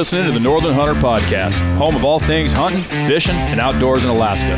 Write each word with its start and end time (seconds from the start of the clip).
listening 0.00 0.24
to 0.24 0.32
the 0.32 0.40
Northern 0.40 0.72
Hunter 0.72 0.94
Podcast, 0.94 1.52
home 1.76 1.94
of 1.94 2.06
all 2.06 2.18
things 2.18 2.54
hunting, 2.54 2.80
fishing, 3.06 3.34
and 3.34 3.60
outdoors 3.60 4.02
in 4.02 4.08
Alaska. 4.08 4.56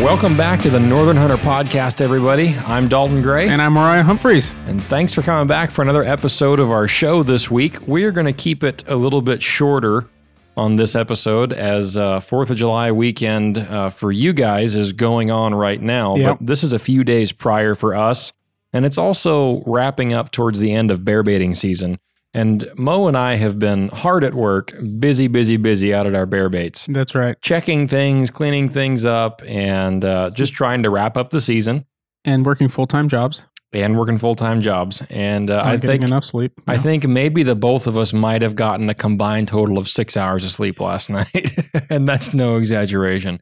Welcome 0.00 0.36
back 0.36 0.60
to 0.60 0.70
the 0.70 0.78
Northern 0.78 1.16
Hunter 1.16 1.38
Podcast, 1.38 2.00
everybody. 2.00 2.54
I'm 2.58 2.86
Dalton 2.86 3.20
Gray. 3.20 3.48
And 3.48 3.60
I'm 3.60 3.72
Mariah 3.72 4.04
Humphreys. 4.04 4.54
And 4.68 4.80
thanks 4.80 5.12
for 5.12 5.22
coming 5.22 5.48
back 5.48 5.72
for 5.72 5.82
another 5.82 6.04
episode 6.04 6.60
of 6.60 6.70
our 6.70 6.86
show 6.86 7.24
this 7.24 7.50
week. 7.50 7.84
We 7.88 8.04
are 8.04 8.12
going 8.12 8.26
to 8.26 8.32
keep 8.32 8.62
it 8.62 8.84
a 8.86 8.94
little 8.94 9.22
bit 9.22 9.42
shorter 9.42 10.08
on 10.56 10.76
this 10.76 10.94
episode 10.94 11.52
as 11.52 11.96
uh, 11.96 12.20
4th 12.20 12.50
of 12.50 12.56
July 12.58 12.92
weekend 12.92 13.58
uh, 13.58 13.90
for 13.90 14.12
you 14.12 14.32
guys 14.32 14.76
is 14.76 14.92
going 14.92 15.32
on 15.32 15.52
right 15.52 15.82
now. 15.82 16.14
Yep. 16.14 16.38
But 16.38 16.46
this 16.46 16.62
is 16.62 16.72
a 16.72 16.78
few 16.78 17.02
days 17.02 17.32
prior 17.32 17.74
for 17.74 17.96
us. 17.96 18.32
And 18.72 18.86
it's 18.86 18.98
also 18.98 19.64
wrapping 19.66 20.12
up 20.12 20.30
towards 20.30 20.60
the 20.60 20.72
end 20.72 20.92
of 20.92 21.04
bear 21.04 21.24
baiting 21.24 21.52
season. 21.52 21.98
And 22.36 22.70
Moe 22.76 23.08
and 23.08 23.16
I 23.16 23.36
have 23.36 23.58
been 23.58 23.88
hard 23.88 24.22
at 24.22 24.34
work, 24.34 24.74
busy, 24.98 25.26
busy, 25.26 25.56
busy 25.56 25.94
out 25.94 26.06
at 26.06 26.14
our 26.14 26.26
bear 26.26 26.50
baits 26.50 26.84
That's 26.86 27.14
right. 27.14 27.34
checking 27.40 27.88
things, 27.88 28.30
cleaning 28.30 28.68
things 28.68 29.06
up, 29.06 29.40
and 29.46 30.04
uh, 30.04 30.28
just 30.34 30.52
trying 30.52 30.82
to 30.82 30.90
wrap 30.90 31.16
up 31.16 31.30
the 31.30 31.40
season 31.40 31.86
And 32.26 32.44
working 32.44 32.68
full 32.68 32.86
time 32.86 33.08
jobs. 33.08 33.46
and 33.72 33.96
working 33.98 34.18
full 34.18 34.34
time 34.34 34.60
jobs. 34.60 35.02
And 35.08 35.48
uh, 35.50 35.62
I 35.64 35.78
think 35.78 36.02
enough 36.02 36.24
sleep. 36.24 36.52
I 36.66 36.76
think 36.76 37.06
maybe 37.06 37.42
the 37.42 37.56
both 37.56 37.86
of 37.86 37.96
us 37.96 38.12
might 38.12 38.42
have 38.42 38.54
gotten 38.54 38.86
a 38.90 38.94
combined 38.94 39.48
total 39.48 39.78
of 39.78 39.88
six 39.88 40.14
hours 40.14 40.44
of 40.44 40.50
sleep 40.50 40.78
last 40.78 41.08
night, 41.18 41.56
and 41.88 42.06
that's 42.06 42.34
no 42.34 42.58
exaggeration. 42.58 43.40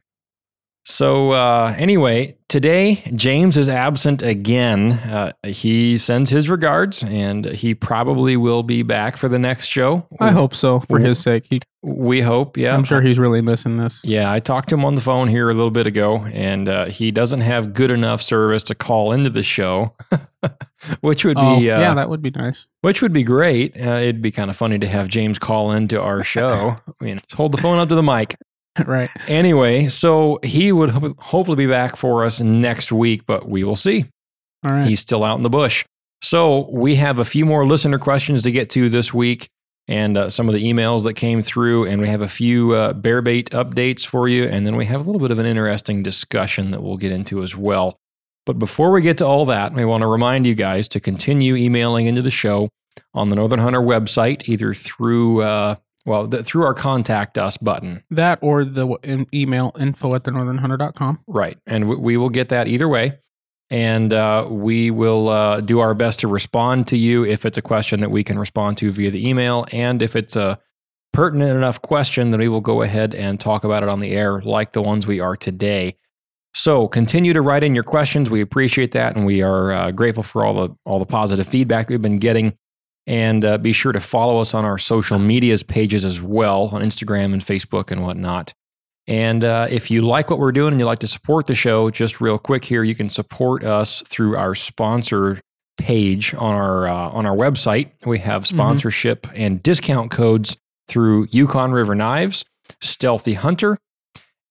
So 0.87 1.31
uh, 1.31 1.73
anyway, 1.79 2.37
today 2.47 3.01
James 3.15 3.57
is 3.57 3.67
absent 3.67 4.21
again. 4.21 4.91
Uh, 4.93 5.31
he 5.47 5.97
sends 5.97 6.29
his 6.29 6.47
regards, 6.47 7.03
and 7.03 7.43
he 7.45 7.73
probably 7.73 8.37
will 8.37 8.61
be 8.61 8.83
back 8.83 9.17
for 9.17 9.27
the 9.27 9.39
next 9.39 9.65
show. 9.65 10.07
I 10.19 10.31
hope 10.31 10.53
so 10.53 10.81
for 10.81 10.99
his 10.99 11.17
sake. 11.19 11.47
He, 11.49 11.59
We 11.81 12.21
hope. 12.21 12.55
Yeah, 12.55 12.75
I'm 12.75 12.83
sure 12.83 13.01
he's 13.01 13.17
really 13.17 13.41
missing 13.41 13.77
this. 13.77 14.05
Yeah, 14.05 14.31
I 14.31 14.39
talked 14.39 14.69
to 14.69 14.75
him 14.75 14.85
on 14.85 14.93
the 14.93 15.01
phone 15.01 15.27
here 15.27 15.49
a 15.49 15.55
little 15.55 15.71
bit 15.71 15.87
ago, 15.87 16.17
and 16.31 16.69
uh, 16.69 16.85
he 16.85 17.09
doesn't 17.09 17.41
have 17.41 17.73
good 17.73 17.89
enough 17.89 18.21
service 18.21 18.61
to 18.65 18.75
call 18.75 19.11
into 19.11 19.31
the 19.31 19.41
show, 19.43 19.89
which 21.01 21.25
would 21.25 21.37
Oh, 21.39 21.59
be 21.59 21.71
uh, 21.71 21.79
yeah, 21.79 21.95
that 21.95 22.09
would 22.11 22.21
be 22.21 22.29
nice. 22.29 22.67
which 22.81 23.01
would 23.01 23.11
be 23.13 23.23
great. 23.23 23.75
Uh, 23.75 23.95
it'd 24.01 24.21
be 24.21 24.31
kind 24.31 24.51
of 24.51 24.55
funny 24.55 24.77
to 24.77 24.87
have 24.87 25.07
James 25.07 25.39
call 25.39 25.71
into 25.71 25.99
our 25.99 26.23
show. 26.23 26.75
I 26.87 27.03
mean, 27.03 27.17
hold 27.33 27.53
the 27.53 27.57
phone 27.57 27.79
up 27.79 27.89
to 27.89 27.95
the 27.95 28.03
mic. 28.03 28.35
right. 28.85 29.09
Anyway, 29.27 29.87
so 29.87 30.39
he 30.43 30.71
would 30.71 30.89
ho- 30.89 31.15
hopefully 31.17 31.55
be 31.55 31.67
back 31.67 31.95
for 31.95 32.25
us 32.25 32.39
next 32.39 32.91
week, 32.91 33.25
but 33.25 33.47
we 33.47 33.63
will 33.63 33.75
see. 33.75 34.05
All 34.67 34.75
right. 34.75 34.87
He's 34.87 34.99
still 34.99 35.23
out 35.23 35.37
in 35.37 35.43
the 35.43 35.49
bush. 35.49 35.85
So 36.21 36.69
we 36.71 36.95
have 36.95 37.19
a 37.19 37.25
few 37.25 37.45
more 37.45 37.65
listener 37.65 37.99
questions 37.99 38.43
to 38.43 38.51
get 38.51 38.69
to 38.71 38.89
this 38.89 39.13
week 39.13 39.47
and 39.87 40.17
uh, 40.17 40.29
some 40.29 40.47
of 40.47 40.55
the 40.55 40.63
emails 40.63 41.03
that 41.03 41.13
came 41.13 41.41
through. 41.41 41.85
And 41.85 42.01
we 42.01 42.07
have 42.07 42.21
a 42.21 42.27
few 42.27 42.73
uh, 42.73 42.93
bear 42.93 43.21
bait 43.21 43.51
updates 43.51 44.05
for 44.05 44.27
you. 44.27 44.45
And 44.45 44.65
then 44.65 44.75
we 44.75 44.85
have 44.85 45.01
a 45.01 45.03
little 45.03 45.21
bit 45.21 45.31
of 45.31 45.39
an 45.39 45.45
interesting 45.45 46.01
discussion 46.01 46.71
that 46.71 46.81
we'll 46.81 46.97
get 46.97 47.11
into 47.11 47.43
as 47.43 47.55
well. 47.55 47.97
But 48.45 48.59
before 48.59 48.91
we 48.91 49.01
get 49.01 49.17
to 49.19 49.25
all 49.25 49.45
that, 49.45 49.73
we 49.73 49.85
want 49.85 50.01
to 50.01 50.07
remind 50.07 50.45
you 50.45 50.55
guys 50.55 50.87
to 50.89 50.99
continue 50.99 51.55
emailing 51.55 52.05
into 52.05 52.21
the 52.21 52.31
show 52.31 52.69
on 53.13 53.29
the 53.29 53.35
Northern 53.35 53.59
Hunter 53.59 53.81
website, 53.81 54.47
either 54.47 54.73
through, 54.73 55.41
uh, 55.41 55.75
well, 56.05 56.27
the, 56.27 56.43
through 56.43 56.63
our 56.63 56.73
contact 56.73 57.37
us 57.37 57.57
button. 57.57 58.03
that 58.11 58.39
or 58.41 58.63
the 58.63 58.87
in- 59.03 59.27
email 59.33 59.71
info 59.79 60.15
at 60.15 60.23
the 60.23 60.31
northernhunter.com. 60.31 61.19
Right. 61.27 61.57
And 61.65 61.89
we, 61.89 61.95
we 61.95 62.17
will 62.17 62.29
get 62.29 62.49
that 62.49 62.67
either 62.67 62.87
way. 62.87 63.17
And 63.71 64.13
uh, 64.13 64.47
we 64.49 64.91
will 64.91 65.29
uh, 65.29 65.61
do 65.61 65.79
our 65.79 65.95
best 65.95 66.19
to 66.19 66.27
respond 66.27 66.87
to 66.87 66.97
you 66.97 67.25
if 67.25 67.45
it's 67.45 67.57
a 67.57 67.63
question 67.63 67.99
that 68.01 68.11
we 68.11 68.23
can 68.23 68.37
respond 68.37 68.77
to 68.77 68.91
via 68.91 69.09
the 69.09 69.27
email. 69.27 69.65
And 69.71 70.03
if 70.03 70.15
it's 70.15 70.35
a 70.35 70.59
pertinent 71.13 71.57
enough 71.57 71.81
question, 71.81 72.29
then 72.29 72.39
we 72.39 72.47
will 72.47 72.61
go 72.61 72.83
ahead 72.83 73.15
and 73.15 73.39
talk 73.39 73.63
about 73.63 73.81
it 73.81 73.89
on 73.89 74.01
the 74.01 74.11
air 74.11 74.41
like 74.41 74.73
the 74.73 74.83
ones 74.83 75.07
we 75.07 75.19
are 75.19 75.35
today. 75.35 75.95
So 76.53 76.87
continue 76.87 77.33
to 77.33 77.41
write 77.41 77.63
in 77.63 77.73
your 77.73 77.83
questions. 77.83 78.29
We 78.29 78.41
appreciate 78.41 78.91
that. 78.91 79.15
And 79.15 79.25
we 79.25 79.41
are 79.41 79.71
uh, 79.71 79.91
grateful 79.91 80.23
for 80.23 80.45
all 80.45 80.53
the, 80.53 80.75
all 80.85 80.99
the 80.99 81.05
positive 81.05 81.47
feedback 81.47 81.89
we've 81.89 82.01
been 82.01 82.19
getting. 82.19 82.57
And 83.07 83.45
uh, 83.45 83.57
be 83.59 83.71
sure 83.71 83.91
to 83.91 83.99
follow 83.99 84.39
us 84.39 84.53
on 84.53 84.65
our 84.65 84.77
social 84.77 85.19
medias 85.19 85.61
pages 85.61 86.03
as 86.03 86.19
well 86.19 86.69
on 86.71 86.81
Instagram 86.81 87.33
and 87.33 87.41
Facebook 87.41 87.91
and 87.91 88.01
whatnot. 88.01 88.53
And 89.07 89.43
uh, 89.43 89.67
if 89.69 89.91
you 89.91 90.01
like 90.01 90.31
what 90.31 90.39
we're 90.39 90.51
doing 90.51 90.71
and 90.71 90.79
you'd 90.79 90.87
like 90.87 90.99
to 90.99 91.07
support 91.07 91.45
the 91.45 91.53
show, 91.53 91.91
just 91.91 92.19
real 92.19 92.39
quick 92.39 92.65
here, 92.65 92.83
you 92.83 92.95
can 92.95 93.09
support 93.09 93.63
us 93.63 94.01
through 94.07 94.35
our 94.35 94.55
sponsor 94.55 95.39
page 95.77 96.33
on 96.33 96.55
our 96.55 96.87
uh, 96.87 97.09
on 97.09 97.25
our 97.25 97.35
website. 97.35 97.91
We 98.05 98.19
have 98.19 98.47
sponsorship 98.47 99.27
and 99.35 99.61
discount 99.61 100.09
codes 100.09 100.57
through 100.87 101.27
Yukon 101.29 101.71
River 101.71 101.93
Knives, 101.93 102.45
Sthealthy 102.81 103.33
Hunter, 103.33 103.77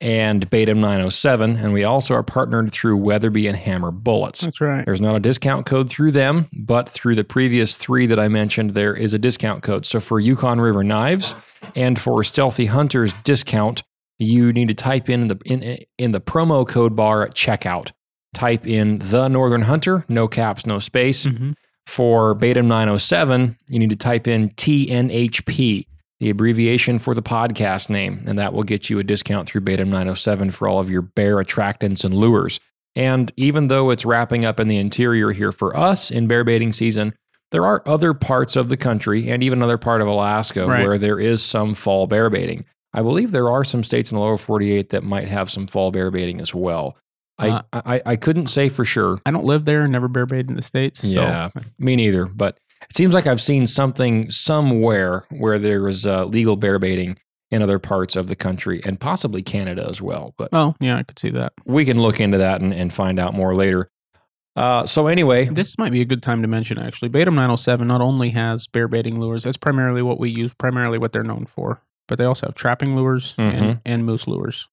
and 0.05 0.49
Bait'em 0.51 0.77
907. 0.77 1.57
And 1.57 1.73
we 1.73 1.83
also 1.83 2.15
are 2.15 2.23
partnered 2.23 2.71
through 2.71 2.99
Weatherby 2.99 3.47
and 3.47 3.57
Hammer 3.57 3.91
Bullets. 3.91 4.43
That's 4.43 4.61
right. 4.61 4.85
There's 4.85 5.01
not 5.01 5.17
a 5.17 5.21
discount 5.21 5.65
code 5.65 5.89
through 5.89 6.11
them, 6.11 6.47
but 6.53 6.91
through 6.91 7.15
the 7.15 7.25
previous 7.25 7.79
three 7.79 8.07
that 8.07 8.21
I 8.21 8.29
mentioned, 8.29 8.75
there 8.75 8.95
is 8.95 9.15
a 9.15 9.19
discount 9.19 9.63
code. 9.63 9.87
So 9.87 10.01
for 10.01 10.21
Yukon 10.21 10.61
River 10.61 10.85
Knives 10.85 11.35
and 11.75 11.99
for 11.99 12.23
Sthealthy 12.23 12.67
Hunters 12.67 13.15
discount, 13.25 13.83
you 14.19 14.51
need 14.51 14.69
to 14.69 14.75
type 14.75 15.09
in 15.09 15.29
the 15.29 15.41
in, 15.47 15.79
in 15.97 16.11
the 16.11 16.21
promo 16.21 16.69
code 16.69 16.95
bar 16.95 17.25
at 17.25 17.35
checkout. 17.35 17.93
Type 18.35 18.67
in 18.67 18.99
the 18.99 19.29
Northern 19.29 19.63
Hunter, 19.63 20.05
no 20.09 20.29
caps, 20.29 20.67
no 20.67 20.79
space. 20.79 21.25
hmm 21.25 21.53
For 21.87 22.35
Bait'em 22.35 22.67
907, 22.67 23.57
you 23.69 23.79
need 23.79 23.91
to 23.91 23.97
type 23.97 24.29
in 24.29 24.51
TNHP, 24.51 25.87
the 26.25 26.31
abbreviation 26.31 26.99
for 26.99 27.15
the 27.15 27.21
podcast 27.23 27.91
name, 27.91 28.23
and 28.27 28.39
that 28.39 28.55
will 28.55 28.63
get 28.63 28.89
you 28.89 28.99
a 28.99 29.05
discount 29.05 29.47
through 29.47 29.61
Bait'em 29.61 29.89
907 29.89 30.53
for 30.53 30.67
all 30.67 30.81
of 30.81 30.89
your 30.89 31.03
bear 31.03 31.37
attractants 31.37 32.03
and 32.03 32.15
lures. 32.15 32.59
And 32.97 33.31
even 33.37 33.69
though 33.69 33.91
it's 33.91 34.07
wrapping 34.07 34.43
up 34.43 34.59
in 34.59 34.67
the 34.67 34.79
interior 34.79 35.33
here 35.33 35.53
for 35.53 35.77
us 35.77 36.11
in 36.11 36.27
bear 36.27 36.43
baiting 36.43 36.73
season, 36.73 37.15
there 37.53 37.67
are 37.67 37.83
other 37.85 38.15
parts 38.15 38.57
of 38.57 38.71
the 38.71 38.77
country 38.79 39.29
and 39.29 39.45
even 39.45 39.59
another 39.59 39.77
part 39.77 40.01
of 40.01 40.07
Alaska 40.09 40.67
Right. 40.67 40.87
where 40.89 40.97
there 40.97 41.21
is 41.21 41.43
some 41.43 41.75
fall 41.75 42.07
bear 42.07 42.31
baiting. 42.31 42.65
I 42.95 43.03
believe 43.03 43.31
there 43.31 43.51
are 43.51 43.63
some 43.63 43.85
states 43.85 44.11
in 44.11 44.17
the 44.17 44.23
lower 44.23 44.39
48 44.39 44.89
that 44.91 45.03
might 45.05 45.29
have 45.29 45.51
some 45.51 45.67
fall 45.67 45.91
bear 45.91 46.11
baiting 46.11 46.41
as 46.41 46.55
well. 46.55 46.97
I, 47.39 47.49
Uh, 47.51 47.63
I, 47.75 48.03
I 48.07 48.17
couldn't 48.17 48.47
say 48.47 48.71
for 48.71 48.87
sure. 48.87 49.21
I 49.27 49.31
don't 49.31 49.45
live 49.45 49.67
there 49.67 49.83
and 49.83 49.93
never 49.93 50.09
bear 50.09 50.25
baited 50.25 50.49
in 50.49 50.57
the 50.57 50.63
States. 50.63 51.01
So 51.01 51.09
Yeah, 51.21 51.51
me 51.79 51.97
neither. 51.97 52.25
But 52.25 52.59
it 52.89 52.97
seems 52.97 53.15
like 53.15 53.27
I've 53.27 53.41
seen 53.41 53.67
something 53.67 54.31
somewhere 54.31 55.25
where 55.31 55.59
there 55.59 55.87
is 55.89 56.07
uh, 56.07 56.25
legal 56.27 56.57
bear 56.57 56.79
baiting 56.79 57.17
in 57.51 57.63
other 57.63 57.79
parts 57.79 58.17
of 58.17 58.27
the 58.27 58.35
country 58.37 58.81
and 58.85 58.99
possibly 58.99 59.43
Canada 59.43 59.87
as 59.89 60.01
well. 60.03 60.35
But 60.37 60.49
oh, 60.53 60.75
yeah, 60.81 60.97
I 60.97 61.03
could 61.05 61.19
see 61.19 61.31
that. 61.31 61.53
we 61.65 61.85
can 61.85 62.01
look 62.01 62.21
into 62.21 62.39
that 62.39 62.61
and, 62.61 62.73
and 62.75 62.93
find 62.93 63.19
out 63.21 63.35
more 63.35 63.55
later. 63.55 63.91
Uh, 64.57 64.87
so 64.87 65.09
anyway, 65.09 65.47
This 65.47 65.77
might 65.79 65.91
be 65.93 66.01
a 66.01 66.05
good 66.05 66.23
time 66.23 66.41
to 66.43 66.49
mention 66.49 66.79
actually. 66.79 67.09
Bait'em 67.09 67.35
907 67.35 67.87
not 67.89 68.01
only 68.01 68.31
has 68.31 68.67
bear 68.69 68.87
baiting 68.89 69.21
lures, 69.21 69.43
that's 69.45 69.57
primarily 69.57 70.01
what 70.03 70.19
we 70.21 70.31
use, 70.31 70.55
primarily 70.55 70.97
what 70.99 71.13
they're 71.13 71.25
known 71.25 71.45
for, 71.47 71.81
but 72.07 72.19
they 72.19 72.25
also 72.25 72.47
have 72.47 72.55
trapping 72.55 72.95
lures 72.95 73.35
Mhm. 73.37 73.53
and, 73.63 73.81
and 73.85 74.05
moose 74.07 74.27
lures. 74.29 74.69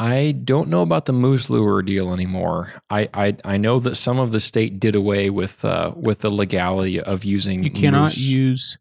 I 0.00 0.32
don't 0.32 0.70
know 0.70 0.80
about 0.80 1.04
the 1.04 1.12
moose 1.12 1.50
lure 1.50 1.82
deal 1.82 2.14
anymore. 2.14 2.72
I, 2.88 3.10
I 3.12 3.36
I 3.44 3.56
know 3.58 3.78
that 3.80 3.96
some 3.96 4.18
of 4.18 4.32
the 4.32 4.40
state 4.40 4.80
did 4.80 4.94
away 4.94 5.28
with 5.28 5.62
uh, 5.62 5.92
with 5.94 6.20
the 6.20 6.30
legality 6.30 6.98
of 6.98 7.22
using. 7.22 7.62
You 7.62 7.70
cannot 7.70 8.04
moose. 8.04 8.16
use. 8.16 8.78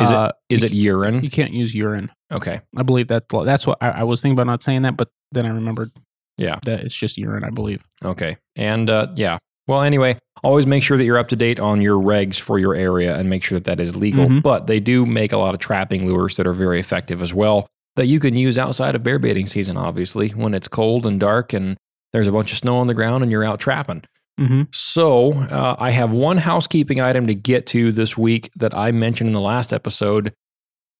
Is 0.00 0.10
uh, 0.10 0.32
it 0.48 0.54
is 0.54 0.64
it 0.64 0.72
urine? 0.72 1.22
You 1.22 1.28
can't 1.28 1.52
use 1.52 1.74
urine. 1.74 2.10
Okay, 2.32 2.62
I 2.78 2.82
believe 2.82 3.08
that's 3.08 3.26
that's 3.30 3.66
what 3.66 3.76
I, 3.82 3.90
I 3.90 4.02
was 4.04 4.22
thinking 4.22 4.36
about 4.36 4.46
not 4.46 4.62
saying 4.62 4.82
that, 4.82 4.96
but 4.96 5.10
then 5.32 5.44
I 5.44 5.50
remembered 5.50 5.92
yeah. 6.38 6.60
that 6.64 6.80
it's 6.80 6.96
just 6.96 7.18
urine. 7.18 7.44
I 7.44 7.50
believe. 7.50 7.84
Okay. 8.02 8.38
And 8.56 8.88
uh, 8.88 9.08
yeah. 9.16 9.36
Well, 9.66 9.82
anyway, 9.82 10.18
always 10.42 10.66
make 10.66 10.82
sure 10.82 10.96
that 10.96 11.04
you're 11.04 11.18
up 11.18 11.28
to 11.28 11.36
date 11.36 11.60
on 11.60 11.82
your 11.82 12.02
regs 12.02 12.40
for 12.40 12.58
your 12.58 12.74
area 12.74 13.16
and 13.16 13.28
make 13.28 13.44
sure 13.44 13.56
that 13.58 13.64
that 13.64 13.80
is 13.80 13.96
legal. 13.96 14.26
Mhm. 14.26 14.42
But 14.42 14.66
they 14.66 14.80
do 14.80 15.04
make 15.04 15.32
a 15.32 15.36
lot 15.36 15.52
of 15.52 15.60
trapping 15.60 16.06
lures 16.06 16.36
that 16.36 16.46
are 16.46 16.52
very 16.54 16.80
effective 16.80 17.22
as 17.22 17.34
well 17.34 17.68
that 17.96 18.06
you 18.06 18.20
can 18.20 18.34
use 18.34 18.58
outside 18.58 18.94
of 18.94 19.02
bear 19.02 19.18
baiting 19.18 19.46
season, 19.46 19.76
obviously, 19.76 20.30
when 20.30 20.54
it's 20.54 20.68
cold 20.68 21.06
and 21.06 21.20
dark 21.20 21.52
and 21.52 21.76
there's 22.12 22.28
a 22.28 22.32
bunch 22.32 22.52
of 22.52 22.58
snow 22.58 22.76
on 22.76 22.86
the 22.86 22.94
ground 22.94 23.22
and 23.22 23.30
you're 23.32 23.44
out 23.44 23.60
trapping. 23.60 24.02
Mm-hmm. 24.40 24.62
So 24.72 25.32
uh, 25.32 25.76
I 25.78 25.90
have 25.90 26.10
one 26.10 26.38
housekeeping 26.38 27.00
item 27.00 27.26
to 27.28 27.34
get 27.34 27.66
to 27.68 27.92
this 27.92 28.16
week 28.18 28.50
that 28.56 28.74
I 28.74 28.90
mentioned 28.90 29.28
in 29.28 29.34
the 29.34 29.40
last 29.40 29.72
episode 29.72 30.32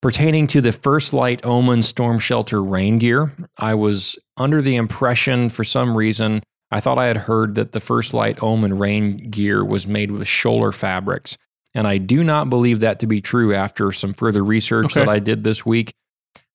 pertaining 0.01 0.47
to 0.49 0.61
the 0.61 0.71
First 0.71 1.13
Lite 1.13 1.45
Omen 1.45 1.83
Storm 1.83 2.19
Shelter 2.19 2.63
rain 2.63 2.99
gear. 2.99 3.33
I 3.59 3.75
was 3.75 4.19
under 4.37 4.61
the 4.61 4.77
impression 4.77 5.49
for 5.49 5.65
some 5.65 5.97
reason, 5.97 6.43
I 6.71 6.81
thought 6.81 6.99
I 6.99 7.07
had 7.07 7.17
heard 7.17 7.55
that 7.55 7.73
the 7.73 7.81
First 7.81 8.15
Lite 8.15 8.43
Omen 8.43 8.79
rain 8.79 9.31
gear 9.31 9.65
was 9.65 9.87
made 9.87 10.11
with 10.11 10.25
Schoeller 10.25 10.75
fabrics. 10.75 11.37
And 11.75 11.87
I 11.87 11.99
do 11.99 12.23
not 12.23 12.51
believe 12.51 12.81
that 12.81 13.01
to 13.01 13.07
be 13.07 13.21
true 13.21 13.55
after 13.55 13.91
some 13.93 14.13
further 14.13 14.45
research 14.45 14.87
Okay. 14.87 15.01
that 15.01 15.09
I 15.09 15.19
did 15.19 15.43
this 15.43 15.65
week. 15.67 15.93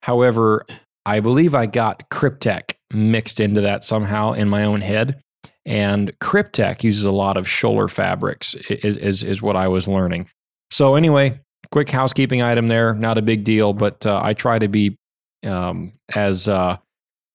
However, 0.03 0.65
I 1.05 1.19
believe 1.19 1.55
I 1.55 1.65
got 1.65 2.09
Kryptek 2.09 2.73
mixed 2.93 3.39
into 3.39 3.61
that 3.61 3.83
somehow 3.83 4.33
in 4.33 4.49
my 4.49 4.63
own 4.63 4.81
head. 4.81 5.21
And 5.65 6.17
Kryptek 6.19 6.83
uses 6.83 7.05
a 7.05 7.11
lot 7.11 7.37
of 7.37 7.45
Schoeller 7.45 7.89
fabrics, 7.89 8.55
is, 8.55 8.97
is, 8.97 9.23
is 9.23 9.41
what 9.41 9.55
I 9.55 9.67
was 9.67 9.87
learning. 9.87 10.27
So, 10.71 10.95
anyway, 10.95 11.39
quick 11.71 11.89
housekeeping 11.89 12.41
item 12.41 12.67
there. 12.67 12.93
Not 12.93 13.17
a 13.17 13.21
big 13.21 13.43
deal, 13.43 13.73
but 13.73 14.05
uh, 14.05 14.19
I 14.23 14.33
try 14.33 14.57
to 14.57 14.67
be 14.67 14.97
um, 15.45 15.93
as 16.15 16.47
uh, 16.47 16.77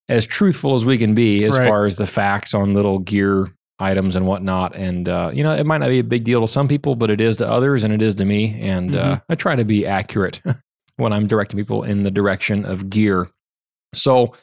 as 0.08 0.26
truthful 0.26 0.74
as 0.74 0.84
we 0.84 0.98
can 0.98 1.14
be 1.14 1.44
as 1.44 1.56
Right. 1.58 1.66
far 1.68 1.84
as 1.84 1.96
the 1.96 2.06
facts 2.06 2.54
on 2.54 2.74
little 2.74 2.98
gear 2.98 3.48
items 3.78 4.16
and 4.16 4.26
whatnot. 4.26 4.74
And 4.76 5.08
uh, 5.08 5.30
you 5.32 5.42
know, 5.42 5.54
it 5.54 5.64
might 5.64 5.78
not 5.78 5.88
be 5.88 6.00
a 6.00 6.04
big 6.04 6.24
deal 6.24 6.40
to 6.40 6.48
some 6.48 6.66
people, 6.68 6.96
but 6.96 7.10
it 7.10 7.20
is 7.20 7.36
to 7.38 7.48
others, 7.48 7.84
and 7.84 7.92
it 7.92 8.02
is 8.02 8.14
to 8.16 8.24
me. 8.24 8.60
And 8.60 8.96
uh, 8.96 9.20
I 9.28 9.34
try 9.36 9.54
to 9.56 9.64
be 9.64 9.86
accurate 9.86 10.40
when 10.96 11.12
I'm 11.12 11.26
directing 11.26 11.58
people 11.58 11.82
in 11.82 12.02
the 12.02 12.10
direction 12.10 12.64
of 12.64 12.90
gear. 12.90 13.28
So, 13.94 14.34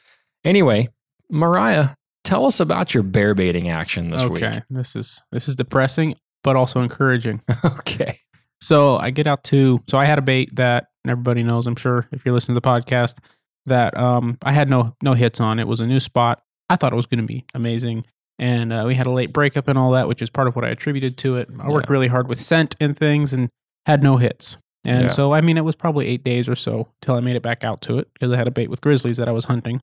anyway, 0.44 0.90
Mariah, 1.30 1.90
tell 2.24 2.46
us 2.46 2.60
about 2.60 2.94
your 2.94 3.04
bear 3.04 3.34
baiting 3.34 3.70
action 3.70 4.10
this 4.10 4.26
week. 4.26 4.44
okay, 4.44 4.62
this 4.70 4.96
is 4.96 5.24
this 5.32 5.48
is 5.48 5.56
depressing, 5.56 6.16
but 6.44 6.56
also 6.56 6.82
encouraging. 6.82 7.42
okay. 7.66 8.18
So 8.62 8.98
I 8.98 9.10
get 9.10 9.28
out 9.28 9.44
to 9.46 9.82
so 9.90 9.98
I 9.98 10.06
had 10.06 10.20
a 10.20 10.22
bait 10.22 10.56
that 10.56 10.88
everybody 11.08 11.44
knows. 11.44 11.68
I'm 11.68 11.76
sure 11.76 12.08
if 12.12 12.24
you're 12.26 12.34
listening 12.34 12.56
to 12.56 12.62
the 12.62 12.68
podcast 12.68 13.18
that 13.66 13.96
um 13.98 14.38
I 14.44 14.52
had 14.52 14.70
no 14.70 14.96
no 15.02 15.14
hits 15.14 15.40
on. 15.40 15.60
It 15.60 15.68
was 15.68 15.80
a 15.80 15.88
new 15.88 16.00
spot. 16.00 16.42
I 16.70 16.76
thought 16.76 16.94
it 16.94 16.96
was 16.96 17.08
going 17.08 17.20
to 17.22 17.28
be 17.28 17.44
amazing, 17.54 18.06
and 18.40 18.72
uh, 18.72 18.84
we 18.88 18.96
had 18.96 19.06
a 19.06 19.12
late 19.12 19.34
breakup 19.34 19.68
and 19.68 19.78
all 19.78 19.92
that, 19.92 20.08
which 20.08 20.22
is 20.22 20.30
part 20.30 20.48
of 20.48 20.56
what 20.56 20.64
I 20.64 20.70
attributed 20.70 21.18
to 21.20 21.36
it. 21.36 21.50
I 21.60 21.68
worked 21.70 21.90
really 21.90 22.08
hard 22.08 22.30
with 22.30 22.40
scent 22.40 22.76
and 22.80 22.98
things, 22.98 23.34
and 23.34 23.50
had 23.86 24.04
no 24.04 24.16
hits. 24.18 24.56
And 24.86 25.04
Yeah. 25.04 25.08
so 25.10 25.34
I 25.34 25.42
mean, 25.42 25.58
it 25.58 25.66
was 25.66 25.76
probably 25.76 26.08
eight 26.08 26.24
days 26.24 26.50
or 26.50 26.56
so 26.56 26.88
till 27.02 27.16
I 27.16 27.20
made 27.20 27.36
it 27.36 27.44
back 27.44 27.64
out 27.64 27.82
to 27.82 28.00
it 28.00 28.08
because 28.14 28.32
I 28.32 28.38
had 28.38 28.48
a 28.48 28.52
bait 28.52 28.70
with 28.70 28.82
grizzlies 28.82 29.18
that 29.18 29.28
I 29.28 29.32
was 29.32 29.46
hunting. 29.46 29.80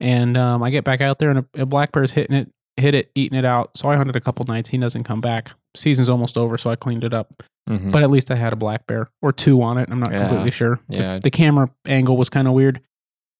And 0.00 0.36
um, 0.36 0.62
I 0.62 0.70
get 0.70 0.84
back 0.84 1.00
out 1.02 1.18
there, 1.18 1.30
and 1.30 1.40
a, 1.54 1.62
a 1.62 1.66
black 1.66 1.92
bear's 1.92 2.12
hitting 2.12 2.34
it, 2.34 2.48
hit 2.78 2.94
it, 2.94 3.10
eating 3.14 3.38
it 3.38 3.44
out. 3.44 3.76
So 3.76 3.90
I 3.90 3.96
hunted 3.96 4.16
a 4.16 4.20
couple 4.20 4.44
nights. 4.46 4.70
He 4.70 4.78
doesn't 4.78 5.04
come 5.04 5.20
back. 5.20 5.50
Season's 5.76 6.08
almost 6.08 6.38
over, 6.38 6.56
so 6.56 6.70
I 6.70 6.76
cleaned 6.76 7.04
it 7.04 7.12
up 7.14 7.42
Mhm. 7.68 7.92
but 7.92 8.02
at 8.02 8.10
least 8.10 8.30
I 8.30 8.36
had 8.36 8.52
a 8.52 8.56
black 8.56 8.86
bear 8.86 9.10
or 9.22 9.30
two 9.32 9.60
on 9.62 9.76
it. 9.78 9.88
I'm 9.92 10.00
not 10.00 10.10
Yeah. 10.10 10.20
completely 10.20 10.50
sure. 10.50 10.80
The- 10.88 10.96
Yeah. 10.96 11.18
The, 11.18 11.30
camera 11.30 11.68
angle 11.86 12.16
was 12.16 12.28
kind 12.30 12.48
of 12.48 12.54
weird. 12.54 12.80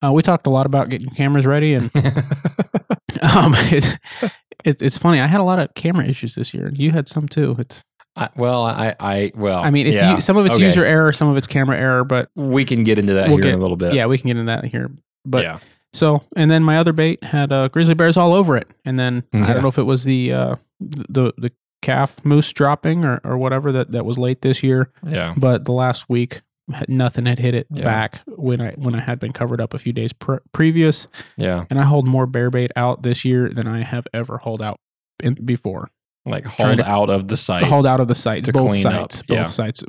Uh, 0.04 0.12
we 0.12 0.22
talked 0.22 0.46
a 0.46 0.50
lot 0.50 0.66
about 0.66 0.88
getting 0.90 1.08
cameras 1.10 1.46
ready, 1.46 1.75
and 1.75 1.90
um, 3.22 3.52
it, 3.72 3.98
it, 4.64 4.82
it's 4.82 4.98
funny. 4.98 5.20
I 5.20 5.26
had 5.26 5.40
a 5.40 5.44
lot 5.44 5.58
of 5.58 5.72
camera 5.75 6.04
issues 6.06 6.34
this 6.34 6.52
year, 6.54 6.66
and 6.66 6.78
you 6.78 6.90
had 6.93 7.08
some 7.08 7.26
too. 7.28 7.56
It's, 7.58 7.82
I, 8.16 8.28
well, 8.36 8.64
I, 8.64 8.94
I, 8.98 9.32
well, 9.36 9.60
I 9.60 9.70
mean, 9.70 9.86
it's 9.86 10.02
yeah. 10.02 10.14
u- 10.16 10.20
some 10.20 10.36
of 10.36 10.44
it's 10.46 10.56
Okay. 10.56 10.64
user 10.64 10.84
error, 10.84 11.12
some 11.12 11.28
of 11.28 11.36
it's 11.36 11.46
camera 11.46 11.78
error, 11.78 12.04
but 12.04 12.28
We 12.34 12.64
can 12.64 12.82
get 12.84 12.98
into 12.98 13.14
that 13.14 13.28
We'll 13.28 13.36
here 13.36 13.44
get- 13.44 13.52
in 13.54 13.58
a 13.58 13.62
little 13.62 13.76
bit. 13.76 13.94
yeah, 13.94 14.06
we 14.06 14.18
can 14.18 14.28
get 14.28 14.36
into 14.36 14.50
that 14.50 14.64
here. 14.64 14.90
But 15.24 15.44
yeah. 15.44 15.58
so, 15.92 16.22
and 16.36 16.50
then 16.50 16.62
my 16.64 16.78
other 16.78 16.92
bait 16.92 17.22
had 17.22 17.52
uh, 17.52 17.68
grizzly 17.68 17.94
bears 17.94 18.16
all 18.16 18.32
over 18.34 18.56
it, 18.56 18.68
and 18.84 18.98
then 18.98 19.22
I 19.32 19.52
don't 19.52 19.62
know 19.62 19.68
if 19.68 19.78
it 19.78 19.84
was 19.84 20.04
the 20.04 20.32
uh, 20.32 20.56
the 20.80 21.32
the 21.38 21.52
calf 21.82 22.16
moose 22.24 22.52
dropping 22.52 23.04
or, 23.06 23.20
or 23.24 23.38
whatever 23.38 23.72
that, 23.72 23.92
that 23.92 24.04
was 24.04 24.18
late 24.18 24.42
this 24.42 24.62
year. 24.62 24.90
Yeah. 25.06 25.32
but 25.36 25.64
the 25.64 25.72
last 25.72 26.08
week 26.10 26.42
nothing 26.88 27.26
had 27.26 27.38
hit 27.38 27.54
it 27.54 27.66
Yeah. 27.70 27.84
back 27.84 28.20
when 28.26 28.60
I 28.60 28.72
when 28.72 28.94
I 28.94 29.00
had 29.00 29.18
been 29.18 29.32
covered 29.32 29.60
up 29.60 29.72
a 29.72 29.78
few 29.78 29.92
days 29.92 30.12
pre- 30.12 30.38
previous, 30.52 31.06
Yeah. 31.36 31.64
and 31.70 31.78
I 31.80 31.84
hold 31.84 32.06
more 32.06 32.26
bear 32.26 32.50
bait 32.50 32.70
out 32.76 33.02
this 33.02 33.24
year 33.24 33.48
than 33.48 33.66
I 33.66 33.82
have 33.82 34.06
ever 34.12 34.38
hauled 34.38 34.60
out 34.62 34.78
in, 35.22 35.34
before. 35.34 35.90
Like 36.26 36.44
hauled 36.44 36.81
out 36.81 37.08
of 37.11 37.28
the 37.28 37.37
site. 37.37 37.64
hauled 37.64 37.87
out 37.87 37.99
of 38.00 38.08
the 38.08 38.14
sites, 38.14 38.46
to 38.46 38.52
both 38.52 38.69
clean 38.69 38.87
up, 38.87 38.93
sites, 39.12 39.22
both 39.22 39.37
yeah. 39.37 39.44
sites. 39.46 39.82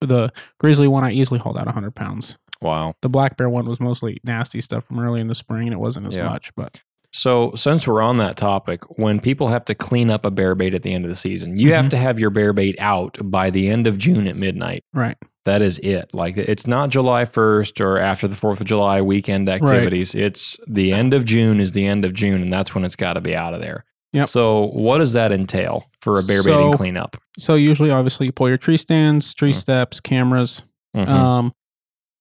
The 0.00 0.32
grizzly 0.58 0.86
one 0.88 1.04
I 1.04 1.10
easily 1.12 1.40
hauled 1.40 1.58
out 1.58 1.66
hundred 1.68 1.94
pounds. 1.94 2.36
wow. 2.60 2.94
The 3.02 3.08
black 3.08 3.36
bear 3.36 3.50
one 3.50 3.66
was 3.66 3.80
mostly 3.80 4.18
nasty 4.24 4.60
stuff 4.60 4.84
from 4.84 5.00
early 5.00 5.20
in 5.20 5.26
the 5.26 5.34
spring, 5.34 5.64
and 5.66 5.72
it 5.72 5.80
wasn't 5.80 6.06
as 6.06 6.14
Yeah. 6.14 6.28
much. 6.28 6.54
But 6.54 6.82
So, 7.14 7.52
since 7.56 7.86
we're 7.86 8.00
on 8.00 8.16
that 8.18 8.36
topic, 8.38 8.84
when 8.98 9.20
people 9.20 9.48
have 9.48 9.64
to 9.66 9.74
clean 9.74 10.08
up 10.08 10.24
a 10.24 10.30
bear 10.30 10.54
bait 10.54 10.72
at 10.72 10.82
the 10.82 10.94
end 10.94 11.04
of 11.04 11.10
the 11.10 11.16
season, 11.16 11.58
you 11.58 11.72
have 11.74 11.86
Mhm. 11.86 11.90
to 11.90 11.96
have 11.98 12.18
your 12.18 12.30
bear 12.30 12.52
bait 12.54 12.76
out 12.78 13.18
by 13.24 13.50
the 13.50 13.68
end 13.68 13.86
of 13.86 13.98
June 13.98 14.26
at 14.28 14.36
midnight. 14.36 14.84
right, 14.94 15.16
That 15.44 15.60
is 15.60 15.78
it. 15.80 16.14
Like 16.14 16.36
it's 16.38 16.66
not 16.68 16.88
July 16.90 17.24
1st 17.24 17.80
or 17.80 17.98
after 17.98 18.28
the 18.28 18.36
4th 18.36 18.60
of 18.60 18.66
July 18.68 19.02
weekend 19.02 19.48
activities. 19.48 20.14
It's 20.14 20.56
the 20.68 20.92
end 20.92 21.12
of 21.12 21.24
June 21.24 21.58
is 21.60 21.72
the 21.72 21.84
end 21.86 22.04
of 22.04 22.14
June 22.14 22.40
and 22.42 22.52
that's 22.52 22.74
when 22.76 22.84
it's 22.84 22.94
got 22.96 23.14
to 23.14 23.20
be 23.20 23.34
out 23.36 23.52
of 23.52 23.60
there. 23.60 23.84
Yep. 24.12 24.28
So, 24.28 24.66
what 24.66 24.98
does 24.98 25.12
that 25.14 25.32
entail 25.32 25.84
for 26.00 26.18
a 26.18 26.22
bear 26.22 26.42
So- 26.42 26.56
baiting 26.56 26.72
cleanup? 26.72 27.16
so 27.38 27.54
usually, 27.54 27.90
obviously, 27.90 28.26
you 28.26 28.32
pull 28.32 28.48
your 28.48 28.58
tree 28.58 28.76
stands, 28.76 29.32
tree 29.34 29.52
Mhm. 29.52 29.56
steps, 29.56 30.00
cameras, 30.00 30.62
Mhm. 30.94 31.08
Um, 31.08 31.54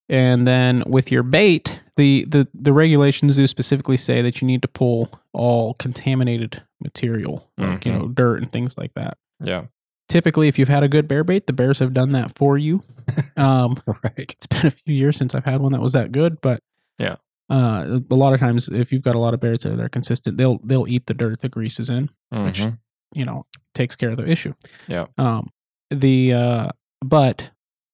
and 0.07 0.47
then 0.47 0.83
with 0.87 1.11
your 1.11 1.23
bait, 1.23 1.81
the, 1.97 2.25
the 2.25 2.47
the 2.53 2.71
regulations 2.73 3.35
do 3.35 3.45
specifically 3.47 3.97
say 3.97 4.21
that 4.21 4.41
you 4.41 4.47
need 4.47 4.61
to 4.61 4.67
pull 4.67 5.09
all 5.33 5.73
contaminated 5.75 6.61
material, 6.81 7.49
like 7.57 7.85
you 7.85 7.91
Mhm. 7.91 7.99
know 7.99 8.07
dirt 8.07 8.41
and 8.41 8.51
things 8.51 8.77
like 8.77 8.93
that. 8.95 9.17
yeah. 9.43 9.63
Typically, 10.09 10.49
if 10.49 10.59
you've 10.59 10.67
had 10.67 10.83
a 10.83 10.89
good 10.89 11.07
bear 11.07 11.23
bait, 11.23 11.47
the 11.47 11.53
bears 11.53 11.79
have 11.79 11.93
done 11.93 12.11
that 12.11 12.35
for 12.37 12.57
you. 12.57 12.81
Um, 13.37 13.75
Right. 13.85 14.33
it's 14.33 14.45
been 14.47 14.65
a 14.67 14.71
few 14.71 14.93
years 14.93 15.15
since 15.17 15.33
I've 15.35 15.45
had 15.45 15.61
one 15.61 15.71
that 15.71 15.81
was 15.81 15.93
that 15.93 16.11
good, 16.11 16.39
but 16.41 16.61
Yeah. 16.99 17.15
Uh, 17.51 17.99
a 18.09 18.15
lot 18.15 18.33
of 18.33 18.39
times 18.39 18.69
if 18.69 18.91
you've 18.91 19.03
got 19.03 19.15
a 19.15 19.19
lot 19.19 19.33
of 19.33 19.39
bears 19.39 19.59
that 19.59 19.73
are 19.73 19.75
they're 19.75 19.89
consistent, 19.89 20.37
they'll 20.37 20.59
they'll 20.63 20.87
eat 20.87 21.05
the 21.05 21.13
dirt 21.13 21.41
the 21.41 21.49
grease 21.49 21.79
is 21.79 21.89
in 21.89 22.09
Which- 22.31 22.61
Mhm. 22.61 22.77
you 23.13 23.25
know 23.25 23.43
takes 23.75 23.95
care 23.95 24.09
of 24.09 24.17
the 24.17 24.27
issue. 24.29 24.53
Yeah. 24.87 25.05
Um. 25.17 25.49
The 25.89 26.33
uh, 26.33 26.67
but 27.03 27.51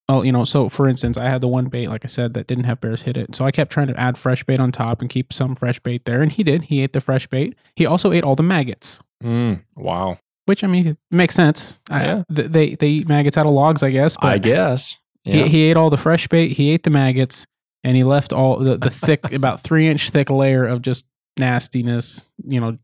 oh, 0.10 0.22
you 0.22 0.32
know, 0.32 0.44
so 0.46 0.70
for 0.70 0.88
instance, 0.88 1.18
I 1.18 1.28
had 1.30 1.42
the 1.42 1.48
one 1.48 1.66
bait, 1.66 1.90
like 1.90 2.06
I 2.06 2.08
said, 2.08 2.34
that 2.36 2.48
didn't 2.48 2.64
have 2.66 2.80
bears 2.80 3.02
hit 3.02 3.18
it. 3.18 3.36
So 3.36 3.44
I 3.46 3.52
kept 3.52 3.72
trying 3.72 3.88
to 3.88 4.00
add 4.00 4.18
fresh 4.18 4.44
bait 4.44 4.60
on 4.60 4.72
top 4.72 5.02
and 5.02 5.10
keep 5.10 5.34
some 5.34 5.56
fresh 5.56 5.80
bait 5.80 6.06
there, 6.06 6.22
and 6.22 6.32
he 6.32 6.44
did. 6.44 6.64
He 6.64 6.82
ate 6.82 6.94
the 6.94 7.02
fresh 7.02 7.28
bait. 7.28 7.56
He 7.76 7.86
also 7.86 8.12
ate 8.12 8.24
all 8.24 8.36
the 8.36 8.44
maggots, 8.44 9.00
Mm, 9.24 9.64
wow. 9.76 10.18
which 10.46 10.64
I 10.64 10.68
mean 10.68 10.98
makes 11.12 11.34
sense. 11.36 11.80
Yeah. 11.90 12.24
th- 12.34 12.52
they 12.52 12.76
they 12.76 12.88
eat 12.90 13.10
maggots 13.10 13.38
out 13.38 13.46
of 13.48 13.54
logs, 13.54 13.82
I 13.84 13.90
guess. 13.92 14.16
But 14.22 14.28
I 14.28 14.38
guess. 14.38 14.98
Yeah. 15.26 15.44
he, 15.44 15.50
he 15.50 15.64
ate 15.70 15.76
all 15.78 15.90
the 15.90 15.98
fresh 15.98 16.28
bait. 16.28 16.54
He 16.54 16.72
ate 16.72 16.84
the 16.84 16.90
maggots, 16.92 17.46
and 17.88 17.96
he 17.96 18.04
left 18.04 18.34
all 18.34 18.58
the, 18.58 18.78
the 18.78 18.90
thick, 19.06 19.32
about 19.32 19.62
three 19.62 19.88
inch 19.88 20.10
thick 20.10 20.30
layer 20.30 20.66
of 20.66 20.82
just 20.82 21.06
nastiness. 21.40 22.28
You 22.46 22.60
know, 22.60 22.78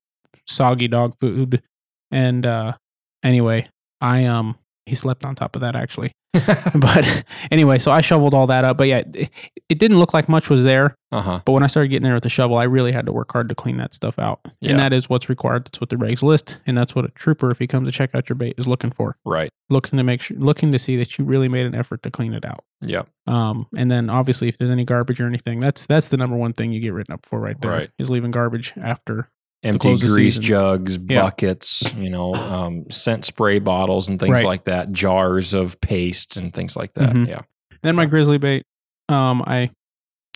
soggy 0.48 0.88
dog 0.88 1.20
food. 1.20 1.62
And 2.10 2.46
uh 2.46 2.74
anyway, 3.22 3.68
I 4.00 4.26
um 4.26 4.58
he 4.86 4.96
slept 4.96 5.26
on 5.26 5.36
top 5.36 5.58
of 5.58 5.62
that 5.62 5.76
actually. 5.76 6.14
But 6.76 7.26
anyway, 7.52 7.80
so 7.80 7.92
I 7.92 8.02
shoveled 8.02 8.34
all 8.34 8.48
that 8.48 8.66
up. 8.66 8.78
But 8.78 8.88
yeah, 8.88 9.04
it, 9.14 9.30
it 9.70 9.78
didn't 9.78 10.00
look 10.00 10.14
like 10.14 10.28
much 10.28 10.50
was 10.50 10.64
there. 10.64 10.96
uh-huh. 11.12 11.42
But 11.46 11.52
when 11.52 11.64
I 11.64 11.68
started 11.68 11.90
getting 11.90 12.04
there 12.04 12.16
with 12.16 12.24
the 12.24 12.30
shovel, 12.30 12.58
I 12.58 12.64
really 12.64 12.92
had 12.92 13.06
to 13.06 13.12
work 13.12 13.32
hard 13.32 13.50
to 13.50 13.56
clean 13.56 13.78
that 13.78 13.94
stuff 13.94 14.18
out. 14.18 14.40
Yeah. 14.60 14.72
And 14.72 14.80
that 14.80 14.94
is 14.94 15.10
what's 15.10 15.30
required. 15.30 15.66
That's 15.66 15.80
what 15.80 15.90
the 15.90 15.96
regs 15.96 16.24
list, 16.24 16.58
and 16.66 16.76
that's 16.76 16.96
what 16.96 17.06
a 17.06 17.10
trooper, 17.10 17.52
if 17.52 17.60
he 17.60 17.68
comes 17.68 17.88
to 17.88 17.92
check 17.92 18.16
out 18.16 18.30
your 18.30 18.36
bait, 18.36 18.56
is 18.58 18.68
looking 18.68 18.90
for. 18.90 19.16
Right. 19.24 19.50
Looking 19.70 19.98
to 19.98 20.04
make 20.04 20.22
sure, 20.22 20.38
looking 20.38 20.72
to 20.72 20.80
see 20.80 20.96
that 20.98 21.18
you 21.18 21.26
really 21.26 21.50
made 21.50 21.68
an 21.68 21.76
effort 21.76 22.02
to 22.04 22.12
clean 22.12 22.34
it 22.34 22.46
out. 22.46 22.64
Yep. 22.86 23.08
Um, 23.28 23.68
and 23.76 23.90
then 23.90 24.10
obviously, 24.10 24.48
if 24.50 24.58
there's 24.58 24.72
any 24.72 24.84
garbage 24.86 25.20
or 25.22 25.28
anything, 25.28 25.60
that's 25.60 25.86
that's 25.88 26.10
the 26.10 26.18
number 26.18 26.36
one 26.36 26.54
thing 26.54 26.72
you 26.72 26.80
get 26.80 26.94
written 26.94 27.14
up 27.14 27.26
for 27.26 27.40
right 27.40 27.60
there. 27.62 27.72
Right. 27.72 27.90
Is 27.98 28.10
leaving 28.10 28.32
garbage 28.32 28.74
after. 28.82 29.30
Empty 29.64 29.96
grease 30.00 30.38
jugs, 30.38 30.98
Yeah. 31.08 31.22
buckets, 31.22 31.90
you 31.96 32.10
know, 32.10 32.34
um, 32.36 32.84
scent 32.92 33.24
spray 33.24 33.60
bottles 33.60 34.10
and 34.10 34.20
things 34.20 34.34
Right. 34.34 34.46
like 34.46 34.66
that, 34.66 34.92
jars 34.92 35.54
of 35.54 35.80
paste 35.80 36.36
and 36.36 36.54
things 36.54 36.76
like 36.76 36.94
that. 36.96 37.12
Mhm. 37.12 37.30
Yeah. 37.30 37.38
And 37.72 37.80
then 37.82 37.96
my 37.96 38.06
grizzly 38.06 38.38
bait, 38.38 38.66
um, 39.10 39.42
I 39.48 39.70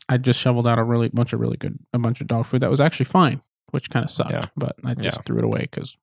I 0.09 0.15
just 0.15 0.39
shoveled 0.39 0.65
out 0.65 0.79
a 0.79 0.83
really 0.83 1.09
bunch 1.09 1.33
of 1.33 1.41
really 1.41 1.57
good 1.57 1.77
a 1.91 1.99
bunch 1.99 2.21
of 2.21 2.27
dog 2.27 2.45
food 2.45 2.61
that 2.61 2.69
was 2.69 2.79
actually 2.79 3.05
fine, 3.07 3.41
which 3.71 3.89
kind 3.89 4.05
of 4.05 4.09
sucked. 4.09 4.31
Yeah. 4.31 4.45
But 4.55 4.77
I 4.85 4.93
just 4.93 5.17
Yeah. 5.17 5.21
threw 5.25 5.39
it 5.39 5.43
away 5.43 5.67
because 5.69 5.97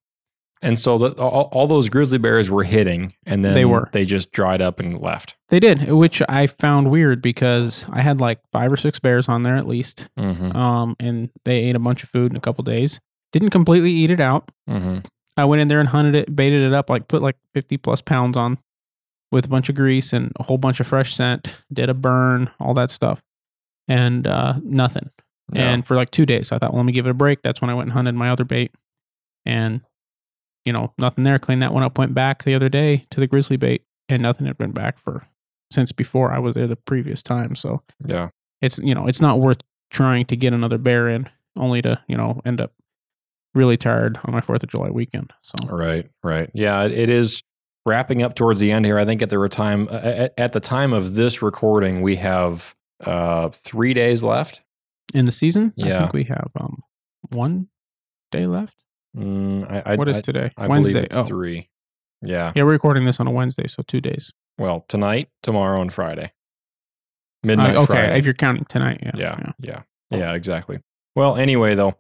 And 0.65 0.79
so 0.79 0.99
the, 0.99 1.23
all, 1.23 1.49
all 1.53 1.67
those 1.67 1.89
grizzly 1.89 2.19
bears 2.19 2.51
were 2.51 2.65
hitting, 2.65 3.13
and 3.27 3.45
then 3.45 3.55
They 3.55 3.65
were. 3.65 3.91
they 3.93 4.05
just 4.05 4.33
dried 4.33 4.61
up 4.63 4.81
and 4.81 5.01
left. 5.01 5.37
they 5.51 5.61
did, 5.61 5.91
which 5.93 6.23
I 6.29 6.47
found 6.47 6.91
weird 6.91 7.21
because 7.23 7.87
I 7.93 8.01
had 8.01 8.19
like 8.19 8.41
five 8.51 8.73
or 8.73 8.77
six 8.77 8.99
bears 8.99 9.29
on 9.29 9.43
there 9.43 9.57
at 9.57 9.67
least, 9.69 10.09
Mm-hmm. 10.19 10.57
um, 10.57 10.97
and 10.99 11.31
they 11.45 11.59
ate 11.65 11.77
a 11.77 11.79
bunch 11.79 12.03
of 12.03 12.09
food 12.09 12.33
in 12.33 12.37
a 12.37 12.41
couple 12.41 12.65
days. 12.65 12.99
Didn't 13.33 13.51
completely 13.51 13.91
eat 13.93 14.11
it 14.11 14.21
out. 14.21 14.51
Mm-hmm. 14.69 15.01
I 15.37 15.45
went 15.45 15.61
in 15.61 15.69
there 15.69 15.81
and 15.81 15.89
hunted 15.89 16.15
it, 16.15 16.35
baited 16.35 16.63
it 16.63 16.73
up, 16.73 16.89
like 16.89 17.09
put 17.09 17.21
like 17.23 17.37
50 17.55 17.77
plus 17.79 18.01
pounds 18.01 18.37
on 18.37 18.59
with 19.33 19.45
a 19.45 19.49
bunch 19.49 19.69
of 19.69 19.75
grease 19.75 20.13
and 20.13 20.33
a 20.39 20.45
whole 20.45 20.59
bunch 20.59 20.79
of 20.81 20.87
fresh 20.87 21.13
scent, 21.15 21.49
did 21.73 21.89
a 21.91 21.95
burn, 21.95 22.49
all 22.61 22.73
that 22.75 22.89
stuff. 22.91 23.21
And 23.89 24.27
uh, 24.27 24.55
nothing. 24.63 25.11
And 25.55 25.87
for 25.87 25.95
like 25.97 26.11
two 26.11 26.25
days, 26.25 26.53
I 26.53 26.59
thought, 26.59 26.73
well, 26.73 26.79
let 26.83 26.87
me 26.87 26.93
give 26.93 27.07
it 27.07 27.11
a 27.11 27.15
break. 27.15 27.43
That's 27.43 27.61
when 27.61 27.69
I 27.69 27.75
went 27.75 27.89
and 27.89 27.93
hunted 27.93 28.15
my 28.15 28.31
other 28.31 28.45
bait. 28.45 28.73
And, 29.45 29.83
you 30.65 30.73
know, 30.73 30.93
nothing 30.99 31.25
there. 31.25 31.39
Cleaned 31.39 31.63
that 31.63 31.73
one 31.75 31.83
up, 31.83 31.99
went 31.99 32.15
back 32.15 32.45
the 32.45 32.55
other 32.55 32.69
day 32.69 33.07
to 33.11 33.21
the 33.21 33.27
grizzly 33.27 33.57
bait, 33.57 33.83
and 34.09 34.23
nothing 34.23 34.47
had 34.47 34.59
been 34.59 34.73
back 34.73 34.99
for 34.99 35.27
since 35.71 35.93
before 35.93 36.33
I 36.33 36.39
was 36.39 36.55
there 36.55 36.67
the 36.67 36.77
previous 36.77 37.23
time. 37.23 37.55
So 37.55 37.83
yeah. 38.07 38.29
it's, 38.63 38.79
you 38.79 38.95
know, 38.95 39.07
it's 39.07 39.21
not 39.21 39.39
worth 39.41 39.61
trying 39.91 40.25
to 40.27 40.37
get 40.37 40.53
another 40.53 40.79
bear 40.79 41.09
in 41.09 41.29
only 41.57 41.83
to, 41.83 42.01
you 42.07 42.17
know, 42.17 42.41
end 42.45 42.61
up 42.61 42.73
really 43.55 43.77
tired 43.77 44.19
on 44.25 44.33
my 44.33 44.41
4th 44.41 44.63
of 44.63 44.69
July 44.69 44.91
weekend. 44.91 45.33
So. 45.43 45.57
Right, 45.69 46.09
right. 46.23 46.51
Yeah, 46.55 46.85
it- 46.85 47.09
is 47.09 47.43
wrapping 47.87 48.23
up 48.23 48.35
towards 48.35 48.61
the 48.61 48.73
end 48.73 48.87
here. 48.87 48.99
I 48.99 49.05
think 49.05 49.21
at 49.23 49.31
the 49.31 49.49
time 49.49 49.89
at, 49.91 50.33
at 50.39 50.53
the 50.55 50.61
time 50.61 50.93
of 50.93 51.15
this 51.15 51.43
recording, 51.43 52.01
we 52.03 52.17
have 52.17 52.75
uh, 53.05 53.51
three 53.51 53.93
days 53.95 54.23
left. 54.23 54.63
in 55.13 55.27
the 55.27 55.33
season. 55.33 55.73
I 55.83 55.89
Yeah. 55.89 55.99
think 55.99 56.13
we 56.15 56.25
have 56.25 56.51
um 56.59 56.83
one 57.31 57.69
day 58.33 58.47
left. 58.47 58.75
Mm, 59.17 59.71
I, 59.71 59.93
I, 59.93 59.97
what 59.97 60.09
is 60.09 60.19
I, 60.19 60.21
today? 60.21 60.51
I 60.57 60.67
Wednesday. 60.67 61.03
it's 61.03 61.17
oh, 61.17 61.25
three. 61.25 61.69
Yeah, 62.23 62.53
yeah, 62.57 62.63
we're 62.63 62.73
recording 62.73 63.05
this 63.05 63.21
on 63.21 63.27
a 63.27 63.31
Wednesday, 63.31 63.67
so 63.67 63.83
two 63.87 64.01
days. 64.01 64.33
Well, 64.59 64.85
tonight, 64.89 65.29
tomorrow, 65.43 65.81
and 65.81 65.93
Friday. 65.93 66.33
Midnight 67.43 67.77
Uh, 67.77 67.83
okay, 67.83 67.93
Friday. 67.95 68.19
if 68.19 68.25
you're 68.25 68.35
counting 68.35 68.65
tonight, 68.65 69.01
yeah, 69.03 69.13
yeah, 69.17 69.53
yeah, 69.61 69.83
yeah, 70.11 70.33
exactly. 70.35 70.81
Well, 71.15 71.37
anyway, 71.37 71.75
though, 71.75 71.95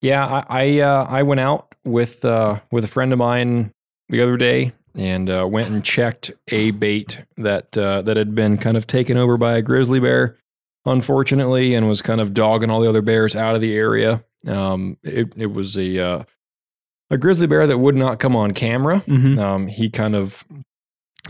yeah, 0.00 0.26
I 0.26 0.44
I, 0.48 0.80
uh, 0.80 1.06
I 1.08 1.22
went 1.22 1.40
out 1.40 1.74
with 1.84 2.24
uh, 2.24 2.60
with 2.72 2.84
a 2.84 2.88
friend 2.88 3.12
of 3.12 3.18
mine 3.18 3.72
the 4.08 4.20
other 4.20 4.36
day 4.36 4.72
and 4.96 5.28
uh, 5.28 5.46
went 5.48 5.68
and 5.68 5.84
checked 5.84 6.32
a 6.48 6.70
bait 6.72 7.22
that 7.36 7.76
uh, 7.76 8.02
that 8.02 8.16
had 8.16 8.34
been 8.34 8.56
kind 8.56 8.76
of 8.76 8.86
taken 8.86 9.16
over 9.16 9.36
by 9.36 9.56
a 9.56 9.62
grizzly 9.62 10.00
bear, 10.00 10.36
unfortunately, 10.84 11.74
and 11.74 11.86
was 11.86 12.02
kind 12.02 12.20
of 12.20 12.34
dogging 12.34 12.70
all 12.70 12.80
the 12.80 12.88
other 12.88 13.02
bears 13.02 13.36
out 13.36 13.54
of 13.54 13.60
the 13.60 13.74
area. 13.76 14.24
Um, 14.46 14.96
it 15.02 15.32
it 15.36 15.46
was 15.46 15.76
a 15.76 15.98
uh, 15.98 16.24
a 17.10 17.16
grizzly 17.18 17.46
bear 17.46 17.66
that 17.66 17.78
would 17.78 17.94
not 17.96 18.18
come 18.18 18.34
on 18.36 18.52
camera. 18.52 18.98
hmm 19.00 19.38
Um, 19.38 19.66
he 19.68 19.90
kind 19.90 20.14
of 20.14 20.44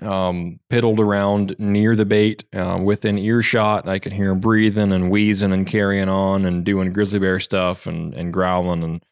um, 0.02 0.61
piddled 0.71 0.99
around 0.99 1.56
near 1.59 1.97
the 1.97 2.04
bait 2.04 2.45
um, 2.54 2.85
within 2.85 3.18
earshot. 3.18 3.88
I 3.88 3.99
could 3.99 4.12
hear 4.12 4.30
him 4.33 4.40
breathing 4.40 4.92
and 4.92 5.11
wheezing 5.11 5.52
and 5.52 5.66
carrying 5.66 6.09
on 6.09 6.45
and 6.45 6.64
doing 6.64 6.92
grizzly 6.92 7.18
bear 7.18 7.40
stuff 7.40 7.87
and, 7.87 8.14
and 8.14 8.33
growling 8.33 8.83
and 8.85 9.02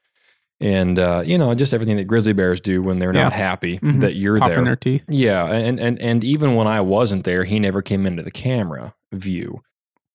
and 0.60 0.98
uh, 1.00 1.22
you 1.26 1.36
know 1.36 1.52
just 1.54 1.74
everything 1.74 1.96
that 1.96 2.04
grizzly 2.04 2.32
bears 2.32 2.60
do 2.60 2.80
when 2.82 2.98
they're 2.98 3.12
not 3.12 3.32
Yeah. 3.32 3.36
happy 3.36 3.78
Mhm. 3.80 4.00
that 4.00 4.14
you're 4.14 4.38
popping 4.38 4.54
there. 4.56 4.64
their 4.66 4.76
teeth. 4.76 5.04
Yeah, 5.08 5.46
and 5.46 5.80
and 5.80 6.00
and 6.00 6.22
even 6.22 6.54
when 6.54 6.66
I 6.68 6.80
wasn't 6.80 7.24
there, 7.24 7.44
he 7.44 7.58
never 7.58 7.82
came 7.82 8.06
into 8.06 8.22
the 8.22 8.30
camera 8.30 8.94
view, 9.12 9.62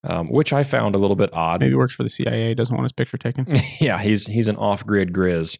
um, 0.05 0.29
which 0.29 0.53
I 0.53 0.63
found 0.63 0.95
a 0.95 0.97
little 0.97 1.17
bit 1.17 1.29
odd. 1.33 1.59
Maybe 1.59 1.75
works 1.75 1.93
for 1.93 2.03
the 2.03 2.09
CIA. 2.09 2.53
Doesn't 2.53 2.73
want 2.73 2.85
his 2.85 2.93
picture 2.93 3.17
taken. 3.17 3.47
yeah, 3.81 3.99
he's 3.99 4.27
he's 4.27 4.47
an 4.47 4.55
off-grid 4.55 5.11
grizz. 5.13 5.57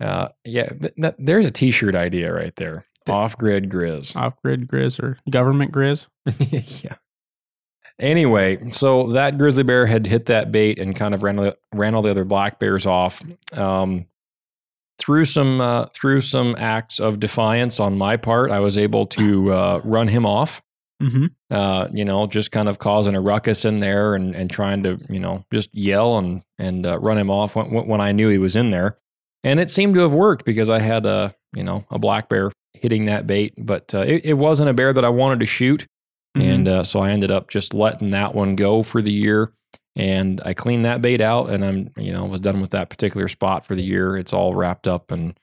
Uh, 0.00 0.28
yeah, 0.44 0.68
th- 0.68 0.94
that, 0.98 1.16
there's 1.18 1.46
a 1.46 1.50
T-shirt 1.50 1.94
idea 1.94 2.32
right 2.32 2.54
there. 2.56 2.84
Off-grid 3.08 3.70
grizz. 3.70 4.16
Off 4.16 4.34
grid 4.42 4.68
grizz 4.68 5.00
or 5.02 5.18
government 5.30 5.72
grizz. 5.72 6.08
yeah. 6.84 6.96
Anyway, 7.98 8.58
so 8.70 9.12
that 9.12 9.38
grizzly 9.38 9.62
bear 9.62 9.86
had 9.86 10.06
hit 10.06 10.26
that 10.26 10.52
bait 10.52 10.78
and 10.78 10.94
kind 10.94 11.14
of 11.14 11.22
ran 11.22 11.38
all- 11.38 11.54
ran 11.72 11.94
all 11.94 12.02
the 12.02 12.10
other 12.10 12.24
black 12.24 12.58
bears 12.58 12.84
off. 12.84 13.22
Um, 13.52 14.06
through 14.98 15.24
some 15.24 15.60
uh, 15.60 15.86
through 15.94 16.20
some 16.22 16.56
acts 16.58 16.98
of 16.98 17.20
defiance 17.20 17.80
on 17.80 17.96
my 17.96 18.16
part, 18.16 18.50
I 18.50 18.60
was 18.60 18.76
able 18.76 19.06
to 19.06 19.52
uh, 19.52 19.80
run 19.84 20.08
him 20.08 20.26
off. 20.26 20.62
Mm-hmm. 21.02 21.26
Uh, 21.50 21.88
you 21.92 22.04
know, 22.04 22.26
just 22.26 22.50
kind 22.50 22.68
of 22.68 22.78
causing 22.78 23.14
a 23.14 23.20
ruckus 23.20 23.64
in 23.64 23.80
there 23.80 24.14
and 24.14 24.34
and 24.34 24.50
trying 24.50 24.82
to 24.82 24.98
you 25.08 25.20
know 25.20 25.44
just 25.52 25.74
yell 25.74 26.18
and 26.18 26.42
and 26.58 26.84
uh, 26.84 26.98
run 26.98 27.16
him 27.18 27.30
off 27.30 27.54
when, 27.54 27.86
when 27.86 28.00
I 28.00 28.12
knew 28.12 28.28
he 28.28 28.38
was 28.38 28.56
in 28.56 28.70
there. 28.70 28.98
And 29.46 29.60
it 29.60 29.70
seemed 29.70 29.94
to 29.94 30.00
have 30.00 30.12
worked 30.12 30.44
because 30.44 30.68
I 30.68 30.80
had 30.80 31.06
a 31.06 31.34
you 31.54 31.62
know 31.62 31.84
a 31.90 31.98
black 31.98 32.28
bear 32.28 32.50
hitting 32.74 33.04
that 33.04 33.26
bait, 33.26 33.54
but 33.56 33.94
uh, 33.94 34.00
it, 34.00 34.26
it 34.26 34.34
wasn't 34.34 34.68
a 34.68 34.74
bear 34.74 34.92
that 34.92 35.04
I 35.04 35.08
wanted 35.08 35.40
to 35.40 35.46
shoot. 35.46 35.86
Mm-hmm. 36.36 36.50
And 36.50 36.68
uh, 36.68 36.84
so 36.84 37.00
I 37.00 37.10
ended 37.10 37.30
up 37.30 37.48
just 37.48 37.72
letting 37.72 38.10
that 38.10 38.34
one 38.34 38.56
go 38.56 38.82
for 38.82 39.00
the 39.00 39.12
year. 39.12 39.52
And 39.94 40.42
I 40.44 40.52
cleaned 40.52 40.84
that 40.84 41.00
bait 41.00 41.22
out 41.22 41.48
and 41.48 41.64
I'm, 41.64 41.90
you 41.96 42.12
know, 42.12 42.26
was 42.26 42.40
done 42.40 42.60
with 42.60 42.72
that 42.72 42.90
particular 42.90 43.28
spot 43.28 43.64
for 43.64 43.74
the 43.74 43.82
year. 43.82 44.16
It's 44.18 44.34
all 44.34 44.54
wrapped 44.54 44.86
up 44.86 45.10
and 45.10 45.38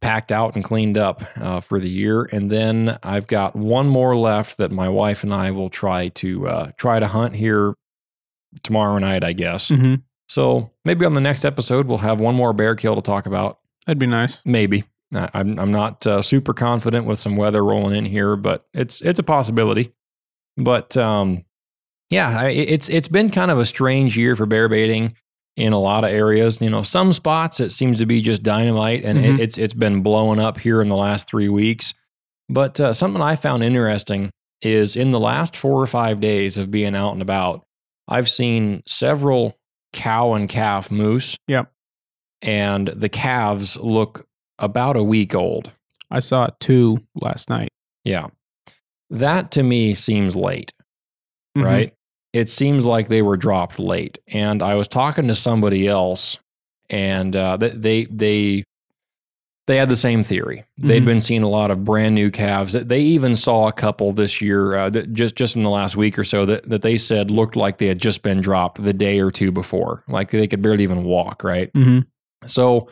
packed 0.00 0.32
out 0.32 0.54
and 0.54 0.64
cleaned 0.64 0.96
up 0.96 1.22
uh, 1.36 1.60
for 1.60 1.78
the 1.78 1.90
year. 1.90 2.26
And 2.32 2.48
then 2.48 2.98
I've 3.02 3.26
got 3.26 3.54
one 3.54 3.88
more 3.88 4.16
left 4.16 4.56
that 4.56 4.70
my 4.70 4.88
wife 4.88 5.22
and 5.22 5.34
I 5.34 5.50
will 5.50 5.68
try 5.68 6.08
to 6.08 6.48
uh, 6.48 6.70
try 6.78 6.98
to 6.98 7.06
hunt 7.06 7.34
here 7.34 7.74
tomorrow 8.62 8.96
night, 8.96 9.22
I 9.22 9.34
guess. 9.34 9.68
hmm 9.68 9.96
So 10.30 10.70
maybe 10.84 11.04
on 11.04 11.14
the 11.14 11.20
next 11.20 11.44
episode 11.44 11.86
we'll 11.86 11.98
have 11.98 12.20
one 12.20 12.36
more 12.36 12.52
bear 12.52 12.76
kill 12.76 12.94
to 12.94 13.02
talk 13.02 13.26
about. 13.26 13.58
That'd 13.86 13.98
be 13.98 14.06
nice. 14.06 14.40
Maybe. 14.44 14.84
I- 15.12 15.28
I'm 15.34 15.58
I'm 15.58 15.70
not 15.72 16.06
uh, 16.06 16.22
super 16.22 16.54
confident 16.54 17.04
with 17.04 17.18
some 17.18 17.34
weather 17.36 17.64
rolling 17.64 17.96
in 17.96 18.04
here, 18.04 18.36
but 18.36 18.64
it's 18.72 19.00
it's 19.02 19.18
a 19.18 19.24
possibility. 19.24 19.92
But 20.56 20.96
um, 20.96 21.44
yeah, 22.10 22.38
I, 22.42 22.48
it's 22.50 22.88
it's 22.88 23.08
been 23.08 23.30
kind 23.30 23.50
of 23.50 23.58
a 23.58 23.64
strange 23.66 24.16
year 24.16 24.36
for 24.36 24.46
bear 24.46 24.68
baiting 24.68 25.16
in 25.56 25.72
a 25.72 25.80
lot 25.80 26.04
of 26.04 26.10
areas. 26.10 26.60
You 26.60 26.70
know, 26.70 26.82
some 26.82 27.12
spots 27.12 27.58
it 27.58 27.70
seems 27.70 27.98
to 27.98 28.06
be 28.06 28.20
just 28.20 28.44
dynamite, 28.44 29.04
and 29.04 29.18
Mhm. 29.18 29.34
it, 29.34 29.40
it's 29.40 29.58
it's 29.58 29.74
been 29.74 30.00
blowing 30.02 30.38
up 30.38 30.58
here 30.58 30.80
in 30.80 30.86
the 30.86 30.96
last 30.96 31.28
three 31.28 31.48
weeks. 31.48 31.92
But 32.48 32.78
uh, 32.78 32.92
something 32.92 33.20
I 33.22 33.34
found 33.34 33.64
interesting 33.64 34.30
is 34.62 34.94
in 34.94 35.10
the 35.10 35.20
last 35.20 35.56
four 35.56 35.80
or 35.82 35.86
five 35.88 36.20
days 36.20 36.56
of 36.58 36.70
being 36.70 36.94
out 36.94 37.12
and 37.14 37.22
about, 37.22 37.64
I've 38.06 38.28
seen 38.28 38.82
several 38.86 39.56
cow 39.92 40.34
and 40.34 40.48
calf 40.48 40.90
moose. 40.90 41.36
Yep. 41.48 41.70
And 42.42 42.88
the 42.88 43.08
calves 43.08 43.76
look 43.76 44.26
about 44.58 44.96
a 44.96 45.02
week 45.04 45.34
old. 45.34 45.72
I 46.10 46.20
saw 46.20 46.48
two 46.60 46.98
last 47.14 47.48
night. 47.50 47.68
Yeah. 48.04 48.28
That 49.10 49.50
to 49.52 49.62
me 49.62 49.94
seems 49.94 50.36
late, 50.36 50.72
Mhm. 51.56 51.64
right? 51.64 51.94
It 52.32 52.48
seems 52.48 52.86
like 52.86 53.08
they 53.08 53.22
were 53.22 53.36
dropped 53.36 53.78
late. 53.78 54.18
And 54.28 54.62
I 54.62 54.74
was 54.74 54.88
talking 54.88 55.26
to 55.28 55.34
somebody 55.34 55.88
else 55.88 56.38
and 56.88 57.34
uh, 57.36 57.56
they, 57.56 57.70
they, 57.70 58.04
they, 58.06 58.64
they 59.66 59.76
had 59.76 59.88
the 59.88 59.96
same 59.96 60.22
theory. 60.22 60.64
They'd 60.78 61.02
Mhm. 61.02 61.06
been 61.06 61.20
seeing 61.20 61.42
a 61.42 61.48
lot 61.48 61.70
of 61.70 61.84
brand 61.84 62.14
new 62.14 62.30
calves. 62.30 62.72
They 62.72 63.00
even 63.00 63.36
saw 63.36 63.68
a 63.68 63.72
couple 63.72 64.12
this 64.12 64.40
year, 64.40 64.74
uh, 64.74 64.90
that 64.90 65.12
just 65.12 65.36
just 65.36 65.54
in 65.54 65.62
the 65.62 65.70
last 65.70 65.96
week 65.96 66.18
or 66.18 66.24
so, 66.24 66.44
that, 66.46 66.68
that 66.68 66.82
they 66.82 66.96
said 66.96 67.30
looked 67.30 67.54
like 67.56 67.78
they 67.78 67.86
had 67.86 67.98
just 67.98 68.22
been 68.22 68.40
dropped 68.40 68.82
the 68.82 68.92
day 68.92 69.20
or 69.20 69.30
two 69.30 69.52
before. 69.52 70.02
Like 70.08 70.30
they 70.30 70.46
could 70.48 70.62
barely 70.62 70.82
even 70.82 71.04
walk, 71.04 71.44
right? 71.44 71.72
Mhm. 71.72 72.06
So 72.46 72.88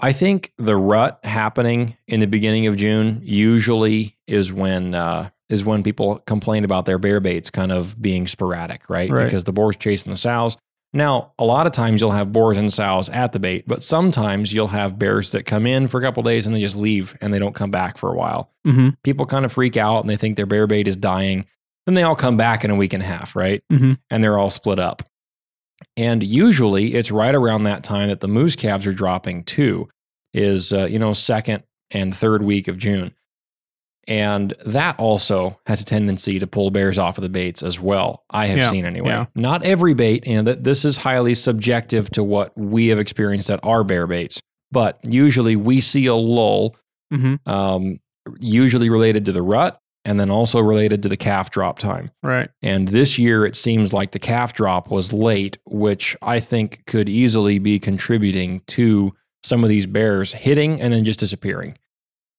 I 0.00 0.12
think 0.12 0.52
the 0.58 0.76
rut 0.76 1.20
happening 1.24 1.96
in 2.08 2.20
the 2.20 2.26
beginning 2.26 2.66
of 2.66 2.76
June 2.76 3.20
usually 3.22 4.16
is 4.26 4.52
when 4.52 4.94
uh, 4.94 5.28
is 5.48 5.64
when 5.64 5.82
people 5.82 6.18
complain 6.26 6.64
about 6.64 6.86
their 6.86 6.98
bear 6.98 7.20
baits 7.20 7.50
kind 7.50 7.72
of 7.72 8.00
being 8.00 8.26
sporadic, 8.26 8.88
right? 8.90 9.10
Right. 9.10 9.24
Because 9.24 9.44
the 9.44 9.52
boar's 9.52 9.76
chasing 9.76 10.10
the 10.10 10.16
sows. 10.16 10.56
Now, 10.92 11.32
a 11.38 11.44
lot 11.44 11.66
of 11.66 11.72
times 11.72 12.00
you'll 12.00 12.10
have 12.10 12.32
boars 12.32 12.56
and 12.56 12.72
sows 12.72 13.08
at 13.10 13.32
the 13.32 13.38
bait, 13.38 13.64
but 13.68 13.84
sometimes 13.84 14.52
you'll 14.52 14.66
have 14.68 14.98
bears 14.98 15.30
that 15.32 15.46
come 15.46 15.64
in 15.66 15.86
for 15.86 15.98
a 16.00 16.02
couple 16.02 16.22
days 16.24 16.46
and 16.46 16.54
they 16.56 16.60
just 16.60 16.74
leave 16.76 17.16
and 17.20 17.32
they 17.32 17.38
don't 17.38 17.54
come 17.54 17.70
back 17.70 17.96
for 17.96 18.12
a 18.12 18.16
while. 18.16 18.50
Mhm. 18.66 18.96
People 19.04 19.24
kind 19.24 19.44
of 19.44 19.52
freak 19.52 19.76
out 19.76 20.00
and 20.00 20.10
they 20.10 20.16
think 20.16 20.36
their 20.36 20.46
bear 20.46 20.66
bait 20.66 20.88
is 20.88 20.96
dying. 20.96 21.46
Then 21.86 21.94
they 21.94 22.02
all 22.02 22.16
come 22.16 22.36
back 22.36 22.64
in 22.64 22.70
a 22.70 22.76
week 22.76 22.92
and 22.92 23.02
a 23.02 23.06
half, 23.06 23.36
right? 23.36 23.62
Mhm. 23.72 23.98
and 24.10 24.22
they're 24.24 24.38
all 24.38 24.50
split 24.50 24.80
up. 24.80 25.02
And 25.96 26.22
usually 26.22 26.94
it's 26.94 27.10
right 27.12 27.34
around 27.34 27.62
that 27.64 27.84
time 27.84 28.08
that 28.08 28.20
the 28.20 28.28
moose 28.28 28.56
calves 28.56 28.86
are 28.86 28.92
dropping 28.92 29.44
too, 29.44 29.88
is, 30.34 30.72
uh, 30.72 30.86
you 30.86 30.98
know, 30.98 31.12
second 31.12 31.62
and 31.92 32.14
third 32.14 32.42
week 32.42 32.68
of 32.68 32.78
June. 32.78 33.12
And 34.10 34.52
that 34.66 34.98
also 34.98 35.58
has 35.66 35.80
a 35.80 35.84
tendency 35.84 36.38
to 36.40 36.46
pull 36.46 36.70
bears 36.70 36.98
off 36.98 37.16
of 37.16 37.22
the 37.22 37.28
baits 37.28 37.62
as 37.62 37.78
well. 37.80 38.24
I 38.28 38.46
have 38.46 38.58
Yeah, 38.58 38.70
seen 38.70 38.84
anyway. 38.84 39.08
yeah. 39.10 39.26
Not 39.36 39.64
every 39.64 39.94
bait, 39.94 40.24
and 40.26 40.46
that 40.48 40.64
this 40.64 40.84
is 40.84 40.98
highly 40.98 41.34
subjective 41.34 42.10
to 42.10 42.24
what 42.24 42.52
we 42.58 42.88
have 42.88 42.98
experienced 42.98 43.50
at 43.50 43.60
our 43.62 43.84
bear 43.84 44.06
baits. 44.08 44.40
But 44.72 44.98
usually 45.04 45.54
we 45.56 45.80
see 45.80 46.06
a 46.06 46.14
lull, 46.14 46.76
Mhm. 47.12 47.38
um, 47.48 48.00
usually 48.40 48.90
related 48.90 49.24
to 49.26 49.32
the 49.32 49.42
rut, 49.42 49.78
and 50.04 50.18
then 50.18 50.30
also 50.30 50.58
related 50.60 51.02
to 51.04 51.08
the 51.08 51.16
calf 51.16 51.50
drop 51.50 51.78
time. 51.78 52.10
Right. 52.22 52.48
And 52.62 52.88
this 52.88 53.18
year, 53.18 53.44
it 53.46 53.54
seems 53.54 53.92
like 53.92 54.10
the 54.12 54.18
calf 54.18 54.52
drop 54.54 54.90
was 54.90 55.12
late, 55.12 55.58
which 55.66 56.16
I 56.22 56.40
think 56.40 56.82
could 56.86 57.08
easily 57.08 57.58
be 57.58 57.78
contributing 57.78 58.62
to 58.68 59.12
some 59.44 59.62
of 59.62 59.68
these 59.70 59.86
bears 59.86 60.32
hitting 60.32 60.80
and 60.80 60.92
then 60.92 61.04
just 61.04 61.20
disappearing. 61.20 61.76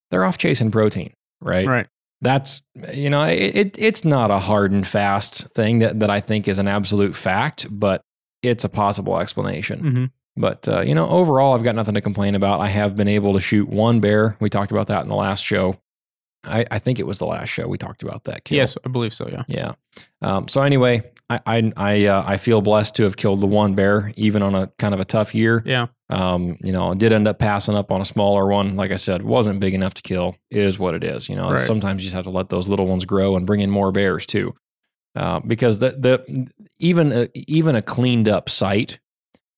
They're 0.10 0.26
off 0.26 0.38
chasing 0.38 0.72
protein, 0.72 1.14
right? 1.42 1.68
Right. 1.68 1.88
That's, 2.22 2.62
you 2.94 3.10
know, 3.10 3.24
it, 3.24 3.56
it, 3.56 3.76
it's 3.80 4.06
not 4.06 4.30
a 4.30 4.38
hard 4.38 4.72
and 4.72 4.88
fast 4.88 5.48
thing 5.56 5.80
that, 5.80 6.00
that 6.00 6.10
I 6.12 6.20
think 6.20 6.48
is 6.48 6.60
an 6.60 6.68
absolute 6.68 7.16
fact, 7.16 7.66
but 7.70 8.04
it's 8.44 8.64
a 8.64 8.70
possible 8.70 9.20
explanation. 9.20 9.80
hmm 9.80 10.06
But, 10.40 10.68
uh, 10.68 10.82
you 10.82 10.94
know, 10.94 11.08
overall, 11.10 11.56
I've 11.56 11.64
got 11.64 11.76
nothing 11.76 11.96
to 11.96 12.02
complain 12.02 12.36
about. 12.36 12.60
I 12.60 12.68
have 12.68 12.96
been 12.96 13.08
able 13.08 13.34
to 13.34 13.42
shoot 13.42 13.68
one 13.68 14.00
bear. 14.00 14.38
We 14.40 14.50
talked 14.50 14.72
about 14.72 14.88
that 14.88 15.02
in 15.02 15.10
the 15.10 15.16
last 15.16 15.44
show. 15.44 15.78
I, 16.44 16.66
I 16.72 16.80
think 16.80 17.00
it 17.00 17.06
was 17.08 17.20
the 17.20 17.26
last 17.26 17.50
show 17.50 17.68
we 17.68 17.78
talked 17.78 18.02
about 18.04 18.24
that. 18.26 18.44
kill. 18.44 18.58
Yes, 18.58 18.78
I 18.86 18.90
believe 18.90 19.14
so. 19.14 19.28
Yeah. 19.28 19.44
Yeah. 19.48 19.74
Um, 20.22 20.48
so 20.48 20.62
anyway, 20.62 21.04
I 21.30 21.40
I 21.46 21.74
I, 21.78 22.06
uh, 22.06 22.24
I 22.26 22.38
feel 22.38 22.62
blessed 22.62 22.96
to 22.96 23.04
have 23.04 23.16
killed 23.18 23.42
the 23.42 23.48
one 23.48 23.76
bear, 23.76 24.12
even 24.16 24.42
on 24.42 24.56
a 24.56 24.68
kind 24.78 24.94
of 24.94 25.00
a 25.00 25.06
tough 25.06 25.36
year. 25.36 25.62
Yeah. 25.66 25.88
Um, 26.12 26.58
you 26.62 26.72
know, 26.74 26.94
did 26.94 27.14
end 27.14 27.28
up 27.28 27.40
passing 27.40 27.74
up 27.76 27.90
on 27.92 28.02
a 28.02 28.06
smaller 28.06 28.46
one. 28.48 28.76
Like 28.76 28.92
I 28.92 28.98
said, 28.98 29.22
wasn't 29.22 29.60
big 29.62 29.74
enough 29.74 29.94
to 29.96 30.02
kill. 30.02 30.36
Is 30.50 30.78
what 30.78 30.94
it 30.94 31.04
is. 31.04 31.30
You 31.30 31.36
know, 31.38 31.52
Right. 31.52 31.60
sometimes 31.60 32.02
you 32.02 32.08
just 32.08 32.16
have 32.16 32.26
to 32.26 32.30
let 32.30 32.50
those 32.50 32.68
little 32.68 32.86
ones 32.86 33.06
grow 33.06 33.36
and 33.38 33.46
bring 33.46 33.62
in 33.62 33.70
more 33.70 33.92
bears 33.92 34.26
too, 34.26 34.54
uh, 35.16 35.40
because 35.40 35.80
the 35.80 35.92
the 35.92 36.48
even 36.80 37.12
a, 37.14 37.30
even 37.36 37.76
a 37.76 37.82
cleaned 37.82 38.28
up 38.28 38.50
site, 38.50 39.00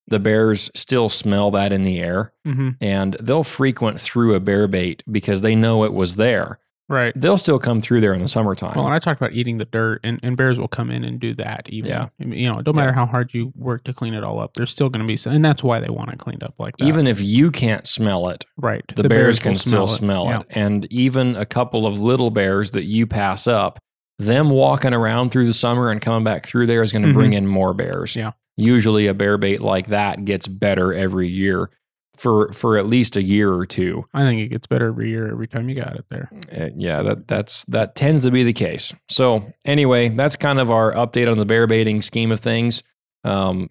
the 0.08 0.20
bears 0.20 0.70
still 0.76 1.10
smell 1.10 1.50
that 1.52 1.74
in 1.74 1.84
the 1.84 2.00
air 2.00 2.34
hmm 2.46 2.72
and 2.82 3.16
they'll 3.22 3.44
frequent 3.44 4.00
through 4.00 4.34
a 4.36 4.40
bear 4.40 4.68
bait 4.68 5.02
because 5.10 5.42
they 5.42 5.56
know 5.56 5.84
it 5.86 5.94
was 5.94 6.18
there. 6.18 6.60
Right. 6.90 7.14
they'll 7.16 7.38
still 7.38 7.60
come 7.60 7.82
through 7.82 8.02
there 8.02 8.14
in 8.14 8.22
the 8.22 8.28
summertime. 8.28 8.74
Well, 8.76 8.86
and 8.86 8.94
I 8.94 9.00
talked 9.00 9.20
about 9.22 9.34
eating 9.34 9.58
the 9.58 9.66
dirt, 9.66 10.00
and, 10.04 10.20
and 10.24 10.38
bears 10.38 10.60
will 10.60 10.68
come 10.68 10.92
in 10.92 11.04
and 11.04 11.20
do 11.20 11.34
that. 11.36 11.70
Even 11.70 11.90
Yeah. 11.92 12.08
I 12.20 12.26
mean, 12.26 12.40
you 12.40 12.52
know, 12.52 12.62
don't 12.62 12.76
matter 12.76 12.92
how 12.92 13.06
hard 13.06 13.34
you 13.34 13.52
work 13.56 13.84
to 13.86 13.94
clean 13.94 14.14
it 14.14 14.24
all 14.24 14.40
up, 14.40 14.54
there's 14.54 14.72
still 14.72 14.90
going 14.90 15.02
to 15.02 15.08
be 15.08 15.16
some, 15.16 15.34
and 15.34 15.44
that's 15.44 15.64
why 15.64 15.80
they 15.80 15.90
want 15.90 16.12
it 16.12 16.20
cleaned 16.20 16.44
up 16.44 16.56
like 16.60 16.78
that. 16.78 16.86
even 16.86 17.08
if 17.08 17.22
you 17.22 17.52
can't 17.52 17.88
smell 17.88 18.30
it, 18.30 18.46
right, 18.58 18.84
the, 18.96 19.08
bears, 19.08 19.40
can 19.40 19.52
will 19.54 19.58
still 19.60 19.88
smell 19.88 20.26
Yeah. 20.26 20.40
it. 20.40 20.46
And 20.50 20.92
even 20.92 21.36
a 21.36 21.46
couple 21.46 21.86
of 21.86 22.00
little 22.00 22.32
bears 22.32 22.72
that 22.72 22.84
you 22.84 23.08
pass 23.08 23.48
up, 23.48 23.80
them 24.20 24.50
walking 24.50 24.94
around 24.94 25.32
through 25.32 25.46
the 25.48 25.54
summer 25.54 25.90
and 25.90 26.02
coming 26.02 26.24
back 26.24 26.46
through 26.46 26.68
there 26.68 26.84
is 26.84 26.92
going 26.92 27.06
to 27.06 27.14
bring 27.14 27.34
in 27.34 27.48
more 27.48 27.74
bears. 27.74 28.12
Mm-hmm. 28.12 28.20
Yeah. 28.20 28.32
Usually 28.56 29.08
a 29.08 29.16
bear 29.16 29.40
bait 29.40 29.62
like 29.62 29.88
that 29.88 30.26
gets 30.26 30.48
better 30.48 30.94
every 30.94 31.28
year 31.28 31.72
for 32.18 32.52
for 32.54 32.78
at 32.78 32.86
least 32.86 33.16
a 33.16 33.24
year 33.24 33.52
or 33.52 33.66
two. 33.66 34.06
I 34.14 34.24
think 34.24 34.42
it 34.42 34.48
gets 34.50 34.68
better 34.68 34.88
every 34.88 35.10
year, 35.10 35.30
every 35.32 35.48
time 35.48 35.68
you 35.70 35.76
got 35.76 35.96
it 35.96 36.06
there. 36.10 36.30
Uh, 36.56 36.70
yeah, 36.76 37.02
that 37.02 37.28
that's 37.28 37.66
that 37.66 37.96
tends 37.96 38.24
to 38.24 38.32
be 38.32 38.44
the 38.44 38.54
case. 38.54 38.94
So 39.10 39.52
anyway, 39.66 40.10
that's 40.10 40.36
kind 40.36 40.60
of 40.60 40.70
our 40.72 40.92
update 40.94 41.32
on 41.32 41.38
the 41.38 41.46
bear 41.46 41.68
baiting 41.68 42.02
scheme 42.02 42.32
of 42.32 42.40
things. 42.40 42.84
Um, 43.24 43.70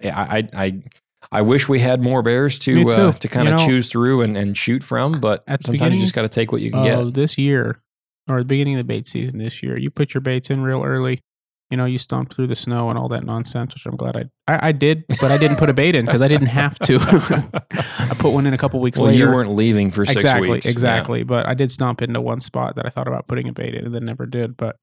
yeah, 0.00 0.18
I 0.18 0.38
I 0.38 0.48
I, 0.64 0.82
I 1.30 1.42
wish 1.42 1.68
we 1.68 1.78
had 1.78 2.02
more 2.02 2.22
bears 2.22 2.58
to 2.60 2.90
uh, 2.90 3.12
to 3.12 3.28
kind 3.28 3.48
You 3.48 3.54
of 3.54 3.60
know, 3.60 3.66
choose 3.66 3.90
through 3.90 4.22
and, 4.22 4.36
and 4.36 4.56
shoot 4.56 4.82
from, 4.82 5.20
but 5.20 5.44
at 5.46 5.64
sometimes 5.64 5.94
you 5.94 6.00
just 6.00 6.14
got 6.14 6.22
to 6.22 6.28
take 6.28 6.52
what 6.52 6.60
you 6.62 6.70
can 6.70 6.80
Oh, 6.80 7.04
get. 7.06 7.14
this 7.14 7.38
year 7.38 7.80
or 8.28 8.38
the 8.40 8.44
beginning 8.44 8.74
of 8.74 8.78
the 8.78 8.84
bait 8.84 9.06
season 9.08 9.38
this 9.38 9.62
year, 9.62 9.78
you 9.78 9.90
put 9.90 10.14
your 10.14 10.20
baits 10.20 10.50
in 10.50 10.62
real 10.62 10.82
early. 10.84 11.20
You 11.70 11.76
know, 11.76 11.84
you 11.84 11.98
stomped 11.98 12.34
through 12.34 12.46
the 12.46 12.56
snow 12.56 12.88
and 12.88 12.98
all 12.98 13.08
that 13.10 13.24
nonsense, 13.24 13.74
which 13.74 13.84
I'm 13.84 13.96
glad 13.96 14.16
I 14.16 14.24
I, 14.52 14.68
I 14.68 14.72
did, 14.72 15.04
but 15.20 15.30
I 15.30 15.36
didn't 15.36 15.58
put 15.58 15.68
a 15.68 15.74
bait 15.74 15.94
in 15.94 16.06
because 16.06 16.22
I 16.22 16.28
didn't 16.28 16.46
have 16.46 16.78
to. 16.80 16.96
I 17.98 18.14
put 18.18 18.30
one 18.30 18.46
in 18.46 18.54
a 18.54 18.58
couple 18.58 18.80
weeks 18.80 18.98
well, 18.98 19.08
later. 19.08 19.18
you 19.26 19.30
weren't 19.30 19.50
leaving 19.52 19.90
for 19.90 20.06
six 20.06 20.16
exactly, 20.16 20.50
weeks. 20.50 20.64
Yeah. 20.64 20.72
exactly. 20.72 21.22
But 21.24 21.46
I 21.46 21.52
did 21.52 21.70
stomp 21.70 22.00
into 22.00 22.22
one 22.22 22.40
spot 22.40 22.76
that 22.76 22.86
I 22.86 22.88
thought 22.88 23.06
about 23.06 23.28
putting 23.28 23.48
a 23.48 23.52
bait 23.52 23.74
in 23.74 23.84
and 23.84 23.94
then 23.94 24.06
never 24.06 24.24
did. 24.24 24.56
But 24.56 24.76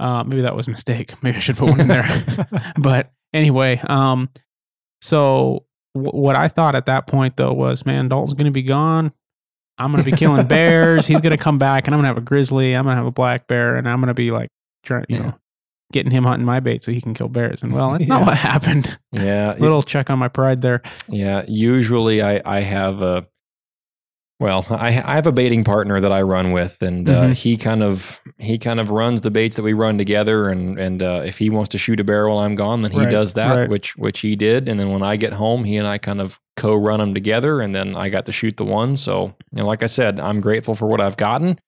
uh, 0.00 0.24
maybe 0.24 0.42
that 0.42 0.56
was 0.56 0.66
a 0.66 0.70
mistake. 0.70 1.12
Maybe 1.22 1.36
I 1.36 1.40
should 1.40 1.56
put 1.56 1.70
one 1.70 1.80
in 1.80 1.88
there. 1.88 2.04
but 2.78 3.12
anyway, 3.32 3.80
um, 3.86 4.28
so 5.00 5.64
w- 5.94 6.12
what 6.12 6.36
I 6.36 6.48
thought 6.48 6.74
at 6.74 6.86
that 6.86 7.06
point 7.06 7.36
though 7.36 7.52
was, 7.52 7.86
man, 7.86 8.08
Dalton's 8.08 8.34
going 8.34 8.46
to 8.46 8.50
be 8.50 8.62
gone. 8.62 9.12
I'm 9.78 9.92
going 9.92 10.02
to 10.02 10.10
be 10.10 10.16
killing 10.16 10.46
bears. 10.46 11.06
He's 11.06 11.20
going 11.20 11.36
to 11.36 11.42
come 11.42 11.58
back, 11.58 11.86
and 11.86 11.94
I'm 11.94 11.98
going 11.98 12.04
to 12.04 12.08
have 12.14 12.18
a 12.18 12.22
grizzly. 12.26 12.74
I'm 12.74 12.84
going 12.84 12.94
to 12.94 12.96
have 12.96 13.06
a 13.06 13.10
black 13.10 13.46
bear, 13.46 13.76
and 13.76 13.86
I'm 13.86 14.00
going 14.00 14.08
to 14.08 14.14
be 14.14 14.30
like, 14.30 14.48
trying, 14.82 15.04
you 15.08 15.16
Yeah. 15.16 15.22
know, 15.22 15.34
getting 15.92 16.10
him 16.12 16.24
hunting 16.24 16.44
my 16.46 16.60
bait 16.60 16.82
so 16.82 16.90
he 16.92 17.00
can 17.00 17.14
kill 17.14 17.28
bears. 17.28 17.62
And 17.62 17.72
well, 17.72 17.90
that's 17.90 18.06
not 18.06 18.20
what 18.26 18.36
happened. 18.36 18.98
yeah, 19.12 19.54
Little 19.58 19.82
check 19.82 20.10
on 20.10 20.18
my 20.18 20.28
pride 20.28 20.60
there. 20.62 20.82
Yeah, 21.08 21.44
usually 21.48 22.22
I 22.22 22.40
I 22.44 22.60
have 22.60 23.02
a 23.02 23.26
well, 24.38 24.66
I 24.68 24.88
I 24.88 25.14
have 25.14 25.26
a 25.26 25.32
baiting 25.32 25.64
partner 25.64 25.98
that 25.98 26.12
I 26.12 26.20
run 26.20 26.52
with, 26.52 26.82
and 26.82 27.08
uh, 27.08 27.28
Mhm. 27.28 27.32
he 27.32 27.56
kind 27.56 27.82
of 27.82 28.20
he 28.36 28.58
kind 28.58 28.78
of 28.80 28.90
runs 28.90 29.22
the 29.22 29.30
baits 29.30 29.56
that 29.56 29.62
we 29.62 29.72
run 29.72 29.96
together, 29.96 30.50
and 30.50 30.78
and 30.78 31.02
uh, 31.02 31.22
if 31.24 31.38
he 31.38 31.48
wants 31.48 31.70
to 31.70 31.78
shoot 31.78 32.00
a 32.00 32.04
bear 32.04 32.28
while 32.28 32.40
I'm 32.40 32.54
gone, 32.54 32.82
then 32.82 32.90
he 32.90 32.98
Right, 33.00 33.08
does 33.10 33.32
that, 33.32 33.54
right. 33.56 33.68
which 33.70 33.96
which 33.96 34.20
he 34.20 34.36
did, 34.36 34.68
and 34.68 34.78
then 34.78 34.90
when 34.90 35.02
I 35.02 35.16
get 35.16 35.32
home, 35.32 35.64
he 35.64 35.78
and 35.78 35.86
I 35.88 35.96
kind 35.96 36.20
of 36.20 36.38
co-run 36.56 37.00
them 37.00 37.14
together, 37.14 37.62
and 37.62 37.74
then 37.74 37.96
I 37.96 38.10
got 38.10 38.26
to 38.26 38.32
shoot 38.32 38.58
the 38.58 38.64
one. 38.66 38.96
So, 38.96 39.34
you 39.52 39.62
know, 39.62 39.66
like 39.66 39.82
I 39.82 39.86
said, 39.86 40.20
I'm 40.20 40.42
grateful 40.42 40.74
for 40.74 40.86
what 40.86 41.00
I've 41.00 41.16
gotten, 41.16 41.58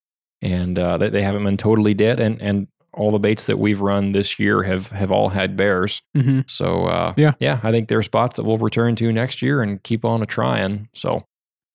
and 0.43 0.79
uh, 0.79 0.99
they, 0.99 1.09
they 1.09 1.23
haven't 1.23 1.45
been 1.45 1.57
totally 1.57 1.95
dead, 1.95 2.21
and 2.21 2.39
and 2.43 2.67
all 2.99 3.11
the 3.11 3.19
baits 3.19 3.47
that 3.47 3.59
we've 3.59 3.81
run 3.81 4.13
this 4.13 4.39
year 4.39 4.63
have 4.65 4.89
have 4.89 5.11
all 5.11 5.29
had 5.31 5.57
bears. 5.57 6.03
hmm 6.15 6.41
So 6.47 6.85
uh, 6.87 7.15
Yeah. 7.17 7.33
yeah, 7.39 7.61
I 7.63 7.71
think 7.71 7.89
there 7.89 7.99
are 7.99 8.03
spots 8.03 8.37
that 8.37 8.45
we'll 8.45 8.59
return 8.59 8.97
to 8.97 9.13
next 9.13 9.41
year 9.43 9.63
and 9.63 9.83
keep 9.83 10.05
on 10.05 10.21
a 10.23 10.27
trying. 10.27 10.89
So 10.95 11.25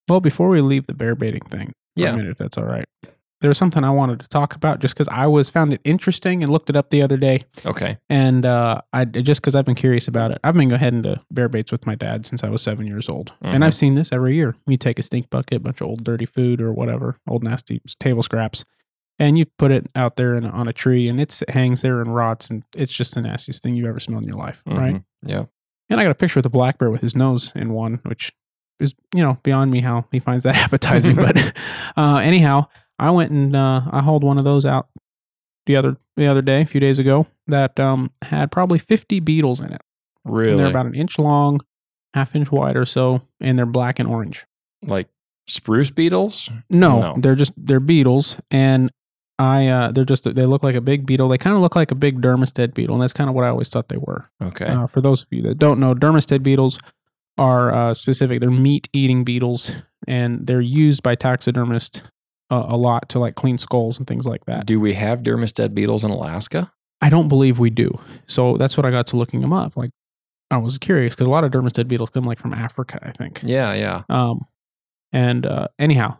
Well, 0.10 0.20
before 0.20 0.50
we 0.50 0.62
leave 0.62 0.86
the 0.88 0.94
bear 0.94 1.16
baiting 1.16 1.42
thing, 1.50 1.72
Yeah. 1.96 2.16
minute, 2.16 2.32
if 2.32 2.38
that's 2.38 2.58
all 2.58 2.66
right, 2.66 2.86
there 3.42 3.50
was 3.50 3.58
something 3.58 3.84
I 3.84 3.90
wanted 3.90 4.20
to 4.22 4.28
talk 4.30 4.56
about 4.56 4.80
just 4.80 4.94
because 4.96 5.08
I 5.10 5.28
was 5.28 5.50
found 5.50 5.74
it 5.74 5.82
interesting 5.84 6.44
and 6.44 6.52
looked 6.52 6.70
it 6.70 6.76
up 6.78 6.90
the 6.92 7.02
other 7.02 7.18
day, 7.18 7.44
okay, 7.66 7.98
and 8.10 8.46
uh, 8.46 8.80
I 8.94 9.04
just 9.06 9.42
because 9.42 9.54
I've 9.56 9.66
been 9.66 9.76
curious 9.76 10.08
about 10.08 10.32
it. 10.32 10.40
I've 10.46 10.54
been 10.54 10.70
going 10.70 10.76
ahead 10.82 11.04
to 11.04 11.22
bear 11.30 11.50
baits 11.50 11.70
with 11.72 11.86
my 11.86 11.96
dad 11.96 12.26
since 12.26 12.42
I 12.44 12.50
was 12.50 12.62
seven 12.62 12.88
years 12.88 13.10
old, 13.10 13.34
Mhm. 13.44 13.54
and 13.56 13.66
I've 13.66 13.74
seen 13.74 13.96
this 13.96 14.12
every 14.14 14.36
year. 14.36 14.56
You 14.66 14.78
take 14.78 14.98
a 14.98 15.04
stink 15.04 15.30
bucket, 15.30 15.58
a 15.58 15.60
bunch 15.60 15.82
of 15.82 15.88
old 15.88 16.04
dirty 16.06 16.26
food 16.26 16.62
or 16.62 16.72
whatever, 16.72 17.18
old 17.28 17.44
nasty 17.44 17.82
table 18.00 18.24
scraps, 18.24 18.64
and 19.20 19.38
you 19.38 19.46
put 19.58 19.72
it 19.72 19.88
out 19.96 20.16
there 20.16 20.36
in, 20.36 20.46
on 20.46 20.68
a 20.68 20.74
tree, 20.74 21.08
and 21.08 21.20
it's, 21.20 21.42
it 21.42 21.50
hangs 21.52 21.82
there 21.82 22.02
and 22.02 22.14
rots, 22.16 22.50
and 22.50 22.64
it's 22.76 22.94
just 22.94 23.16
the 23.16 23.22
nastiest 23.22 23.62
thing 23.64 23.76
you 23.76 23.88
ever 23.88 24.00
smelled 24.00 24.24
in 24.24 24.30
your 24.30 24.38
life, 24.38 24.62
right? 24.66 24.96
Mhm. 24.96 25.04
Yeah, 25.26 25.46
And 25.90 26.00
I 26.00 26.04
got 26.04 26.12
a 26.12 26.16
picture 26.16 26.40
of 26.40 26.44
the 26.44 26.50
black 26.50 26.78
bear 26.80 26.90
with 26.90 27.02
his 27.02 27.16
nose 27.16 27.52
in 27.56 27.74
one, 27.74 28.00
which 28.04 28.32
is, 28.80 28.94
you 29.16 29.22
know, 29.24 29.38
beyond 29.44 29.72
me 29.72 29.82
how 29.82 30.06
he 30.12 30.20
finds 30.20 30.44
that 30.44 30.56
appetizing. 30.66 31.16
but 31.16 31.38
uh, 31.98 32.18
anyhow, 32.18 32.68
I 33.00 33.12
went 33.12 33.32
and 33.32 33.56
uh, 33.56 33.82
I 33.92 34.02
hauled 34.02 34.24
one 34.24 34.38
of 34.38 34.44
those 34.44 34.66
out 34.66 34.88
the 35.66 35.76
other 35.78 35.98
the 36.18 36.28
other 36.28 36.42
day, 36.42 36.62
a 36.62 36.66
few 36.66 36.80
days 36.82 37.00
ago, 37.00 37.26
that 37.48 37.80
um, 37.80 38.12
had 38.24 38.52
probably 38.52 38.78
50 38.80 39.20
beetles 39.22 39.62
in 39.62 39.72
it. 39.74 39.82
And 40.26 40.36
really, 40.36 40.58
They're 40.58 40.68
about 40.68 40.86
an 40.86 40.94
inch 40.96 41.18
long, 41.18 41.62
half 42.14 42.36
inch 42.36 42.52
wide 42.52 42.76
or 42.76 42.86
so, 42.86 43.22
and 43.40 43.58
they're 43.58 43.66
black 43.66 44.00
and 44.00 44.08
orange. 44.10 44.46
like 44.84 45.08
spruce 45.48 45.90
beetles. 45.92 46.50
No, 46.70 47.00
No. 47.00 47.16
they're 47.18 47.36
just 47.36 47.54
they're 47.58 47.80
beetles, 47.80 48.38
and 48.52 48.92
I 49.44 49.68
uh, 49.68 49.92
they're 49.92 50.06
just 50.06 50.24
they 50.24 50.46
look 50.46 50.64
like 50.64 50.76
a 50.76 50.82
big 50.82 51.06
beetle. 51.06 51.28
They 51.28 51.38
kind 51.38 51.56
of 51.56 51.62
look 51.62 51.76
like 51.76 51.92
a 51.92 51.96
big 51.96 52.22
dermestid 52.22 52.74
beetle, 52.74 52.96
and 52.96 53.04
that's 53.04 53.14
kind 53.14 53.30
of 53.30 53.36
what 53.36 53.44
I 53.46 53.50
always 53.50 53.70
thought 53.70 53.90
they 53.90 53.98
were. 53.98 54.30
Okay, 54.42 54.66
Uh, 54.68 54.88
for 54.88 55.02
those 55.02 55.24
of 55.24 55.28
you 55.32 55.42
that 55.44 55.58
don't 55.58 55.80
know, 55.80 55.94
dermestid 55.94 56.44
beetles 56.44 56.80
are 57.38 57.74
uh, 57.74 57.94
specific. 57.94 58.40
They're 58.42 58.52
meat 58.52 58.88
eating 58.94 59.24
beetles, 59.24 59.72
and 60.08 60.46
they're 60.48 60.62
used 60.62 61.04
by 61.04 61.16
taxidermists 61.16 62.02
uh, 62.52 62.66
a 62.68 62.78
lot 62.78 63.10
to 63.10 63.20
like 63.20 63.36
clean 63.36 63.58
skulls 63.58 63.98
and 63.98 64.08
things 64.08 64.26
like 64.26 64.46
that. 64.46 64.66
do 64.66 64.80
we 64.80 64.94
have 64.94 65.24
dermestid 65.24 65.74
beetles 65.74 66.04
in 66.04 66.12
Alaska? 66.12 66.72
I 67.02 67.10
don't 67.10 67.28
believe 67.28 67.60
we 67.60 67.70
do. 67.70 68.00
So 68.28 68.56
that's 68.58 68.78
what 68.78 68.86
I 68.86 68.92
got 68.92 69.08
to 69.08 69.18
looking 69.18 69.42
them 69.42 69.52
up. 69.52 69.76
Like 69.76 69.90
I 70.52 70.58
was 70.58 70.78
curious 70.78 71.16
because 71.16 71.28
a 71.28 71.32
lot 71.32 71.44
of 71.44 71.52
dermestid 71.52 71.88
beetles 71.88 72.12
come 72.12 72.24
like 72.24 72.40
from 72.40 72.54
Africa, 72.54 73.00
I 73.02 73.12
think. 73.12 73.42
Yeah, 73.44 73.74
yeah. 73.74 74.04
Um, 74.10 74.46
and 75.12 75.46
uh, 75.46 75.68
anyhow, 75.80 76.18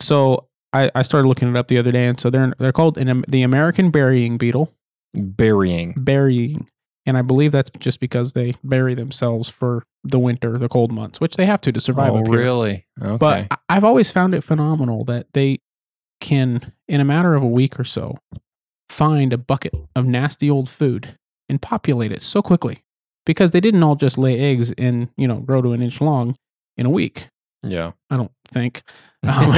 so 0.00 0.48
I, 0.74 0.90
I 0.94 1.02
started 1.02 1.28
looking 1.28 1.48
it 1.48 1.56
up 1.56 1.68
the 1.68 1.78
other 1.78 1.92
day, 1.92 2.06
and 2.06 2.20
so 2.20 2.30
they're 2.30 2.52
they're 2.58 2.72
called 2.72 2.98
an, 2.98 3.24
the 3.28 3.42
American 3.42 3.90
burying 3.90 4.36
beetle. 4.36 4.72
Burying. 5.14 5.94
burying. 5.96 6.68
And 7.06 7.16
I 7.18 7.22
believe 7.22 7.52
that's 7.52 7.70
just 7.78 8.00
because 8.00 8.32
they 8.32 8.56
bury 8.64 8.94
themselves 8.94 9.48
for 9.48 9.84
the 10.02 10.18
winter, 10.18 10.58
the 10.58 10.68
cold 10.68 10.90
months, 10.90 11.20
which 11.20 11.36
they 11.36 11.46
have 11.46 11.60
to 11.62 11.72
to 11.72 11.80
survive. 11.80 12.10
oh, 12.10 12.22
really? 12.22 12.86
Okay. 13.00 13.16
But 13.18 13.60
I've 13.68 13.84
always 13.84 14.10
found 14.10 14.34
it 14.34 14.42
phenomenal 14.42 15.04
that 15.04 15.26
they 15.34 15.60
can, 16.20 16.72
in 16.88 17.00
a 17.00 17.04
matter 17.04 17.34
of 17.34 17.42
a 17.42 17.46
week 17.46 17.78
or 17.78 17.84
so, 17.84 18.16
find 18.88 19.32
a 19.32 19.38
bucket 19.38 19.74
of 19.94 20.06
nasty 20.06 20.50
old 20.50 20.68
food 20.68 21.18
and 21.48 21.60
populate 21.60 22.10
it 22.10 22.22
so 22.22 22.40
quickly 22.40 22.82
because 23.26 23.50
they 23.50 23.60
didn't 23.60 23.82
all 23.82 23.96
just 23.96 24.16
lay 24.18 24.40
eggs 24.40 24.72
and 24.72 25.08
you 25.16 25.28
know 25.28 25.36
grow 25.36 25.62
to 25.62 25.72
an 25.72 25.82
inch 25.82 26.00
long 26.00 26.36
in 26.76 26.86
a 26.86 26.90
week. 26.90 27.28
Yeah. 27.64 27.92
I 28.10 28.16
don't 28.16 28.32
think. 28.48 28.82
Um, 29.24 29.54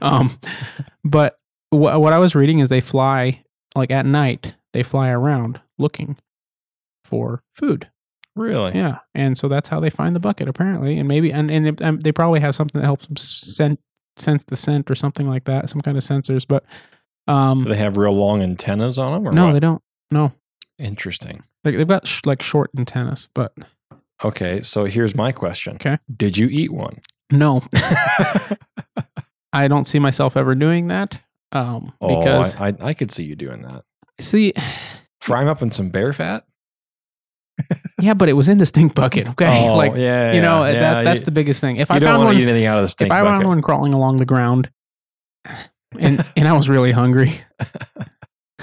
um, 0.00 0.30
but 1.04 1.38
wh- 1.70 1.74
what 2.00 2.14
I 2.14 2.18
was 2.18 2.34
reading 2.34 2.60
is 2.60 2.70
they 2.70 2.80
fly 2.80 3.44
like 3.74 3.90
at 3.90 4.06
night. 4.06 4.54
They 4.72 4.82
fly 4.82 5.10
around 5.10 5.60
looking 5.78 6.16
for 7.04 7.42
food. 7.54 7.90
really? 8.34 8.72
Yeah, 8.74 9.00
and 9.14 9.36
so 9.36 9.48
that's 9.48 9.68
how 9.68 9.80
they 9.80 9.90
find 9.90 10.16
the 10.16 10.20
bucket 10.20 10.48
apparently. 10.48 10.98
And 10.98 11.06
maybe 11.08 11.30
and 11.30 11.50
and, 11.50 11.66
it, 11.66 11.82
um, 11.82 12.00
they 12.00 12.10
probably 12.10 12.40
have 12.40 12.54
something 12.54 12.80
that 12.80 12.86
helps 12.86 13.06
them 13.06 13.16
scent 13.18 13.80
sense 14.16 14.44
the 14.44 14.56
scent 14.56 14.90
or 14.90 14.94
something 14.94 15.28
like 15.28 15.44
that. 15.44 15.68
Some 15.68 15.82
kind 15.82 15.98
of 15.98 16.02
sensors, 16.04 16.46
but 16.48 16.64
um, 17.28 17.64
Do 17.64 17.68
they 17.68 17.76
have 17.76 17.98
real 17.98 18.12
long 18.16 18.42
antennas 18.42 18.96
on 18.98 19.12
them? 19.12 19.28
Or 19.28 19.32
no, 19.32 19.46
what? 19.48 19.52
they 19.52 19.60
don't. 19.60 19.82
No, 20.10 20.32
Interesting. 20.78 21.42
like 21.64 21.76
they've 21.76 21.86
got 21.86 22.06
sh- 22.06 22.22
like 22.24 22.40
short 22.42 22.70
antennas, 22.78 23.28
but 23.34 23.52
Okay, 24.24 24.62
so 24.62 24.84
here's 24.84 25.14
my 25.14 25.32
question. 25.32 25.74
Okay. 25.74 25.98
Did 26.16 26.38
you 26.38 26.46
eat 26.46 26.72
one? 26.72 26.96
No, 27.32 27.62
I 29.52 29.68
don't 29.68 29.86
see 29.86 29.98
myself 29.98 30.36
ever 30.36 30.54
doing 30.54 30.88
that. 30.88 31.18
Um, 31.50 31.92
because 32.00 32.54
oh, 32.54 32.64
I, 32.64 32.68
I 32.68 32.74
I 32.80 32.94
could 32.94 33.10
see 33.10 33.24
you 33.24 33.34
doing 33.36 33.62
that. 33.62 33.84
see, 34.20 34.54
Fry 35.20 35.40
them 35.40 35.48
up 35.48 35.60
in 35.62 35.70
some 35.70 35.90
bear 35.90 36.12
fat. 36.12 36.44
yeah, 38.00 38.14
but 38.14 38.28
it 38.28 38.32
was 38.32 38.48
in 38.48 38.58
the 38.58 38.66
stink 38.66 38.94
bucket. 38.94 39.28
Okay, 39.28 39.68
Oh, 39.68 39.76
like 39.76 39.94
yeah, 39.94 40.32
you 40.32 40.40
know 40.40 40.64
yeah, 40.64 40.72
that 40.72 41.04
that's 41.04 41.22
the 41.24 41.30
biggest 41.30 41.60
thing. 41.60 41.76
If 41.76 41.90
you 41.90 41.96
I 41.96 41.98
don't 41.98 42.08
found 42.08 42.18
want 42.20 42.28
one, 42.28 42.36
to 42.36 42.42
eat 42.42 42.48
anything 42.48 42.66
out 42.66 42.78
of 42.78 42.84
the 42.84 42.88
stink 42.88 43.12
if 43.12 43.16
I 43.16 43.22
found 43.22 43.46
one 43.46 43.60
crawling 43.60 43.92
along 43.92 44.16
the 44.16 44.24
ground, 44.24 44.70
and 45.98 46.24
and 46.36 46.48
I 46.48 46.54
was 46.54 46.68
really 46.68 46.92
hungry, 46.92 47.32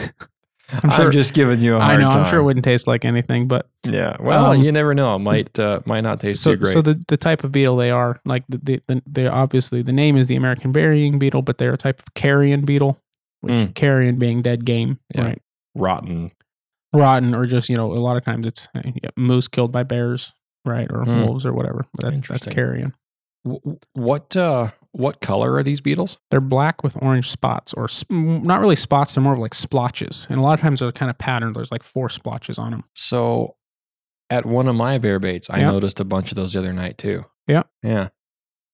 I'm 0.84 0.90
sure, 0.92 1.06
I'm, 1.06 1.12
just 1.12 1.34
giving 1.34 1.60
you 1.60 1.76
a 1.76 1.80
I 1.80 1.84
hard 1.86 2.00
know 2.02 2.10
time. 2.12 2.24
I'm 2.24 2.30
sure 2.30 2.40
it 2.40 2.44
wouldn't 2.44 2.64
taste 2.64 2.86
like 2.88 3.06
anything, 3.06 3.48
but 3.48 3.68
Yeah. 3.86 4.16
Well, 4.20 4.48
Um, 4.52 4.62
you 4.64 4.72
never 4.72 4.94
know. 4.94 5.16
It 5.16 5.20
might 5.20 5.58
uh, 5.58 5.80
might 5.86 6.02
not 6.02 6.20
taste 6.20 6.44
so 6.44 6.52
too 6.54 6.58
great. 6.64 6.74
so 6.74 6.82
the 6.82 7.02
the 7.08 7.18
type 7.18 7.44
of 7.44 7.52
beetle 7.52 7.76
they 7.78 7.90
are 7.90 8.20
like 8.26 8.44
the 8.50 8.58
the, 8.64 8.82
the 8.88 9.02
they 9.08 9.28
obviously 9.28 9.82
the 9.82 9.92
name 9.92 10.16
is 10.18 10.28
the 10.28 10.36
American 10.36 10.72
burying 10.72 11.18
beetle, 11.20 11.42
but 11.42 11.58
they're 11.58 11.74
a 11.74 11.78
type 11.78 12.00
of 12.00 12.14
carrion 12.14 12.62
beetle, 12.62 13.00
which 13.42 13.54
Mm. 13.54 13.74
carrion 13.76 14.18
being 14.18 14.42
dead 14.42 14.66
game, 14.66 15.00
Yeah. 15.16 15.24
right? 15.26 15.42
Rotten. 15.76 16.32
Rotten 16.94 17.34
or 17.36 17.46
just 17.46 17.70
you 17.70 17.76
know 17.76 17.92
a 17.92 17.96
lot 18.02 18.18
of 18.18 18.24
times 18.26 18.46
it's 18.46 18.68
uh, 18.76 18.82
yeah, 18.86 19.10
moose 19.16 19.48
killed 19.48 19.72
by 19.72 19.84
bears, 19.84 20.34
right, 20.66 20.88
or 20.92 21.04
Mm. 21.06 21.26
wolves 21.26 21.46
or 21.46 21.54
whatever. 21.54 21.86
But 21.96 22.12
that, 22.12 22.24
that's 22.26 22.46
carrion. 22.48 22.94
What 23.94 24.36
uh 24.36 24.70
What 24.92 25.22
color 25.22 25.54
are 25.56 25.64
these 25.64 25.82
beetles? 25.82 26.18
They're 26.32 26.42
black 26.42 26.84
with 26.84 26.98
orange 27.02 27.30
spots, 27.30 27.74
or 27.74 27.88
sp- 27.88 28.10
not 28.12 28.60
really 28.60 28.76
spots. 28.76 29.14
They're 29.16 29.24
more 29.24 29.34
of 29.34 29.40
like 29.40 29.54
splotches, 29.54 30.26
and 30.30 30.38
a 30.40 30.42
lot 30.42 30.54
of 30.56 30.62
times 30.62 30.80
they're 30.80 30.92
kind 30.92 31.10
of 31.12 31.18
patterned. 31.18 31.56
There's 31.56 31.72
like 31.72 31.84
four 31.84 32.10
splotches 32.10 32.58
on 32.58 32.72
them. 32.72 32.84
So 32.96 33.56
at 34.32 34.46
one 34.46 34.68
of 34.68 34.76
my 34.76 34.98
bear 34.98 35.20
baits, 35.20 35.50
I 35.50 35.60
Yeah. 35.60 35.72
noticed 35.72 36.00
a 36.00 36.06
bunch 36.06 36.32
of 36.32 36.36
those 36.36 36.54
the 36.54 36.60
other 36.60 36.74
night 36.74 36.98
too. 36.98 37.26
Yeah. 37.48 37.64
Yeah. 37.84 38.10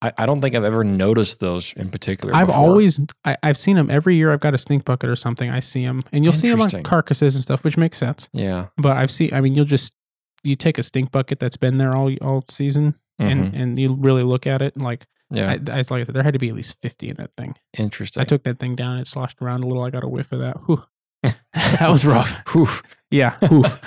I, 0.01 0.11
I 0.17 0.25
don't 0.25 0.41
think 0.41 0.53
I've 0.55 0.63
ever 0.65 0.83
noticed 0.83 1.39
those 1.39 1.73
in 1.73 1.89
particular. 1.89 2.35
I've 2.35 2.47
before. 2.47 2.61
always, 2.61 2.99
I, 3.23 3.37
I've 3.43 3.57
seen 3.57 3.75
them 3.77 3.89
every 3.89 4.15
year. 4.17 4.31
I've 4.33 4.41
got 4.41 4.53
a 4.53 4.57
stink 4.57 4.83
bucket 4.85 5.09
or 5.09 5.15
something. 5.15 5.49
I 5.49 5.61
see 5.61 5.85
them, 5.85 6.01
and 6.11 6.23
you'll 6.23 6.33
see 6.33 6.49
them 6.49 6.61
on 6.61 6.69
carcasses 6.83 7.35
and 7.35 7.43
stuff, 7.43 7.63
which 7.63 7.77
makes 7.77 7.97
sense. 7.97 8.29
Yeah. 8.33 8.67
But 8.77 8.97
I've 8.97 9.11
seen. 9.11 9.33
I 9.33 9.39
mean, 9.41 9.55
you'll 9.55 9.65
just 9.65 9.93
you 10.43 10.55
take 10.55 10.77
a 10.77 10.83
stink 10.83 11.11
bucket 11.11 11.39
that's 11.39 11.57
been 11.57 11.77
there 11.77 11.95
all 11.95 12.13
all 12.21 12.43
season, 12.49 12.95
and 13.19 13.53
Mhm. 13.53 13.61
and 13.61 13.79
you 13.79 13.95
really 13.97 14.23
look 14.23 14.45
at 14.45 14.61
it. 14.61 14.75
And 14.75 14.83
like 14.83 15.05
yeah. 15.35 15.51
I, 15.67 15.71
I 15.71 15.77
like 15.77 15.91
I 15.91 16.03
said, 16.03 16.15
there 16.15 16.23
had 16.23 16.33
to 16.33 16.39
be 16.39 16.49
at 16.49 16.55
least 16.55 16.81
fifty 16.81 17.09
in 17.09 17.15
that 17.17 17.31
thing. 17.37 17.55
Interesting. 17.77 18.21
I 18.21 18.23
took 18.25 18.43
that 18.43 18.59
thing 18.59 18.75
down. 18.75 18.97
It 18.99 19.07
sloshed 19.07 19.41
around 19.41 19.63
a 19.63 19.67
little. 19.67 19.83
I 19.83 19.89
got 19.89 20.03
a 20.03 20.07
whiff 20.07 20.31
of 20.31 20.39
that. 20.39 20.57
Whew. 20.65 20.83
that 21.53 21.89
was 21.89 22.05
rough. 22.05 22.31
Whew. 22.53 22.67
Yeah. 23.09 23.37
Oof. 23.51 23.81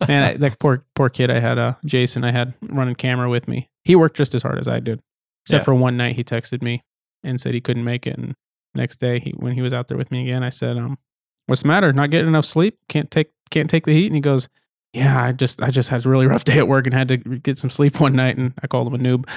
Man, 0.08 0.24
I, 0.24 0.34
that 0.38 0.58
poor 0.58 0.84
poor 0.94 1.08
kid 1.08 1.30
I 1.30 1.40
had, 1.40 1.58
uh, 1.58 1.74
Jason, 1.84 2.24
I 2.24 2.32
had 2.32 2.54
running 2.62 2.94
camera 2.94 3.28
with 3.28 3.46
me. 3.48 3.68
He 3.84 3.94
worked 3.96 4.16
just 4.16 4.34
as 4.34 4.42
hard 4.42 4.58
as 4.58 4.66
I 4.68 4.80
did, 4.80 5.00
except 5.44 5.60
Yeah. 5.62 5.64
for 5.64 5.74
one 5.74 5.96
night 5.96 6.16
he 6.16 6.24
texted 6.24 6.62
me 6.62 6.82
and 7.22 7.40
said 7.40 7.54
he 7.54 7.60
couldn't 7.60 7.84
make 7.84 8.06
it. 8.06 8.16
And 8.18 8.34
next 8.74 8.98
day, 9.00 9.20
he, 9.20 9.30
when 9.36 9.52
he 9.52 9.62
was 9.62 9.72
out 9.72 9.88
there 9.88 9.98
with 9.98 10.10
me 10.10 10.22
again, 10.22 10.42
I 10.42 10.50
said, 10.50 10.76
um, 10.76 10.98
"What's 11.46 11.62
the 11.62 11.68
matter? 11.68 11.92
Not 11.92 12.10
getting 12.10 12.28
enough 12.28 12.46
sleep? 12.46 12.78
Can't 12.88 13.10
take 13.10 13.30
can't 13.50 13.68
take 13.70 13.84
the 13.84 13.92
heat?" 13.92 14.06
And 14.06 14.14
he 14.14 14.20
goes, 14.20 14.48
"Yeah, 14.92 15.22
I 15.22 15.32
just 15.32 15.62
I 15.62 15.70
just 15.70 15.88
had 15.88 16.04
a 16.04 16.08
really 16.08 16.26
rough 16.26 16.44
day 16.44 16.58
at 16.58 16.68
work 16.68 16.86
and 16.86 16.94
had 16.94 17.08
to 17.08 17.16
get 17.16 17.58
some 17.58 17.70
sleep 17.70 18.00
one 18.00 18.14
night." 18.14 18.36
And 18.36 18.52
I 18.62 18.66
called 18.66 18.92
him 18.92 18.94
a 18.94 18.98
noob. 18.98 19.28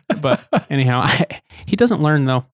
but 0.20 0.46
anyhow, 0.70 1.00
I, 1.04 1.40
he 1.66 1.76
doesn't 1.76 2.02
learn 2.02 2.24
though. 2.24 2.44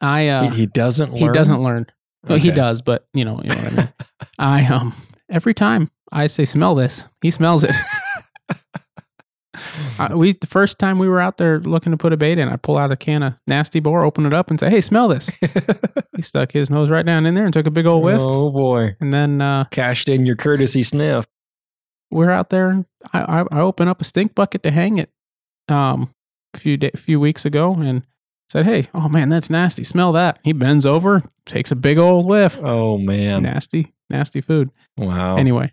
I 0.00 0.28
uh, 0.28 0.50
he, 0.50 0.60
he 0.60 0.66
doesn't 0.66 1.12
learn. 1.12 1.20
he 1.20 1.28
doesn't 1.28 1.62
learn. 1.62 1.86
Well, 2.26 2.38
he 2.38 2.50
does, 2.50 2.82
but 2.82 3.06
you 3.14 3.24
know, 3.24 3.40
you 3.42 3.50
know 3.50 3.56
what 3.56 3.72
I 3.72 3.76
mean. 3.76 3.92
I 4.38 4.64
um 4.66 4.94
every 5.30 5.54
time 5.54 5.88
I 6.12 6.26
say 6.26 6.44
smell 6.44 6.74
this, 6.74 7.06
he 7.22 7.30
smells 7.30 7.64
it. 7.64 7.72
I, 9.98 10.14
we 10.14 10.32
the 10.32 10.46
first 10.46 10.78
time 10.78 10.98
we 10.98 11.08
were 11.08 11.20
out 11.20 11.36
there 11.36 11.60
looking 11.60 11.92
to 11.92 11.96
put 11.96 12.12
a 12.12 12.16
bait 12.16 12.38
in, 12.38 12.48
I 12.48 12.56
pull 12.56 12.78
out 12.78 12.90
a 12.90 12.96
can 12.96 13.22
of 13.22 13.34
nasty 13.46 13.80
boar, 13.80 14.04
open 14.04 14.26
it 14.26 14.32
up, 14.34 14.50
and 14.50 14.58
say, 14.58 14.70
"Hey, 14.70 14.80
smell 14.80 15.08
this." 15.08 15.30
he 16.16 16.22
stuck 16.22 16.52
his 16.52 16.70
nose 16.70 16.88
right 16.90 17.04
down 17.06 17.26
in 17.26 17.34
there 17.34 17.44
and 17.44 17.52
took 17.52 17.66
a 17.66 17.70
big 17.70 17.86
old 17.86 18.02
whiff. 18.04 18.20
Oh 18.20 18.50
boy. 18.50 18.96
And 19.00 19.12
then 19.12 19.40
uh, 19.40 19.64
Cashed 19.70 20.08
in 20.08 20.26
your 20.26 20.36
courtesy 20.36 20.82
sniff. 20.82 21.26
we're 22.10 22.30
out 22.30 22.50
there, 22.50 22.68
and 22.68 22.84
I, 23.12 23.40
I 23.40 23.44
I 23.50 23.60
open 23.60 23.88
up 23.88 24.00
a 24.00 24.04
stink 24.04 24.34
bucket 24.34 24.62
to 24.62 24.70
hang 24.70 24.96
it, 24.98 25.10
um, 25.68 26.08
a 26.54 26.58
few 26.58 26.76
day, 26.76 26.90
few 26.96 27.20
weeks 27.20 27.44
ago, 27.44 27.74
and 27.74 28.02
said, 28.50 28.64
"Hey, 28.64 28.88
oh 28.94 29.08
man, 29.08 29.28
that's 29.28 29.50
nasty. 29.50 29.84
Smell 29.84 30.12
that." 30.12 30.38
He 30.42 30.52
bends 30.52 30.86
over, 30.86 31.22
takes 31.46 31.70
a 31.70 31.76
big 31.76 31.98
old 31.98 32.26
whiff. 32.26 32.58
Oh 32.62 32.98
man. 32.98 33.42
nasty, 33.42 33.92
nasty 34.10 34.40
food. 34.40 34.70
Wow. 34.96 35.36
Anyway, 35.36 35.72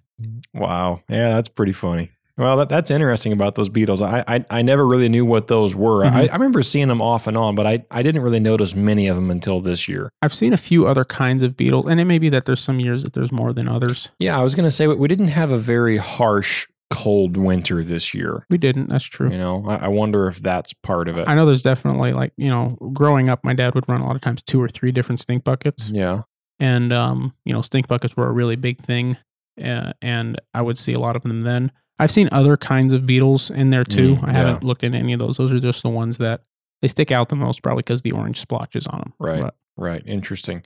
Wow. 0.54 1.02
Yeah, 1.10 1.30
that's 1.34 1.50
pretty 1.50 1.74
funny. 1.74 2.12
Well, 2.38 2.58
that, 2.58 2.68
that's 2.70 2.92
interesting 2.92 3.32
about 3.32 3.56
those 3.56 3.70
beetles. 3.70 4.02
I, 4.02 4.24
I 4.28 4.46
I 4.50 4.62
never 4.62 4.86
really 4.86 5.08
knew 5.08 5.24
what 5.26 5.48
those 5.48 5.74
were. 5.74 6.04
Mhm. 6.04 6.12
I, 6.12 6.28
I 6.28 6.34
remember 6.34 6.62
seeing 6.62 6.90
them 6.90 7.02
off 7.02 7.28
and 7.28 7.38
on, 7.38 7.56
but 7.56 7.66
I, 7.66 7.86
I 7.92 8.04
didn't 8.04 8.24
really 8.24 8.42
notice 8.42 8.76
many 8.76 9.08
of 9.08 9.16
them 9.16 9.32
until 9.32 9.62
this 9.62 9.88
year. 9.88 10.10
I've 10.22 10.34
seen 10.34 10.52
a 10.52 10.58
few 10.58 10.86
other 10.86 11.06
kinds 11.06 11.44
of 11.44 11.56
beetles, 11.56 11.86
and 11.88 12.00
it 12.00 12.06
may 12.06 12.20
be 12.20 12.28
that 12.30 12.44
there's 12.46 12.60
some 12.62 12.80
years 12.80 13.04
that 13.04 13.14
there's 13.14 13.32
more 13.32 13.54
than 13.54 13.70
others. 13.70 14.10
Yeah, 14.20 14.38
I 14.38 14.44
was 14.44 14.54
going 14.54 14.66
to 14.68 14.72
say 14.72 14.86
we 14.88 15.08
didn't 15.08 15.30
have 15.30 15.52
a 15.52 15.58
very 15.58 15.96
harsh 15.98 16.68
cold 16.92 17.36
winter 17.38 17.84
this 17.84 18.14
year. 18.14 18.46
We 18.50 18.58
didn't. 18.58 18.90
That's 18.90 19.06
true. 19.06 19.32
You 19.32 19.38
know, 19.38 19.64
I, 19.68 19.86
I 19.86 19.88
wonder 19.88 20.28
if 20.28 20.40
that's 20.40 20.74
part 20.74 21.08
of 21.08 21.18
it. 21.18 21.28
I 21.28 21.36
know 21.36 21.46
there's 21.46 21.64
definitely 21.64 22.12
like 22.14 22.34
you 22.38 22.50
know, 22.50 22.78
growing 22.94 23.30
up, 23.30 23.44
my 23.46 23.54
dad 23.54 23.76
would 23.76 23.88
run 23.88 24.02
a 24.02 24.06
lot 24.06 24.16
of 24.18 24.22
times 24.22 24.42
two 24.44 24.62
or 24.62 24.68
three 24.68 24.92
different 24.92 25.22
stink 25.22 25.46
buckets, 25.46 25.90
Yeah. 25.90 26.24
and 26.60 26.92
um, 26.92 27.34
you 27.46 27.54
know, 27.54 27.62
stink 27.62 27.88
buckets 27.88 28.18
were 28.18 28.28
a 28.28 28.32
really 28.34 28.56
big 28.58 28.80
thing, 28.82 29.16
uh, 29.64 29.94
and 30.02 30.40
I 30.54 30.62
would 30.62 30.78
see 30.78 30.92
a 30.94 31.00
lot 31.00 31.16
of 31.16 31.22
them 31.24 31.40
then. 31.42 31.72
I've 32.00 32.12
seen 32.12 32.28
other 32.32 32.58
kinds 32.58 32.92
of 32.94 33.06
beetles 33.06 33.50
in 33.50 33.70
there 33.70 33.84
too. 33.86 34.16
Mm, 34.16 34.28
I 34.28 34.32
haven't 34.34 34.64
looked 34.64 34.84
into 34.84 34.98
any 34.98 35.14
of 35.14 35.20
those. 35.20 35.38
Those 35.38 35.54
are 35.54 35.60
just 35.60 35.82
the 35.84 35.90
ones 35.90 36.18
that 36.18 36.42
they 36.82 36.88
stick 36.90 37.12
out 37.12 37.30
the 37.30 37.36
most, 37.36 37.64
probably 37.64 37.82
because 37.84 38.02
the 38.02 38.12
orange 38.12 38.40
splotches 38.40 38.86
on 38.88 39.00
them. 39.00 39.14
Right. 39.20 39.42
But 39.42 39.56
Right. 39.78 40.04
Interesting. 40.06 40.64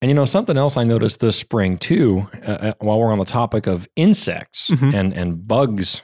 And 0.00 0.08
you 0.08 0.14
know, 0.14 0.24
something 0.24 0.56
else 0.56 0.76
I 0.76 0.82
noticed 0.84 1.20
this 1.20 1.36
spring 1.36 1.78
too, 1.78 2.28
uh, 2.46 2.50
uh, 2.50 2.72
while 2.80 2.98
we're 3.00 3.12
on 3.12 3.18
the 3.18 3.24
topic 3.24 3.66
of 3.68 3.88
insects 3.96 4.70
Mhm. 4.70 4.92
and, 4.94 5.12
and 5.12 5.46
bugs, 5.48 6.02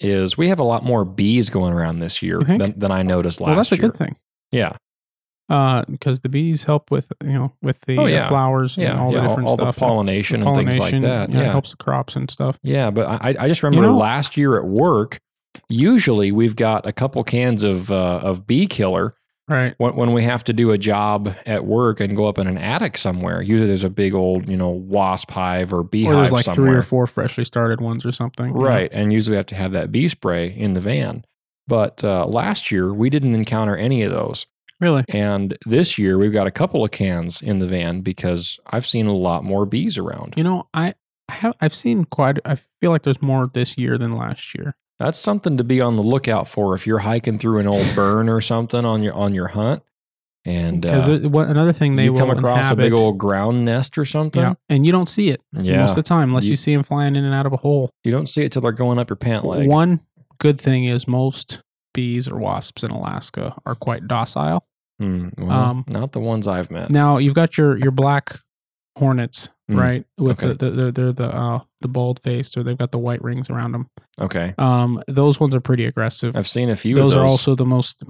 is 0.00 0.36
we 0.38 0.48
have 0.48 0.58
a 0.58 0.64
lot 0.64 0.84
more 0.84 1.04
bees 1.04 1.48
going 1.50 1.72
around 1.72 1.98
this 2.00 2.22
year 2.22 2.40
than, 2.42 2.78
than 2.78 2.90
I 2.92 3.02
noticed 3.02 3.40
last 3.40 3.46
well, 3.48 3.56
that's 3.56 3.72
a 3.72 3.76
year. 3.76 3.88
good 3.88 3.96
thing. 3.96 4.16
Yeah. 4.52 4.72
Uh, 5.48 5.82
because 5.90 6.20
the 6.20 6.28
bees 6.28 6.64
help 6.64 6.90
with 6.90 7.10
you 7.24 7.32
know 7.32 7.52
with 7.62 7.80
the 7.82 7.96
Oh, 7.96 8.02
uh, 8.04 8.06
yeah. 8.06 8.28
flowers 8.28 8.76
Yeah. 8.76 8.92
and 8.92 9.00
all 9.00 9.12
yeah, 9.12 9.22
the 9.22 9.28
different 9.28 9.48
all 9.48 9.56
stuff. 9.56 9.74
the 9.76 9.80
pollination, 9.80 10.42
and 10.42 10.54
things 10.56 10.78
like 10.78 10.92
pollination, 10.92 11.02
that. 11.04 11.30
yeah, 11.30 11.40
Yeah. 11.40 11.48
it 11.48 11.52
helps 11.52 11.70
the 11.70 11.78
crops 11.78 12.16
and 12.16 12.30
stuff. 12.30 12.58
Yeah. 12.62 12.90
But 12.90 13.06
I, 13.22 13.34
I 13.38 13.48
just 13.48 13.62
remember 13.62 13.86
know- 13.86 13.96
last 13.96 14.36
year 14.36 14.58
at 14.58 14.66
work, 14.66 15.20
usually 15.68 16.32
we've 16.32 16.56
got 16.56 16.86
a 16.86 16.92
couple 16.92 17.22
cans 17.24 17.62
of, 17.62 17.90
uh, 17.90 18.20
of 18.22 18.46
bee 18.46 18.66
killer 18.66 19.14
Right. 19.48 19.74
when, 19.78 19.96
when 19.96 20.12
we 20.12 20.22
have 20.24 20.44
to 20.44 20.52
do 20.52 20.70
a 20.72 20.76
job 20.78 21.34
at 21.46 21.64
work 21.64 22.00
and 22.00 22.14
go 22.14 22.26
up 22.26 22.36
in 22.38 22.46
an 22.46 22.58
attic 22.58 22.98
somewhere. 22.98 23.40
Usually 23.40 23.66
there's 23.66 23.82
a 23.84 23.88
big 23.88 24.14
old, 24.14 24.46
you 24.46 24.56
know, 24.58 24.68
wasp 24.68 25.30
hive 25.30 25.72
or 25.72 25.78
Or 25.78 25.84
beehive 25.84 26.14
there's 26.16 26.32
like 26.32 26.44
somewhere. 26.44 26.66
three 26.68 26.76
or 26.78 26.82
four 26.82 27.06
freshly 27.06 27.44
started 27.44 27.80
ones 27.80 28.04
or 28.04 28.12
something. 28.12 28.48
you 28.48 28.52
know? 28.54 28.60
Right. 28.60 28.90
And 28.92 29.10
usually 29.10 29.32
we 29.32 29.36
have 29.38 29.46
to 29.46 29.54
have 29.54 29.72
that 29.72 29.90
bee 29.90 30.08
spray 30.08 30.52
in 30.54 30.74
the 30.74 30.80
van. 30.80 31.24
But 31.66 32.04
uh, 32.04 32.26
last 32.26 32.70
year, 32.70 32.92
we 32.92 33.08
didn't 33.08 33.34
encounter 33.34 33.74
any 33.74 34.02
of 34.02 34.10
those. 34.12 34.46
Really. 34.80 35.04
And 35.08 35.56
this 35.66 35.98
year, 35.98 36.18
we've 36.18 36.32
got 36.32 36.46
a 36.46 36.50
couple 36.52 36.84
of 36.84 36.90
cans 36.90 37.42
in 37.42 37.58
the 37.58 37.66
van 37.66 38.00
because 38.00 38.58
I've 38.66 38.86
seen 38.86 39.06
a 39.06 39.14
lot 39.14 39.42
more 39.44 39.66
bees 39.66 39.98
around. 39.98 40.34
You 40.36 40.44
know, 40.44 40.68
I 40.72 40.94
I 41.28 41.34
have 41.34 41.56
I've 41.60 41.74
seen 41.74 42.04
quite. 42.04 42.38
I 42.44 42.54
feel 42.80 42.90
like 42.90 43.02
there's 43.02 43.20
more 43.20 43.50
this 43.52 43.76
year 43.76 43.98
than 43.98 44.12
last 44.12 44.54
year. 44.56 44.76
That's 44.98 45.18
something 45.18 45.56
to 45.58 45.64
be 45.64 45.80
on 45.80 45.96
the 45.96 46.02
lookout 46.02 46.48
for 46.48 46.74
if 46.74 46.86
you're 46.86 46.98
hiking 47.00 47.38
through 47.38 47.58
an 47.58 47.66
old 47.68 47.86
burn 47.94 48.28
or 48.28 48.40
something 48.40 48.84
on 48.84 49.02
your 49.02 49.14
on 49.14 49.34
your 49.34 49.48
hunt. 49.48 49.82
And 50.44 50.80
Because 50.80 51.08
uh, 51.24 51.28
what 51.28 51.48
another 51.48 51.72
thing 51.72 51.96
they 51.96 52.06
come 52.08 52.30
across 52.30 52.58
inhabit, 52.66 52.78
a 52.84 52.86
big 52.86 52.92
old 52.94 53.18
ground 53.18 53.64
nest 53.64 53.98
or 53.98 54.04
something. 54.04 54.40
yeah, 54.40 54.54
and 54.68 54.86
you 54.86 54.92
don't 54.92 55.08
see 55.08 55.28
it 55.30 55.42
Yeah. 55.52 55.80
most 55.80 55.90
of 55.90 55.96
the 55.96 56.02
time 56.04 56.28
unless 56.30 56.44
you, 56.44 56.50
You- 56.50 56.56
see 56.56 56.74
them 56.74 56.84
flying 56.84 57.16
in 57.16 57.24
and 57.24 57.34
out 57.34 57.44
of 57.44 57.52
a 57.52 57.56
hole. 57.58 57.90
You 58.04 58.12
don't 58.12 58.28
see 58.28 58.42
it 58.44 58.52
till 58.52 58.62
they're 58.62 58.72
going 58.72 58.98
up 58.98 59.10
your 59.10 59.16
pant 59.16 59.44
leg. 59.44 59.68
One 59.68 60.00
good 60.38 60.58
thing 60.60 60.84
is 60.84 61.06
most 61.08 61.60
bees 61.92 62.28
or 62.28 62.38
wasps 62.38 62.82
in 62.84 62.90
Alaska 62.92 63.56
are 63.66 63.74
quite 63.74 64.06
docile. 64.08 64.64
Hmm, 64.98 65.28
well, 65.38 65.50
Um, 65.50 65.84
not 65.88 66.12
the 66.12 66.20
ones 66.20 66.46
I've 66.48 66.70
met. 66.70 66.90
Now 66.90 67.18
you've 67.18 67.34
got 67.34 67.56
your 67.56 67.76
your 67.78 67.90
black 67.92 68.40
hornets, 68.96 69.48
Mm, 69.70 69.76
right? 69.78 70.04
With 70.16 70.42
okay. 70.42 70.54
the, 70.54 70.54
the 70.54 70.70
they're, 70.70 70.92
they're 70.92 71.12
the 71.12 71.28
uh, 71.36 71.60
the 71.82 71.88
bald 71.88 72.20
faced, 72.22 72.56
or 72.56 72.62
they've 72.62 72.78
got 72.78 72.90
the 72.90 72.98
white 72.98 73.22
rings 73.22 73.50
around 73.50 73.72
them. 73.72 73.86
Okay. 74.20 74.54
Um, 74.58 75.02
those 75.06 75.38
ones 75.38 75.54
are 75.54 75.60
pretty 75.60 75.84
aggressive. 75.84 76.34
I've 76.36 76.48
seen 76.48 76.70
a 76.70 76.76
few 76.76 76.94
those, 76.96 77.04
of 77.04 77.10
those. 77.10 77.16
are 77.18 77.24
also 77.26 77.54
the 77.54 77.66
most 77.66 78.02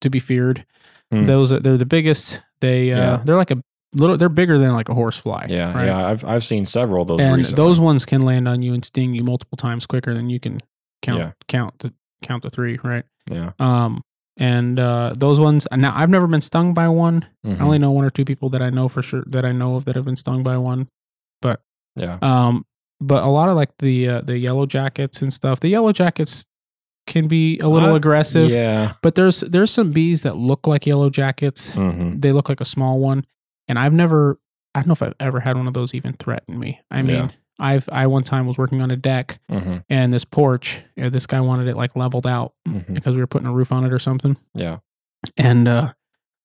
to 0.00 0.10
be 0.10 0.18
feared. 0.18 0.66
Hmm. 1.12 1.26
Those 1.26 1.52
are 1.52 1.60
they're 1.60 1.76
the 1.76 1.86
biggest. 1.86 2.42
They 2.60 2.92
uh, 2.92 2.98
Yeah. 2.98 3.22
they're 3.24 3.36
like 3.36 3.52
a 3.52 3.62
little. 3.94 4.16
They're 4.16 4.28
bigger 4.28 4.58
than 4.58 4.74
like 4.74 4.88
a 4.88 4.94
horsefly. 4.94 5.46
Yeah, 5.48 5.72
right? 5.72 5.86
yeah, 5.86 6.06
I've 6.08 6.24
I've 6.24 6.44
seen 6.44 6.64
several 6.64 7.02
of 7.02 7.08
those 7.08 7.20
and 7.20 7.36
recently. 7.36 7.64
those 7.64 7.78
ones 7.80 8.04
can 8.04 8.22
land 8.22 8.48
on 8.48 8.60
you 8.62 8.74
and 8.74 8.84
sting 8.84 9.14
you 9.14 9.22
multiple 9.22 9.56
times 9.56 9.86
quicker 9.86 10.12
than 10.12 10.28
you 10.28 10.40
can 10.40 10.58
count 11.02 11.20
Yeah. 11.20 11.32
count 11.46 11.78
to 11.78 11.94
count 12.22 12.42
to 12.42 12.50
three. 12.50 12.78
Right. 12.82 13.04
yeah, 13.30 13.52
Um. 13.60 14.02
And 14.38 14.78
uh, 14.78 15.14
those 15.16 15.40
ones. 15.40 15.66
Now 15.72 15.92
I've 15.96 16.10
never 16.10 16.26
been 16.26 16.40
stung 16.42 16.74
by 16.74 16.88
one. 16.88 17.26
mhm, 17.44 17.60
I 17.60 17.64
only 17.64 17.78
know 17.78 17.90
one 17.90 18.04
or 18.04 18.10
two 18.10 18.24
people 18.24 18.50
that 18.50 18.60
I 18.62 18.70
know 18.70 18.88
for 18.88 19.00
sure 19.02 19.24
that 19.28 19.44
I 19.46 19.52
know 19.52 19.76
of 19.76 19.84
that 19.86 19.96
have 19.96 20.04
been 20.04 20.16
stung 20.16 20.42
by 20.42 20.56
one. 20.58 20.88
But 21.40 21.62
yeah, 21.96 22.18
Um, 22.20 22.66
but 23.00 23.22
a 23.22 23.28
lot 23.28 23.48
of 23.48 23.56
like 23.56 23.70
the 23.78 24.08
uh, 24.08 24.20
the 24.22 24.36
yellow 24.38 24.66
jackets 24.66 25.22
and 25.22 25.32
stuff. 25.32 25.60
The 25.60 25.68
yellow 25.68 25.92
jackets 25.92 26.44
can 27.06 27.28
be 27.28 27.58
a 27.60 27.68
little 27.68 27.92
Uh, 27.92 27.96
aggressive. 27.96 28.50
yeah, 28.50 28.94
But 29.00 29.14
there's 29.14 29.40
there's 29.40 29.70
some 29.70 29.92
bees 29.92 30.22
that 30.22 30.36
look 30.36 30.66
like 30.66 30.86
yellow 30.86 31.08
jackets. 31.08 31.70
hmm 31.70 32.18
They 32.20 32.32
look 32.32 32.48
like 32.50 32.60
a 32.60 32.64
small 32.66 32.98
one, 32.98 33.24
and 33.68 33.78
I've 33.78 33.92
never. 33.94 34.38
I 34.74 34.80
don't 34.80 34.88
know 34.88 34.92
if 34.92 35.02
I've 35.02 35.14
ever 35.20 35.40
had 35.40 35.56
one 35.56 35.66
of 35.68 35.72
those 35.72 35.94
even 35.94 36.12
threaten 36.12 36.58
me. 36.58 36.80
I 36.90 37.00
mean, 37.00 37.16
Yeah. 37.16 37.28
I've 37.58 37.88
I 37.90 38.06
one 38.06 38.22
time 38.22 38.46
was 38.46 38.58
working 38.58 38.82
on 38.82 38.90
a 38.90 38.96
deck 38.96 39.38
hmm 39.48 39.78
and 39.88 40.12
this 40.12 40.24
porch. 40.24 40.82
You 40.96 41.04
know, 41.04 41.10
this 41.10 41.26
guy 41.26 41.40
wanted 41.40 41.68
it 41.68 41.76
like 41.76 41.96
leveled 41.96 42.26
out 42.26 42.52
hmm 42.66 42.94
because 42.94 43.14
we 43.14 43.20
were 43.20 43.26
putting 43.26 43.48
a 43.48 43.52
roof 43.52 43.72
on 43.72 43.84
it 43.84 43.92
or 43.92 43.98
something. 43.98 44.36
yeah, 44.54 44.78
And 45.36 45.66
uh, 45.68 45.92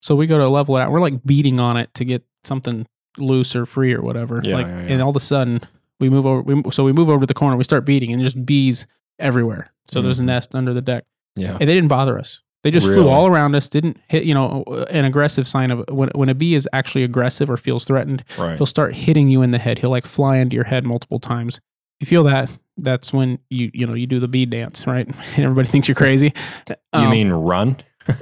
so 0.02 0.16
we 0.16 0.26
go 0.28 0.38
to 0.38 0.48
level 0.48 0.78
it 0.78 0.82
out. 0.84 0.92
We're 0.92 1.00
like 1.02 1.24
beating 1.24 1.60
on 1.60 1.78
it 1.78 1.94
to 1.96 2.06
get 2.06 2.24
something 2.44 2.88
loose 3.18 3.56
or 3.56 3.66
free 3.66 3.94
or 3.94 4.02
whatever. 4.02 4.42
Yeah, 4.44 4.56
like, 4.56 4.68
yeah, 4.68 4.82
yeah. 4.84 4.94
and 4.94 5.02
all 5.02 5.10
of 5.10 5.16
a 5.16 5.20
sudden 5.20 5.60
we 6.00 6.10
move 6.10 6.26
over. 6.26 6.42
We, 6.42 6.72
so 6.72 6.84
we 6.84 6.94
move 6.94 7.10
over 7.10 7.22
to 7.22 7.26
the 7.28 7.34
corner. 7.34 7.58
We 7.58 7.64
start 7.64 7.86
beating 7.86 8.12
and 8.14 8.22
just 8.22 8.44
bees 8.46 8.88
everywhere. 9.20 9.72
So 9.90 10.02
there's 10.02 10.20
a 10.20 10.24
nest 10.24 10.56
under 10.56 10.74
the 10.74 10.82
deck, 10.82 11.04
yeah, 11.36 11.52
and 11.60 11.70
they 11.70 11.74
didn't 11.74 11.90
bother 11.90 12.18
us. 12.18 12.42
They 12.64 12.70
just 12.72 12.86
flew 12.86 13.08
all 13.08 13.26
around 13.28 13.56
us. 13.56 13.68
Didn't 13.70 13.98
hit. 14.08 14.24
You 14.24 14.34
know, 14.36 14.64
an 14.90 15.06
aggressive 15.06 15.48
sign 15.48 15.72
of 15.72 15.84
when 15.90 16.10
when 16.14 16.30
a 16.30 16.36
bee 16.36 16.54
is 16.56 16.68
actually 16.74 17.04
aggressive 17.04 17.50
or 17.50 17.58
feels 17.58 17.86
threatened, 17.86 18.24
right. 18.38 18.58
he'll 18.58 18.66
start 18.68 18.94
hitting 18.94 19.30
you 19.30 19.42
in 19.42 19.50
the 19.52 19.58
head. 19.58 19.80
He'll 19.80 19.90
like 19.90 20.06
fly 20.06 20.38
into 20.38 20.56
your 20.56 20.66
head 20.66 20.86
multiple 20.86 21.20
times. 21.20 21.60
If 22.00 22.12
you 22.12 22.18
feel 22.18 22.24
that, 22.26 22.56
that's 22.78 23.12
when 23.14 23.40
you 23.50 23.72
you 23.74 23.88
know 23.88 23.96
you 23.96 24.06
do 24.08 24.20
the 24.20 24.28
bee 24.28 24.46
dance, 24.46 24.86
right? 24.86 25.08
And 25.08 25.16
everybody 25.44 25.68
thinks 25.70 25.88
you're 25.88 25.96
crazy. 25.96 26.34
You 26.70 26.76
Um, 26.94 27.10
mean 27.10 27.32
run? 27.32 27.78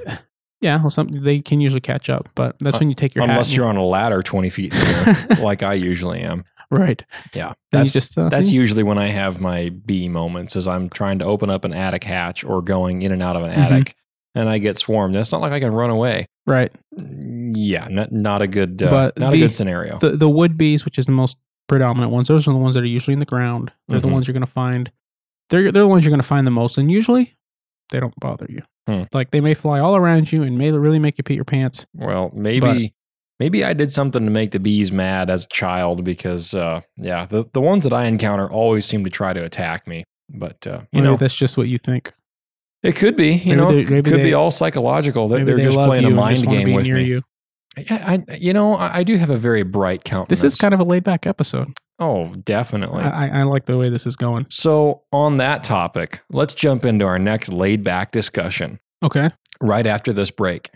Yeah, 0.62 0.78
well, 0.78 0.90
some 0.90 1.08
they 1.08 1.40
can 1.40 1.62
usually 1.62 1.80
catch 1.80 2.10
up, 2.10 2.28
but 2.34 2.58
that's 2.58 2.76
Uh, 2.76 2.80
when 2.80 2.90
you 2.90 2.94
take 2.94 3.14
your 3.14 3.24
Unless 3.24 3.48
and 3.48 3.56
you're 3.56 3.66
on 3.66 3.76
a 3.78 3.82
ladder 3.84 4.22
20 4.22 4.50
feet 4.50 4.74
in 4.74 4.78
air, 4.78 5.16
like 5.40 5.62
I 5.62 5.72
usually 5.72 6.20
am. 6.20 6.44
right. 6.70 7.02
Yeah. 7.32 7.54
That's, 7.72 7.94
just, 7.94 8.18
uh, 8.18 8.28
that's 8.28 8.50
usually 8.50 8.82
when 8.82 8.98
I 8.98 9.08
have 9.08 9.40
my 9.40 9.70
bee 9.70 10.10
moments 10.10 10.56
is 10.56 10.68
I'm 10.68 10.90
trying 10.90 11.18
to 11.20 11.24
open 11.24 11.48
up 11.48 11.64
an 11.64 11.72
attic 11.72 12.04
hatch 12.04 12.44
or 12.44 12.60
going 12.60 13.00
in 13.00 13.10
and 13.10 13.22
out 13.22 13.36
of 13.36 13.42
an 13.44 13.52
Mhm. 13.52 13.56
attic 13.56 13.94
and 14.34 14.48
I 14.48 14.58
get 14.58 14.76
swarmed. 14.78 15.16
It's 15.16 15.32
not 15.32 15.40
like 15.40 15.52
I 15.52 15.60
can 15.60 15.72
run 15.72 15.90
away. 15.90 16.26
Right. 16.46 16.72
Yeah, 16.96 17.88
not, 17.90 18.12
not 18.12 18.42
a 18.42 18.46
good 18.46 18.82
uh, 18.82 18.90
But 18.90 19.18
not 19.18 19.32
the- 19.32 19.38
a 19.38 19.40
good 19.46 19.52
scenario. 19.52 19.98
The 19.98 20.10
the 20.16 20.28
wood 20.28 20.56
bees, 20.58 20.84
which 20.84 20.98
is 20.98 21.06
the 21.06 21.12
most 21.12 21.38
predominant 21.68 22.12
ones, 22.12 22.28
those 22.28 22.46
are 22.48 22.52
the 22.52 22.58
ones 22.58 22.74
that 22.74 22.82
are 22.82 22.86
usually 22.86 23.12
in 23.12 23.18
the 23.20 23.24
ground. 23.26 23.72
They're 23.88 23.98
Mhm. 23.98 24.02
the 24.02 24.08
ones 24.08 24.26
you're 24.28 24.32
going 24.32 24.44
to 24.46 24.50
find. 24.50 24.90
They're 25.50 25.70
they're 25.72 25.82
the 25.82 25.88
ones 25.88 26.04
you're 26.04 26.10
going 26.10 26.20
to 26.20 26.26
find 26.26 26.46
the 26.46 26.50
most, 26.52 26.78
and 26.78 26.90
usually 26.90 27.34
they 27.90 28.00
don't 28.00 28.14
bother 28.20 28.46
you. 28.48 28.62
Hmm. 28.88 29.02
Like 29.12 29.30
they 29.30 29.40
may 29.40 29.54
fly 29.54 29.78
all 29.80 29.94
around 29.96 30.32
you 30.32 30.42
and 30.42 30.56
may 30.56 30.70
really 30.72 30.98
make 30.98 31.18
you 31.18 31.24
pee 31.24 31.34
your 31.34 31.44
pants. 31.44 31.86
well, 31.94 32.30
maybe 32.34 32.60
but- 32.60 32.90
maybe 33.38 33.64
I 33.64 33.72
did 33.72 33.92
something 33.92 34.24
to 34.24 34.30
make 34.30 34.50
the 34.52 34.60
bees 34.60 34.90
mad 34.92 35.30
as 35.30 35.44
a 35.44 35.48
child 35.48 36.04
because 36.04 36.54
uh, 36.54 36.80
yeah, 36.96 37.26
the 37.26 37.44
the 37.52 37.60
ones 37.60 37.84
that 37.84 37.92
I 37.92 38.06
encounter 38.06 38.48
always 38.50 38.84
seem 38.86 39.04
to 39.04 39.10
try 39.10 39.32
to 39.32 39.42
attack 39.44 39.86
me. 39.86 40.04
But 40.32 40.66
uh, 40.66 40.82
you 40.92 41.02
know, 41.02 41.16
that's 41.16 41.34
just 41.36 41.56
what 41.56 41.68
you 41.68 41.78
think. 41.78 42.12
It 42.82 42.96
could 42.96 43.16
be. 43.16 43.32
You 43.34 43.56
maybe 43.56 43.56
know, 43.56 43.78
it 43.78 43.86
could 43.86 44.04
they- 44.04 44.22
be 44.22 44.34
all 44.34 44.50
psychological. 44.50 45.28
They're, 45.28 45.44
they're 45.44 45.56
they 45.56 45.62
just 45.64 45.76
playing 45.78 46.04
a 46.04 46.10
mind 46.10 46.46
game 46.48 46.72
with 46.74 46.86
me. 46.88 47.04
you. 47.04 47.22
I, 47.78 48.22
I, 48.28 48.34
you 48.36 48.52
know, 48.52 48.74
I, 48.74 48.98
I 48.98 49.02
do 49.04 49.16
have 49.16 49.30
a 49.30 49.38
very 49.38 49.62
bright 49.62 50.04
countenance. 50.04 50.40
This 50.42 50.52
is 50.54 50.58
kind 50.58 50.74
of 50.74 50.80
a 50.80 50.84
laid 50.84 51.04
back 51.04 51.26
episode. 51.26 51.68
oh, 52.00 52.34
definitely. 52.34 53.02
I, 53.04 53.26
I 53.28 53.40
I 53.40 53.42
like 53.44 53.66
the 53.66 53.76
way 53.78 53.88
this 53.88 54.06
is 54.06 54.16
going. 54.16 54.46
so, 54.50 55.02
on 55.12 55.36
that 55.36 55.62
topic, 55.62 56.20
let's 56.30 56.52
jump 56.52 56.84
into 56.84 57.04
our 57.04 57.18
next 57.18 57.52
laid 57.52 57.84
back 57.84 58.10
discussion 58.10 58.80
Okay. 59.04 59.30
right 59.62 59.86
after 59.86 60.12
this 60.12 60.30
break. 60.32 60.70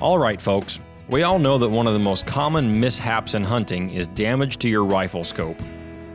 All 0.00 0.18
right, 0.18 0.40
folks. 0.40 0.80
We 1.08 1.22
all 1.22 1.38
know 1.38 1.58
that 1.58 1.68
one 1.68 1.86
of 1.86 1.92
the 1.92 1.98
most 1.98 2.26
common 2.26 2.78
mishaps 2.80 3.34
in 3.34 3.42
hunting 3.44 3.90
is 3.90 4.06
damage 4.08 4.56
to 4.58 4.68
your 4.68 4.84
rifle 4.84 5.24
scope. 5.24 5.60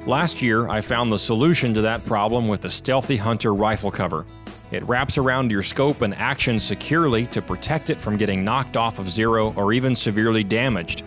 Last 0.08 0.42
year, 0.42 0.70
I 0.70 0.80
found 0.80 1.12
the 1.12 1.20
solution 1.20 1.74
to 1.74 1.82
that 1.82 2.06
problem 2.06 2.48
with 2.48 2.62
the 2.62 2.70
Sthealthy 2.70 3.18
Hunter 3.18 3.54
rifle 3.54 3.92
cover. 3.92 4.26
It 4.72 4.88
wraps 4.88 5.18
around 5.18 5.52
your 5.52 5.62
scope 5.62 6.02
and 6.02 6.14
action 6.16 6.62
securely 6.62 7.26
to 7.26 7.42
protect 7.42 7.90
it 7.90 8.00
from 8.00 8.16
getting 8.16 8.42
knocked 8.42 8.78
off 8.78 9.00
of 9.00 9.10
zero 9.10 9.54
or 9.58 9.74
even 9.74 9.94
severely 9.94 10.46
damaged. 10.46 11.04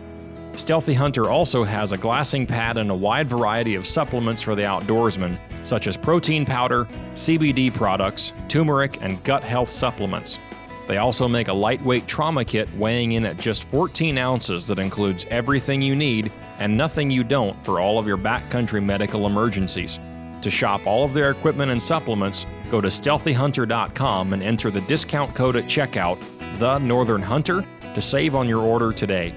Sthealthy 0.54 0.92
Hunter 0.92 1.30
also 1.30 1.64
has 1.64 1.92
a 1.92 1.96
glassing 1.96 2.46
pad 2.46 2.76
and 2.76 2.90
a 2.90 2.94
wide 2.94 3.26
variety 3.26 3.74
of 3.74 3.86
supplements 3.86 4.42
for 4.42 4.54
the 4.54 4.64
outdoorsman, 4.64 5.38
such 5.62 5.86
as 5.86 5.96
protein 5.96 6.44
powder, 6.44 6.86
CBD 7.14 7.72
products, 7.72 8.34
turmeric, 8.48 8.98
and 9.00 9.24
gut 9.24 9.42
health 9.42 9.70
supplements. 9.70 10.38
They 10.86 10.98
also 10.98 11.26
make 11.26 11.48
a 11.48 11.54
lightweight 11.54 12.06
trauma 12.06 12.44
kit 12.44 12.68
weighing 12.74 13.12
in 13.12 13.24
at 13.24 13.38
just 13.38 13.64
14 13.70 14.18
ounces 14.18 14.66
that 14.66 14.78
includes 14.78 15.24
everything 15.30 15.80
you 15.80 15.96
need 15.96 16.30
and 16.60 16.76
nothing 16.76 17.10
you 17.10 17.24
don't 17.24 17.60
for 17.64 17.80
all 17.80 17.98
of 17.98 18.06
your 18.06 18.18
backcountry 18.18 18.84
medical 18.84 19.26
emergencies. 19.26 19.98
To 20.42 20.50
shop 20.50 20.86
all 20.86 21.04
of 21.04 21.12
their 21.12 21.30
equipment 21.30 21.72
and 21.72 21.82
supplements, 21.82 22.46
go 22.70 22.80
to 22.80 22.88
sthealthyhunter.com 22.88 24.32
and 24.32 24.42
enter 24.42 24.70
the 24.70 24.80
discount 24.82 25.34
code 25.34 25.56
at 25.56 25.64
checkout, 25.64 26.18
The 26.58 26.78
Northern 26.78 27.22
Hunter, 27.22 27.66
to 27.94 28.00
save 28.00 28.34
on 28.34 28.48
your 28.48 28.62
order 28.62 28.92
today. 28.92 29.34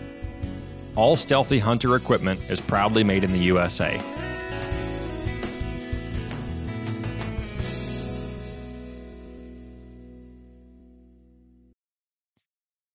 All 0.96 1.16
Sthealthy 1.16 1.60
Hunter 1.60 1.96
equipment 1.96 2.40
is 2.50 2.62
proudly 2.62 3.04
made 3.04 3.24
in 3.24 3.34
the 3.34 3.40
USA. 3.40 4.00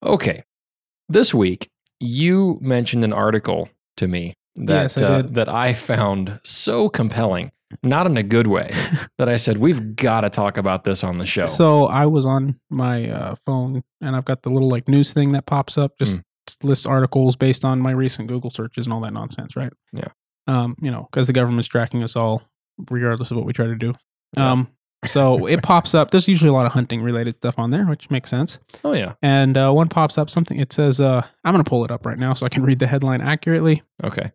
Okay. 0.02 0.44
This 1.08 1.34
week, 1.34 1.70
you 2.00 2.58
mentioned 2.60 3.02
an 3.02 3.12
article 3.12 3.68
to 3.98 4.08
me 4.08 4.34
that 4.56 4.82
Yes, 4.82 5.02
I 5.02 5.04
uh, 5.06 5.22
that 5.22 5.48
I 5.48 5.72
found 5.72 6.40
so 6.42 6.88
compelling, 6.88 7.50
not 7.82 8.06
in 8.06 8.16
a 8.16 8.22
good 8.22 8.46
way, 8.46 8.70
that 9.18 9.28
I 9.28 9.36
said 9.36 9.58
we've 9.58 9.94
got 9.94 10.22
to 10.22 10.30
talk 10.30 10.56
about 10.56 10.84
this 10.84 11.04
on 11.04 11.18
the 11.18 11.26
show. 11.26 11.46
So 11.46 11.86
I 11.86 12.06
was 12.06 12.26
on 12.26 12.56
my 12.70 13.08
uh, 13.10 13.34
phone 13.46 13.82
and 14.00 14.16
I've 14.16 14.24
got 14.24 14.42
the 14.42 14.52
little 14.52 14.68
like 14.68 14.88
news 14.88 15.12
thing 15.12 15.32
that 15.32 15.46
pops 15.46 15.78
up, 15.78 15.92
just 15.98 16.16
Mm. 16.16 16.22
lists 16.64 16.86
articles 16.86 17.36
based 17.36 17.64
on 17.64 17.78
my 17.80 17.90
recent 17.90 18.26
Google 18.28 18.50
searches 18.50 18.86
and 18.86 18.92
all 18.92 19.00
that 19.02 19.12
nonsense, 19.12 19.54
right? 19.54 19.72
Yeah. 19.92 20.08
Um, 20.46 20.74
you 20.80 20.90
know, 20.90 21.06
because 21.10 21.26
the 21.26 21.34
government's 21.34 21.68
tracking 21.68 22.02
us 22.02 22.16
all, 22.16 22.42
regardless 22.90 23.30
of 23.30 23.36
what 23.36 23.44
we 23.46 23.52
try 23.52 23.66
to 23.66 23.74
do. 23.76 23.92
Um, 24.36 24.68
so 25.04 25.46
it 25.46 25.62
pops 25.62 25.94
up. 25.94 26.10
There's 26.10 26.26
usually 26.28 26.48
a 26.48 26.52
lot 26.52 26.66
of 26.66 26.72
hunting 26.72 27.02
related 27.02 27.36
stuff 27.36 27.58
on 27.58 27.70
there, 27.70 27.84
which 27.86 28.10
makes 28.10 28.30
sense. 28.30 28.58
oh 28.84 28.92
yeah, 28.92 29.14
And 29.22 29.56
uh, 29.56 29.70
one 29.72 29.88
pops 29.88 30.18
up 30.18 30.28
something. 30.30 30.58
It 30.58 30.72
says, 30.72 31.00
uh, 31.00 31.24
I'm 31.44 31.52
going 31.52 31.62
to 31.64 31.68
pull 31.68 31.84
it 31.84 31.90
up 31.90 32.04
right 32.06 32.18
now 32.18 32.34
so 32.34 32.44
I 32.46 32.48
can 32.48 32.62
read 32.64 32.78
the 32.78 32.86
headline 32.86 33.20
accurately. 33.20 33.82
okay. 34.02 34.32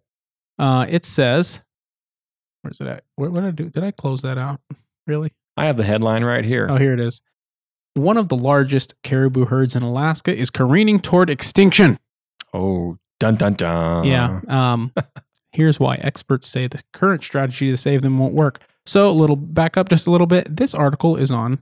Uh, 0.60 0.86
it 0.88 1.04
says, 1.06 1.62
where's 2.62 2.80
it 2.80 2.88
at? 2.88 3.04
What, 3.16 3.32
what 3.32 3.42
did 3.42 3.48
I 3.48 3.52
do? 3.52 3.70
Did 3.70 3.84
I 3.84 3.92
close 3.92 4.22
that 4.22 4.38
out? 4.38 4.62
Really? 5.08 5.34
I 5.58 5.66
have 5.66 5.78
the 5.78 5.84
headline 5.84 6.24
right 6.24 6.46
here. 6.46 6.68
Oh, 6.70 6.78
here 6.78 6.94
it 6.94 7.00
is. 7.00 7.22
One 7.96 8.18
of 8.18 8.30
the 8.30 8.38
largest 8.38 8.96
caribou 9.04 9.46
herds 9.46 9.76
in 9.76 9.84
Alaska 9.84 10.36
is 10.36 10.50
careening 10.50 11.00
toward 11.00 11.30
extinction. 11.30 12.00
Oh, 12.54 12.98
dun 13.20 13.36
dun 13.36 13.54
dun. 13.56 14.06
yeah. 14.06 14.40
Um, 14.48 14.94
here's 15.52 15.80
why 15.80 15.96
experts 15.96 16.48
say 16.48 16.68
the 16.68 16.82
current 16.94 17.24
strategy 17.24 17.70
to 17.70 17.78
save 17.78 18.02
them 18.02 18.18
won't 18.18 18.34
work. 18.34 18.60
So, 18.86 19.10
a 19.10 19.12
little 19.12 19.36
back 19.36 19.78
up 19.78 19.90
just 19.90 20.08
a 20.08 20.12
little 20.12 20.28
bit. 20.28 20.56
This 20.56 20.74
article 20.74 21.16
is 21.16 21.32
on 21.32 21.62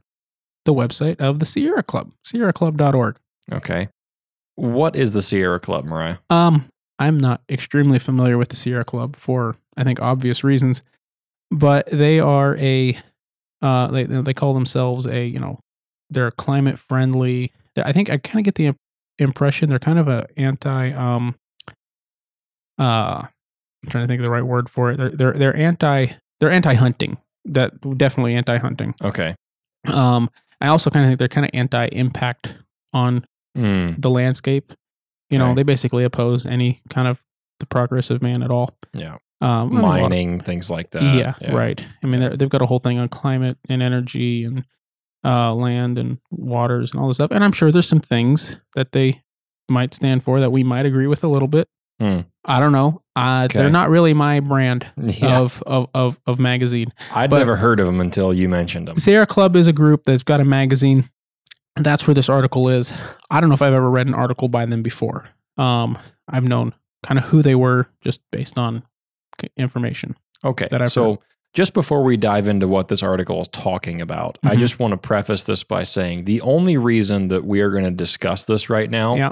the 0.66 0.74
website 0.74 1.20
of 1.20 1.40
the 1.40 1.46
Sierra 1.46 1.84
Club, 1.84 2.12
sierraclub.org. 2.26 3.18
Okay. 3.52 3.90
What 4.56 4.96
is 4.96 5.12
the 5.12 5.22
Sierra 5.22 5.60
Club, 5.60 5.86
Mariah? 5.86 6.18
Um, 6.30 6.66
I'm 7.00 7.20
not 7.20 7.42
extremely 7.50 8.00
familiar 8.00 8.38
with 8.38 8.50
the 8.50 8.56
Sierra 8.56 8.86
Club 8.86 9.16
for 9.16 9.56
I 9.76 9.84
think 9.84 10.00
obvious 10.02 10.44
reasons, 10.44 10.84
but 11.50 11.90
they 11.92 12.20
are 12.20 12.56
a 12.58 12.98
uh 13.62 13.88
they 13.88 14.04
they 14.04 14.34
call 14.34 14.54
themselves 14.54 15.06
a 15.08 15.26
you 15.26 15.40
know 15.40 15.60
they're 16.10 16.32
climate 16.32 16.78
friendly. 16.78 17.52
I 17.76 17.92
think 17.92 18.10
I 18.10 18.18
kind 18.18 18.40
of 18.40 18.46
get 18.46 18.56
the 18.56 18.76
impression 19.18 19.70
they're 19.70 19.80
kind 19.80 20.00
of 20.00 20.08
a 20.08 20.28
anti 20.38 20.92
um 20.92 21.36
uh 22.78 23.24
I'm 23.84 23.90
trying 23.90 24.04
to 24.04 24.08
think 24.08 24.20
of 24.20 24.26
the 24.26 24.32
right 24.32 24.46
word 24.46 24.70
for 24.70 24.92
it. 24.92 24.98
They're 24.98 25.10
they're 25.10 25.34
they're 25.34 25.58
anti 25.58 26.08
they're 26.42 26.52
anti 26.52 26.74
hunting. 26.74 27.18
That 27.46 27.98
definitely 27.98 28.36
anti 28.36 28.58
hunting. 28.58 28.94
Okay. 29.02 29.36
Um, 29.88 30.30
I 30.60 30.68
also 30.68 30.90
kind 30.90 31.06
of 31.06 31.10
think 31.10 31.20
they're 31.20 31.28
kind 31.30 31.46
of 31.46 31.52
anti 31.54 31.86
impact 31.94 32.58
on 32.94 33.26
Hmm. 33.56 33.92
the 33.98 34.10
landscape. 34.10 34.74
You 35.30 35.38
know, 35.40 35.46
Okay. 35.48 35.56
they 35.56 35.64
basically 35.64 36.04
oppose 36.04 36.46
any 36.46 36.82
kind 36.90 37.08
of 37.08 37.24
the 37.60 37.66
progress 37.66 38.10
of 38.10 38.22
man 38.22 38.44
at 38.44 38.52
all. 38.52 38.76
Yeah. 38.94 39.16
Um, 39.40 39.50
I 39.50 39.66
mean, 39.66 39.78
a 39.80 39.82
lot 39.82 39.96
of- 39.96 40.02
Mining, 40.10 40.40
things 40.42 40.70
like 40.70 40.92
that. 40.92 41.02
yeah, 41.16 41.34
right. 41.56 41.84
I 42.04 42.08
mean, 42.08 42.20
they're- 42.20 42.36
they've 42.38 42.50
got 42.50 42.62
a 42.62 42.66
whole 42.68 42.80
thing 42.80 43.00
on 43.00 43.08
climate 43.10 43.58
and 43.70 43.82
energy 43.82 44.44
and 44.44 44.66
uh, 45.24 45.54
land 45.54 45.98
and 46.00 46.18
waters 46.32 46.92
and 46.92 47.00
all 47.02 47.08
this 47.08 47.18
stuff. 47.18 47.30
And 47.32 47.44
I'm 47.44 47.52
sure 47.52 47.72
there's 47.72 47.88
some 47.88 48.00
things 48.00 48.56
that 48.76 48.92
they 48.92 49.22
might 49.70 49.94
stand 49.94 50.24
for 50.24 50.40
that 50.40 50.52
we 50.52 50.64
might 50.64 50.86
agree 50.86 51.06
with 51.08 51.24
a 51.24 51.28
little 51.28 51.48
bit. 51.48 51.68
Hmm. 52.00 52.22
I 52.46 52.60
don't 52.60 52.72
know. 52.72 53.02
Uh, 53.16 53.44
Okay. 53.46 53.60
They're 53.60 53.70
not 53.70 53.90
really 53.90 54.14
my 54.14 54.40
brand 54.40 54.88
Yeah. 54.98 55.40
of, 55.40 55.62
of, 55.68 55.90
of, 55.94 56.20
of 56.26 56.40
magazine. 56.40 56.92
I'd 57.14 57.30
but- 57.30 57.40
never 57.40 57.56
heard 57.56 57.80
of 57.80 57.86
them 57.86 58.00
until 58.02 58.34
you 58.34 58.50
mentioned 58.50 58.88
them. 58.88 58.98
Sierra 58.98 59.28
Club 59.28 59.56
is 59.56 59.68
a 59.68 59.74
group 59.74 60.06
that's 60.06 60.24
got 60.24 60.40
a 60.40 60.46
magazine. 60.46 61.10
That's 61.76 62.08
where 62.08 62.16
this 62.16 62.28
article 62.30 62.68
is. 62.70 62.92
I 63.30 63.40
don't 63.40 63.50
know 63.50 63.56
if 63.56 63.62
I've 63.62 63.74
ever 63.74 63.90
read 63.90 64.08
an 64.08 64.14
article 64.14 64.48
by 64.48 64.66
them 64.66 64.82
before. 64.82 65.30
Um, 65.58 65.98
I've 66.28 66.44
known 66.48 66.74
kind 67.04 67.18
of 67.20 67.26
who 67.26 67.42
they 67.42 67.56
were 67.56 67.88
just 68.02 68.20
based 68.32 68.58
on 68.58 68.84
information. 69.58 70.16
Okay. 70.44 70.68
that 70.72 70.82
I've 70.82 70.90
so 70.92 71.12
heard. 71.12 71.20
just 71.54 71.74
before 71.74 72.04
we 72.04 72.18
dive 72.18 72.48
into 72.48 72.68
what 72.68 72.88
this 72.88 73.04
article 73.04 73.40
is 73.42 73.48
talking 73.50 74.02
about, 74.02 74.38
I 74.44 74.56
Mhm. 74.56 74.60
just 74.60 74.80
want 74.80 74.92
to 74.92 74.98
preface 74.98 75.44
this 75.44 75.64
by 75.64 75.84
saying 75.84 76.26
the 76.26 76.42
only 76.42 76.78
reason 76.78 77.28
that 77.30 77.46
we 77.46 77.62
are 77.62 77.70
going 77.70 77.84
to 77.86 77.92
discuss 77.92 78.44
this 78.46 78.70
right 78.70 78.90
now 78.90 79.16
Yeah. 79.16 79.32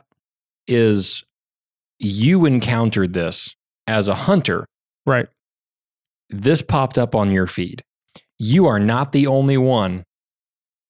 is 0.68 1.24
you 2.00 2.46
encountered 2.46 3.14
this 3.14 3.56
as 3.88 4.08
a 4.08 4.16
hunter. 4.16 4.66
Right. 5.06 5.28
This 6.30 6.62
popped 6.62 6.98
up 6.98 7.16
on 7.16 7.32
your 7.32 7.48
feed. 7.48 7.84
You 8.38 8.68
are 8.68 8.80
not 8.80 9.12
the 9.12 9.28
only 9.28 9.58
one 9.58 10.04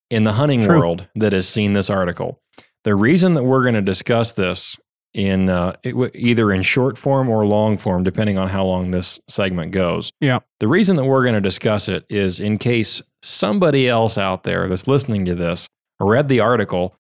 in 0.10 0.24
the 0.24 0.34
hunting 0.34 0.62
True. 0.62 0.80
world 0.80 1.08
that 1.15 1.34
has 1.34 1.48
seen 1.48 1.74
this 1.74 1.89
article. 1.89 2.39
The 2.84 2.95
reason 2.95 3.34
that 3.34 3.43
we're 3.43 3.63
going 3.63 3.76
to 3.76 3.82
discuss 3.82 4.34
this 4.34 4.78
in 5.13 5.50
uh, 5.50 5.76
it 5.84 5.91
w- 5.91 6.12
either 6.13 6.52
in 6.52 6.62
short 6.62 6.98
form 6.98 7.30
or 7.30 7.45
long 7.45 7.78
form, 7.78 8.04
depending 8.04 8.38
on 8.38 8.48
how 8.48 8.65
long 8.65 8.91
this 8.91 9.19
segment 9.28 9.72
goes. 9.72 10.12
Yeah. 10.22 10.39
The 10.60 10.67
reason 10.67 10.95
that 10.98 11.06
we're 11.06 11.24
going 11.24 11.36
to 11.36 11.41
discuss 11.41 11.89
it 11.89 12.06
is 12.10 12.39
in 12.39 12.58
case 12.58 13.02
somebody 13.24 13.89
else 13.89 14.17
out 14.17 14.43
there 14.43 14.67
that's 14.67 14.88
listening 14.88 15.26
to 15.26 15.36
this 15.36 15.67
read 16.00 16.28
the 16.30 16.39
article 16.39 16.95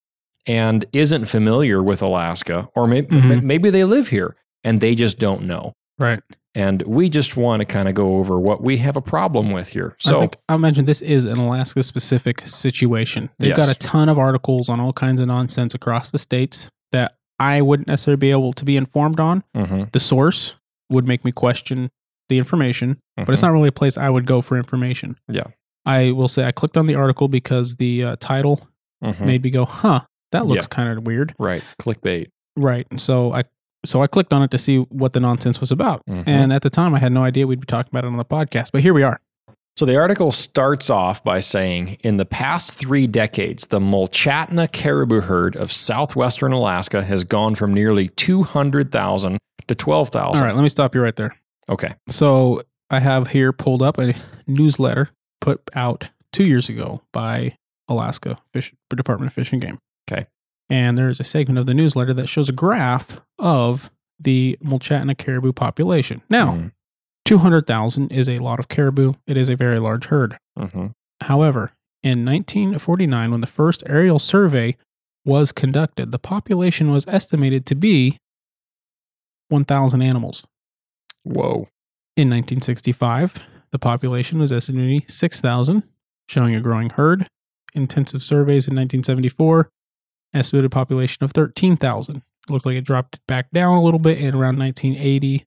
and 0.49 0.83
isn't 0.91 1.25
familiar 1.25 1.81
with 1.83 2.01
Alaska, 2.01 2.67
or 2.75 2.87
maybe 2.87 3.15
Mhm. 3.15 3.43
maybe 3.43 3.69
they 3.69 3.83
live 3.85 4.07
here 4.09 4.35
and 4.63 4.81
they 4.81 4.95
just 4.95 5.19
don't 5.19 5.43
know. 5.43 5.73
Right. 5.99 6.21
And 6.55 6.81
we 6.81 7.07
just 7.09 7.37
want 7.37 7.59
to 7.61 7.65
kind 7.65 7.87
of 7.87 7.93
go 7.93 8.17
over 8.17 8.39
what 8.39 8.63
we 8.63 8.77
have 8.77 8.95
a 8.97 9.01
problem 9.01 9.51
with 9.51 9.67
here. 9.69 9.95
I 10.05 10.09
So, 10.09 10.29
I'll 10.49 10.57
mention 10.57 10.85
this 10.85 11.01
is 11.03 11.25
an 11.25 11.37
Alaska 11.37 11.83
specific 11.83 12.41
situation. 12.47 13.29
They've 13.37 13.55
got 13.55 13.69
a 13.69 13.75
ton 13.75 14.09
of 14.09 14.17
articles 14.17 14.67
on 14.69 14.79
all 14.79 14.91
kinds 14.91 15.19
of 15.21 15.27
nonsense 15.27 15.75
across 15.75 16.09
the 16.09 16.17
states 16.17 16.69
that 16.91 17.13
I 17.39 17.61
wouldn't 17.61 17.87
necessarily 17.87 18.17
be 18.17 18.31
able 18.31 18.53
to 18.53 18.65
be 18.65 18.75
informed 18.75 19.19
on. 19.19 19.43
Mhm, 19.55 19.91
The 19.91 19.99
source 19.99 20.55
would 20.89 21.07
make 21.07 21.23
me 21.23 21.31
question 21.31 21.91
the 22.29 22.39
information, 22.39 22.97
but 23.15 23.29
it's 23.29 23.39
mhm. 23.41 23.43
not 23.47 23.51
really 23.53 23.69
a 23.69 23.71
place 23.71 23.97
I 23.97 24.09
would 24.09 24.25
go 24.25 24.41
for 24.41 24.57
information. 24.57 25.15
Yeah. 25.29 25.45
I 25.85 26.11
will 26.11 26.27
say 26.27 26.45
I 26.45 26.51
clicked 26.51 26.77
on 26.77 26.87
the 26.87 26.95
article 26.95 27.27
because 27.27 27.75
the 27.75 28.03
uh, 28.03 28.15
title 28.19 28.61
Mhm. 29.03 29.21
made 29.21 29.43
me 29.43 29.49
go, 29.51 29.65
huh, 29.65 30.01
that 30.31 30.45
looks 30.45 30.63
Yeah. 30.63 30.75
kind 30.75 30.89
of 30.97 31.05
weird. 31.05 31.33
right. 31.39 31.63
Clickbait. 31.81 32.27
Right. 32.55 32.87
So 32.97 33.33
I 33.33 33.43
so 33.85 34.01
I 34.01 34.07
clicked 34.07 34.33
on 34.33 34.43
it 34.43 34.51
to 34.51 34.57
see 34.57 34.77
what 34.77 35.13
the 35.13 35.19
nonsense 35.21 35.61
was 35.61 35.71
about. 35.71 36.01
Mhm. 36.09 36.23
And 36.27 36.51
at 36.51 36.63
the 36.63 36.69
time 36.69 36.93
I 36.93 36.99
had 36.99 37.11
no 37.13 37.23
idea 37.23 37.47
we'd 37.47 37.61
be 37.61 37.65
talking 37.65 37.89
about 37.93 38.03
it 38.03 38.07
on 38.07 38.17
the 38.17 38.25
podcast. 38.25 38.71
But 38.73 38.81
here 38.81 38.93
we 38.93 39.03
are. 39.03 39.21
So 39.77 39.85
the 39.85 39.95
article 39.95 40.33
starts 40.33 40.89
off 40.89 41.23
by 41.23 41.39
saying 41.39 41.95
in 42.03 42.17
the 42.17 42.25
past 42.25 42.73
three 42.73 43.07
decades, 43.07 43.67
the 43.67 43.79
Mulchatna 43.79 44.69
caribou 44.73 45.21
herd 45.21 45.55
of 45.55 45.71
southwestern 45.71 46.51
Alaska 46.51 47.01
has 47.03 47.23
gone 47.23 47.55
from 47.55 47.73
nearly 47.73 48.09
200,000 48.09 49.37
to 49.67 49.75
12,000. 49.75 50.41
All 50.43 50.47
right, 50.47 50.55
let 50.55 50.63
me 50.63 50.67
stop 50.69 50.93
you 50.95 51.01
right 51.01 51.15
there. 51.15 51.33
Okay. 51.69 51.93
So 52.09 52.63
I 52.89 52.99
have 52.99 53.29
here 53.29 53.53
pulled 53.53 53.81
up 53.81 53.97
a 53.97 54.13
newsletter 54.47 55.09
put 55.39 55.61
out 55.73 56.09
two 56.33 56.43
years 56.45 56.67
ago 56.67 57.01
by 57.13 57.55
Alaska 57.87 58.37
Fish 58.51 58.73
Department 58.89 59.27
of 59.29 59.33
Fish 59.33 59.53
and 59.53 59.61
Game. 59.61 59.77
Okay. 60.11 60.25
And 60.69 60.97
there 60.97 61.09
is 61.09 61.19
a 61.19 61.23
segment 61.23 61.57
of 61.59 61.65
the 61.65 61.73
newsletter 61.73 62.13
that 62.13 62.27
shows 62.27 62.49
a 62.49 62.53
graph 62.53 63.19
of 63.37 63.91
the 64.19 64.57
Mulchatna 64.63 65.17
caribou 65.17 65.51
population. 65.53 66.21
Now, 66.29 66.53
Mm, 66.53 66.71
200,000 67.25 68.11
is 68.11 68.27
a 68.27 68.37
lot 68.39 68.59
of 68.59 68.67
caribou. 68.67 69.13
It 69.27 69.37
is 69.37 69.49
a 69.49 69.55
very 69.55 69.79
large 69.79 70.05
herd. 70.05 70.37
mhm. 70.57 70.93
However, 71.21 71.71
in 72.03 72.23
1949, 72.25 73.31
when 73.31 73.41
the 73.41 73.47
first 73.47 73.83
aerial 73.85 74.19
survey 74.19 74.75
was 75.25 75.51
conducted, 75.51 76.11
the 76.11 76.19
population 76.19 76.91
was 76.91 77.05
estimated 77.07 77.65
to 77.67 77.75
be 77.75 78.17
1,000 79.49 80.01
animals. 80.01 80.45
Whoa. 81.23 81.67
In 82.15 82.29
1965, 82.29 83.39
the 83.71 83.79
population 83.79 84.39
was 84.39 84.51
estimated 84.51 85.01
to 85.01 85.05
be 85.05 85.11
6,000, 85.11 85.83
showing 86.27 86.55
a 86.55 86.61
growing 86.61 86.89
herd. 86.91 87.27
Intensive 87.73 88.23
surveys 88.23 88.67
in 88.67 88.75
1974, 88.75 89.69
estimated 90.33 90.71
population 90.71 91.23
of 91.23 91.31
13,000. 91.31 92.17
It 92.17 92.23
looked 92.51 92.65
like 92.65 92.75
it 92.75 92.85
dropped 92.85 93.19
back 93.27 93.51
down 93.51 93.77
a 93.77 93.81
little 93.83 93.99
bit 93.99 94.17
in 94.17 94.35
around 94.35 94.57
1980. 94.59 95.45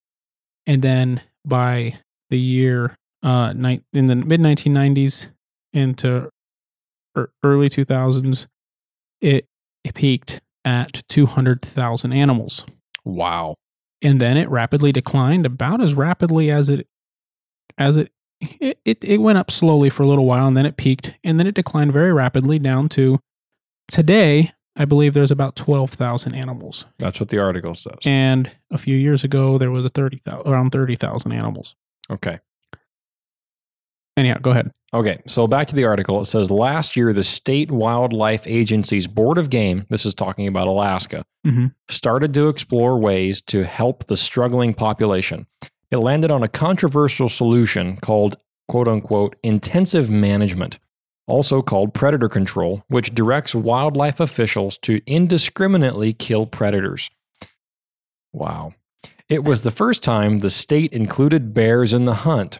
And 0.67 0.83
then 0.83 1.21
by 1.45 1.99
the 2.31 2.39
year 2.39 2.97
uh, 3.23 3.53
in 3.93 4.07
the 4.07 4.17
mid 4.17 4.41
1990s 4.41 5.29
into 5.73 6.29
er- 7.17 7.33
early 7.43 7.69
2000s, 7.69 8.47
it, 9.21 9.47
it 9.85 9.95
peaked 9.95 10.41
at 10.65 11.03
200,000 11.09 12.13
animals 12.13 12.65
Wow. 13.05 13.57
and 14.01 14.21
then 14.21 14.37
it 14.37 14.49
rapidly 14.49 14.93
declined 14.93 15.45
about 15.45 15.81
as 15.81 15.95
rapidly 15.95 16.53
as 16.53 16.69
it 16.69 16.87
as 17.79 17.97
it 17.97 18.13
it, 18.41 18.79
it 18.85 19.03
it 19.03 19.19
went 19.19 19.39
up 19.39 19.51
slowly 19.51 19.91
for 19.91 20.05
a 20.05 20.07
little 20.07 20.25
while 20.25 20.47
and 20.47 20.57
then 20.57 20.67
it 20.67 20.77
peaked 20.77 21.15
and 21.25 21.39
then 21.41 21.49
it 21.49 21.55
declined 21.57 21.93
very 21.93 22.13
rapidly 22.13 22.61
down 22.61 22.89
to 22.91 23.19
today 23.89 24.53
i 24.77 24.85
believe 24.85 25.15
there's 25.15 25.31
about 25.31 25.57
12,000 25.57 26.35
animals 26.35 26.87
That's 26.99 27.21
what 27.21 27.29
the 27.29 27.39
article 27.39 27.75
says. 27.75 27.97
and 28.05 28.51
a 28.71 28.79
few 28.79 28.97
years 28.97 29.25
ago 29.25 29.59
there 29.59 29.71
was 29.71 29.85
a 29.85 29.89
30,000 29.89 30.47
around 30.51 30.71
30,000 30.71 31.33
animals 31.33 31.75
Okay. 32.11 32.39
anyhow 34.17 34.39
go 34.41 34.51
ahead 34.51 34.71
Okay, 34.95 35.19
so 35.27 35.47
back 35.47 35.69
to 35.69 35.75
the 35.75 35.85
article. 35.87 36.21
It 36.21 36.27
says 36.27 36.51
last 36.51 36.97
year, 36.99 37.15
the 37.15 37.25
State 37.25 37.71
Wildlife 37.71 38.47
Agency's 38.47 39.07
Board 39.07 39.39
of 39.39 39.49
Game, 39.49 39.87
this 39.89 40.05
is 40.05 40.13
talking 40.13 40.47
about 40.47 40.67
Alaska, 40.69 41.25
Mhm. 41.47 41.73
started 41.89 42.35
to 42.35 42.51
explore 42.51 42.99
ways 42.99 43.41
to 43.47 43.65
help 43.65 44.05
the 44.09 44.19
struggling 44.19 44.75
population. 44.75 45.47
It 45.91 45.97
landed 45.97 46.31
on 46.31 46.43
a 46.43 46.49
controversial 46.49 47.31
solution 47.31 47.97
called, 47.97 48.37
quote 48.69 48.87
unquote, 48.87 49.35
intensive 49.43 50.11
management, 50.11 50.79
also 51.27 51.63
called 51.63 51.95
predator 51.95 52.29
control, 52.29 52.85
which 52.89 53.15
directs 53.15 53.55
wildlife 53.55 54.21
officials 54.21 54.77
to 54.79 55.01
indiscriminately 55.07 56.13
kill 56.13 56.47
predators. 56.47 57.11
Wow. 58.33 58.75
It 59.29 59.45
was 59.45 59.63
the 59.63 59.71
first 59.71 60.03
time 60.03 60.39
the 60.39 60.51
state 60.51 60.93
included 60.93 61.55
bears 61.55 61.95
in 61.95 62.05
the 62.05 62.15
hunt, 62.15 62.59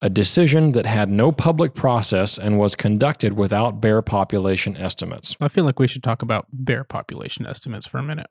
a 0.00 0.08
decision 0.08 0.72
that 0.72 0.86
had 0.86 1.10
no 1.10 1.32
public 1.32 1.74
process 1.74 2.38
and 2.38 2.58
was 2.58 2.74
conducted 2.74 3.34
without 3.34 3.80
bear 3.80 4.02
population 4.02 4.76
estimates. 4.76 5.36
i 5.40 5.48
feel 5.48 5.64
like 5.64 5.78
we 5.78 5.86
should 5.86 6.02
talk 6.02 6.22
about 6.22 6.46
bear 6.52 6.84
population 6.84 7.46
estimates 7.46 7.86
for 7.86 7.98
a 7.98 8.02
minute 8.02 8.28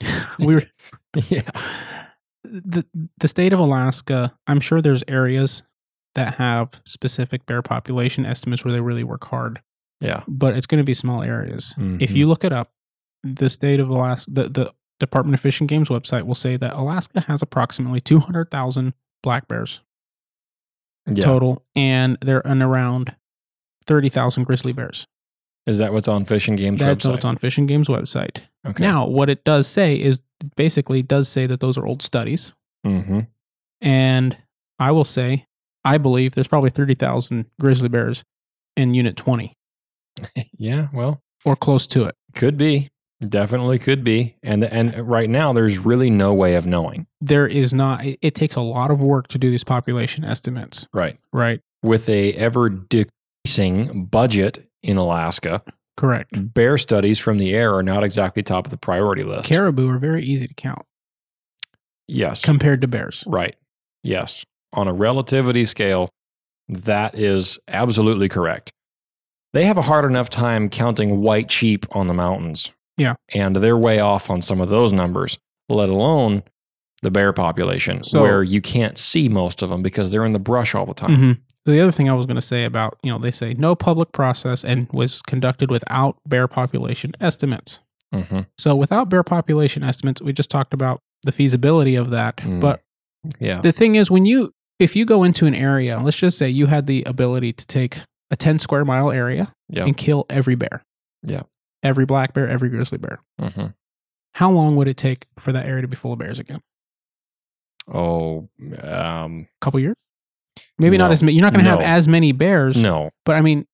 we 0.38 0.54
were 0.54 0.62
yeah. 1.28 1.48
the 2.44 2.84
the 3.18 3.28
state 3.28 3.52
of 3.52 3.58
Alaska, 3.58 4.34
I'm 4.46 4.60
sure 4.60 4.80
there's 4.80 5.04
areas 5.08 5.62
that 6.16 6.34
have 6.34 6.82
specific 6.84 7.46
bear 7.46 7.62
population 7.62 8.26
estimates 8.26 8.64
where 8.64 8.72
they 8.72 8.80
really 8.80 9.04
work 9.04 9.24
hard, 9.24 9.62
Yeah. 10.00 10.22
but 10.28 10.56
it's 10.56 10.66
going 10.66 10.78
to 10.78 10.84
be 10.84 10.94
small 10.94 11.22
areas. 11.22 11.74
If 11.78 12.10
Mhm. 12.10 12.16
you 12.16 12.26
look 12.26 12.42
it 12.44 12.52
up, 12.52 12.72
the 13.22 13.48
state 13.48 13.80
of 13.80 13.88
Alaska, 13.88 14.30
the, 14.30 14.48
the 14.48 14.72
Department 14.98 15.34
of 15.34 15.40
Fish 15.40 15.60
and 15.60 15.68
Games 15.68 15.88
website 15.88 16.24
will 16.24 16.34
say 16.34 16.56
that 16.56 16.74
Alaska 16.74 17.20
has 17.22 17.42
approximately 17.42 18.00
200,000 18.00 18.94
black 19.22 19.46
bears 19.48 19.82
Yeah. 21.06 21.24
total, 21.24 21.64
and 21.76 22.18
they're 22.20 22.40
in 22.40 22.62
around 22.62 23.14
30,000 23.86 24.44
grizzly 24.44 24.72
bears. 24.72 25.06
Is 25.66 25.78
that 25.78 25.92
what's 25.92 26.08
on 26.08 26.24
Fish 26.24 26.48
and 26.48 26.56
Games 26.56 26.80
That's 26.80 27.04
website? 27.04 27.10
what's 27.10 27.24
on 27.24 27.36
Fish 27.36 27.58
and 27.58 27.66
Games 27.68 27.88
website. 27.88 28.42
Okay. 28.66 28.82
Now, 28.82 29.06
what 29.06 29.28
it 29.28 29.44
does 29.44 29.66
say 29.66 29.96
is 29.96 30.20
basically 30.56 31.02
does 31.02 31.28
say 31.28 31.46
that 31.46 31.60
those 31.60 31.76
are 31.76 31.86
old 31.86 32.02
studies. 32.02 32.54
hmm 32.84 33.20
And 33.80 34.36
I 34.78 34.92
will 34.92 35.04
say, 35.04 35.46
I 35.86 35.98
believe 35.98 36.34
there's 36.34 36.48
probably 36.48 36.70
30,000 36.70 37.46
grizzly 37.60 37.88
bears 37.88 38.24
in 38.76 38.92
Unit 38.94 39.16
20 39.16 39.52
Yeah. 40.58 40.88
Well, 40.92 41.20
or 41.44 41.56
close 41.56 41.86
to 41.88 42.04
it. 42.04 42.14
could 42.34 42.56
be. 42.58 42.88
Definitely 43.26 43.78
could 43.78 44.04
be. 44.04 44.36
And 44.42 44.62
and 44.64 44.94
right 45.08 45.30
now, 45.30 45.52
there's 45.54 45.78
really 45.78 46.10
no 46.10 46.34
way 46.34 46.54
of 46.54 46.66
knowing. 46.66 47.06
There 47.22 47.46
is 47.46 47.72
not, 47.72 48.04
it, 48.04 48.18
it 48.20 48.34
takes 48.34 48.56
a 48.56 48.60
lot 48.60 48.90
of 48.90 49.00
work 49.00 49.28
to 49.28 49.38
do 49.38 49.50
these 49.50 49.64
population 49.64 50.22
estimates, 50.24 50.86
Right. 50.92 51.18
right? 51.32 51.60
With 51.82 52.08
a 52.10 52.34
ever 52.34 52.68
decreasing 52.68 54.04
budget 54.06 54.68
in 54.82 54.98
Alaska, 54.98 55.62
Correct. 55.96 56.30
bear 56.52 56.76
studies 56.76 57.18
from 57.18 57.38
the 57.38 57.54
air 57.54 57.74
are 57.74 57.82
not 57.82 58.04
exactly 58.04 58.42
top 58.42 58.66
of 58.66 58.70
the 58.70 58.76
priority 58.76 59.22
list. 59.22 59.46
Caribou 59.48 59.88
are 59.88 59.98
very 59.98 60.22
easy 60.22 60.46
to 60.46 60.54
count 60.54 60.82
yes. 62.08 62.42
compared 62.42 62.80
to 62.82 62.86
bears. 62.88 63.24
Right. 63.26 63.56
Yes. 64.02 64.44
On 64.76 64.86
a 64.86 64.92
relativity 64.92 65.64
scale, 65.64 66.10
that 66.68 67.18
is 67.18 67.58
absolutely 67.68 68.28
correct. 68.28 68.72
They 69.52 69.64
have 69.64 69.78
a 69.78 69.82
hard 69.82 70.04
enough 70.04 70.28
time 70.28 70.68
counting 70.68 71.20
white 71.22 71.50
sheep 71.50 71.86
on 71.92 72.06
the 72.08 72.14
mountains. 72.14 72.70
Yeah. 72.98 73.14
And 73.34 73.56
they're 73.56 73.76
way 73.76 74.00
off 74.00 74.28
on 74.30 74.42
some 74.42 74.60
of 74.60 74.68
those 74.68 74.92
numbers, 74.92 75.38
let 75.68 75.88
alone 75.88 76.42
the 77.02 77.10
bear 77.10 77.32
population, 77.32 78.02
So- 78.04 78.20
where 78.22 78.42
you 78.42 78.60
can't 78.60 78.98
see 78.98 79.28
most 79.28 79.62
of 79.62 79.70
them 79.70 79.82
because 79.82 80.10
they're 80.12 80.24
in 80.24 80.32
the 80.32 80.38
brush 80.38 80.74
all 80.74 80.86
the 80.86 80.94
time. 80.94 81.16
Mhm. 81.16 81.38
The 81.64 81.80
other 81.80 81.90
thing 81.92 82.08
I 82.08 82.14
was 82.14 82.26
going 82.26 82.36
to 82.36 82.42
say 82.42 82.64
about, 82.64 82.98
you 83.02 83.10
know, 83.10 83.18
they 83.18 83.30
say 83.30 83.54
no 83.54 83.74
public 83.74 84.12
process 84.12 84.64
and 84.64 84.88
was 84.92 85.20
conducted 85.22 85.70
without 85.70 86.16
bear 86.26 86.46
population 86.48 87.12
estimates. 87.20 87.80
hmm 88.12 88.40
So 88.56 88.74
without 88.76 89.08
bear 89.08 89.22
population 89.24 89.82
estimates, 89.82 90.22
we 90.22 90.32
just 90.32 90.48
talked 90.50 90.72
about 90.72 91.00
the 91.24 91.32
feasibility 91.32 91.96
of 91.96 92.10
that. 92.10 92.36
Mm. 92.38 92.60
But 92.60 92.82
Yeah. 93.40 93.60
the 93.60 93.72
thing 93.72 93.96
is 93.96 94.10
when 94.10 94.24
you 94.24 94.52
if 94.78 94.94
you 94.96 95.04
go 95.06 95.22
into 95.24 95.46
an 95.46 95.54
area 95.54 95.98
let's 95.98 96.16
just 96.16 96.36
say 96.38 96.48
you 96.48 96.66
had 96.66 96.86
the 96.86 97.02
ability 97.04 97.52
to 97.52 97.66
take 97.66 97.98
a 98.30 98.36
10 98.36 98.58
square 98.58 98.84
mile 98.84 99.10
area 99.10 99.52
Yeah. 99.68 99.84
and 99.84 99.96
kill 99.96 100.26
every 100.30 100.54
bear 100.54 100.82
Yeah. 101.22 101.42
every 101.82 102.04
black 102.06 102.32
bear 102.34 102.48
every 102.48 102.68
grizzly 102.68 102.98
bear 102.98 103.20
hmm 103.40 103.66
how 104.34 104.50
long 104.50 104.76
would 104.76 104.86
it 104.88 104.96
take 104.98 105.26
for 105.38 105.52
that 105.52 105.64
area 105.66 105.80
to 105.82 105.88
be 105.88 105.96
full 105.96 106.12
of 106.12 106.18
bears 106.18 106.38
again 106.38 106.60
Oh, 107.88 108.48
um, 108.82 109.46
a 109.46 109.60
couple 109.60 109.78
years 109.80 109.94
maybe 110.78 110.98
not 110.98 111.12
as 111.12 111.22
many 111.22 111.34
you're 111.36 111.42
not 111.42 111.52
going 111.52 111.64
to 111.64 111.70
have 111.70 111.80
as 111.80 112.08
many 112.08 112.32
bears 112.32 112.76
no. 112.76 113.10
but 113.24 113.36
i 113.36 113.40
mean 113.40 113.64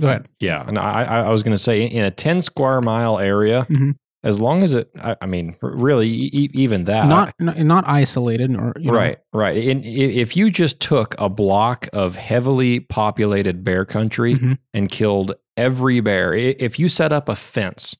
go 0.00 0.08
ahead 0.08 0.26
Yeah, 0.38 0.62
and 0.68 0.78
I, 0.78 1.02
I 1.04 1.20
I 1.22 1.30
was 1.30 1.42
going 1.42 1.56
to 1.56 1.62
say 1.62 1.84
in 1.86 2.04
a 2.04 2.10
ten 2.10 2.42
square 2.42 2.80
mile 2.82 3.18
area, 3.18 3.66
Mhm. 3.70 3.96
As 4.26 4.40
long 4.40 4.62
as 4.62 4.72
it, 4.72 4.90
I, 5.00 5.16
I 5.22 5.26
mean, 5.26 5.56
really, 5.62 6.08
e- 6.08 6.50
even 6.52 6.84
that, 6.84 7.06
not, 7.08 7.58
not 7.58 7.88
isolated 7.88 8.54
or 8.56 8.72
you 8.78 8.90
know, 8.90 8.96
right, 8.98 9.18
right. 9.32 9.56
In, 9.56 9.82
if 9.84 10.36
you 10.36 10.50
just 10.50 10.80
took 10.80 11.14
a 11.18 11.28
block 11.28 11.88
of 11.92 12.16
heavily 12.16 12.80
populated 12.80 13.62
bear 13.64 13.84
country 13.84 14.34
Mhm. 14.34 14.58
and 14.74 14.88
killed 14.90 15.32
every 15.56 16.00
bear, 16.00 16.34
if 16.34 16.78
you 16.78 16.88
set 16.88 17.12
up 17.12 17.28
a 17.28 17.36
fence, 17.36 17.96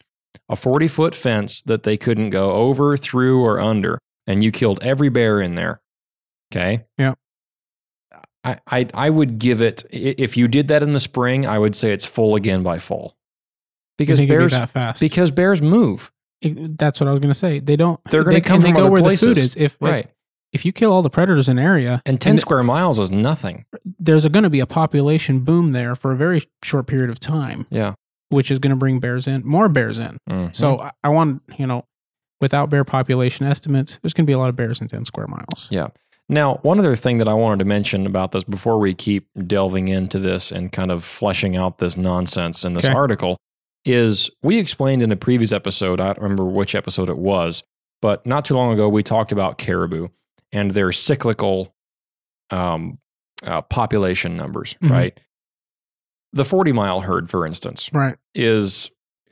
a 0.48 0.56
forty 0.56 0.88
foot 0.88 1.14
fence 1.14 1.62
that 1.62 1.84
they 1.84 1.96
couldn't 1.96 2.30
go 2.30 2.52
over, 2.52 2.96
through, 2.96 3.42
or 3.42 3.60
under, 3.60 3.98
and 4.26 4.42
you 4.44 4.50
killed 4.52 4.82
every 4.82 5.08
bear 5.08 5.40
in 5.40 5.54
there, 5.54 5.80
okay? 6.52 6.84
Yeah. 6.98 7.14
I, 8.44 8.58
I, 8.68 8.86
I 8.94 9.10
would 9.10 9.38
give 9.38 9.60
it, 9.60 9.84
if 9.90 10.36
you 10.36 10.46
did 10.46 10.68
that 10.68 10.82
in 10.82 10.92
the 10.92 11.00
spring, 11.00 11.46
I 11.46 11.58
would 11.58 11.74
say 11.74 11.92
it's 11.92 12.04
full 12.04 12.36
again 12.36 12.62
by 12.62 12.78
fall. 12.78 13.16
Because 13.98 14.20
be 14.20 14.26
bears, 14.26 14.52
that 14.52 14.68
fast. 14.70 15.00
because 15.00 15.30
bears 15.30 15.60
move. 15.62 16.12
It- 16.40 16.76
that's 16.78 17.00
what 17.00 17.08
I 17.08 17.10
was 17.10 17.20
going 17.20 17.32
to 17.32 17.38
say. 17.38 17.60
They 17.60 17.76
don't. 17.76 18.00
They're 18.10 18.22
gonna 18.24 18.36
they, 18.36 18.40
come 18.40 18.60
they 18.60 18.68
from 18.72 18.76
go 18.82 18.90
where 18.90 19.02
the 19.02 19.16
food 19.16 19.38
is. 19.38 19.56
If 19.56 19.76
Right. 19.80 20.08
if 20.52 20.64
you 20.64 20.72
kill 20.72 20.92
all 20.92 21.02
the 21.02 21.10
predators 21.10 21.48
in 21.48 21.58
an 21.58 21.64
area, 21.64 22.02
And 22.06 22.20
10 22.20 22.32
And- 22.32 22.40
square 22.40 22.62
miles 22.62 22.98
is 22.98 23.10
nothing. 23.10 23.64
there's 23.98 24.26
going 24.28 24.42
to 24.44 24.50
be 24.50 24.60
a 24.60 24.66
population 24.66 25.40
boom 25.40 25.72
there 25.72 25.94
for 25.94 26.12
a 26.12 26.16
very 26.16 26.44
short 26.62 26.86
period 26.86 27.10
of 27.10 27.18
time, 27.20 27.66
Yeah. 27.70 27.94
which 28.30 28.50
is 28.50 28.58
going 28.58 28.70
to 28.70 28.76
bring 28.76 29.00
bears 29.00 29.26
in, 29.26 29.42
more 29.46 29.68
bears 29.68 29.98
in. 29.98 30.18
Mhm. 30.30 30.54
So 30.54 30.78
I, 30.80 30.90
I 31.04 31.08
want 31.08 31.42
you 31.58 31.66
know, 31.66 31.84
without 32.40 32.68
bear 32.70 32.84
population 32.84 33.46
estimates, 33.46 33.98
there's 34.02 34.12
going 34.14 34.26
to 34.26 34.30
be 34.30 34.34
a 34.34 34.38
lot 34.38 34.48
of 34.50 34.56
bears 34.56 34.80
in 34.80 34.88
10 34.88 35.04
square 35.06 35.26
miles. 35.26 35.68
Yeah. 35.70 35.88
Now, 36.28 36.58
one 36.62 36.78
other 36.80 36.96
thing 36.96 37.18
that 37.18 37.28
I 37.28 37.34
wanted 37.34 37.60
to 37.60 37.64
mention 37.64 38.04
about 38.04 38.32
this 38.32 38.42
before 38.44 38.78
we 38.78 38.94
keep 38.94 39.28
delving 39.46 39.88
into 39.88 40.18
this 40.18 40.50
and 40.50 40.72
kind 40.72 40.90
of 40.90 41.04
fleshing 41.04 41.56
out 41.56 41.78
this 41.78 41.96
nonsense 41.96 42.64
in 42.64 42.74
this 42.74 42.84
Okay. 42.84 42.92
article 42.94 43.36
is 43.86 44.30
we 44.42 44.58
explained 44.58 45.00
in 45.02 45.12
a 45.12 45.16
previous 45.16 45.52
episode, 45.52 46.00
I 46.00 46.06
don't 46.08 46.20
remember 46.22 46.44
which 46.44 46.74
episode 46.74 47.08
it 47.08 47.16
was, 47.18 47.62
but 48.02 48.26
not 48.26 48.44
too 48.44 48.54
long 48.54 48.72
ago, 48.72 48.88
we 48.88 49.02
talked 49.02 49.32
about 49.32 49.58
caribou 49.58 50.08
and 50.52 50.72
their 50.72 50.92
cyclical 50.92 51.74
um, 52.50 52.98
uh, 53.44 53.62
population 53.62 54.36
numbers, 54.36 54.76
Mhm. 54.82 54.90
right? 54.90 55.20
The 56.32 56.44
40 56.44 56.72
mile 56.72 57.00
herd, 57.00 57.30
for 57.30 57.46
instance, 57.46 57.90
Right. 57.92 58.16
is 58.34 58.90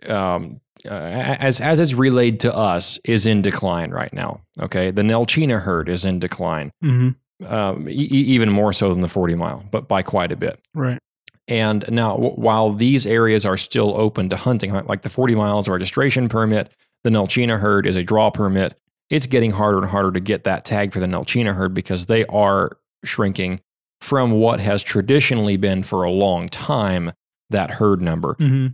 um, 0.08 0.60
uh, 0.84 0.90
as 0.90 1.60
as 1.60 1.80
it's 1.80 1.94
relayed 1.94 2.40
to 2.40 2.54
us 2.54 2.98
is 3.04 3.26
in 3.26 3.40
decline 3.40 3.90
right 3.90 4.12
now. 4.12 4.40
Okay, 4.60 4.90
the 4.90 5.00
Nelchina 5.02 5.62
herd 5.62 5.88
is 5.88 6.04
in 6.04 6.18
decline, 6.18 6.70
hmm 6.82 7.10
um, 7.46 7.88
e- 7.88 7.92
even 7.92 8.50
more 8.50 8.72
so 8.72 8.92
than 8.92 9.00
the 9.00 9.08
forty 9.08 9.34
mile, 9.34 9.64
but 9.70 9.88
by 9.88 10.02
quite 10.02 10.30
a 10.32 10.36
bit. 10.36 10.58
Right. 10.74 10.98
And 11.46 11.84
now, 11.90 12.12
w- 12.12 12.34
while 12.34 12.72
these 12.72 13.06
areas 13.06 13.44
are 13.44 13.56
still 13.56 13.98
open 13.98 14.28
to 14.30 14.36
hunting, 14.36 14.72
like 14.72 15.02
the 15.02 15.10
forty 15.10 15.34
miles 15.34 15.68
registration 15.68 16.28
permit, 16.28 16.72
the 17.02 17.10
Nelchina 17.10 17.60
herd 17.60 17.86
is 17.86 17.96
a 17.96 18.02
draw 18.02 18.30
permit. 18.30 18.78
It's 19.10 19.26
getting 19.26 19.52
harder 19.52 19.78
and 19.78 19.86
harder 19.86 20.12
to 20.12 20.20
get 20.20 20.44
that 20.44 20.64
tag 20.64 20.92
for 20.92 21.00
the 21.00 21.06
Nelchina 21.06 21.54
herd 21.54 21.74
because 21.74 22.06
they 22.06 22.24
are 22.26 22.78
shrinking 23.04 23.60
from 24.00 24.32
what 24.32 24.60
has 24.60 24.82
traditionally 24.82 25.56
been 25.56 25.82
for 25.82 26.02
a 26.02 26.10
long 26.10 26.48
time 26.48 27.12
that 27.50 27.72
herd 27.72 28.00
number 28.00 28.34
hmm 28.38 28.68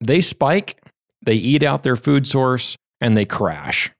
they 0.00 0.20
spike, 0.20 0.82
they 1.24 1.34
eat 1.34 1.62
out 1.62 1.82
their 1.82 1.96
food 1.96 2.26
source, 2.28 2.76
and 3.00 3.16
they 3.16 3.24
crash. 3.24 3.90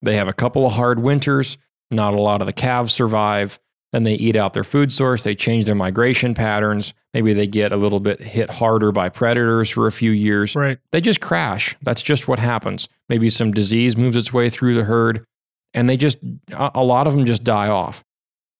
They 0.00 0.16
have 0.16 0.26
a 0.28 0.32
couple 0.32 0.66
of 0.66 0.72
hard 0.72 0.98
winters, 0.98 1.56
not 1.90 2.14
a 2.14 2.20
lot 2.20 2.40
of 2.40 2.46
the 2.46 2.52
calves 2.52 2.92
survive. 2.92 3.60
Then 3.92 4.04
they 4.04 4.14
eat 4.14 4.36
out 4.36 4.54
their 4.54 4.64
food 4.64 4.90
source, 4.92 5.22
they 5.22 5.34
change 5.34 5.66
their 5.66 5.74
migration 5.74 6.32
patterns. 6.34 6.94
Maybe 7.12 7.34
they 7.34 7.46
get 7.46 7.72
a 7.72 7.76
little 7.76 8.00
bit 8.00 8.22
hit 8.22 8.48
harder 8.48 8.90
by 8.90 9.10
predators 9.10 9.68
for 9.68 9.86
a 9.86 9.92
few 9.92 10.10
years. 10.12 10.56
Right. 10.56 10.78
They 10.92 11.00
just 11.02 11.20
crash. 11.20 11.76
That's 11.82 12.00
just 12.02 12.26
what 12.26 12.38
happens. 12.38 12.88
Maybe 13.10 13.28
some 13.28 13.52
disease 13.52 13.94
moves 13.96 14.16
its 14.16 14.32
way 14.32 14.48
through 14.48 14.74
the 14.74 14.84
herd, 14.84 15.26
and 15.74 15.88
they 15.90 15.98
just, 15.98 16.16
a 16.52 16.82
lot 16.82 17.06
of 17.06 17.12
them 17.14 17.26
just 17.26 17.44
die 17.44 17.68
off. 17.68 18.02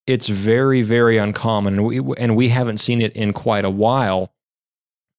It's 0.07 0.29
very, 0.29 0.83
very 0.83 1.17
uncommon, 1.17 1.75
and 1.79 1.87
we, 1.87 2.01
and 2.19 2.37
we 2.37 2.49
haven't 2.51 2.79
seen 2.79 3.01
it 3.01 3.13
in 3.17 3.33
quite 3.33 3.65
a 3.65 3.71
while 3.71 4.33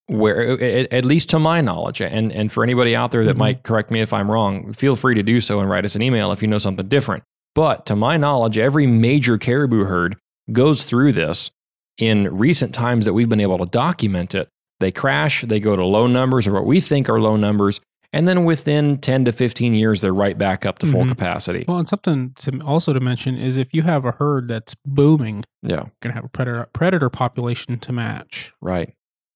where 0.07 0.61
at 0.93 1.05
least 1.05 1.29
to 1.29 1.39
my 1.39 1.61
knowledge 1.61 2.01
and 2.01 2.29
and 2.33 2.51
for 2.51 2.61
anybody 2.61 2.93
out 2.93 3.11
there 3.13 3.23
that 3.23 3.35
Mhm. 3.35 3.39
might 3.39 3.63
correct 3.63 3.89
me 3.89 4.01
if 4.01 4.11
I'm 4.11 4.29
wrong 4.29 4.73
feel 4.73 4.97
free 4.97 5.15
to 5.15 5.23
do 5.23 5.39
so 5.39 5.61
and 5.61 5.69
write 5.69 5.85
us 5.85 5.95
an 5.95 6.01
email 6.01 6.33
if 6.33 6.41
you 6.41 6.47
know 6.49 6.57
something 6.57 6.85
different 6.89 7.23
but 7.55 7.85
to 7.85 7.95
my 7.95 8.17
knowledge 8.17 8.57
every 8.57 8.87
major 8.87 9.37
caribou 9.37 9.83
herd 9.85 10.17
goes 10.51 10.85
through 10.85 11.11
this 11.11 11.51
in 11.97 12.35
recent 12.35 12.73
times 12.73 13.05
that 13.05 13.13
we've 13.13 13.29
been 13.29 13.39
able 13.39 13.57
to 13.57 13.65
document 13.65 14.33
it 14.35 14.47
they 14.79 14.91
crash 14.91 15.41
they 15.43 15.59
go 15.59 15.75
to 15.75 15.85
low 15.85 16.07
numbers 16.07 16.47
or 16.47 16.53
what 16.53 16.65
we 16.65 16.79
think 16.79 17.09
are 17.09 17.19
low 17.19 17.35
numbers 17.35 17.79
and 18.11 18.27
then 18.27 18.45
within 18.45 18.97
10 18.99 19.25
to 19.25 19.31
15 19.31 19.73
years 19.73 20.01
they're 20.01 20.13
right 20.13 20.37
back 20.37 20.65
up 20.65 20.77
to 20.79 20.85
full 20.87 21.03
Mhm. 21.03 21.09
capacity 21.09 21.65
Well, 21.67 21.77
and 21.79 21.87
something 21.89 22.33
to 22.39 22.59
also 22.61 22.93
to 22.93 22.99
mention 22.99 23.37
is 23.37 23.57
if 23.57 23.73
you 23.73 23.81
have 23.83 24.05
a 24.05 24.11
herd 24.11 24.47
that's 24.47 24.75
booming, 24.85 25.45
yeah 25.63 25.75
you're 25.77 25.91
going 26.01 26.11
to 26.11 26.13
have 26.13 26.25
a 26.25 26.29
predator 26.29 26.67
predator 26.73 27.09
population 27.09 27.79
to 27.79 27.91
match. 27.91 28.53
right 28.61 28.93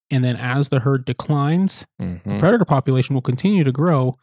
And 0.09 0.23
then 0.23 0.35
as 0.37 0.69
the 0.69 0.79
herd 0.81 1.03
declines, 1.05 1.85
Mhm. 2.01 2.23
the 2.23 2.37
predator 2.39 2.63
population 2.65 3.13
will 3.13 3.21
continue 3.21 3.63
to 3.63 3.71
grow 3.73 4.17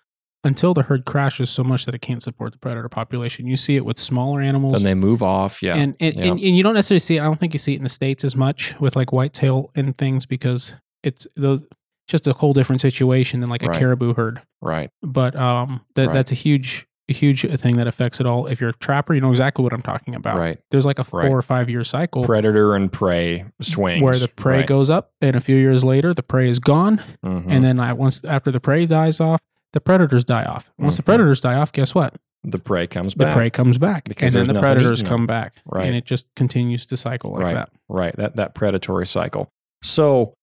until 0.44 0.74
the 0.74 0.82
herd 0.82 1.04
crashes 1.06 1.50
so 1.50 1.64
much 1.64 1.86
that 1.86 1.94
it 1.94 2.00
can't 2.02 2.22
support 2.22 2.52
the 2.52 2.58
predator 2.58 2.88
population. 2.88 3.46
You 3.46 3.56
see 3.56 3.76
it 3.76 3.84
with 3.84 3.98
smaller 3.98 4.40
animals. 4.40 4.74
And 4.74 4.84
they 4.84 4.94
move 4.94 5.22
off 5.22 5.62
yeah 5.62 5.74
and 5.76 5.96
and, 6.00 6.14
yeah. 6.16 6.22
and 6.24 6.32
and 6.40 6.56
you 6.56 6.62
don't 6.62 6.74
necessarily 6.74 7.00
see 7.00 7.16
it. 7.16 7.20
I 7.20 7.24
don't 7.24 7.40
think 7.40 7.52
you 7.54 7.58
see 7.58 7.72
it 7.74 7.76
in 7.76 7.82
the 7.82 7.88
states 7.88 8.24
as 8.24 8.36
much 8.36 8.78
with 8.80 8.94
like 8.96 9.12
whitetail 9.12 9.70
and 9.74 9.96
things 9.96 10.26
because 10.26 10.74
it's 11.02 11.26
those 11.36 11.62
just 12.06 12.26
a 12.26 12.32
whole 12.34 12.52
different 12.52 12.80
situation 12.82 13.40
than 13.40 13.48
like 13.48 13.62
a 13.62 13.68
Right. 13.68 13.78
caribou 13.78 14.12
herd. 14.14 14.42
right 14.60 14.90
But 15.02 15.34
um, 15.36 15.80
that 15.94 16.08
Right. 16.08 16.12
that's 16.14 16.32
a 16.32 16.34
huge 16.34 16.86
a 17.10 17.12
huge 17.12 17.42
thing 17.60 17.76
that 17.76 17.86
affects 17.86 18.18
it 18.18 18.24
all. 18.24 18.46
If 18.46 18.62
you're 18.62 18.70
a 18.70 18.74
trapper, 18.74 19.12
you 19.12 19.20
know 19.20 19.28
exactly 19.28 19.62
what 19.62 19.74
I'm 19.74 19.82
talking 19.82 20.14
about. 20.14 20.38
right 20.38 20.58
There's 20.70 20.86
like 20.86 20.98
a 20.98 21.04
four 21.04 21.20
Right. 21.20 21.30
or 21.30 21.42
five 21.42 21.68
year 21.68 21.84
cycle 21.84 22.24
predator 22.24 22.74
and 22.74 22.90
prey 22.90 23.44
swings 23.60 24.00
where 24.02 24.14
the 24.16 24.28
prey 24.28 24.58
right. 24.58 24.66
goes 24.66 24.88
up, 24.88 25.10
and 25.20 25.36
a 25.36 25.40
few 25.40 25.56
years 25.56 25.84
later 25.84 26.14
the 26.14 26.22
prey 26.22 26.48
is 26.48 26.58
gone, 26.58 27.02
Mhm. 27.24 27.44
and 27.48 27.62
then 27.64 27.78
I 27.80 27.92
once 27.92 28.22
after 28.24 28.50
the 28.50 28.60
prey 28.60 28.86
dies 28.86 29.20
off, 29.20 29.40
the 29.74 29.80
predators 29.80 30.24
die 30.24 30.44
off. 30.44 30.70
Once 30.78 30.96
the 30.96 31.02
Mhm. 31.02 31.06
predators 31.06 31.40
die 31.42 31.54
off, 31.56 31.70
guess 31.72 31.94
what? 31.94 32.16
the 32.46 32.58
prey 32.58 32.86
comes 32.86 33.14
back. 33.14 33.28
The 33.30 33.34
prey 33.34 33.48
comes 33.48 33.78
back, 33.78 34.04
Because 34.04 34.34
and 34.34 34.44
then 34.46 34.54
the 34.54 34.60
predators 34.60 35.02
come 35.02 35.26
back, 35.26 35.54
Right. 35.64 35.86
and 35.86 35.96
it 35.96 36.04
just 36.04 36.26
continues 36.36 36.84
to 36.86 36.96
cycle 36.98 37.32
like 37.32 37.42
Right. 37.42 37.54
that. 37.54 37.70
right 37.88 38.14
that 38.16 38.36
that 38.36 38.54
predatory 38.54 39.06
cycle 39.06 39.48
so 39.82 40.34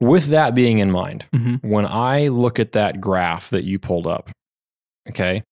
with 0.00 0.26
that 0.26 0.52
being 0.54 0.78
in 0.80 0.90
mind 0.90 1.26
hmm 1.32 1.56
when 1.62 1.86
i 1.86 2.26
look 2.28 2.58
at 2.60 2.72
that 2.72 3.00
graph 3.00 3.50
that 3.50 3.62
you 3.64 3.78
pulled 3.78 4.06
up 4.08 4.30
okay 5.08 5.42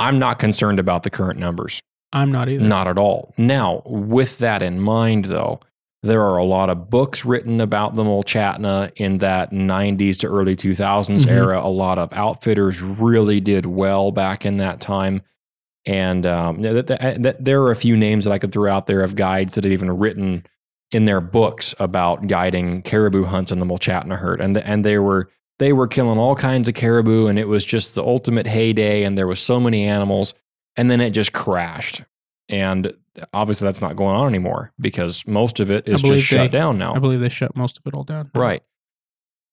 i'm 0.00 0.18
not 0.18 0.38
concerned 0.40 0.78
about 0.80 1.02
the 1.04 1.10
current 1.10 1.38
numbers 1.38 1.80
I'm 2.12 2.30
not 2.30 2.48
either. 2.48 2.64
not 2.64 2.86
at 2.88 2.98
all 2.98 3.34
now 3.38 3.82
with 3.86 4.38
that 4.38 4.62
in 4.62 4.80
mind 4.80 5.26
though 5.26 5.60
there 6.02 6.22
are 6.22 6.36
a 6.36 6.44
lot 6.44 6.70
of 6.70 6.90
books 6.90 7.24
written 7.24 7.60
about 7.60 7.94
the 7.94 8.04
Mulchatna 8.04 8.92
in 8.96 9.18
that 9.18 9.52
90s 9.52 10.16
to 10.18 10.28
early 10.28 10.54
2000s 10.54 11.26
Mhm. 11.26 11.30
era. 11.30 11.60
A 11.60 11.68
lot 11.68 11.98
of 11.98 12.12
outfitters 12.12 12.80
really 12.82 13.40
did 13.40 13.66
well 13.66 14.12
back 14.12 14.46
in 14.46 14.58
that 14.58 14.80
time. 14.80 15.22
And 15.86 16.24
um, 16.26 16.58
th- 16.62 16.86
th- 16.86 17.22
th- 17.22 17.36
there 17.40 17.62
are 17.62 17.70
a 17.70 17.76
few 17.76 17.96
names 17.96 18.24
that 18.24 18.32
I 18.32 18.38
could 18.38 18.52
throw 18.52 18.70
out 18.70 18.86
there 18.86 19.00
of 19.00 19.16
guides 19.16 19.54
that 19.54 19.64
had 19.64 19.72
even 19.72 19.90
written 19.98 20.44
in 20.92 21.04
their 21.04 21.20
books 21.20 21.74
about 21.80 22.26
guiding 22.28 22.82
caribou 22.82 23.24
hunts 23.24 23.50
in 23.50 23.58
the 23.58 23.66
Mulchatna 23.66 24.18
herd. 24.18 24.40
And, 24.40 24.54
the, 24.56 24.66
and 24.66 24.84
they 24.84 24.98
were 24.98 25.28
they 25.58 25.72
were 25.72 25.88
killing 25.88 26.18
all 26.20 26.36
kinds 26.36 26.68
of 26.68 26.74
caribou, 26.74 27.26
and 27.26 27.36
it 27.36 27.48
was 27.48 27.64
just 27.64 27.96
the 27.96 28.02
ultimate 28.04 28.46
heyday. 28.46 29.02
And 29.02 29.18
there 29.18 29.26
was 29.26 29.40
so 29.40 29.58
many 29.58 29.82
animals, 29.84 30.32
and 30.76 30.88
then 30.88 31.00
it 31.00 31.10
just 31.10 31.32
crashed. 31.32 32.02
And 32.48 32.92
obviously, 33.34 33.66
that's 33.66 33.80
not 33.80 33.96
going 33.96 34.14
on 34.16 34.26
anymore 34.28 34.72
because 34.80 35.26
most 35.26 35.60
of 35.60 35.70
it 35.70 35.86
is 35.88 36.02
just 36.02 36.24
shut 36.24 36.50
they- 36.50 36.58
down 36.58 36.78
now. 36.78 36.94
I 36.94 36.98
believe 36.98 37.20
they 37.20 37.28
shut 37.28 37.54
most 37.56 37.78
of 37.78 37.86
it 37.86 37.94
all 37.94 38.04
down. 38.04 38.30
Right. 38.34 38.62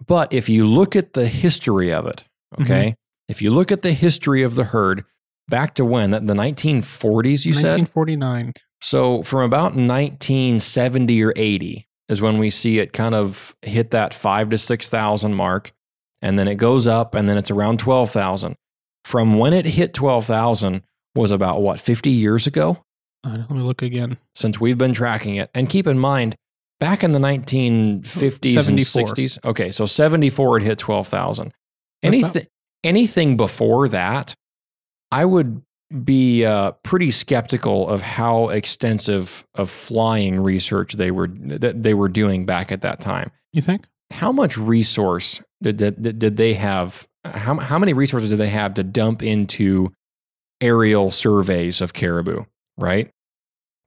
But 0.06 0.34
if 0.34 0.50
you 0.50 0.66
look 0.68 0.96
at 0.96 1.14
the 1.14 1.28
history 1.28 1.92
of 1.94 2.06
it, 2.08 2.24
okay, 2.62 2.90
Mm-hmm. 2.90 2.94
if 3.32 3.42
you 3.42 3.52
look 3.52 3.72
at 3.72 3.82
the 3.82 3.94
history 3.94 4.44
of 4.44 4.56
the 4.56 4.66
herd 4.66 5.04
back 5.48 5.74
to 5.76 5.86
when, 5.86 6.12
the 6.12 6.20
1940s, 6.20 7.46
you 7.46 7.54
said? 7.54 7.78
1949. 7.80 8.54
So 8.82 9.24
from 9.24 9.42
about 9.42 9.74
1970 9.76 11.24
or 11.24 11.34
80 11.36 11.88
is 12.10 12.22
when 12.22 12.38
we 12.38 12.50
see 12.50 12.80
it 12.80 12.94
kind 12.94 13.16
of 13.16 13.56
hit 13.62 13.92
that 13.92 14.14
five 14.14 14.50
to 14.50 14.58
6,000 14.58 15.34
mark. 15.34 15.72
And 16.22 16.38
then 16.40 16.48
it 16.48 16.56
goes 16.56 16.88
up 16.88 17.16
and 17.16 17.28
then 17.30 17.38
it's 17.38 17.52
around 17.52 17.80
12,000. 17.80 18.56
From 19.04 19.34
when 19.34 19.54
it 19.54 19.66
hit 19.66 19.94
12,000 19.94 20.84
was 21.16 21.32
about 21.32 21.62
what, 21.62 21.80
50 21.80 22.10
years 22.10 22.48
ago? 22.48 22.84
Let 23.26 23.50
me 23.50 23.62
look 23.62 23.82
again. 23.82 24.18
since 24.34 24.60
we've 24.60 24.78
been 24.78 24.94
tracking 24.94 25.36
it. 25.36 25.50
And 25.54 25.70
keep 25.70 25.88
in 25.88 25.98
mind, 25.98 26.36
back 26.80 27.04
in 27.04 27.12
the 27.12 27.20
1950s 27.20 28.54
74. 28.54 28.70
and 28.70 28.80
60s, 28.80 29.46
okay, 29.46 29.72
so 29.72 29.86
74 29.86 30.58
it 30.58 30.64
hit 30.64 30.78
12,000. 30.78 31.54
Anything 32.04 32.48
anything 32.84 33.36
before 33.36 33.90
that, 33.90 34.36
I 35.12 35.26
would 35.26 35.62
be 36.04 36.46
uh, 36.46 36.72
pretty 36.84 37.12
skeptical 37.12 37.88
of 37.88 38.02
how 38.02 38.50
extensive 38.50 39.46
of 39.56 39.70
flying 39.70 40.40
research 40.40 40.94
they 40.94 41.12
were 41.12 41.28
that 41.28 41.84
they 41.84 41.94
were 41.94 42.10
doing 42.10 42.46
back 42.46 42.72
at 42.72 42.82
that 42.82 43.02
time. 43.02 43.32
You 43.54 43.62
think? 43.62 43.86
How 44.12 44.32
much 44.32 44.58
resource 44.58 45.42
did, 45.62 45.78
did, 45.78 46.20
did 46.20 46.38
they 46.38 46.54
have? 46.54 47.08
How, 47.24 47.56
how 47.56 47.80
many 47.80 47.94
resources 47.94 48.30
did 48.30 48.40
they 48.40 48.50
have 48.50 48.76
to 48.76 48.84
dump 48.84 49.24
into 49.24 49.92
aerial 50.62 51.10
surveys 51.12 51.82
of 51.82 51.94
caribou, 51.94 52.44
right? 52.78 53.10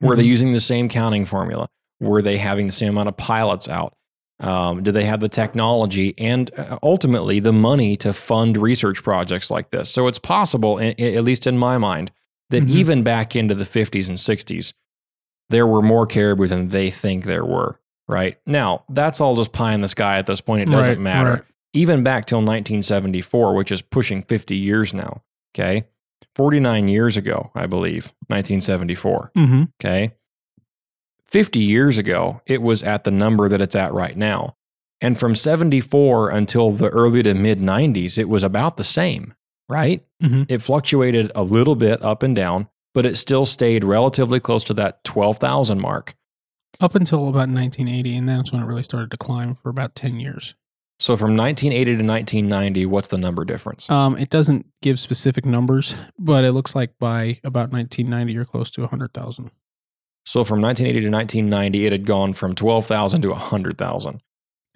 Were 0.01 0.15
they 0.15 0.23
Mhm. 0.23 0.27
using 0.27 0.53
the 0.53 0.59
same 0.59 0.89
counting 0.89 1.25
formula? 1.25 1.67
Were 1.99 2.21
they 2.21 2.37
having 2.37 2.67
the 2.67 2.71
same 2.73 2.89
amount 2.89 3.09
of 3.09 3.17
pilots 3.17 3.67
out? 3.67 3.95
Um, 4.39 4.83
did 4.83 4.93
they 4.93 5.03
have 5.03 5.19
the 5.19 5.27
technology 5.27 6.13
and 6.17 6.49
uh, 6.57 6.79
ultimately 6.81 7.41
the 7.41 7.51
money 7.51 7.97
to 7.97 8.13
fund 8.13 8.55
research 8.55 9.03
projects 9.03 9.51
like 9.51 9.71
this? 9.71 9.89
So 9.89 10.07
it's 10.07 10.19
possible, 10.19 10.79
at 10.79 11.23
least 11.25 11.45
in 11.45 11.57
my 11.57 11.77
mind, 11.77 12.11
that 12.49 12.63
Mhm. 12.63 12.69
even 12.69 13.03
back 13.03 13.35
into 13.35 13.53
the 13.53 13.65
50s 13.65 14.07
and 14.07 14.17
60s, 14.17 14.73
there 15.49 15.67
were 15.67 15.81
more 15.81 16.05
caribou 16.07 16.47
than 16.47 16.69
they 16.69 16.89
think 16.89 17.25
there 17.25 17.43
were. 17.45 17.79
Right 18.07 18.37
now, 18.47 18.85
that's 18.89 19.19
all 19.21 19.35
just 19.35 19.51
pie 19.51 19.73
in 19.73 19.81
the 19.81 19.87
sky 19.89 20.17
at 20.17 20.25
this 20.25 20.41
point. 20.41 20.61
It 20.61 20.71
doesn't 20.71 20.93
Right, 20.95 20.99
matter. 21.01 21.29
right. 21.31 21.41
Even 21.73 22.01
back 22.01 22.25
till 22.25 22.41
1974, 22.41 23.53
which 23.53 23.71
is 23.71 23.81
pushing 23.81 24.23
50 24.23 24.55
years 24.55 24.93
now. 24.93 25.21
Okay. 25.53 25.83
49 26.35 26.87
years 26.87 27.17
ago, 27.17 27.51
I 27.55 27.65
believe, 27.65 28.13
1974. 28.27 29.31
Mm-hmm. 29.35 29.63
Okay. 29.81 30.13
50 31.27 31.59
years 31.59 31.97
ago, 31.97 32.41
it 32.47 32.61
was 32.61 32.81
at 32.81 33.03
the 33.03 33.11
number 33.11 33.49
that 33.49 33.61
it's 33.61 33.75
at 33.75 33.93
right 33.93 34.17
now. 34.17 34.55
And 35.01 35.17
from 35.17 35.35
74 35.35 36.29
until 36.29 36.71
the 36.71 36.89
early 36.89 37.23
to 37.23 37.33
mid 37.33 37.59
90s, 37.59 38.17
it 38.17 38.27
was 38.27 38.43
about 38.43 38.77
the 38.77 38.83
same, 38.83 39.33
right? 39.69 40.03
Mhm. 40.21 40.45
It 40.49 40.61
fluctuated 40.61 41.31
a 41.35 41.43
little 41.43 41.75
bit 41.75 42.01
up 42.03 42.23
and 42.23 42.35
down, 42.35 42.67
but 42.93 43.05
it 43.05 43.15
still 43.15 43.45
stayed 43.45 43.83
relatively 43.83 44.39
close 44.39 44.63
to 44.65 44.73
that 44.75 45.03
12,000 45.03 45.79
mark. 45.79 46.15
Up 46.81 46.95
until 46.95 47.29
about 47.29 47.49
1980, 47.49 48.15
and 48.15 48.27
that's 48.27 48.51
when 48.51 48.61
it 48.61 48.65
really 48.65 48.83
started 48.83 49.11
to 49.11 49.17
climb 49.17 49.55
for 49.55 49.69
about 49.69 49.95
10 49.95 50.19
years. 50.19 50.55
So 50.99 51.15
from 51.15 51.37
1980 51.37 51.91
to 51.91 52.05
1990, 52.05 52.85
what's 52.85 53.07
the 53.07 53.17
number 53.17 53.45
difference? 53.45 53.89
Um, 53.89 54.17
it 54.17 54.29
doesn't 54.29 54.65
give 54.81 54.99
specific 54.99 55.45
numbers, 55.45 55.95
but 56.17 56.43
it 56.43 56.51
looks 56.51 56.75
like 56.75 56.99
by 56.99 57.39
about 57.43 57.71
1990, 57.71 58.33
you're 58.33 58.43
close 58.43 58.69
to 58.71 58.81
100,000. 58.81 59.49
So 60.25 60.43
from 60.43 60.61
1980 60.61 61.05
to 61.05 61.09
1990, 61.09 61.85
it 61.85 61.91
had 61.93 62.05
gone 62.05 62.33
from 62.33 62.53
12,000 62.53 63.21
to 63.21 63.29
100,000. 63.29 64.21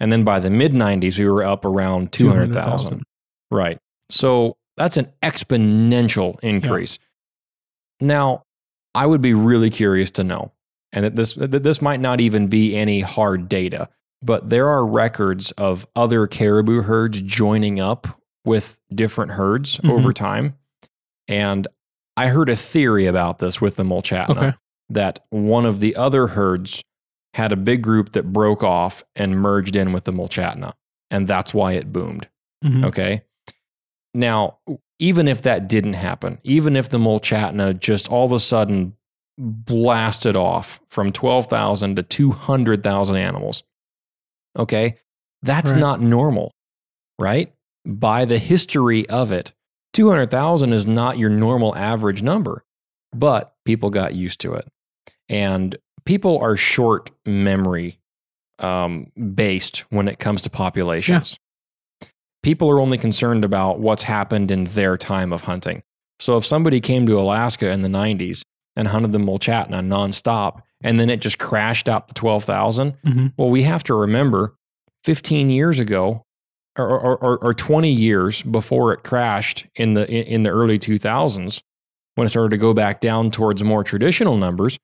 And 0.00 0.10
then 0.10 0.24
by 0.24 0.40
the 0.40 0.50
mid 0.50 0.72
90s, 0.72 1.18
we 1.18 1.28
were 1.28 1.44
up 1.44 1.64
around 1.64 2.12
200,000. 2.12 3.02
Right. 3.50 3.78
So 4.10 4.56
that's 4.76 4.96
an 4.96 5.12
exponential 5.22 6.40
increase. 6.40 6.98
Now, 8.00 8.44
I 8.94 9.06
would 9.06 9.20
be 9.20 9.34
really 9.34 9.70
curious 9.70 10.10
to 10.12 10.24
know, 10.24 10.52
and 10.92 11.04
that 11.04 11.16
this 11.16 11.34
that 11.34 11.62
this 11.62 11.82
might 11.82 12.00
not 12.00 12.20
even 12.20 12.48
be 12.48 12.76
any 12.76 13.00
hard 13.00 13.48
data, 13.48 13.88
but 14.24 14.48
there 14.50 14.68
are 14.68 14.86
records 14.86 15.50
of 15.52 15.86
other 15.94 16.26
caribou 16.26 16.82
herds 16.82 17.20
joining 17.22 17.78
up 17.78 18.20
with 18.44 18.78
different 18.94 19.32
herds 19.32 19.78
Mhm. 19.78 19.90
over 19.90 20.12
time. 20.12 20.54
And 21.28 21.66
I 22.16 22.28
heard 22.28 22.48
a 22.48 22.56
theory 22.56 23.06
about 23.06 23.38
this 23.38 23.60
with 23.60 23.76
the 23.76 23.82
Mulchatna 23.82 24.30
Okay. 24.36 24.52
that 24.90 25.20
one 25.30 25.66
of 25.66 25.80
the 25.80 25.96
other 25.96 26.28
herds 26.28 26.82
had 27.34 27.50
a 27.52 27.56
big 27.56 27.82
group 27.82 28.10
that 28.12 28.32
broke 28.32 28.62
off 28.62 29.02
and 29.16 29.40
merged 29.40 29.74
in 29.76 29.92
with 29.92 30.04
the 30.04 30.12
Mulchatna. 30.12 30.72
And 31.10 31.26
that's 31.26 31.52
why 31.52 31.72
it 31.72 31.92
boomed. 31.92 32.28
Mhm. 32.64 32.84
Okay. 32.84 33.22
Now, 34.14 34.58
even 35.00 35.26
if 35.26 35.42
that 35.42 35.68
didn't 35.68 35.94
happen, 35.94 36.38
even 36.44 36.76
if 36.76 36.88
the 36.88 36.98
Mulchatna 36.98 37.78
just 37.78 38.08
all 38.08 38.24
of 38.24 38.32
a 38.32 38.38
sudden 38.38 38.94
blasted 39.36 40.36
off 40.36 40.78
from 40.88 41.10
12,000 41.10 41.96
to 41.96 42.02
200,000 42.04 43.16
animals, 43.16 43.64
okay, 44.56 44.96
that's 45.42 45.72
Right. 45.72 45.80
not 45.80 46.00
normal, 46.00 46.52
right? 47.18 47.52
By 47.86 48.24
the 48.24 48.38
history 48.38 49.08
of 49.08 49.30
it, 49.32 49.52
200,000 49.92 50.72
is 50.72 50.86
not 50.86 51.18
your 51.18 51.30
normal 51.30 51.74
average 51.76 52.22
number, 52.22 52.64
but 53.12 53.54
people 53.64 53.90
got 53.90 54.14
used 54.14 54.40
to 54.40 54.54
it. 54.54 54.66
And 55.28 55.76
people 56.04 56.38
are 56.40 56.56
short 56.56 57.10
memory 57.26 57.98
um, 58.58 59.10
based 59.34 59.80
when 59.90 60.08
it 60.08 60.18
comes 60.18 60.42
to 60.42 60.50
populations. 60.50 61.38
People 62.42 62.68
are 62.70 62.80
only 62.80 62.98
concerned 62.98 63.44
about 63.44 63.80
what's 63.80 64.02
happened 64.02 64.50
in 64.50 64.64
their 64.64 64.96
time 64.96 65.32
of 65.32 65.42
hunting. 65.42 65.82
So 66.20 66.36
if 66.36 66.44
somebody 66.44 66.80
came 66.80 67.06
to 67.06 67.18
Alaska 67.18 67.70
in 67.70 67.82
the 67.82 67.88
90s 67.88 68.42
and 68.76 68.88
hunted 68.88 69.12
the 69.12 69.18
Mulchatna 69.18 69.80
nonstop, 69.84 70.60
and 70.84 70.98
then 70.98 71.10
it 71.10 71.20
just 71.20 71.38
crashed 71.38 71.88
out 71.88 72.06
to 72.08 72.14
12,000, 72.14 72.94
Mhm. 73.04 73.32
well, 73.36 73.48
we 73.50 73.64
have 73.64 73.82
to 73.84 73.94
remember 73.94 74.54
15 75.02 75.50
years 75.50 75.80
ago 75.80 76.22
or, 76.78 76.88
or, 76.88 77.16
or, 77.16 77.38
or 77.38 77.54
20 77.54 77.90
years 77.90 78.42
before 78.42 78.92
it 78.92 79.02
crashed 79.02 79.66
in 79.74 79.94
the, 79.94 80.08
in 80.10 80.42
the 80.44 80.50
early 80.50 80.78
2000s, 80.78 81.62
when 82.14 82.26
it 82.26 82.30
started 82.30 82.50
to 82.50 82.56
go 82.58 82.72
back 82.74 83.00
down 83.00 83.30
towards 83.30 83.62
more 83.64 83.82
traditional 83.84 84.36
numbers, 84.36 84.78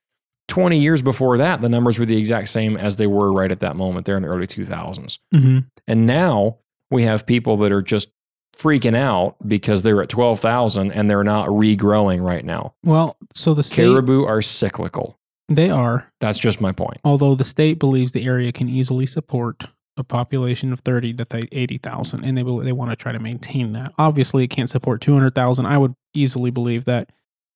20 0.48 0.78
years 0.80 1.01
before 1.03 1.36
that, 1.38 1.61
the 1.61 1.68
numbers 1.68 1.98
were 1.98 2.05
the 2.07 2.16
exact 2.16 2.48
same 2.48 2.76
as 2.76 2.96
they 2.96 3.07
were 3.07 3.32
right 3.32 3.53
at 3.53 3.61
that 3.61 3.76
moment 3.76 4.05
there 4.07 4.16
in 4.16 4.22
the 4.22 4.28
early 4.28 4.46
2000s. 4.48 5.18
Mhm. 5.34 5.66
And 5.86 6.07
now 6.07 6.57
we 6.90 7.03
have 7.05 7.24
people 7.26 7.57
that 7.59 7.70
are 7.72 7.82
just 7.82 8.09
freaking 8.57 8.96
out 8.96 9.36
because 9.46 9.82
they're 9.82 10.03
at 10.03 10.09
12,000 10.09 10.90
and 10.92 11.09
they're 11.09 11.22
not 11.24 11.48
regrowing 11.48 12.20
right 12.20 12.44
now. 12.44 12.74
Well, 12.84 13.16
so 13.32 13.55
the 13.55 13.62
state, 13.62 13.76
Caribou 13.84 14.24
are 14.26 14.42
cyclical. 14.42 15.16
They 15.51 15.68
are, 15.68 16.11
That's 16.20 16.38
just 16.38 16.61
my 16.61 16.72
point. 16.72 16.98
although 17.05 17.34
the 17.34 17.44
state 17.44 17.78
believes 17.78 18.12
the 18.12 18.24
area 18.24 18.53
can 18.53 18.68
easily 18.68 19.05
support 19.05 19.64
a 19.96 20.05
population 20.05 20.72
of 20.72 20.80
30 20.80 21.12
to 21.14 21.24
th- 21.24 21.48
80,000 21.53 22.24
and 22.24 22.38
they 22.38 22.42
will, 22.42 22.59
they 22.59 22.72
want 22.72 22.90
to 22.90 22.96
try 22.96 23.12
to 23.12 23.18
maintain 23.18 23.72
that. 23.72 23.92
Obviously, 23.98 24.44
it 24.44 24.48
can't 24.48 24.70
support 24.70 25.01
200,000. 25.03 25.66
I 25.66 25.76
would 25.76 25.94
easily 26.14 26.51
believe 26.51 26.86
that 26.86 27.11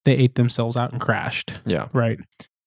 they 0.05 0.13
ate 0.17 0.35
themselves 0.35 0.77
out 0.77 0.93
and 0.93 1.01
crashed, 1.01 1.53
Yeah. 1.65 1.89
right? 1.95 2.19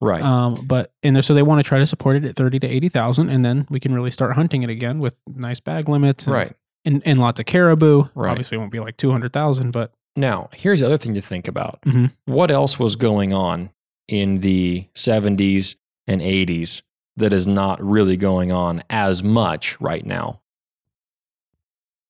Right. 0.01 0.23
Um, 0.23 0.65
but 0.65 0.91
and 1.03 1.23
so 1.23 1.33
they 1.33 1.43
want 1.43 1.59
to 1.59 1.67
try 1.67 1.79
to 1.79 1.85
support 1.85 2.15
it 2.15 2.23
at 2.25 2.35
30 2.35 2.59
to 2.59 2.67
80,000 2.67 3.29
and 3.29 3.43
then 3.43 3.67
we 3.69 3.79
can 3.79 3.93
really 3.93 4.11
start 4.11 4.33
hunting 4.35 4.63
it 4.63 4.69
again 4.69 4.99
with 4.99 5.15
nice 5.27 5.59
bag 5.59 5.89
limits 5.89 6.25
and, 6.27 6.33
right. 6.35 6.53
and, 6.85 7.01
and 7.05 7.19
lots 7.19 7.39
of 7.39 7.45
caribou. 7.47 8.03
Right. 8.15 8.29
Obviously, 8.31 8.55
it 8.55 8.59
won't 8.59 8.71
be 8.71 8.79
like 8.79 8.97
200,000, 8.97 9.71
but 9.71 9.91
Now, 10.15 10.49
here's 10.53 10.79
the 10.79 10.85
other 10.87 10.97
thing 10.97 11.13
to 11.15 11.21
think 11.21 11.47
about. 11.47 11.81
Mhm. 11.81 12.11
What 12.25 12.49
else 12.51 12.79
was 12.79 12.95
going 12.95 13.33
on 13.33 13.69
in 14.07 14.39
the 14.39 14.87
70s 14.93 15.75
and 16.05 16.21
80s 16.21 16.81
that 17.15 17.33
is 17.33 17.47
not 17.47 17.83
really 17.83 18.17
going 18.17 18.51
on 18.51 18.83
as 18.89 19.23
much 19.23 19.79
right 19.81 20.05
now? 20.05 20.41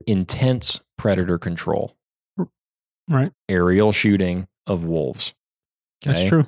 Intense 0.06 0.80
predator 0.98 1.38
control, 1.38 1.96
right. 3.10 3.32
aerial 3.50 3.92
shooting 3.92 4.48
of 4.66 4.84
wolves. 4.84 5.34
That's 6.04 6.24
true. 6.24 6.46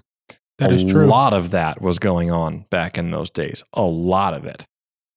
That 0.59 0.71
a 0.71 0.73
is 0.75 0.83
true. 0.83 1.05
A 1.05 1.07
lot 1.07 1.33
of 1.33 1.51
that 1.51 1.81
was 1.81 1.99
going 1.99 2.31
on 2.31 2.65
back 2.69 2.97
in 2.97 3.11
those 3.11 3.29
days. 3.29 3.63
A 3.73 3.83
lot 3.83 4.33
of 4.33 4.45
it. 4.45 4.65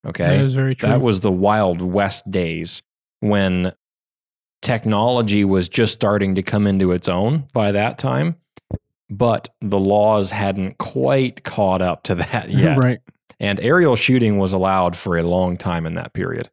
Okay. 0.06 0.24
That 0.24 0.44
is 0.44 0.54
very 0.54 0.74
true. 0.74 0.88
That 0.88 1.00
was 1.00 1.20
the 1.20 1.32
Wild 1.32 1.82
West 1.82 2.30
days 2.30 2.82
when 3.20 3.72
technology 4.62 5.44
was 5.44 5.68
just 5.68 5.92
starting 5.92 6.36
to 6.36 6.42
come 6.42 6.66
into 6.66 6.92
its 6.92 7.08
own 7.08 7.48
by 7.52 7.72
that 7.72 7.98
time, 7.98 8.36
but 9.18 9.48
the 9.60 9.78
laws 9.78 10.30
hadn't 10.30 10.78
quite 10.78 11.44
caught 11.44 11.82
up 11.82 12.02
to 12.04 12.14
that 12.14 12.48
yet. 12.50 12.78
right. 12.78 12.98
And 13.40 13.58
aerial 13.60 13.96
shooting 13.96 14.38
was 14.38 14.52
allowed 14.52 14.96
for 14.96 15.16
a 15.18 15.22
long 15.22 15.56
time 15.56 15.84
in 15.86 15.94
that 15.96 16.12
period. 16.12 16.48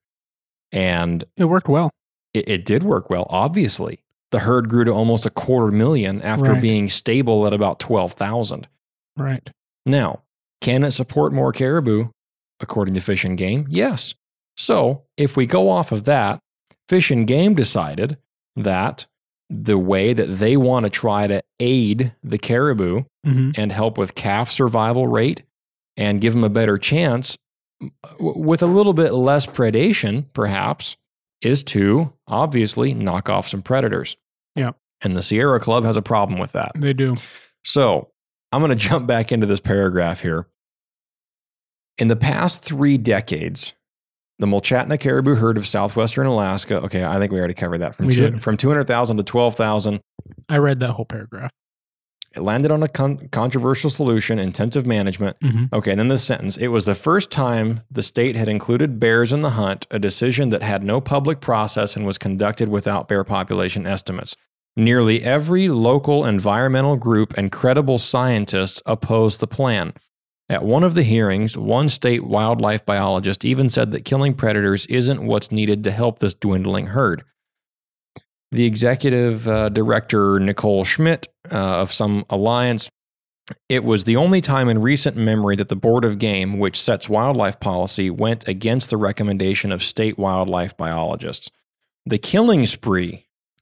And 0.71 1.23
It 1.37 1.45
worked 1.45 1.67
well. 1.69 1.91
it, 2.33 2.47
it 2.49 2.65
did 2.65 2.83
work 2.83 3.09
well, 3.09 3.27
obviously. 3.29 3.99
The 4.31 4.39
herd 4.39 4.69
grew 4.69 4.83
to 4.83 4.91
almost 4.91 5.25
a 5.25 5.29
quarter 5.31 5.71
million 5.71 6.21
after 6.21 6.53
Right. 6.53 6.61
being 6.61 6.89
stable 6.89 7.45
at 7.47 7.53
about 7.53 7.79
12,000. 7.79 8.67
Right. 9.17 9.49
Now, 9.85 10.21
can 10.61 10.83
it 10.83 10.91
support 10.91 11.33
more 11.33 11.51
caribou 11.51 12.09
according 12.59 12.93
to 12.95 13.01
Fish 13.01 13.23
and 13.23 13.37
Game? 13.37 13.65
Yes. 13.69 14.13
So, 14.57 15.03
if 15.17 15.35
we 15.37 15.45
go 15.45 15.69
off 15.69 15.91
of 15.91 16.03
that, 16.03 16.39
Fish 16.87 17.09
and 17.11 17.25
Game 17.27 17.53
decided 17.55 18.17
that 18.55 19.05
the 19.49 19.77
way 19.77 20.13
that 20.13 20.27
they 20.27 20.55
want 20.55 20.85
to 20.85 20.89
try 20.89 21.25
to 21.27 21.41
aid 21.59 22.13
the 22.23 22.37
caribou 22.37 23.03
hmm 23.23 23.51
and 23.57 23.71
help 23.71 23.97
with 23.97 24.15
calf 24.15 24.49
survival 24.51 25.07
rate 25.07 25.43
and 25.97 26.21
give 26.21 26.33
them 26.33 26.43
a 26.43 26.49
better 26.49 26.77
chance 26.77 27.37
with 28.19 28.61
a 28.61 28.67
little 28.67 28.93
bit 28.93 29.13
less 29.13 29.45
predation, 29.45 30.25
perhaps, 30.33 30.97
is 31.41 31.63
to 31.63 32.13
obviously 32.27 32.93
knock 32.93 33.29
off 33.29 33.47
some 33.47 33.61
predators. 33.61 34.17
Yeah. 34.55 34.71
And 35.01 35.15
the 35.15 35.23
Sierra 35.23 35.59
Club 35.59 35.85
has 35.85 35.95
a 35.97 36.01
problem 36.01 36.39
with 36.39 36.51
that. 36.53 36.71
They 36.75 36.93
do. 36.93 37.15
So 37.63 38.09
I'm 38.51 38.61
going 38.61 38.69
to 38.77 38.87
jump 38.87 39.07
back 39.07 39.31
into 39.31 39.45
this 39.45 39.59
paragraph 39.59 40.21
here. 40.21 40.47
In 41.97 42.07
the 42.07 42.15
past 42.15 42.63
three 42.63 42.97
decades, 42.97 43.73
the 44.39 44.47
Mulchatna 44.47 44.99
caribou 44.99 45.35
herd 45.35 45.57
of 45.57 45.67
southwestern 45.67 46.25
Alaska. 46.25 46.77
Okay, 46.83 47.03
I 47.03 47.19
think 47.19 47.31
we 47.31 47.37
already 47.39 47.53
covered 47.53 47.79
that 47.79 47.95
from 47.95 48.09
two, 48.09 48.39
from 48.39 48.57
200,000 48.57 49.17
to 49.17 49.23
12,000. 49.23 49.99
I 50.47 50.57
read 50.57 50.79
that 50.79 50.91
whole 50.91 51.05
paragraph. 51.05 51.51
It 52.35 52.41
landed 52.41 52.69
on 52.69 52.83
a 52.83 52.87
con- 52.87 53.27
controversial 53.31 53.89
solution: 53.89 54.37
intensive 54.39 54.85
management. 54.85 55.35
hmm 55.41 55.65
Okay, 55.73 55.91
and 55.91 55.99
then 55.99 56.09
this 56.09 56.23
sentence: 56.23 56.57
It 56.57 56.67
was 56.67 56.85
the 56.85 56.93
first 56.95 57.31
time 57.31 57.81
the 57.89 58.03
state 58.03 58.35
had 58.35 58.47
included 58.47 58.99
bears 58.99 59.33
in 59.33 59.41
the 59.41 59.49
hunt, 59.51 59.87
a 59.91 59.97
decision 59.99 60.49
that 60.49 60.61
had 60.61 60.83
no 60.83 61.01
public 61.01 61.41
process 61.41 61.95
and 61.95 62.05
was 62.05 62.17
conducted 62.19 62.69
without 62.69 63.07
bear 63.07 63.23
population 63.23 63.87
estimates. 63.87 64.35
Nearly 64.77 65.23
every 65.23 65.67
local 65.69 66.23
environmental 66.23 66.95
group 66.95 67.33
and 67.35 67.51
credible 67.51 67.97
scientists 67.97 68.81
opposed 68.85 69.39
the 69.39 69.47
plan. 69.47 69.93
At 70.49 70.63
one 70.63 70.83
of 70.83 70.95
the 70.95 71.03
hearings, 71.03 71.55
one 71.55 71.89
state 71.89 72.23
wildlife 72.23 72.83
biologist 72.85 73.45
even 73.45 73.69
said 73.69 73.91
that 73.91 74.03
killing 74.03 74.33
predators 74.33 74.87
isn't 74.87 75.25
what's 75.25 75.51
needed 75.51 75.83
to 75.83 75.91
help 75.91 76.19
this 76.19 76.33
dwindling 76.33 76.87
herd. 76.87 77.23
The 78.51 78.65
executive 78.65 79.47
uh, 79.47 79.69
director, 79.69 80.39
Nicole 80.39 80.83
Schmidt 80.83 81.27
uh, 81.51 81.81
of 81.81 81.93
some 81.93 82.25
alliance, 82.31 82.89
it 83.67 83.83
was 83.83 84.03
the 84.03 84.15
only 84.15 84.41
time 84.41 84.69
in 84.69 84.81
recent 84.81 85.15
memory 85.15 85.55
that 85.55 85.69
the 85.69 85.75
Board 85.75 86.03
of 86.03 86.17
Game, 86.17 86.57
which 86.57 86.81
sets 86.81 87.07
wildlife 87.07 87.59
policy, 87.59 88.09
went 88.09 88.47
against 88.47 88.89
the 88.89 88.97
recommendation 88.97 89.71
of 89.71 89.83
state 89.83 90.17
wildlife 90.17 90.75
biologists. 90.77 91.49
The 92.05 92.17
killing 92.17 92.65
spree, 92.65 93.27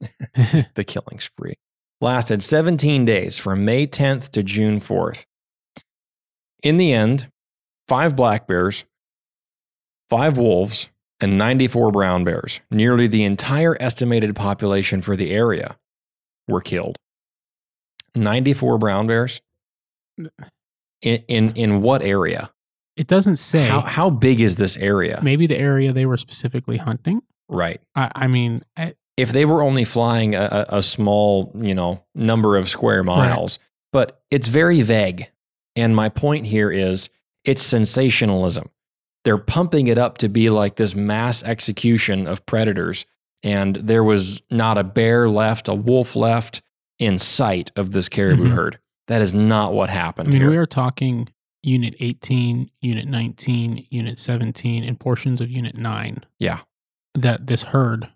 the 0.74 0.84
killing 0.86 1.20
spree, 1.20 1.54
lasted 2.00 2.42
17 2.42 3.04
days 3.04 3.38
from 3.38 3.64
May 3.64 3.86
10th 3.86 4.30
to 4.30 4.42
June 4.42 4.80
4th. 4.80 5.24
In 6.62 6.76
the 6.76 6.92
end, 6.92 7.30
five 7.86 8.16
black 8.16 8.46
bears, 8.46 8.84
five 10.10 10.36
wolves, 10.36 10.90
and 11.20 11.36
94 11.36 11.90
brown 11.90 12.24
bears, 12.24 12.60
nearly 12.70 13.06
the 13.06 13.24
entire 13.24 13.76
estimated 13.80 14.36
population 14.36 15.02
for 15.02 15.16
the 15.16 15.30
area, 15.32 15.76
were 16.46 16.60
killed. 16.60 16.96
94 18.14 18.78
brown 18.78 19.06
bears? 19.06 19.40
In, 21.02 21.24
in, 21.28 21.52
in 21.52 21.82
what 21.82 22.02
area? 22.02 22.50
It 22.96 23.06
doesn't 23.06 23.36
say. 23.36 23.66
How, 23.66 23.80
how 23.80 24.10
big 24.10 24.40
is 24.40 24.56
this 24.56 24.76
area? 24.76 25.20
Maybe 25.22 25.46
the 25.46 25.56
area 25.58 25.92
they 25.92 26.06
were 26.06 26.16
specifically 26.16 26.76
hunting. 26.78 27.22
Right. 27.48 27.80
I, 27.94 28.10
I 28.14 28.26
mean, 28.26 28.62
I, 28.76 28.94
If 29.16 29.30
they 29.30 29.44
were 29.44 29.62
only 29.62 29.84
flying 29.84 30.34
a, 30.34 30.66
a 30.70 30.78
a 30.78 30.82
small, 30.82 31.52
you 31.54 31.74
know, 31.74 32.04
number 32.14 32.56
of 32.56 32.68
square 32.68 33.04
miles, 33.04 33.58
but 33.92 34.20
it's 34.30 34.48
very 34.48 34.82
vague. 34.82 35.30
And 35.78 35.94
my 35.94 36.08
point 36.08 36.46
here 36.46 36.70
is 36.70 37.08
it's 37.44 37.62
sensationalism. 37.62 38.68
They're 39.24 39.38
pumping 39.38 39.86
it 39.86 39.98
up 39.98 40.18
to 40.18 40.28
be 40.28 40.50
like 40.50 40.76
this 40.76 40.94
mass 40.94 41.42
execution 41.42 42.26
of 42.26 42.44
predators. 42.46 43.06
And 43.42 43.76
there 43.76 44.02
was 44.02 44.42
not 44.50 44.78
a 44.78 44.84
bear 44.84 45.28
left, 45.28 45.68
a 45.68 45.74
wolf 45.74 46.16
left 46.16 46.62
in 46.98 47.18
sight 47.18 47.70
of 47.76 47.92
this 47.92 48.08
caribou 48.08 48.44
Mhm. 48.46 48.54
herd. 48.54 48.78
That 49.06 49.22
is 49.22 49.32
not 49.32 49.72
what 49.72 49.88
happened 49.88 50.28
I 50.28 50.32
mean, 50.32 50.40
here. 50.42 50.50
we 50.50 50.56
are 50.56 50.66
talking 50.66 51.28
Unit 51.62 51.94
18, 52.00 52.70
Unit 52.80 53.06
19, 53.06 53.86
Unit 53.90 54.18
17, 54.18 54.82
and 54.84 54.98
portions 54.98 55.40
of 55.40 55.50
Unit 55.50 55.76
9 55.76 56.24
yeah, 56.38 56.60
that 57.14 57.46
this 57.46 57.62
herd 57.64 58.08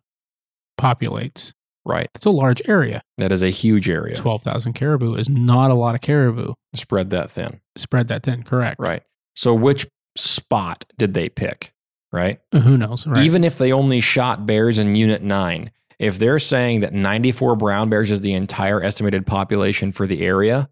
populates. 0.80 1.52
Right. 1.84 2.08
It's 2.14 2.26
a 2.26 2.30
large 2.30 2.62
area. 2.66 3.02
That 3.18 3.32
is 3.32 3.42
a 3.42 3.50
huge 3.50 3.88
area. 3.88 4.16
12,000 4.16 4.72
caribou 4.72 5.14
is 5.14 5.28
not 5.28 5.70
a 5.70 5.74
lot 5.74 5.94
of 5.94 6.00
caribou. 6.00 6.54
Spread 6.74 7.10
that 7.10 7.30
thin. 7.30 7.60
Spread 7.76 8.08
that 8.08 8.22
thin, 8.22 8.42
correct? 8.42 8.80
Right. 8.80 9.02
So 9.34 9.54
which 9.54 9.86
spot 10.16 10.84
did 10.98 11.14
they 11.14 11.28
pick? 11.28 11.72
Right. 12.12 12.40
Uh, 12.52 12.60
Who 12.60 12.76
knows? 12.76 13.06
Right. 13.06 13.24
Even 13.24 13.42
if 13.44 13.56
they 13.58 13.72
only 13.72 14.00
shot 14.00 14.44
bears 14.44 14.78
in 14.78 14.94
Unit 14.94 15.22
9, 15.22 15.70
if 15.98 16.18
they're 16.18 16.38
saying 16.38 16.80
that 16.80 16.92
94 16.92 17.56
brown 17.56 17.88
bears 17.88 18.10
is 18.10 18.20
the 18.20 18.34
entire 18.34 18.82
estimated 18.82 19.26
population 19.26 19.92
for 19.92 20.06
the 20.06 20.22
area, 20.24 20.68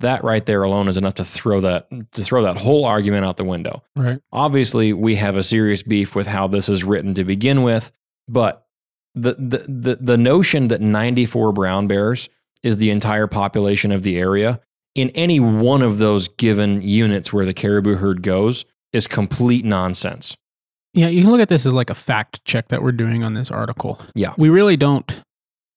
that 0.00 0.24
right 0.24 0.44
there 0.46 0.62
alone 0.62 0.88
is 0.88 0.96
enough 0.96 1.14
to 1.14 1.24
throw 1.24 1.60
that 1.60 1.86
to 2.12 2.22
throw 2.22 2.42
that 2.42 2.56
whole 2.56 2.84
argument 2.86 3.24
out 3.26 3.36
the 3.36 3.44
window. 3.44 3.82
right. 3.94 4.18
Obviously, 4.32 4.92
we 4.92 5.16
have 5.16 5.36
a 5.36 5.42
serious 5.42 5.82
beef 5.82 6.14
with 6.16 6.26
how 6.26 6.46
this 6.48 6.68
is 6.68 6.82
written 6.82 7.14
to 7.14 7.24
begin 7.24 7.62
with, 7.62 7.92
but 8.26 8.66
the 9.14 9.34
the 9.34 9.64
the, 9.68 9.96
the 10.00 10.16
notion 10.18 10.68
that 10.68 10.80
94 10.80 11.52
brown 11.52 11.86
bears 11.86 12.28
is 12.62 12.76
the 12.76 12.90
entire 12.90 13.26
population 13.26 13.90
of 13.92 14.02
the 14.02 14.18
area 14.18 14.60
in 14.94 15.10
any 15.10 15.40
one 15.40 15.82
of 15.82 15.98
those 15.98 16.28
given 16.28 16.82
units 16.82 17.32
where 17.32 17.46
the 17.46 17.54
caribou 17.54 17.96
herd 17.96 18.22
goes 18.22 18.64
is 18.92 19.06
complete 19.06 19.64
nonsense. 19.64 20.36
Yeah, 20.94 21.06
you 21.08 21.22
can 21.22 21.30
look 21.30 21.40
at 21.40 21.48
this 21.48 21.64
as 21.66 21.72
like 21.72 21.90
a 21.90 21.94
fact 21.94 22.44
check 22.44 22.68
that 22.68 22.82
we're 22.82 22.90
doing 22.92 23.22
on 23.22 23.34
this 23.34 23.50
article. 23.50 24.00
Yeah. 24.16 24.34
We 24.36 24.48
really 24.48 24.76
don't 24.76 25.22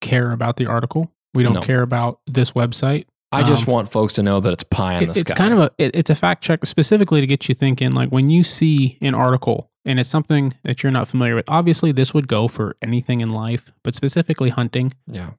care 0.00 0.32
about 0.32 0.56
the 0.56 0.66
article. 0.66 1.12
We 1.32 1.44
don't 1.44 1.54
No. 1.54 1.60
care 1.60 1.82
about 1.82 2.18
this 2.26 2.50
website. 2.52 3.06
I 3.34 3.42
just 3.42 3.66
Um, 3.68 3.72
want 3.74 3.90
folks 3.90 4.12
to 4.14 4.22
know 4.22 4.40
that 4.40 4.52
it's 4.52 4.64
pie 4.64 4.96
in 4.98 5.04
It- 5.04 5.14
the 5.14 5.20
it's 5.20 5.32
kind 5.34 5.52
of 5.52 5.58
a 5.60 5.70
it, 5.78 5.94
it's 5.94 6.10
a 6.10 6.14
fact 6.14 6.42
check 6.42 6.64
specifically 6.66 7.20
to 7.20 7.26
get 7.26 7.48
you 7.48 7.54
thinking 7.54 7.90
like 7.92 8.10
when 8.10 8.30
you 8.30 8.42
see 8.44 8.96
an 9.00 9.14
article 9.14 9.70
and 9.84 9.98
it's 10.00 10.08
something 10.08 10.52
that 10.64 10.82
you're 10.82 10.92
not 10.92 11.08
familiar 11.08 11.34
with 11.34 11.44
obviously 11.48 11.92
this 11.92 12.14
would 12.14 12.28
go 12.28 12.48
for 12.48 12.76
anything 12.82 13.20
in 13.20 13.30
life 13.32 13.70
but 13.82 13.94
specifically 13.94 14.48
hunting 14.50 14.92
yeah. 15.06 15.30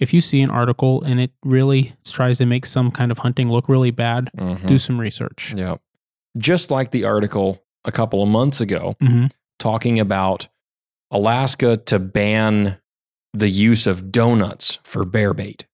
if 0.00 0.12
you 0.12 0.20
see 0.20 0.40
an 0.42 0.50
article 0.50 1.02
and 1.04 1.20
it 1.20 1.30
really 1.44 1.94
tries 2.04 2.38
to 2.38 2.46
make 2.46 2.66
some 2.66 2.90
kind 2.90 3.10
of 3.10 3.18
hunting 3.18 3.48
look 3.50 3.68
really 3.68 3.90
bad 3.90 4.30
Mhm. 4.36 4.66
do 4.66 4.76
some 4.78 5.00
research 5.00 5.52
Yeah. 5.56 5.76
Just 6.36 6.70
like 6.70 6.90
the 6.90 7.04
article 7.04 7.62
a 7.84 7.92
couple 7.92 8.22
of 8.22 8.28
months 8.28 8.60
ago 8.60 8.96
Mhm. 9.02 9.30
talking 9.58 9.98
about 10.00 10.48
Alaska 11.10 11.76
to 11.76 11.98
ban 11.98 12.78
the 13.32 13.48
use 13.48 13.86
of 13.86 14.10
donuts 14.12 14.78
for 14.84 15.04
bear 15.04 15.32
bait. 15.34 15.66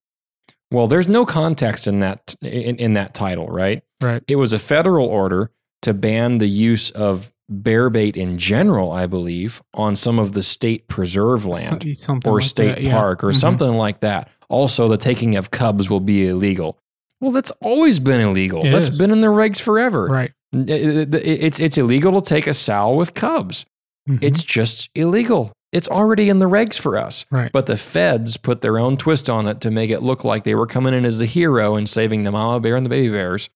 Well, 0.71 0.87
there's 0.87 1.07
no 1.07 1.25
context 1.25 1.87
in 1.87 1.99
that 1.99 2.35
in, 2.41 2.77
in 2.77 2.93
that 2.93 3.13
title, 3.13 3.47
right? 3.47 3.83
right 4.01 4.23
It 4.27 4.37
was 4.37 4.53
a 4.53 4.59
federal 4.59 5.05
order 5.07 5.51
to 5.83 5.93
ban 5.93 6.37
the 6.37 6.47
use 6.47 6.91
of 6.91 7.33
bear 7.49 7.89
bait 7.89 8.15
in 8.15 8.37
general, 8.37 8.91
I 8.91 9.07
believe, 9.07 9.61
on 9.73 9.95
some 9.95 10.17
of 10.19 10.31
the 10.31 10.41
state 10.43 10.87
preserve 10.87 11.45
land 11.45 11.83
something 11.97 12.31
or 12.31 12.35
like 12.35 12.43
state 12.43 12.75
that, 12.75 12.81
yeah. 12.83 12.93
park 12.93 13.23
or 13.23 13.31
Mhm. 13.31 13.35
something 13.39 13.73
like 13.75 13.99
that. 13.99 14.29
Also, 14.47 14.87
the 14.87 14.97
taking 14.97 15.35
of 15.35 15.51
cubs 15.51 15.89
will 15.89 15.99
be 15.99 16.27
illegal. 16.27 16.77
Well, 17.19 17.31
that's 17.31 17.51
always 17.61 17.99
been 17.99 18.21
illegal. 18.21 18.65
It 18.65 18.71
That's 18.71 18.87
is. 18.87 18.97
been 18.97 19.11
in 19.11 19.21
the 19.21 19.27
regs 19.27 19.59
forever. 19.59 20.05
right 20.05 20.31
It- 20.53 21.13
it- 21.15 21.15
It's 21.43 21.59
it's 21.59 21.77
illegal 21.77 22.21
to 22.21 22.27
take 22.29 22.45
a 22.47 22.53
sow 22.53 22.93
with 22.93 23.13
cubs. 23.13 23.65
Mhm. 24.09 24.19
It's 24.23 24.43
just 24.43 24.89
illegal. 24.95 25.51
It's 25.71 25.87
already 25.87 26.27
in 26.29 26.39
the 26.39 26.47
regs 26.49 26.77
for 26.77 26.97
us. 26.97 27.25
right 27.31 27.51
But 27.51 27.65
the 27.65 27.77
feds 27.77 28.35
put 28.37 28.61
their 28.61 28.77
own 28.77 28.97
twist 28.97 29.29
on 29.29 29.47
it 29.47 29.61
to 29.61 29.71
make 29.71 29.89
it 29.89 30.01
look 30.03 30.23
like 30.23 30.43
they 30.43 30.55
were 30.55 30.67
coming 30.67 30.93
in 30.93 31.05
as 31.05 31.17
the 31.17 31.25
hero 31.25 31.75
and 31.75 31.87
saving 31.87 32.23
the 32.23 32.31
mama 32.31 32.59
bear 32.59 32.75
and 32.75 32.85
the 32.85 32.89
baby 32.89 33.09
bears. 33.09 33.49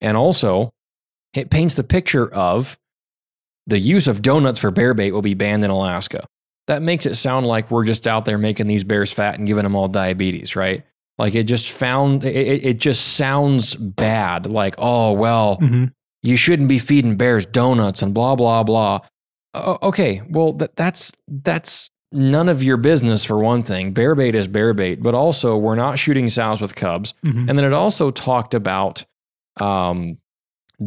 And 0.00 0.16
also, 0.16 0.72
it 1.32 1.48
paints 1.50 1.74
the 1.74 1.84
picture 1.84 2.32
of 2.34 2.76
the 3.66 3.78
use 3.78 4.08
of 4.08 4.20
donuts 4.22 4.58
for 4.58 4.70
bear 4.72 4.94
bait 4.94 5.12
will 5.12 5.22
be 5.22 5.34
banned 5.34 5.64
in 5.64 5.70
Alaska. 5.70 6.26
That 6.66 6.82
makes 6.82 7.06
it 7.06 7.14
sound 7.14 7.46
like 7.46 7.70
we're 7.70 7.84
just 7.84 8.06
out 8.08 8.24
there 8.24 8.38
making 8.38 8.66
these 8.66 8.82
bears 8.84 9.12
fat 9.12 9.38
and 9.38 9.46
giving 9.46 9.62
them 9.62 9.76
all 9.76 9.88
diabetes, 9.88 10.56
right? 10.56 10.84
Like 11.18 11.34
it 11.36 11.44
just 11.44 11.70
found 11.70 12.24
it, 12.24 12.64
it 12.64 12.78
just 12.78 13.14
sounds 13.14 13.76
bad. 13.76 14.46
Like, 14.46 14.74
oh 14.78 15.12
well, 15.12 15.58
Mhm. 15.58 15.92
you 16.22 16.36
shouldn't 16.36 16.68
be 16.68 16.78
feeding 16.80 17.16
bears 17.16 17.46
donuts 17.46 18.02
and 18.02 18.12
blah 18.12 18.34
blah 18.34 18.64
blah. 18.64 19.00
O- 19.54 19.78
okay, 19.82 20.22
well 20.28 20.52
that 20.54 20.76
that's 20.76 21.12
that's 21.28 21.90
none 22.12 22.48
of 22.48 22.62
your 22.62 22.76
business 22.76 23.24
for 23.24 23.38
one 23.38 23.62
thing. 23.62 23.92
Bear 23.92 24.14
bait 24.14 24.34
is 24.34 24.46
bear 24.46 24.74
bait, 24.74 25.02
but 25.02 25.14
also 25.14 25.56
we're 25.56 25.74
not 25.76 25.98
shooting 25.98 26.28
sows 26.28 26.60
with 26.60 26.74
cubs. 26.74 27.14
Mhm. 27.24 27.48
And 27.48 27.58
then 27.58 27.64
it 27.64 27.72
also 27.72 28.10
talked 28.10 28.54
about 28.54 29.04
um, 29.60 30.18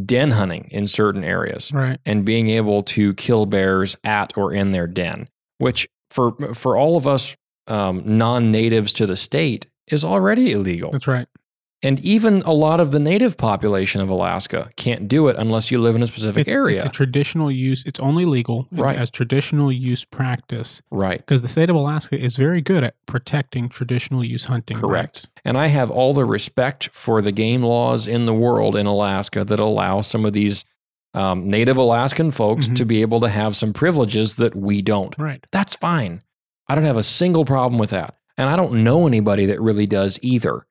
den 0.05 0.31
hunting 0.31 0.67
in 0.71 0.87
certain 0.87 1.23
areas 1.23 1.71
right 1.73 1.99
and 2.05 2.25
being 2.25 2.49
able 2.49 2.81
to 2.83 3.13
kill 3.13 3.45
bears 3.45 3.95
at 4.03 4.33
or 4.37 4.51
in 4.53 4.71
their 4.71 4.87
den, 4.87 5.29
which 5.59 5.87
for 6.11 6.33
for 6.53 6.75
all 6.77 6.97
of 6.97 7.05
us 7.07 7.35
um, 7.67 8.01
non-natives 8.05 8.93
to 8.93 9.05
the 9.07 9.15
state 9.15 9.67
is 9.87 10.03
already 10.03 10.51
illegal. 10.51 10.91
that's 10.91 11.07
right 11.07 11.27
And 11.85 11.99
even 11.99 12.41
a 12.41 12.51
lot 12.51 12.79
of 12.79 12.91
the 12.91 12.99
native 12.99 13.37
population 13.37 14.01
of 14.01 14.09
Alaska 14.09 14.69
can't 14.75 15.07
do 15.07 15.27
it 15.27 15.35
unless 15.37 15.69
you 15.69 15.79
live 15.79 15.95
in 15.95 16.01
a 16.01 16.07
specific 16.07 16.47
it's, 16.47 16.55
area. 16.55 16.77
it's 16.77 16.85
a 16.85 16.89
traditional 16.89 17.51
use 17.51 17.83
it's 17.85 17.99
only 17.99 18.25
legal 18.25 18.67
Right. 18.71 18.97
as 18.97 19.09
traditional 19.09 19.71
use 19.71 20.03
practice 20.03 20.81
right. 20.91 21.19
because 21.19 21.41
the 21.43 21.47
state 21.47 21.69
of 21.69 21.75
Alaska 21.75 22.19
is 22.19 22.35
very 22.35 22.59
good 22.61 22.83
at 22.83 22.95
protecting 23.05 23.69
traditional 23.69 24.23
use 24.23 24.45
hunting. 24.45 24.77
Correct. 24.77 25.27
And 25.45 25.57
I 25.57 25.67
have 25.67 25.91
all 25.91 26.13
the 26.13 26.25
respect 26.25 26.89
for 26.93 27.21
the 27.21 27.31
game 27.31 27.61
laws 27.61 28.07
in 28.07 28.25
the 28.25 28.33
world 28.33 28.75
in 28.75 28.85
Alaska 28.87 29.45
that 29.45 29.59
allow 29.59 30.01
some 30.01 30.25
of 30.25 30.33
these 30.33 30.65
um, 31.13 31.49
native 31.49 31.77
Alaskan 31.77 32.31
folks 32.31 32.67
Mhm. 32.67 32.75
to 32.75 32.85
be 32.85 33.01
able 33.01 33.21
to 33.21 33.29
have 33.29 33.55
some 33.55 33.71
privileges 33.71 34.35
that 34.35 34.53
we 34.53 34.81
don't. 34.81 35.15
Right. 35.17 35.45
That's 35.51 35.75
fine. 35.75 36.21
I 36.67 36.75
don't 36.75 36.83
have 36.83 36.97
a 36.97 37.03
single 37.03 37.45
problem 37.45 37.79
with 37.79 37.91
that. 37.91 38.15
And 38.37 38.49
I 38.49 38.57
don't 38.57 38.83
know 38.83 39.07
anybody 39.07 39.45
that 39.45 39.61
really 39.61 39.85
does 39.85 40.19
either. 40.21 40.65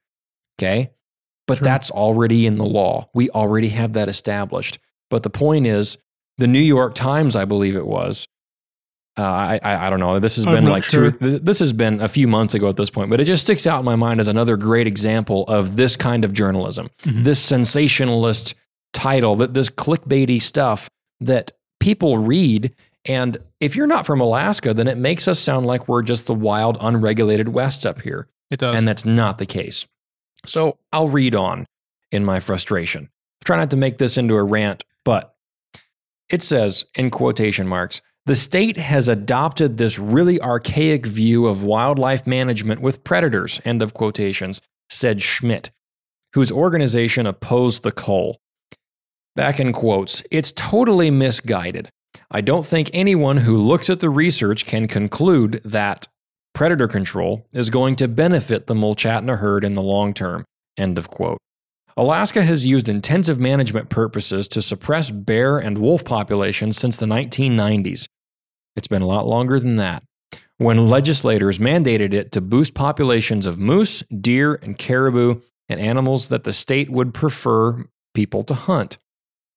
Okay. 0.59 0.91
But 1.47 1.59
Sure. 1.59 1.65
that's 1.65 1.91
already 1.91 2.47
in 2.47 2.57
the 2.57 2.65
law. 2.65 3.09
We 3.15 3.29
already 3.31 3.69
have 3.69 3.93
that 3.95 4.09
established. 4.09 4.79
But 5.11 5.23
the 5.25 5.31
point 5.31 5.67
is, 5.67 5.99
the 6.39 6.47
New 6.47 6.59
York 6.61 6.95
Times, 6.95 7.37
I 7.37 7.45
believe 7.45 7.77
it 7.77 7.87
was, 7.87 8.27
uh, 9.17 9.23
I, 9.23 9.61
I 9.63 9.87
I 9.87 9.91
don't 9.91 10.01
know. 10.01 10.19
This 10.19 10.37
has 10.37 10.47
I'm 10.47 10.55
been 10.55 10.65
like 10.65 10.83
sure. 10.85 11.13
two. 11.13 11.39
This 11.39 11.61
has 11.61 11.73
been 11.73 12.01
a 12.01 12.09
few 12.09 12.27
months 12.27 12.55
ago 12.55 12.69
at 12.69 12.77
this 12.77 12.91
point, 12.91 13.11
but 13.11 13.21
it 13.21 13.25
just 13.25 13.43
sticks 13.45 13.67
out 13.67 13.79
in 13.79 13.85
my 13.85 13.95
mind 13.95 14.19
as 14.21 14.27
another 14.27 14.57
great 14.57 14.87
example 14.89 15.45
of 15.45 15.77
this 15.77 15.95
kind 15.97 16.25
of 16.25 16.33
journalism, 16.33 16.89
Mhm. 17.05 17.23
this 17.25 17.39
sensationalist 17.41 18.55
title, 18.93 19.37
that 19.37 19.55
this 19.55 19.69
clickbaity 19.71 20.41
stuff 20.43 20.89
that 21.21 21.53
people 21.79 22.19
read. 22.19 22.73
And 23.05 23.37
if 23.61 23.77
you're 23.77 23.87
not 23.87 24.07
from 24.07 24.21
Alaska, 24.21 24.73
then 24.75 24.89
it 24.89 24.97
makes 24.99 25.29
us 25.29 25.39
sound 25.39 25.67
like 25.67 25.87
we're 25.89 26.03
just 26.03 26.27
the 26.27 26.35
wild, 26.35 26.79
unregulated 26.81 27.51
West 27.51 27.85
up 27.87 28.01
here, 28.01 28.27
It 28.51 28.59
does. 28.61 28.75
and 28.75 28.89
that's 28.89 29.05
not 29.05 29.39
the 29.39 29.47
case. 29.47 29.85
So 30.47 30.79
I'll 30.93 31.09
read 31.09 31.35
on 31.35 31.67
in 32.11 32.25
my 32.25 32.41
frustration. 32.41 33.11
Try 33.45 33.57
not 33.57 33.71
to 33.71 33.77
make 33.77 33.99
this 33.99 34.17
into 34.17 34.35
a 34.35 34.43
rant, 34.43 34.85
but 35.05 35.35
it 36.31 36.43
says 36.43 36.85
in 36.97 37.11
quotation 37.11 37.69
marks 37.69 38.01
The 38.27 38.35
state 38.35 38.77
has 38.77 39.09
adopted 39.09 39.77
this 39.77 39.99
really 39.99 40.41
archaic 40.41 41.07
view 41.07 41.47
of 41.47 41.63
wildlife 41.63 42.27
management 42.27 42.81
with 42.81 43.05
predators, 43.05 43.61
end 43.65 43.83
of 43.83 43.95
quotations, 43.95 44.61
said 44.89 45.23
Schmidt, 45.23 45.71
whose 46.33 46.51
organization 46.51 47.27
opposed 47.27 47.83
the 47.83 47.93
cull. 47.93 48.39
Back 49.37 49.59
in 49.59 49.73
quotes, 49.73 50.23
it's 50.31 50.53
totally 50.53 51.11
misguided. 51.11 51.91
I 52.31 52.41
don't 52.41 52.65
think 52.65 52.91
anyone 52.93 53.39
who 53.39 53.57
looks 53.57 53.91
at 53.91 54.01
the 54.01 54.11
research 54.11 54.65
can 54.65 54.87
conclude 54.87 55.61
that 55.65 56.09
predator 56.55 56.89
control 56.89 57.47
is 57.53 57.69
going 57.69 57.97
to 57.97 58.09
benefit 58.09 58.67
the 58.67 58.75
Mulchatna 58.75 59.39
herd 59.39 59.65
in 59.65 59.75
the 59.75 59.83
long 59.83 60.15
term. 60.15 60.45
End 60.77 60.97
of 60.97 61.09
quote. 61.09 61.39
Alaska 61.97 62.43
has 62.43 62.67
used 62.67 62.89
intensive 62.89 63.39
management 63.39 63.89
purposes 63.89 64.49
to 64.49 64.63
suppress 64.63 65.11
bear 65.11 65.59
and 65.59 65.79
wolf 65.79 66.05
populations 66.05 66.77
since 66.77 66.97
the 66.97 67.07
1990s. 67.07 68.09
It's 68.75 68.89
been 68.89 69.03
a 69.03 69.07
lot 69.07 69.27
longer 69.27 69.61
than 69.61 69.77
that. 69.77 70.03
When 70.57 70.89
legislators 70.89 71.59
mandated 71.59 72.13
it 72.13 72.33
to 72.33 72.41
boost 72.41 72.75
populations 72.75 73.47
of 73.47 73.59
moose, 73.59 74.03
deer, 74.03 74.59
and 74.63 74.79
caribou, 74.79 75.41
and 75.69 75.81
animals 75.81 76.29
that 76.29 76.45
the 76.45 76.53
state 76.53 76.91
would 76.91 77.15
prefer 77.15 77.85
people 78.13 78.43
to 78.45 78.55
hunt. 78.55 78.99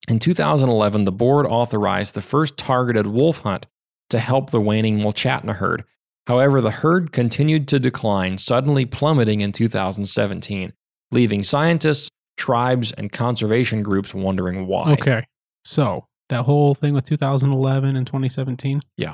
In 0.07 0.19
2011, 0.19 1.05
the 1.05 1.11
board 1.11 1.45
authorized 1.45 2.13
the 2.13 2.21
first 2.21 2.57
targeted 2.57 3.07
wolf 3.07 3.39
hunt 3.39 3.67
to 4.09 4.19
help 4.19 4.51
the 4.51 4.61
waning 4.61 4.99
Mulchatna 4.99 5.55
herd. 5.55 5.83
However, 6.27 6.59
the 6.59 6.71
herd 6.71 7.13
continued 7.13 7.69
to 7.69 7.79
decline, 7.79 8.37
suddenly 8.37 8.85
plummeting 8.85 9.39
in 9.39 9.53
2017, 9.53 10.73
leaving 11.11 11.41
scientists, 11.41 12.09
tribes, 12.35 12.91
and 12.91 13.11
conservation 13.11 13.81
groups 13.81 14.13
wondering 14.13 14.67
why. 14.67 14.91
Okay. 14.93 15.25
So 15.63 16.05
that 16.27 16.43
whole 16.43 16.75
thing 16.75 16.93
with 16.93 17.07
2011 17.07 17.95
and 17.95 18.05
2017. 18.05 18.81
Yeah. 18.97 19.13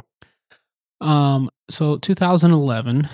Um. 1.02 1.52
So 1.70 1.98
2011, 1.98 3.08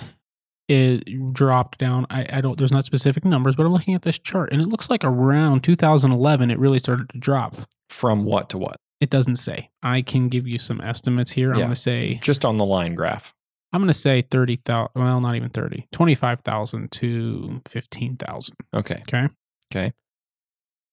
it 0.68 1.32
dropped 1.34 1.78
down. 1.78 2.06
I, 2.08 2.26
I 2.32 2.40
don't. 2.40 2.56
There's 2.56 2.72
not 2.72 2.86
specific 2.86 3.26
numbers, 3.26 3.54
but 3.54 3.66
I'm 3.66 3.72
looking 3.72 3.94
at 3.94 4.02
this 4.02 4.18
chart, 4.18 4.50
and 4.50 4.62
it 4.62 4.68
looks 4.68 4.88
like 4.88 5.04
around 5.04 5.62
2011 5.62 6.50
it 6.50 6.58
really 6.58 6.78
started 6.78 7.10
to 7.10 7.18
drop. 7.18 7.56
From 7.90 8.24
what 8.24 8.48
to 8.50 8.58
what? 8.58 8.76
It 9.00 9.10
doesn't 9.10 9.36
say. 9.36 9.68
I 9.82 10.00
can 10.00 10.26
give 10.26 10.46
you 10.46 10.58
some 10.58 10.80
estimates 10.80 11.32
here. 11.32 11.50
I'm 11.50 11.58
going 11.58 11.70
to 11.70 11.76
say. 11.76 12.20
Just 12.22 12.44
on 12.44 12.56
the 12.56 12.64
line 12.64 12.94
graph. 12.94 13.34
I'm 13.72 13.80
going 13.80 13.88
to 13.88 13.94
say 13.94 14.22
30,000. 14.22 14.90
Well, 14.94 15.20
not 15.20 15.36
even 15.36 15.48
30. 15.48 15.86
25,000 15.92 16.90
to 16.92 17.62
15,000. 17.68 18.56
Okay. 18.74 19.02
Okay. 19.02 19.28
Okay. 19.72 19.92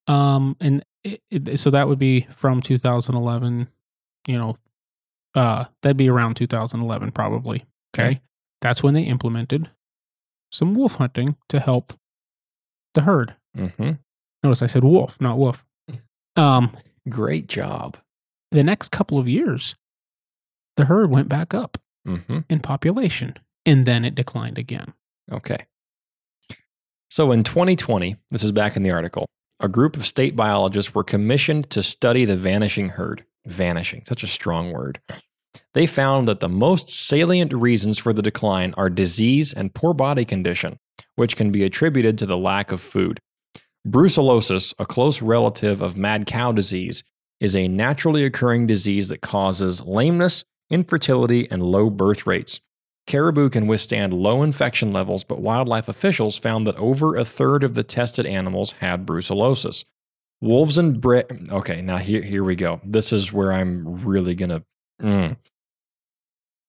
Um, 0.08 0.56
and 0.60 0.86
it, 1.04 1.22
it, 1.32 1.60
so 1.60 1.72
that 1.72 1.88
would 1.88 2.00
be 2.00 2.28
from 2.34 2.62
2011. 2.62 3.68
You 4.28 4.38
know, 4.38 4.58
uh, 5.36 5.66
that'd 5.82 5.98
be 5.98 6.10
around 6.10 6.36
2011 6.36 7.12
probably. 7.12 7.66
Okay. 7.96 8.10
Okay. 8.10 8.22
That's 8.62 8.84
when 8.84 8.94
they 8.94 9.04
implemented 9.04 9.70
some 10.52 10.76
wolf 10.76 10.96
hunting 10.96 11.36
to 11.50 11.60
help 11.60 11.94
the 12.94 13.02
herd. 13.02 13.36
Mm-hmm. 13.56 13.92
Notice 14.44 14.62
I 14.62 14.68
said 14.68 14.84
wolf, 14.84 15.20
not 15.20 15.38
wolf. 15.38 15.66
Um, 16.36 16.72
Great 17.10 17.48
job. 17.48 17.98
the 18.52 18.64
next 18.64 18.90
couple 18.92 19.18
of 19.18 19.28
years, 19.28 19.76
the 20.76 20.86
herd 20.86 21.10
went 21.10 21.30
back 21.30 21.54
up 21.54 21.78
Mm-hmm. 22.08 22.40
in 22.50 22.60
population, 22.62 23.36
and 23.66 23.86
then 23.86 24.06
it 24.06 24.16
declined 24.16 24.58
again. 24.58 24.94
Okay. 25.32 25.58
So 27.10 27.32
in 27.32 27.44
2020, 27.44 28.16
this 28.32 28.44
is 28.44 28.52
back 28.52 28.78
in 28.78 28.84
the 28.84 28.92
article, 28.92 29.28
a 29.60 29.68
group 29.68 29.98
of 29.98 30.06
state 30.06 30.36
biologists 30.36 30.96
were 30.96 31.04
commissioned 31.04 31.70
to 31.72 31.84
study 31.84 32.26
the 32.26 32.38
vanishing 32.38 32.90
herd. 32.90 33.26
Vanishing, 33.46 34.04
such 34.06 34.24
a 34.24 34.28
strong 34.28 34.72
word. 34.72 35.00
They 35.74 35.86
found 35.86 36.28
that 36.28 36.40
the 36.40 36.50
most 36.50 36.90
salient 36.90 37.54
reasons 37.54 37.98
for 37.98 38.14
the 38.14 38.22
decline 38.22 38.74
are 38.78 38.90
disease 38.90 39.54
and 39.54 39.74
poor 39.74 39.94
body 39.94 40.26
condition, 40.26 40.78
which 41.16 41.36
can 41.36 41.52
be 41.52 41.64
attributed 41.64 42.18
to 42.18 42.26
the 42.26 42.38
lack 42.38 42.72
of 42.72 42.82
food. 42.82 43.20
Brucellosis, 43.88 44.74
a 44.80 44.86
close 44.86 45.22
relative 45.22 45.82
of 45.82 45.96
mad 45.96 46.26
cow 46.26 46.52
disease, 46.52 47.04
is 47.40 47.56
a 47.56 47.68
naturally 47.68 48.26
occurring 48.26 48.68
disease 48.68 49.08
that 49.10 49.22
causes 49.22 49.86
lameness, 49.86 50.44
infertility, 50.70 51.50
and 51.50 51.64
low 51.64 51.90
birth 51.90 52.26
rates. 52.28 52.60
Caribou 53.06 53.50
can 53.50 53.68
withstand 53.68 54.14
low 54.14 54.44
infection 54.44 54.92
levels, 54.92 55.24
but 55.24 55.40
wildlife 55.40 55.88
officials 55.88 56.38
found 56.38 56.68
that 56.68 56.76
over 56.78 57.16
a 57.16 57.24
third 57.24 57.64
of 57.64 57.74
the 57.74 57.84
tested 57.84 58.26
animals 58.26 58.74
had 58.74 59.06
brucellosis. 59.06 59.86
Wolves 60.42 60.78
and 60.78 61.00
bre- 61.02 61.22
okay, 61.50 61.82
now 61.82 61.98
here 61.98 62.22
here 62.22 62.44
we 62.44 62.56
go. 62.56 62.80
This 62.84 63.12
is 63.12 63.34
where 63.34 63.52
I'm 63.52 64.06
really 64.06 64.36
gonna. 64.36 64.64
mm. 65.02 65.38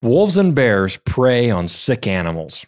Wolves 0.01 0.39
and 0.39 0.55
bears 0.55 0.97
prey 0.99 1.51
on 1.51 1.67
sick 1.67 2.07
animals, 2.07 2.65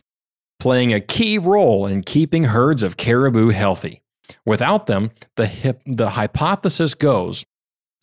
playing 0.58 0.92
a 0.92 1.00
key 1.00 1.38
role 1.38 1.86
in 1.86 2.02
keeping 2.02 2.44
herds 2.44 2.82
of 2.82 2.96
caribou 2.96 3.50
healthy. 3.50 4.02
Without 4.44 4.86
them, 4.86 5.12
the 5.36 5.46
hip, 5.46 5.80
the 5.86 6.10
hypothesis 6.10 6.94
goes, 6.94 7.44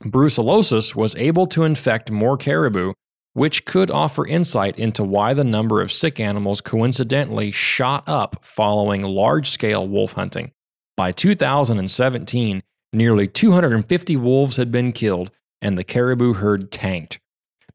brucellosis 0.04 0.96
was 0.96 1.16
able 1.18 1.46
to 1.48 1.64
infect 1.64 2.10
more 2.10 2.38
caribou 2.38 2.94
which 3.38 3.66
could 3.66 3.92
offer 3.92 4.26
insight 4.26 4.80
into 4.80 5.04
why 5.04 5.32
the 5.32 5.44
number 5.44 5.80
of 5.80 5.92
sick 5.92 6.20
animals 6.20 6.60
coincidentally 6.60 7.52
shot 7.52 8.04
up 8.08 8.44
following 8.44 9.04
large 9.04 9.52
scale 9.52 9.88
wolf 9.88 10.14
hunting. 10.14 10.52
By 10.96 11.12
2017, 11.12 12.64
nearly 12.92 13.28
250 13.28 14.18
wolves 14.18 14.58
had 14.58 14.72
been 14.72 14.92
killed 14.92 15.30
and 15.62 15.78
the 15.78 15.84
caribou 15.84 16.34
herd 16.34 16.72
tanked. 16.72 17.20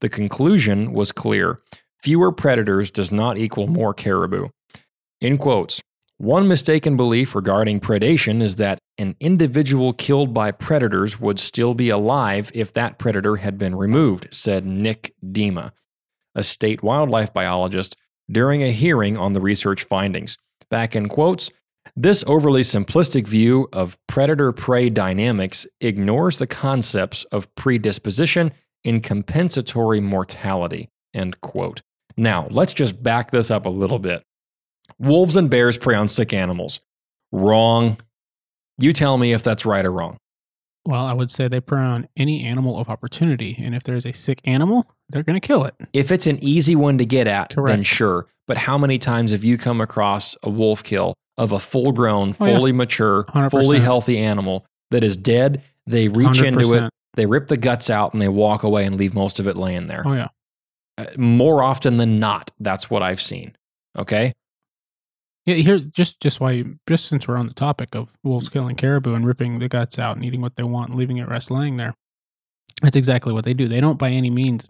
The 0.00 0.08
conclusion 0.08 0.92
was 0.92 1.12
clear 1.12 1.60
fewer 2.02 2.32
predators 2.32 2.90
does 2.90 3.12
not 3.12 3.38
equal 3.38 3.68
more 3.68 3.94
caribou. 3.94 4.48
In 5.20 5.38
quotes, 5.38 5.80
one 6.18 6.48
mistaken 6.48 6.96
belief 6.96 7.36
regarding 7.36 7.78
predation 7.78 8.42
is 8.42 8.56
that 8.56 8.80
an 8.98 9.16
individual 9.20 9.92
killed 9.92 10.34
by 10.34 10.52
predators 10.52 11.18
would 11.18 11.38
still 11.38 11.74
be 11.74 11.88
alive 11.88 12.50
if 12.54 12.72
that 12.72 12.98
predator 12.98 13.36
had 13.36 13.58
been 13.58 13.74
removed, 13.74 14.28
said 14.30 14.66
Nick 14.66 15.14
Demma, 15.24 15.72
a 16.34 16.42
state 16.42 16.82
wildlife 16.82 17.32
biologist, 17.32 17.96
during 18.30 18.62
a 18.62 18.70
hearing 18.70 19.16
on 19.16 19.32
the 19.32 19.40
research 19.40 19.84
findings. 19.84 20.38
Back 20.70 20.94
in 20.94 21.08
quotes, 21.08 21.50
this 21.96 22.24
overly 22.26 22.62
simplistic 22.62 23.26
view 23.26 23.68
of 23.72 23.98
predator 24.06 24.52
prey 24.52 24.88
dynamics 24.88 25.66
ignores 25.80 26.38
the 26.38 26.46
concepts 26.46 27.24
of 27.24 27.52
predisposition 27.54 28.52
in 28.84 29.00
compensatory 29.00 30.00
mortality. 30.00 30.88
End 31.12 31.40
quote. 31.40 31.82
Now, 32.16 32.46
let's 32.50 32.74
just 32.74 33.02
back 33.02 33.30
this 33.30 33.50
up 33.50 33.66
a 33.66 33.70
little 33.70 33.98
bit. 33.98 34.24
Wolves 34.98 35.36
and 35.36 35.50
bears 35.50 35.78
prey 35.78 35.94
on 35.94 36.08
sick 36.08 36.32
animals. 36.32 36.80
Wrong. 37.30 37.98
You 38.82 38.92
tell 38.92 39.16
me 39.18 39.32
if 39.32 39.42
that's 39.42 39.64
right 39.64 39.84
or 39.84 39.92
wrong. 39.92 40.16
Well, 40.84 41.06
I 41.06 41.12
would 41.12 41.30
say 41.30 41.46
they 41.46 41.60
prey 41.60 41.80
on 41.80 42.08
any 42.16 42.44
animal 42.44 42.78
of 42.78 42.88
opportunity, 42.88 43.56
and 43.62 43.74
if 43.74 43.84
there's 43.84 44.04
a 44.04 44.12
sick 44.12 44.40
animal, 44.44 44.90
they're 45.10 45.22
going 45.22 45.40
to 45.40 45.46
kill 45.46 45.64
it. 45.64 45.74
If 45.92 46.10
it's 46.10 46.26
an 46.26 46.42
easy 46.42 46.74
one 46.74 46.98
to 46.98 47.06
get 47.06 47.28
at, 47.28 47.54
then 47.56 47.84
sure. 47.84 48.26
But 48.48 48.56
how 48.56 48.76
many 48.76 48.98
times 48.98 49.30
have 49.30 49.44
you 49.44 49.56
come 49.56 49.80
across 49.80 50.36
a 50.42 50.50
wolf 50.50 50.82
kill 50.82 51.14
of 51.38 51.52
a 51.52 51.60
full 51.60 51.92
grown, 51.92 52.34
Oh, 52.40 52.46
yeah. 52.46 52.56
fully 52.56 52.72
mature, 52.72 53.24
100%. 53.24 53.50
fully 53.52 53.78
healthy 53.78 54.18
animal 54.18 54.66
that 54.90 55.04
is 55.04 55.16
dead? 55.16 55.62
They 55.86 56.08
reach 56.08 56.42
into 56.42 56.74
it, 56.74 56.90
they 57.14 57.26
rip 57.26 57.46
the 57.46 57.56
guts 57.56 57.88
out, 57.88 58.12
and 58.12 58.20
they 58.20 58.28
walk 58.28 58.64
away 58.64 58.84
and 58.84 58.96
leave 58.96 59.14
most 59.14 59.38
of 59.38 59.46
it 59.46 59.56
laying 59.56 59.86
there. 59.86 60.02
Oh 60.04 60.14
yeah. 60.14 60.28
Uh, 60.98 61.06
More 61.16 61.62
often 61.62 61.96
than 61.98 62.18
not, 62.18 62.50
that's 62.58 62.90
what 62.90 63.02
I've 63.02 63.20
seen. 63.22 63.54
Okay. 63.96 64.32
Yeah, 65.44 65.56
here 65.56 65.78
just 65.78 66.20
just 66.20 66.40
why 66.40 66.64
just 66.88 67.06
since 67.06 67.26
we're 67.26 67.36
on 67.36 67.48
the 67.48 67.54
topic 67.54 67.94
of 67.94 68.08
wolves 68.22 68.48
killing 68.48 68.76
caribou 68.76 69.14
and 69.14 69.26
ripping 69.26 69.58
the 69.58 69.68
guts 69.68 69.98
out 69.98 70.16
and 70.16 70.24
eating 70.24 70.40
what 70.40 70.56
they 70.56 70.62
want 70.62 70.90
and 70.90 70.98
leaving 70.98 71.16
it 71.16 71.28
rest 71.28 71.50
laying 71.50 71.76
there, 71.76 71.94
that's 72.80 72.96
exactly 72.96 73.32
what 73.32 73.44
they 73.44 73.54
do. 73.54 73.66
They 73.66 73.80
don't 73.80 73.98
by 73.98 74.10
any 74.10 74.30
means, 74.30 74.66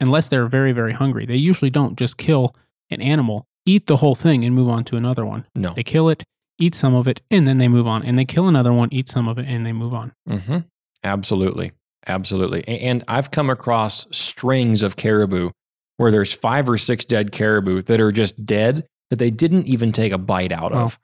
unless 0.00 0.28
they're 0.28 0.46
very 0.46 0.72
very 0.72 0.92
hungry. 0.92 1.26
They 1.26 1.36
usually 1.36 1.70
don't 1.70 1.98
just 1.98 2.16
kill 2.16 2.54
an 2.90 3.02
animal, 3.02 3.46
eat 3.66 3.86
the 3.86 3.98
whole 3.98 4.14
thing, 4.14 4.44
and 4.44 4.54
move 4.54 4.68
on 4.68 4.84
to 4.84 4.96
another 4.96 5.26
one. 5.26 5.46
No. 5.54 5.72
They 5.74 5.82
kill 5.82 6.08
it, 6.08 6.24
eat 6.58 6.74
some 6.74 6.94
of 6.94 7.06
it, 7.06 7.20
and 7.30 7.46
then 7.46 7.58
they 7.58 7.68
move 7.68 7.86
on. 7.86 8.02
And 8.02 8.16
they 8.16 8.24
kill 8.24 8.48
another 8.48 8.72
one, 8.72 8.88
eat 8.92 9.08
some 9.08 9.28
of 9.28 9.38
it, 9.38 9.46
and 9.46 9.66
they 9.66 9.72
move 9.72 9.92
on. 9.92 10.12
Mm-hmm. 10.28 10.58
Absolutely. 11.02 11.72
Absolutely. 12.06 12.66
And 12.66 13.04
I've 13.08 13.30
come 13.30 13.50
across 13.50 14.06
strings 14.10 14.82
of 14.82 14.96
caribou 14.96 15.50
where 15.96 16.10
there's 16.10 16.32
five 16.32 16.68
or 16.68 16.76
six 16.76 17.04
dead 17.04 17.32
caribou 17.32 17.82
that 17.82 18.00
are 18.00 18.12
just 18.12 18.44
dead 18.44 18.86
that 19.10 19.18
they 19.18 19.30
didn't 19.30 19.66
even 19.66 19.92
take 19.92 20.12
a 20.12 20.18
bite 20.18 20.52
out 20.52 20.72
Wow. 20.72 20.84
of. 20.84 20.98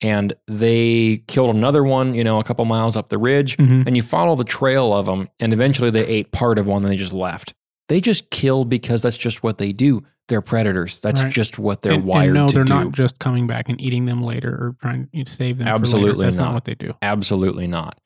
And 0.00 0.34
they 0.48 1.22
killed 1.28 1.54
another 1.54 1.84
one, 1.84 2.14
you 2.14 2.24
know, 2.24 2.40
a 2.40 2.44
couple 2.44 2.64
miles 2.64 2.96
up 2.96 3.08
the 3.08 3.18
ridge. 3.18 3.56
Mhm. 3.56 3.86
And 3.86 3.94
you 3.96 4.02
follow 4.02 4.34
the 4.34 4.42
trail 4.44 4.92
of 4.92 5.06
them. 5.06 5.28
And 5.38 5.52
eventually 5.52 5.90
they 5.90 6.04
ate 6.06 6.32
part 6.32 6.58
of 6.58 6.66
one 6.66 6.82
and 6.82 6.90
they 6.92 6.96
just 6.96 7.12
left. 7.12 7.54
They 7.88 8.00
just 8.00 8.30
killed 8.30 8.68
because 8.68 9.02
that's 9.02 9.16
just 9.16 9.42
what 9.42 9.58
they 9.58 9.72
do. 9.72 10.02
They're 10.28 10.40
predators. 10.40 10.98
That's 11.00 11.22
Right. 11.24 11.32
just 11.32 11.58
what 11.58 11.82
they're 11.82 11.92
and, 11.92 12.04
wired 12.04 12.28
and 12.28 12.34
no, 12.34 12.48
to 12.48 12.54
they're 12.54 12.64
do. 12.64 12.72
not 12.72 12.92
just 12.92 13.18
coming 13.18 13.46
back 13.46 13.68
and 13.68 13.80
eating 13.80 14.06
them 14.06 14.22
later 14.22 14.50
or 14.50 14.76
trying 14.80 15.08
to 15.14 15.30
save 15.30 15.58
them. 15.58 15.68
Absolutely 15.68 16.24
That's 16.24 16.36
not. 16.36 16.46
not. 16.46 16.54
what 16.54 16.64
they 16.64 16.74
do. 16.74 16.94
Absolutely 17.02 17.66
not. 17.66 17.98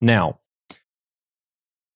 Now, 0.00 0.38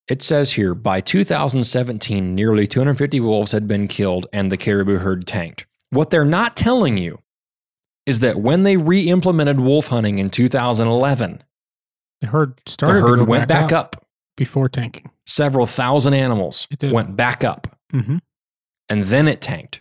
It 0.07 0.21
says 0.21 0.53
here 0.53 0.75
by 0.75 1.01
2017, 1.01 2.35
nearly 2.35 2.67
250 2.67 3.21
wolves 3.21 3.53
had 3.53 3.67
been 3.67 3.89
killed 3.89 4.27
and 4.35 4.53
the 4.53 4.59
caribou 4.59 4.99
herd 4.99 5.27
tanked. 5.27 5.65
What 5.95 6.11
they're 6.11 6.25
not 6.25 6.57
telling 6.57 6.99
you 6.99 7.19
is 8.07 8.21
that 8.21 8.39
when 8.41 8.63
they 8.65 8.77
re 8.77 9.09
implemented 9.09 9.61
wolf 9.61 9.89
hunting 9.89 10.19
in 10.19 10.29
2011, 10.31 11.43
The 12.21 12.27
herd 12.29 12.61
started. 12.69 13.01
to 13.01 13.07
herd 13.07 13.29
went 13.29 13.49
back 13.49 13.73
up. 13.73 14.05
before 14.37 14.69
tanking. 14.69 15.11
Several 15.27 15.67
thousand 15.67 16.15
animals 16.15 16.69
went 16.83 17.17
back 17.17 17.45
up 17.45 17.67
Mm-hmm. 17.93 18.17
and 18.89 19.03
then 19.05 19.29
it 19.29 19.41
tanked. 19.41 19.81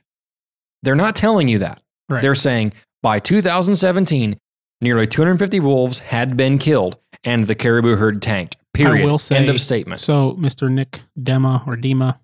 They're 0.83 0.95
not 0.95 1.15
telling 1.15 1.47
you 1.47 1.59
that. 1.59 1.81
Right. 2.07 2.21
They're 2.21 2.35
saying 2.35 2.73
by 3.01 3.17
2017, 3.19 4.37
nearly 4.81 5.07
250 5.07 5.59
wolves 5.59 5.99
had 5.99 6.37
been 6.37 6.57
killed 6.59 6.97
and 7.23 7.45
the 7.45 7.55
caribou 7.55 7.95
herd 7.95 8.21
tanked. 8.21 8.55
Period. 8.73 9.05
will 9.05 9.17
say- 9.17 9.37
End 9.37 9.49
of 9.49 9.59
statement. 9.59 9.99
So, 10.01 10.33
Mr. 10.33 10.69
Nick 10.71 11.01
Demma 11.19 11.65
or 11.67 11.75
Demma, 11.75 12.19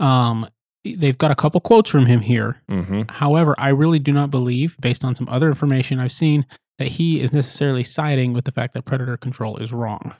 um, 0.00 0.46
they've 0.84 1.18
got 1.18 1.30
a 1.30 1.34
couple 1.36 1.60
quotes 1.60 1.90
from 1.90 2.06
him 2.06 2.20
here. 2.20 2.60
hmm 2.68 3.02
However, 3.08 3.54
I 3.58 3.68
really 3.68 3.98
do 3.98 4.12
not 4.12 4.30
believe, 4.30 4.76
based 4.80 5.04
on 5.04 5.14
some 5.14 5.28
other 5.28 5.48
information 5.48 5.98
I've 6.00 6.12
seen, 6.12 6.46
that 6.78 6.88
he 6.88 7.20
is 7.20 7.32
necessarily 7.32 7.84
siding 7.84 8.32
with 8.32 8.44
the 8.44 8.52
fact 8.52 8.74
that 8.74 8.84
predator 8.84 9.16
control 9.16 9.56
is 9.58 9.72
wrong. 9.72 10.14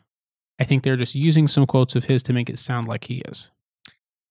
I 0.60 0.64
think 0.64 0.82
they're 0.82 0.96
just 0.96 1.14
using 1.14 1.48
some 1.48 1.66
quotes 1.66 1.96
of 1.96 2.04
his 2.04 2.22
to 2.24 2.32
make 2.32 2.48
it 2.50 2.58
sound 2.58 2.86
like 2.86 3.04
he 3.04 3.22
is. 3.28 3.50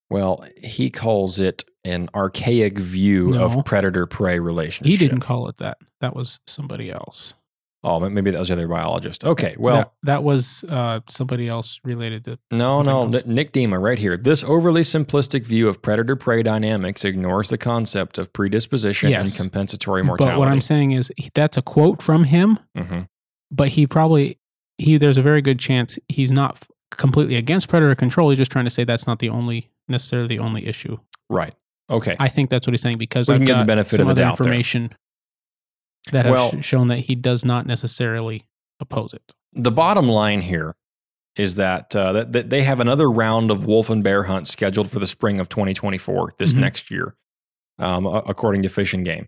Well, 0.10 0.46
he 0.58 0.90
calls 0.90 1.40
it 1.40 1.64
an 1.84 2.10
archaic 2.14 2.78
view 2.78 3.30
No. 3.32 3.46
of 3.46 3.66
predator 3.66 4.06
prey 4.06 4.40
relationship. 4.40 4.92
He 4.92 4.98
didn't 4.98 5.22
call 5.22 5.48
it 5.48 5.58
that. 5.58 5.78
That 6.00 6.16
was 6.16 6.40
somebody 6.46 6.92
else. 6.92 7.34
Oh, 7.84 8.00
maybe 8.00 8.30
that 8.30 8.38
was 8.40 8.50
the 8.50 8.54
other 8.54 8.68
biologist. 8.68 9.24
Okay. 9.24 9.56
Well, 9.58 9.76
that, 9.76 9.92
that 10.04 10.24
was 10.24 10.64
uh, 10.70 11.00
somebody 11.10 11.48
else 11.48 11.80
related 11.84 12.26
to. 12.26 12.38
no, 12.52 12.84
no. 12.84 13.12
else. 13.12 13.26
Nick 13.26 13.54
Demma 13.54 13.82
right 13.82 13.98
here. 13.98 14.18
This 14.18 14.44
overly 14.44 14.82
simplistic 14.82 15.48
view 15.48 15.68
of 15.68 15.82
predator 15.82 16.16
prey 16.16 16.44
dynamics 16.44 17.04
ignores 17.04 17.50
the 17.50 17.58
concept 17.58 18.20
of 18.20 18.32
predisposition 18.34 19.10
Yes. 19.10 19.30
and 19.40 19.50
compensatory 19.50 20.04
mortality. 20.04 20.36
But 20.36 20.40
what 20.40 20.50
I'm 20.50 20.62
saying 20.62 20.92
is 20.92 21.12
that's 21.34 21.58
a 21.58 21.62
quote 21.64 22.04
from 22.04 22.26
him, 22.26 22.60
Mhm. 22.78 23.08
but 23.50 23.70
he 23.70 23.88
probably 23.88 24.38
he 24.78 24.98
there's 24.98 25.18
a 25.18 25.22
very 25.24 25.42
good 25.42 25.58
chance 25.60 25.98
he's 26.08 26.32
not 26.32 26.64
completely 26.92 27.36
against 27.36 27.68
predator 27.68 27.96
control. 27.96 28.30
He's 28.30 28.38
just 28.38 28.52
trying 28.52 28.66
to 28.66 28.72
say 28.72 28.84
that's 28.84 29.08
not 29.08 29.18
the 29.20 29.30
only 29.30 29.70
necessarily 29.88 30.28
the 30.28 30.40
only 30.40 30.68
issue. 30.68 30.98
Right. 31.30 31.54
Okay. 31.90 32.16
I 32.20 32.28
think 32.30 32.50
that's 32.52 32.68
what 32.68 32.74
he's 32.74 32.82
saying 32.82 33.00
because 33.00 33.28
We 33.28 33.34
I've 33.36 33.40
can 33.40 33.48
get 33.48 33.58
the 33.58 33.66
benefit 33.66 34.00
of 34.00 34.08
the 34.08 34.14
doubt 34.14 34.38
there. 34.38 34.54
That 36.12 36.26
has 36.26 36.32
Well- 36.32 36.52
sh- 36.62 36.66
shown 36.66 36.88
that 36.88 37.00
he 37.00 37.16
does 37.16 37.46
not 37.46 37.66
necessarily 37.66 38.46
oppose 38.80 39.14
it. 39.14 39.34
the 39.54 39.72
bottom 39.72 40.08
line 40.08 40.42
here 40.42 40.76
is 41.36 41.56
that, 41.56 41.94
uh, 41.96 42.12
that 42.14 42.32
that 42.34 42.50
they 42.50 42.64
have 42.64 42.80
another 42.80 43.10
round 43.12 43.52
of 43.52 43.66
wolf 43.66 43.90
and 43.90 44.04
bear 44.04 44.24
hunts 44.24 44.50
scheduled 44.52 44.90
for 44.90 45.00
the 45.00 45.08
spring 45.08 45.40
of 45.40 45.50
2024 45.50 46.34
this 46.40 46.54
Mhm. 46.54 46.58
next 46.60 46.90
year, 46.92 47.16
um, 47.80 48.06
according 48.06 48.62
to 48.64 48.70
Fish 48.70 48.94
and 48.94 49.04
Game. 49.06 49.26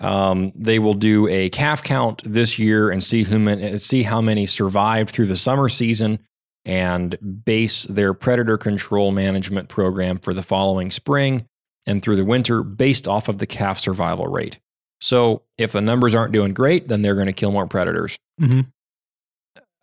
Um, 0.00 0.52
they 0.54 0.78
will 0.78 0.94
do 0.94 1.26
a 1.28 1.48
calf 1.50 1.82
count 1.82 2.20
this 2.24 2.58
year 2.58 2.90
and 2.90 3.02
see 3.02 3.22
who 3.24 3.38
man, 3.38 3.78
see 3.78 4.02
how 4.02 4.20
many 4.20 4.44
survived 4.46 5.10
through 5.10 5.26
the 5.26 5.36
summer 5.36 5.68
season 5.68 6.18
and 6.66 7.16
base 7.44 7.84
their 7.84 8.12
predator 8.14 8.56
control 8.58 9.12
management 9.12 9.68
program 9.68 10.18
for 10.18 10.34
the 10.34 10.42
following 10.42 10.90
spring 10.90 11.46
and 11.86 12.02
through 12.02 12.16
the 12.16 12.24
winter 12.24 12.62
based 12.62 13.06
off 13.08 13.28
of 13.28 13.38
the 13.38 13.46
calf 13.46 13.78
survival 13.78 14.26
rate. 14.26 14.58
So 15.04 15.42
if 15.58 15.72
the 15.72 15.82
numbers 15.82 16.14
aren't 16.14 16.32
doing 16.32 16.54
great, 16.54 16.88
then 16.88 17.02
they're 17.02 17.14
going 17.14 17.26
to 17.26 17.32
kill 17.34 17.52
more 17.52 17.66
predators 17.66 18.18
Mhm. 18.40 18.66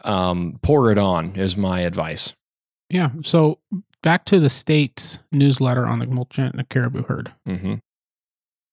um, 0.03 0.57
pour 0.63 0.91
it 0.91 0.97
on 0.97 1.35
is 1.35 1.55
my 1.55 1.81
advice. 1.81 2.33
Yeah. 2.89 3.11
So 3.23 3.59
back 4.01 4.25
to 4.25 4.39
the 4.39 4.49
state's 4.49 5.19
newsletter 5.31 5.85
on 5.85 5.99
the 5.99 6.07
Mulchatna 6.07 6.67
caribou 6.69 7.03
herd. 7.03 7.31
hmm 7.45 7.75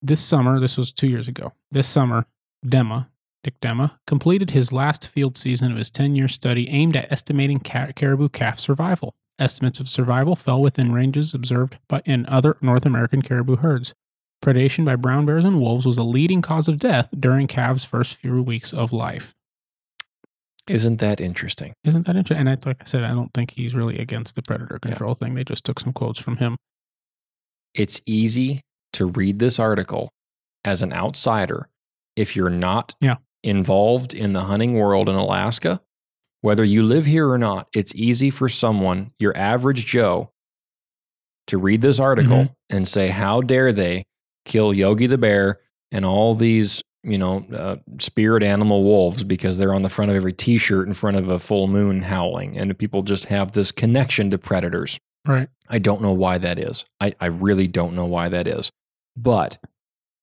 This 0.01 0.23
summer, 0.23 0.59
this 0.59 0.79
was 0.79 0.91
two 0.91 1.09
years 1.09 1.29
ago. 1.29 1.53
This 1.71 1.87
summer, 1.87 2.25
Demma, 2.65 3.09
Dick 3.43 3.61
Demma, 3.61 3.99
completed 4.07 4.51
his 4.51 4.73
last 4.73 5.07
field 5.07 5.37
season 5.37 5.71
of 5.71 5.77
his 5.77 5.91
10 5.91 6.15
year 6.15 6.29
study 6.29 6.69
aimed 6.71 6.97
at 6.97 7.13
estimating 7.13 7.61
ca- 7.61 7.93
caribou 7.95 8.29
calf 8.31 8.59
survival. 8.59 9.15
Estimates 9.39 9.81
of 9.81 9.89
survival 9.89 10.35
fell 10.35 10.63
within 10.63 10.93
ranges 10.93 11.35
observed 11.35 11.77
by, 11.89 12.01
in 12.07 12.25
other 12.27 12.57
North 12.63 12.87
American 12.87 13.21
caribou 13.21 13.57
herds. 13.57 13.95
Predation 14.43 14.85
by 14.85 14.97
brown 14.97 15.27
bears 15.27 15.45
and 15.45 15.61
wolves 15.61 15.85
was 15.85 15.99
a 15.99 16.03
leading 16.03 16.43
cause 16.43 16.69
of 16.69 16.79
death 16.79 17.09
during 17.19 17.47
calves' 17.47 17.85
first 17.85 18.15
few 18.17 18.43
weeks 18.43 18.73
of 18.73 18.93
life. 18.93 19.35
Isn't 20.69 20.99
that 20.99 21.21
interesting? 21.21 21.73
Isn't 21.85 22.07
that 22.07 22.15
interesting? 22.17 22.47
And 22.47 22.51
I, 22.51 22.69
like 22.69 22.77
I 22.81 22.85
said, 22.85 23.03
I 23.03 23.11
don't 23.11 23.33
think 23.35 23.51
he's 23.53 23.75
really 23.75 23.99
against 23.99 24.35
the 24.37 24.43
predator 24.43 24.79
control 24.79 25.15
thing. 25.15 25.35
They 25.35 25.45
just 25.45 25.65
took 25.65 25.81
some 25.81 25.93
quotes 25.93 26.21
from 26.21 26.37
him. 26.37 26.57
It's 27.75 28.01
easy 28.07 28.61
to 28.93 29.07
read 29.07 29.39
this 29.39 29.59
article 29.59 30.11
as 30.65 30.83
an 30.83 30.93
outsider 30.93 31.69
if 32.17 32.37
you're 32.37 32.51
not 32.51 32.95
Yeah. 33.01 33.17
involved 33.43 34.13
in 34.13 34.33
the 34.35 34.43
hunting 34.45 34.75
world 34.75 35.09
in 35.09 35.15
Alaska. 35.15 35.81
Whether 36.43 36.65
you 36.65 36.83
live 36.83 37.07
here 37.07 37.29
or 37.29 37.39
not, 37.39 37.69
it's 37.75 37.95
easy 37.95 38.31
for 38.31 38.49
someone, 38.49 39.13
your 39.19 39.37
average 39.37 39.87
Joe, 39.87 40.31
to 41.47 41.59
read 41.59 41.81
this 41.81 41.99
article 41.99 42.45
Mhm. 42.45 42.55
and 42.71 42.87
say, 42.89 43.09
How 43.09 43.41
dare 43.41 43.73
they 43.73 44.05
kill 44.49 44.75
Yogi 44.75 45.07
the 45.07 45.19
bear 45.19 45.61
and 45.93 46.05
all 46.05 46.35
these, 46.35 46.83
you 47.05 47.17
know, 47.19 47.45
uh, 47.55 47.77
spirit 48.01 48.43
animal 48.43 48.83
wolves 48.83 49.23
because 49.23 49.57
they're 49.59 49.75
on 49.75 49.83
the 49.83 49.89
front 49.89 50.11
of 50.11 50.17
every 50.17 50.33
t 50.33 50.59
shirt 50.59 50.89
in 50.89 50.95
front 50.95 51.17
of 51.17 51.29
a 51.29 51.39
full 51.39 51.69
moon 51.69 52.03
howling. 52.03 52.59
And 52.59 52.77
people 52.79 53.03
just 53.03 53.27
have 53.27 53.53
this 53.53 53.71
connection 53.71 54.31
to 54.31 54.39
predators. 54.39 54.99
Right. 55.27 55.49
I 55.69 55.79
don't 55.79 56.01
know 56.03 56.13
why 56.13 56.39
that 56.39 56.59
is. 56.59 56.85
I, 57.01 57.13
I 57.21 57.27
really 57.27 57.69
don't 57.69 57.95
know 57.95 58.07
why 58.07 58.29
that 58.31 58.49
is. 58.49 58.71
But 59.17 59.59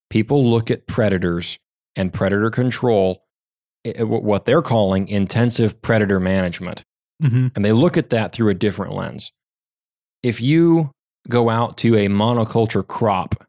people 0.10 0.44
look 0.50 0.70
at 0.72 0.88
predators 0.88 1.58
and 1.96 2.12
predator 2.12 2.50
control, 2.50 3.24
i- 3.86 3.94
i- 4.00 4.04
what 4.04 4.46
they're 4.46 4.62
calling 4.62 5.08
intensive 5.08 5.82
predator 5.82 6.20
management, 6.20 6.84
Mm-hmm. 7.24 7.48
and 7.56 7.64
they 7.64 7.72
look 7.72 7.96
at 7.98 8.10
that 8.10 8.34
through 8.34 8.50
a 8.50 8.54
different 8.54 8.94
lens. 8.94 9.32
If 10.22 10.42
you 10.42 10.92
go 11.30 11.50
out 11.50 11.78
to 11.78 11.96
a 11.96 12.08
monoculture 12.10 12.86
crop 12.86 13.46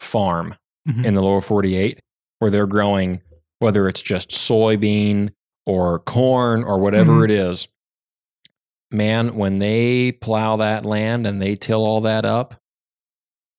farm 0.00 0.54
Mhm. 0.88 1.04
in 1.04 1.14
the 1.14 1.22
lower 1.22 1.40
48 1.40 2.00
where 2.38 2.50
they're 2.50 2.66
growing, 2.66 3.20
whether 3.58 3.88
it's 3.88 4.02
just 4.02 4.30
soybean 4.30 5.30
or 5.64 5.98
corn 6.00 6.62
or 6.62 6.78
whatever 6.78 7.12
Mhm. 7.20 7.24
it 7.24 7.30
is, 7.30 7.68
man, 8.90 9.36
when 9.36 9.58
they 9.58 10.12
plow 10.12 10.56
that 10.56 10.84
land 10.86 11.26
and 11.26 11.40
they 11.42 11.56
till 11.56 11.84
all 11.84 12.00
that 12.02 12.24
up 12.24 12.60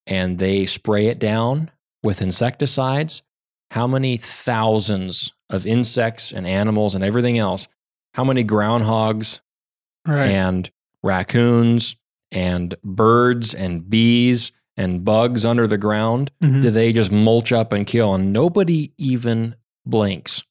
and 0.06 0.38
they 0.38 0.64
spray 0.66 1.06
it 1.06 1.18
down 1.18 1.70
with 2.02 2.22
insecticides, 2.22 3.22
how 3.72 3.86
many 3.86 4.16
thousands 4.16 5.32
of 5.50 5.66
insects 5.66 6.32
and 6.32 6.46
animals 6.46 6.94
and 6.94 7.04
everything 7.04 7.36
else, 7.38 7.68
how 8.14 8.24
many 8.24 8.42
groundhogs 8.44 9.40
Right. 10.06 10.30
and 10.30 10.70
raccoons 11.02 11.96
and 12.30 12.74
birds 12.82 13.54
and 13.54 13.90
bees 13.90 14.52
and 14.78 15.04
bugs 15.04 15.44
under 15.44 15.66
the 15.66 15.76
ground 15.76 16.30
Mhm. 16.42 16.62
do 16.62 16.70
they 16.70 16.92
just 16.92 17.12
mulch 17.12 17.52
up 17.52 17.72
and 17.72 17.86
kill 17.86 18.14
and 18.14 18.32
nobody 18.32 18.92
even 18.96 19.54
blinks 19.84 20.42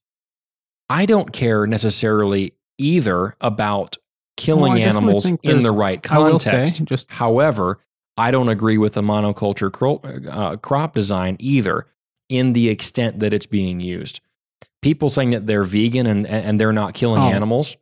i 0.89 1.05
don't 1.05 1.31
care 1.33 1.65
necessarily 1.65 2.53
either 2.77 3.35
about 3.41 3.97
killing 4.35 4.73
Well, 4.73 4.81
animals 4.83 5.25
in 5.41 5.63
the 5.63 5.71
right 5.71 5.99
I 6.11 6.37
say, 6.37 6.51
context 6.51 6.83
just 6.85 7.11
however 7.13 7.79
i 8.17 8.29
don't 8.29 8.49
agree 8.49 8.77
with 8.77 8.93
the 8.93 9.01
monoculture 9.01 9.71
cro- 9.71 10.01
uh, 10.29 10.57
crop 10.57 10.93
design 10.93 11.37
either 11.39 11.87
in 12.29 12.53
the 12.53 12.69
extent 12.69 13.19
that 13.19 13.33
it's 13.33 13.45
being 13.47 13.79
used 13.79 14.19
people 14.83 15.09
saying 15.09 15.31
that 15.31 15.47
they're 15.47 15.63
vegan 15.63 16.05
and, 16.05 16.27
and 16.27 16.59
they're 16.59 16.73
not 16.73 16.93
killing 16.93 17.21
Oh. 17.21 17.27
animals 17.29 17.77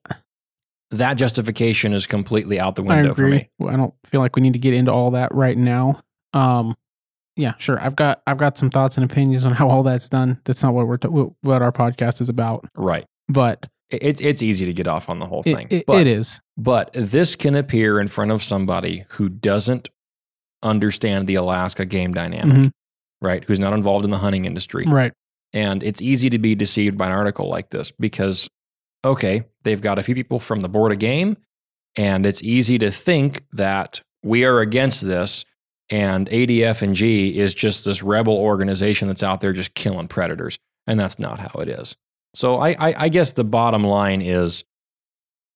that 0.91 1.16
justification 1.16 1.93
is 1.93 2.06
completely 2.08 2.60
out 2.60 2.76
the 2.76 2.84
I 2.84 2.98
window 2.98 3.14
for 3.14 3.28
me 3.28 3.50
I 3.68 3.76
don't 3.76 3.93
feel 4.06 4.22
like 4.22 4.36
we 4.36 4.41
need 4.41 4.54
to 4.54 4.60
get 4.60 4.74
into 4.74 4.91
all 4.93 5.12
that 5.12 5.34
right 5.34 5.58
now. 5.58 6.00
Um, 6.36 6.76
yeah, 7.38 7.54
sure. 7.58 7.80
I've 7.82 7.96
got 7.96 8.22
I've 8.28 8.38
got 8.38 8.58
some 8.58 8.70
thoughts 8.70 8.98
and 8.98 9.10
opinions 9.10 9.46
on 9.46 9.52
how 9.54 9.70
all 9.70 9.84
that's 9.84 10.08
done. 10.08 10.40
That's 10.46 10.62
not 10.64 10.74
what 10.74 10.88
we're 10.88 10.98
t- 10.98 11.08
what 11.08 11.62
our 11.62 11.72
podcast 11.72 12.22
is 12.22 12.30
about. 12.30 12.66
right 12.76 13.06
But 13.28 13.68
it's 13.90 14.22
it's 14.22 14.42
easy 14.42 14.66
to 14.66 14.74
get 14.74 14.88
off 14.88 15.10
on 15.10 15.20
the 15.20 15.26
whole 15.26 15.44
thing 15.44 15.68
it, 15.70 15.86
but 15.86 16.02
it 16.02 16.08
is. 16.08 16.40
But 16.58 16.92
this 16.94 17.36
can 17.36 17.56
appear 17.56 18.00
in 18.00 18.08
front 18.08 18.32
of 18.32 18.42
somebody 18.44 19.06
who 19.10 19.28
doesn't 19.30 19.90
understand 20.64 21.28
the 21.28 21.36
Alaska 21.36 21.86
game 21.86 22.14
dynamic, 22.14 22.56
Mhm. 22.58 22.72
right? 23.22 23.44
Who's 23.46 23.60
not 23.60 23.74
involved 23.74 24.06
in 24.06 24.12
the 24.12 24.18
hunting 24.20 24.46
industry. 24.46 24.86
Right. 24.88 25.12
And 25.54 25.84
it's 25.84 26.02
easy 26.02 26.30
to 26.30 26.40
be 26.40 26.56
deceived 26.56 26.98
by 26.98 27.06
an 27.08 27.12
article 27.14 27.48
like 27.48 27.70
this 27.70 27.92
because, 27.92 28.50
okay, 29.06 29.44
they've 29.64 29.80
got 29.82 30.00
a 30.00 30.04
few 30.04 30.16
people 30.16 30.40
from 30.40 30.62
the 30.62 30.70
board 30.70 30.92
of 30.92 31.00
game, 31.00 31.38
and 31.96 32.26
it's 32.26 32.42
easy 32.44 32.78
to 32.80 32.92
think 32.92 33.44
that 33.54 34.02
we 34.24 34.44
are 34.44 34.60
against 34.60 35.02
this 35.06 35.46
and 35.90 36.30
ADF 36.30 36.82
and 36.82 36.96
G 36.96 37.38
is 37.38 37.54
just 37.54 37.86
this 37.86 38.02
rebel 38.02 38.38
organization 38.38 39.08
that's 39.08 39.24
out 39.24 39.42
there 39.42 39.54
just 39.54 39.74
killing 39.74 40.08
predators. 40.08 40.58
And 40.88 41.00
that's 41.00 41.20
not 41.20 41.40
how 41.40 41.60
it 41.60 41.70
is. 41.70 41.96
So 42.34 42.58
I, 42.58 42.72
I, 42.72 43.06
I 43.06 43.10
guess 43.10 43.32
the 43.32 43.44
bottom 43.44 43.84
line 43.84 44.22
is 44.22 44.64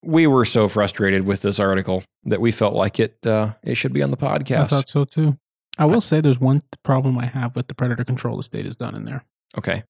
we 0.01 0.27
were 0.27 0.45
so 0.45 0.67
frustrated 0.67 1.25
with 1.25 1.41
this 1.41 1.59
article 1.59 2.03
that 2.23 2.41
we 2.41 2.51
felt 2.51 2.73
like 2.73 2.99
it 2.99 3.17
uh, 3.25 3.53
it 3.63 3.75
should 3.75 3.93
be 3.93 4.01
on 4.01 4.11
the 4.11 4.17
podcast. 4.17 4.59
I 4.59 4.67
thought 4.67 4.89
so 4.89 5.05
too. 5.05 5.37
I 5.77 5.85
will 5.85 6.01
say 6.01 6.21
there's 6.21 6.39
one 6.39 6.61
problem 6.83 7.17
I 7.17 7.25
have 7.25 7.55
with 7.55 7.67
the 7.67 7.75
predator 7.75 8.03
control 8.03 8.37
the 8.37 8.43
state 8.43 8.65
has 8.65 8.75
done 8.75 8.95
in 8.95 9.05
there. 9.05 9.23
Okay. 9.57 9.83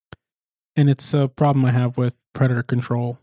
And 0.76 0.90
it's 0.90 1.14
a 1.14 1.28
problem 1.28 1.66
I 1.66 1.72
have 1.72 1.98
with 1.98 2.18
predator 2.34 2.64
control 2.64 3.20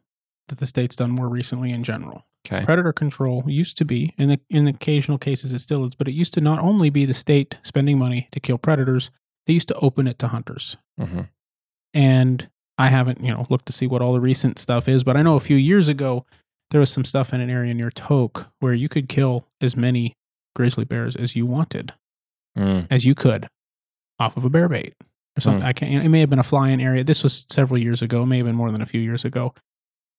that 0.49 0.59
the 0.59 0.67
state's 0.67 0.97
done 0.97 1.11
more 1.11 1.29
recently 1.29 1.71
in 1.71 1.85
general. 1.85 2.26
Okay. 2.47 2.65
Predator 2.65 2.93
control 2.93 3.43
used 3.47 3.77
to 3.79 3.85
be, 3.85 4.15
in 4.19 4.29
the, 4.29 4.41
in 4.51 4.67
occasional 4.69 5.19
cases 5.19 5.53
it 5.53 5.59
still 5.59 5.85
is, 5.85 5.95
but 5.95 6.07
it 6.09 6.13
used 6.13 6.33
to 6.35 6.41
not 6.41 6.59
only 6.61 6.91
be 6.91 7.05
the 7.05 7.15
state 7.15 7.57
spending 7.63 7.99
money 7.99 8.29
to 8.33 8.41
kill 8.41 8.57
predators, 8.59 9.11
they 9.47 9.53
used 9.53 9.69
to 9.69 9.75
open 9.77 10.07
it 10.07 10.19
to 10.21 10.29
hunters. 10.29 10.77
hmm 10.99 11.23
And 11.95 12.49
I 12.79 12.89
haven't, 12.89 13.21
you 13.23 13.31
know, 13.31 13.47
looked 13.49 13.67
to 13.67 13.73
see 13.73 13.87
what 13.87 14.03
all 14.03 14.13
the 14.13 14.21
recent 14.21 14.59
stuff 14.59 14.89
is, 14.89 15.03
but 15.03 15.17
I 15.17 15.23
know 15.23 15.35
a 15.37 15.41
few 15.41 15.57
years 15.57 15.89
ago 15.89 16.25
there 16.71 16.81
was 16.81 16.91
some 16.91 17.05
stuff 17.05 17.33
in 17.33 17.41
an 17.41 17.49
area 17.51 17.73
near 17.75 17.91
Tok 17.91 18.49
where 18.61 18.75
you 18.75 18.89
could 18.89 19.09
kill 19.09 19.47
as 19.61 19.77
many 19.77 20.15
grizzly 20.55 20.85
bears 20.85 21.17
as 21.17 21.35
you 21.37 21.47
wanted, 21.47 21.93
Mm. 22.59 22.87
as 22.91 23.05
you 23.05 23.15
could, 23.15 23.49
off 24.19 24.37
of 24.37 24.45
a 24.45 24.51
bear 24.51 24.69
bait 24.69 24.95
or 25.37 25.41
something. 25.41 25.61
Hmm. 25.63 25.69
I 25.69 25.73
can't. 25.75 26.05
It 26.05 26.09
may 26.09 26.21
have 26.21 26.31
been 26.31 26.39
a 26.39 26.43
fly-in 26.43 26.81
area. 26.81 27.05
This 27.05 27.23
was 27.23 27.45
several 27.51 27.79
years 27.79 28.01
ago. 28.03 28.23
It 28.23 28.27
may 28.27 28.39
have 28.39 28.47
been 28.47 28.57
more 28.57 28.73
than 28.73 28.81
a 28.81 28.87
few 28.87 29.01
years 29.01 29.25
ago. 29.27 29.53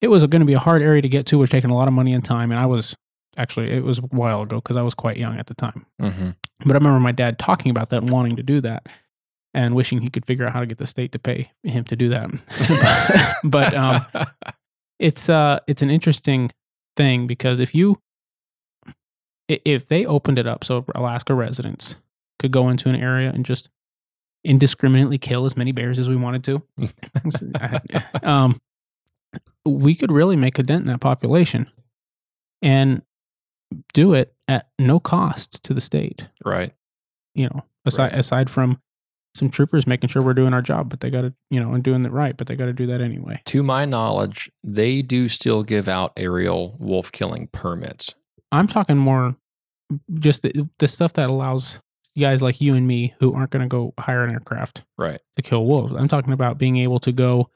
It 0.00 0.08
was 0.08 0.24
going 0.24 0.40
to 0.40 0.46
be 0.46 0.52
a 0.52 0.58
hard 0.58 0.82
area 0.82 1.02
to 1.02 1.08
get 1.08 1.26
to. 1.26 1.38
Was 1.38 1.50
taking 1.50 1.70
a 1.70 1.74
lot 1.74 1.88
of 1.88 1.94
money 1.94 2.12
and 2.12 2.24
time, 2.24 2.50
and 2.50 2.60
I 2.60 2.66
was 2.66 2.96
actually 3.36 3.70
it 3.70 3.84
was 3.84 3.98
a 3.98 4.02
while 4.02 4.42
ago 4.42 4.56
because 4.56 4.76
I 4.76 4.82
was 4.82 4.94
quite 4.94 5.16
young 5.16 5.38
at 5.38 5.46
the 5.46 5.54
time. 5.54 5.86
hmm 6.00 6.30
But 6.60 6.72
I 6.72 6.78
remember 6.78 7.00
my 7.00 7.12
dad 7.12 7.38
talking 7.38 7.70
about 7.70 7.90
that 7.90 8.02
wanting 8.02 8.36
to 8.36 8.42
do 8.42 8.60
that 8.60 8.86
and 9.54 9.74
wishing 9.74 10.00
he 10.00 10.10
could 10.10 10.26
figure 10.26 10.46
out 10.46 10.52
how 10.52 10.60
to 10.60 10.66
get 10.66 10.78
the 10.78 10.86
state 10.86 11.12
to 11.12 11.18
pay 11.18 11.50
him 11.62 11.84
to 11.84 11.96
do 11.96 12.08
that. 12.10 12.30
but 13.44 13.74
um, 13.74 14.00
it's 14.98 15.28
uh 15.28 15.60
it's 15.66 15.82
an 15.82 15.90
interesting 15.90 16.50
thing 16.96 17.26
because 17.26 17.60
if 17.60 17.74
you 17.74 18.00
if 19.48 19.88
they 19.88 20.04
opened 20.04 20.38
it 20.38 20.46
up 20.46 20.62
so 20.64 20.84
Alaska 20.94 21.34
residents 21.34 21.96
could 22.38 22.50
go 22.50 22.68
into 22.68 22.88
an 22.88 22.96
area 22.96 23.30
and 23.30 23.46
just 23.46 23.68
indiscriminately 24.44 25.18
kill 25.18 25.44
as 25.44 25.56
many 25.56 25.72
bears 25.72 25.98
as 25.98 26.08
we 26.08 26.16
wanted 26.16 26.44
to, 26.44 26.62
um, 28.22 28.56
we 29.64 29.94
could 29.94 30.10
really 30.12 30.36
make 30.36 30.58
a 30.58 30.62
dent 30.62 30.82
in 30.82 30.86
that 30.92 31.00
population 31.00 31.66
and 32.62 33.02
do 33.92 34.14
it 34.14 34.34
at 34.48 34.68
no 34.78 34.98
cost 34.98 35.62
to 35.64 35.74
the 35.74 35.80
state 35.80 36.26
right. 36.44 36.72
you 37.34 37.44
know, 37.48 37.64
aside 37.84 38.12
Right. 38.12 38.18
aside 38.18 38.50
from 38.50 38.80
some 39.34 39.50
troopers 39.50 39.86
making 39.86 40.08
sure 40.08 40.22
we're 40.22 40.34
doing 40.34 40.54
our 40.54 40.62
job, 40.62 40.88
but 40.88 41.00
they 41.00 41.10
got 41.10 41.20
to, 41.20 41.34
you 41.50 41.60
know, 41.60 41.72
and 41.74 41.84
doing 41.84 42.04
it 42.04 42.10
right, 42.10 42.36
but 42.36 42.46
they 42.46 42.56
got 42.56 42.64
to 42.64 42.72
do 42.72 42.86
that 42.86 43.00
anyway. 43.00 43.40
To 43.44 43.62
my 43.62 43.84
knowledge, 43.84 44.50
they 44.64 45.02
do 45.02 45.28
still 45.28 45.62
give 45.62 45.86
out 45.86 46.12
aerial 46.16 46.76
wolf 46.80 47.12
killing 47.12 47.46
permits. 47.48 48.14
I'm 48.50 48.66
talking 48.66 48.96
more 48.96 49.36
just 50.18 50.42
the, 50.42 50.68
the 50.78 50.88
stuff 50.88 51.12
that 51.12 51.28
allows 51.28 51.78
guys 52.18 52.42
like 52.42 52.60
you 52.60 52.74
and 52.74 52.86
me 52.86 53.14
who 53.20 53.32
aren't 53.34 53.50
going 53.50 53.62
to 53.62 53.68
go 53.68 53.94
hire 54.00 54.24
an 54.24 54.30
aircraft 54.32 54.82
Right. 54.96 55.20
to 55.36 55.42
kill 55.42 55.66
wolves. 55.66 55.92
I'm 55.92 56.08
talking 56.08 56.32
about 56.32 56.58
being 56.58 56.78
able 56.78 56.98
to 57.00 57.12
go 57.12 57.50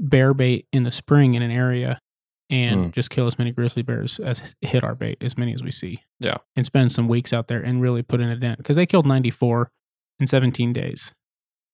bear 0.00 0.32
bait 0.34 0.66
in 0.72 0.82
the 0.84 0.90
spring 0.90 1.34
in 1.34 1.42
an 1.42 1.50
area 1.50 2.00
and 2.48 2.86
Hmm. 2.86 2.90
just 2.90 3.10
kill 3.10 3.26
as 3.28 3.38
many 3.38 3.52
grizzly 3.52 3.82
bears 3.82 4.18
as 4.18 4.56
hit 4.60 4.82
our 4.82 4.94
bait, 4.96 5.18
as 5.20 5.38
many 5.38 5.52
as 5.54 5.62
we 5.62 5.70
see. 5.70 6.00
Yeah. 6.18 6.38
And 6.56 6.66
spend 6.66 6.90
some 6.92 7.06
weeks 7.06 7.32
out 7.32 7.46
there 7.48 7.60
and 7.60 7.80
really 7.80 8.02
put 8.02 8.20
in 8.20 8.28
a 8.28 8.36
dent 8.36 8.58
because 8.58 8.76
they 8.76 8.86
killed 8.86 9.06
94 9.06 9.70
in 10.18 10.26
17 10.26 10.72
days, 10.72 11.12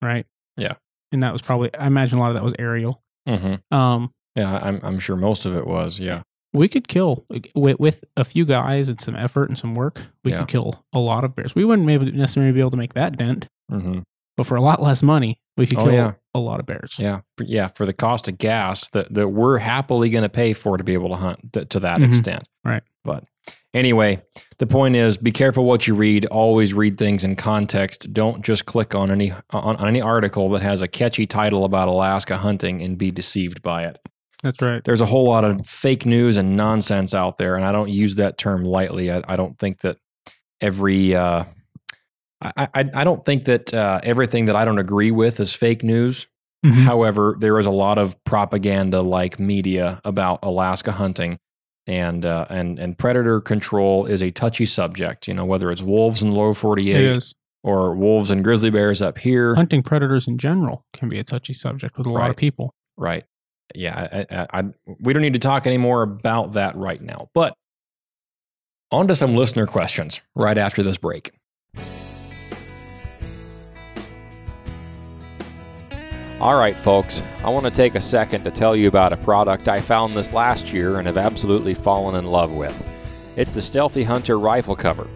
right? 0.01 0.25
Yeah. 0.55 0.73
And 1.11 1.23
that 1.23 1.31
was 1.33 1.41
probably, 1.41 1.73
I 1.75 1.87
imagine 1.87 2.17
a 2.19 2.21
lot 2.21 2.29
of 2.29 2.35
that 2.35 2.43
was 2.43 2.53
aerial. 2.59 3.01
hmm 3.27 3.55
Um, 3.71 4.11
Yeah, 4.35 4.59
I'm 4.61 4.79
I'm 4.83 4.99
sure 4.99 5.15
most 5.15 5.45
of 5.45 5.55
it 5.55 5.65
was. 5.65 5.99
Yeah. 5.99 6.21
we 6.53 6.67
could 6.67 6.87
kill 6.87 7.25
with, 7.55 7.79
with 7.79 8.03
a 8.15 8.23
few 8.23 8.45
guys 8.45 8.87
and 8.89 8.99
some 9.01 9.15
effort 9.15 9.49
and 9.49 9.57
some 9.57 9.73
work. 9.75 10.01
We 10.23 10.31
Yeah. 10.31 10.39
could 10.39 10.47
kill 10.47 10.85
a 10.93 10.99
lot 10.99 11.23
of 11.23 11.35
bears. 11.35 11.53
We 11.55 11.65
wouldn't 11.65 11.85
maybe 11.87 12.11
necessarily 12.11 12.51
be 12.51 12.59
able 12.59 12.71
to 12.71 12.77
make 12.77 12.93
that 12.93 13.17
dent, 13.17 13.47
hmm 13.69 13.99
but 14.37 14.45
for 14.45 14.55
a 14.55 14.61
lot 14.61 14.79
less 14.81 15.01
money, 15.01 15.39
we 15.57 15.65
could 15.67 15.79
Oh, 15.79 15.85
kill 15.85 15.93
yeah. 15.93 16.11
a 16.35 16.39
lot 16.39 16.59
of 16.59 16.65
bears. 16.65 16.95
Yeah. 16.97 17.21
Yeah. 17.41 17.67
For 17.75 17.85
the 17.85 17.93
cost 17.93 18.27
of 18.27 18.37
gas 18.37 18.87
that, 18.89 19.13
that 19.13 19.29
we're 19.29 19.57
happily 19.57 20.09
going 20.09 20.21
to 20.23 20.29
pay 20.29 20.53
for 20.53 20.77
to 20.77 20.83
be 20.83 20.93
able 20.93 21.09
to 21.09 21.15
hunt 21.15 21.51
th- 21.53 21.69
to 21.69 21.79
that 21.81 21.97
Mhm. 21.97 22.05
extent. 22.07 22.47
Right. 22.63 22.83
But 23.03 23.23
anyway, 23.73 24.21
the 24.59 24.67
point 24.67 24.95
is 24.95 25.17
be 25.17 25.31
careful 25.31 25.65
what 25.65 25.87
you 25.87 25.95
read. 25.95 26.25
Always 26.27 26.73
read 26.73 26.97
things 26.97 27.23
in 27.23 27.35
context. 27.35 28.13
Don't 28.13 28.43
just 28.43 28.65
click 28.65 28.93
on 28.95 29.09
any 29.11 29.31
on, 29.51 29.75
on 29.77 29.87
any 29.87 30.01
article 30.01 30.49
that 30.49 30.61
has 30.61 30.81
a 30.81 30.87
catchy 30.87 31.25
title 31.25 31.65
about 31.65 31.87
Alaska 31.87 32.37
hunting 32.37 32.81
and 32.81 32.97
be 32.97 33.09
deceived 33.11 33.61
by 33.61 33.85
it. 33.85 33.97
That's 34.43 34.61
right. 34.61 34.83
There's 34.83 35.01
a 35.01 35.05
whole 35.07 35.25
lot 35.27 35.43
of 35.43 35.65
fake 35.65 36.05
news 36.05 36.37
and 36.37 36.55
nonsense 36.55 37.15
out 37.15 37.39
there, 37.39 37.55
and 37.55 37.65
I 37.65 37.71
don't 37.71 37.89
use 37.89 38.15
that 38.17 38.37
term 38.37 38.63
lightly. 38.63 39.11
I, 39.11 39.23
I 39.27 39.35
don't 39.35 39.57
think 39.57 39.81
that 39.81 39.97
every 40.61 41.15
uh, 41.15 41.45
I, 42.41 42.67
I 42.73 42.89
I 42.93 43.03
don't 43.03 43.25
think 43.25 43.45
that 43.45 43.73
uh, 43.73 43.99
everything 44.03 44.45
that 44.45 44.55
I 44.55 44.65
don't 44.65 44.79
agree 44.79 45.11
with 45.11 45.39
is 45.39 45.53
fake 45.53 45.83
news. 45.83 46.27
Mhm. 46.65 46.83
However, 46.83 47.35
there 47.39 47.57
is 47.59 47.65
a 47.65 47.71
lot 47.71 47.97
of 47.97 48.21
propaganda 48.23 49.01
like 49.01 49.39
media 49.39 50.01
about 50.03 50.39
Alaska 50.43 50.91
hunting. 50.91 51.37
And 51.89 52.25
uh, 52.25 52.45
and 52.49 52.79
and 52.79 52.97
predator 52.97 53.39
control 53.39 54.05
is 54.05 54.21
a 54.21 54.29
touchy 54.29 54.65
subject. 54.65 55.25
You 55.25 55.33
know 55.33 55.45
whether 55.45 55.71
it's 55.71 55.81
wolves 55.81 56.21
in 56.21 56.31
the 56.31 56.35
lower 56.35 56.53
forty 56.53 56.91
eight 56.91 57.33
or 57.63 57.95
wolves 57.95 58.29
and 58.29 58.43
grizzly 58.43 58.69
bears 58.69 59.01
up 59.01 59.17
here. 59.17 59.55
Hunting 59.55 59.83
predators 59.83 60.27
in 60.27 60.37
general 60.37 60.83
can 60.91 61.07
be 61.07 61.17
a 61.17 61.23
touchy 61.23 61.53
subject 61.53 61.97
with 61.97 62.05
a 62.05 62.09
lot 62.09 62.29
of 62.29 62.35
people. 62.35 62.73
Right. 62.97 63.23
Yeah. 63.73 64.25
I, 64.29 64.35
I, 64.35 64.59
I, 64.59 64.63
we 64.99 65.13
don't 65.13 65.21
need 65.21 65.33
to 65.33 65.39
talk 65.39 65.65
anymore 65.65 66.01
about 66.01 66.53
that 66.53 66.75
right 66.75 67.01
now. 67.01 67.29
But 67.33 67.53
on 68.91 69.07
to 69.07 69.15
some 69.15 69.35
listener 69.35 69.65
questions 69.65 70.19
right 70.35 70.57
after 70.57 70.83
this 70.83 70.97
break. 70.97 71.31
All 76.39 76.55
right, 76.55 76.79
folks, 76.79 77.23
I 77.43 77.49
want 77.49 77.65
to 77.65 77.71
take 77.71 77.95
a 77.95 78.01
second 78.01 78.43
to 78.43 78.51
tell 78.51 78.75
you 78.75 78.87
about 78.87 79.11
a 79.11 79.17
product 79.17 79.67
I 79.67 79.81
found 79.81 80.15
this 80.15 80.31
last 80.31 80.71
year 80.71 80.99
and 80.99 81.07
have 81.07 81.17
absolutely 81.17 81.73
fallen 81.73 82.13
in 82.13 82.25
love 82.25 82.51
with. 82.51 82.85
It's 83.35 83.49
the 83.49 83.61
Sthealthy 83.61 84.03
Hunter 84.03 84.37
rifle 84.37 84.75
cover. 84.75 85.07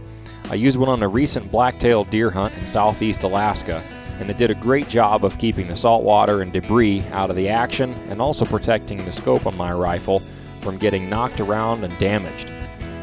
I 0.49 0.55
used 0.55 0.77
one 0.77 0.89
on 0.89 1.03
a 1.03 1.07
recent 1.07 1.51
black-tailed 1.51 2.09
deer 2.09 2.31
hunt 2.31 2.55
in 2.55 2.65
southeast 2.65 3.21
Alaska, 3.21 3.83
and 4.19 4.31
it 4.31 4.39
did 4.39 4.49
a 4.49 4.55
great 4.55 4.89
job 4.89 5.23
of 5.23 5.37
keeping 5.37 5.67
the 5.67 5.75
saltwater 5.75 6.41
and 6.41 6.51
debris 6.51 7.03
out 7.11 7.29
of 7.29 7.35
the 7.35 7.49
action 7.49 7.93
and 8.09 8.19
also 8.19 8.43
protecting 8.43 9.05
the 9.05 9.11
scope 9.11 9.45
on 9.45 9.55
my 9.55 9.71
rifle 9.71 10.21
from 10.61 10.79
getting 10.79 11.07
knocked 11.07 11.39
around 11.39 11.83
and 11.83 11.95
damaged. 11.99 12.51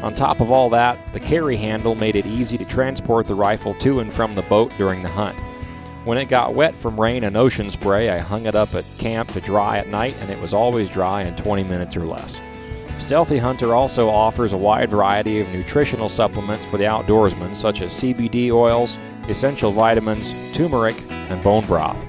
On 0.03 0.13
top 0.13 0.41
of 0.41 0.51
all 0.51 0.69
that, 0.71 1.13
the 1.13 1.21
carry 1.21 1.55
handle 1.55 1.95
made 1.95 2.17
it 2.17 2.27
easy 2.27 2.57
to 2.57 2.65
transport 2.65 3.27
the 3.27 3.35
rifle 3.35 3.73
to 3.75 4.01
and 4.01 4.13
from 4.13 4.35
the 4.35 4.41
boat 4.41 4.73
during 4.77 5.03
the 5.03 5.09
hunt. 5.09 5.39
When 6.09 6.17
it 6.17 6.27
got 6.27 6.55
wet 6.55 6.73
from 6.73 6.99
rain 6.99 7.23
and 7.23 7.37
ocean 7.37 7.69
spray, 7.69 8.09
I 8.09 8.17
hung 8.17 8.47
it 8.47 8.55
up 8.55 8.73
at 8.73 8.83
camp 8.97 9.31
to 9.33 9.41
dry 9.41 9.77
at 9.77 9.89
night, 9.89 10.15
and 10.21 10.31
it 10.31 10.41
was 10.41 10.55
always 10.55 10.89
dry 10.89 11.21
in 11.21 11.35
20 11.35 11.63
minutes 11.63 11.95
or 11.95 12.03
less. 12.03 12.41
Sthealthy 12.97 13.37
Hunter 13.37 13.75
also 13.75 14.09
offers 14.09 14.51
a 14.51 14.57
wide 14.57 14.89
variety 14.89 15.39
of 15.39 15.47
nutritional 15.49 16.09
supplements 16.09 16.65
for 16.65 16.77
the 16.79 16.85
outdoorsman, 16.85 17.55
such 17.55 17.83
as 17.83 17.93
CBD 17.93 18.51
oils, 18.51 18.97
essential 19.27 19.71
vitamins, 19.71 20.33
turmeric, 20.51 20.99
and 21.11 21.43
bone 21.43 21.67
broth. 21.67 22.03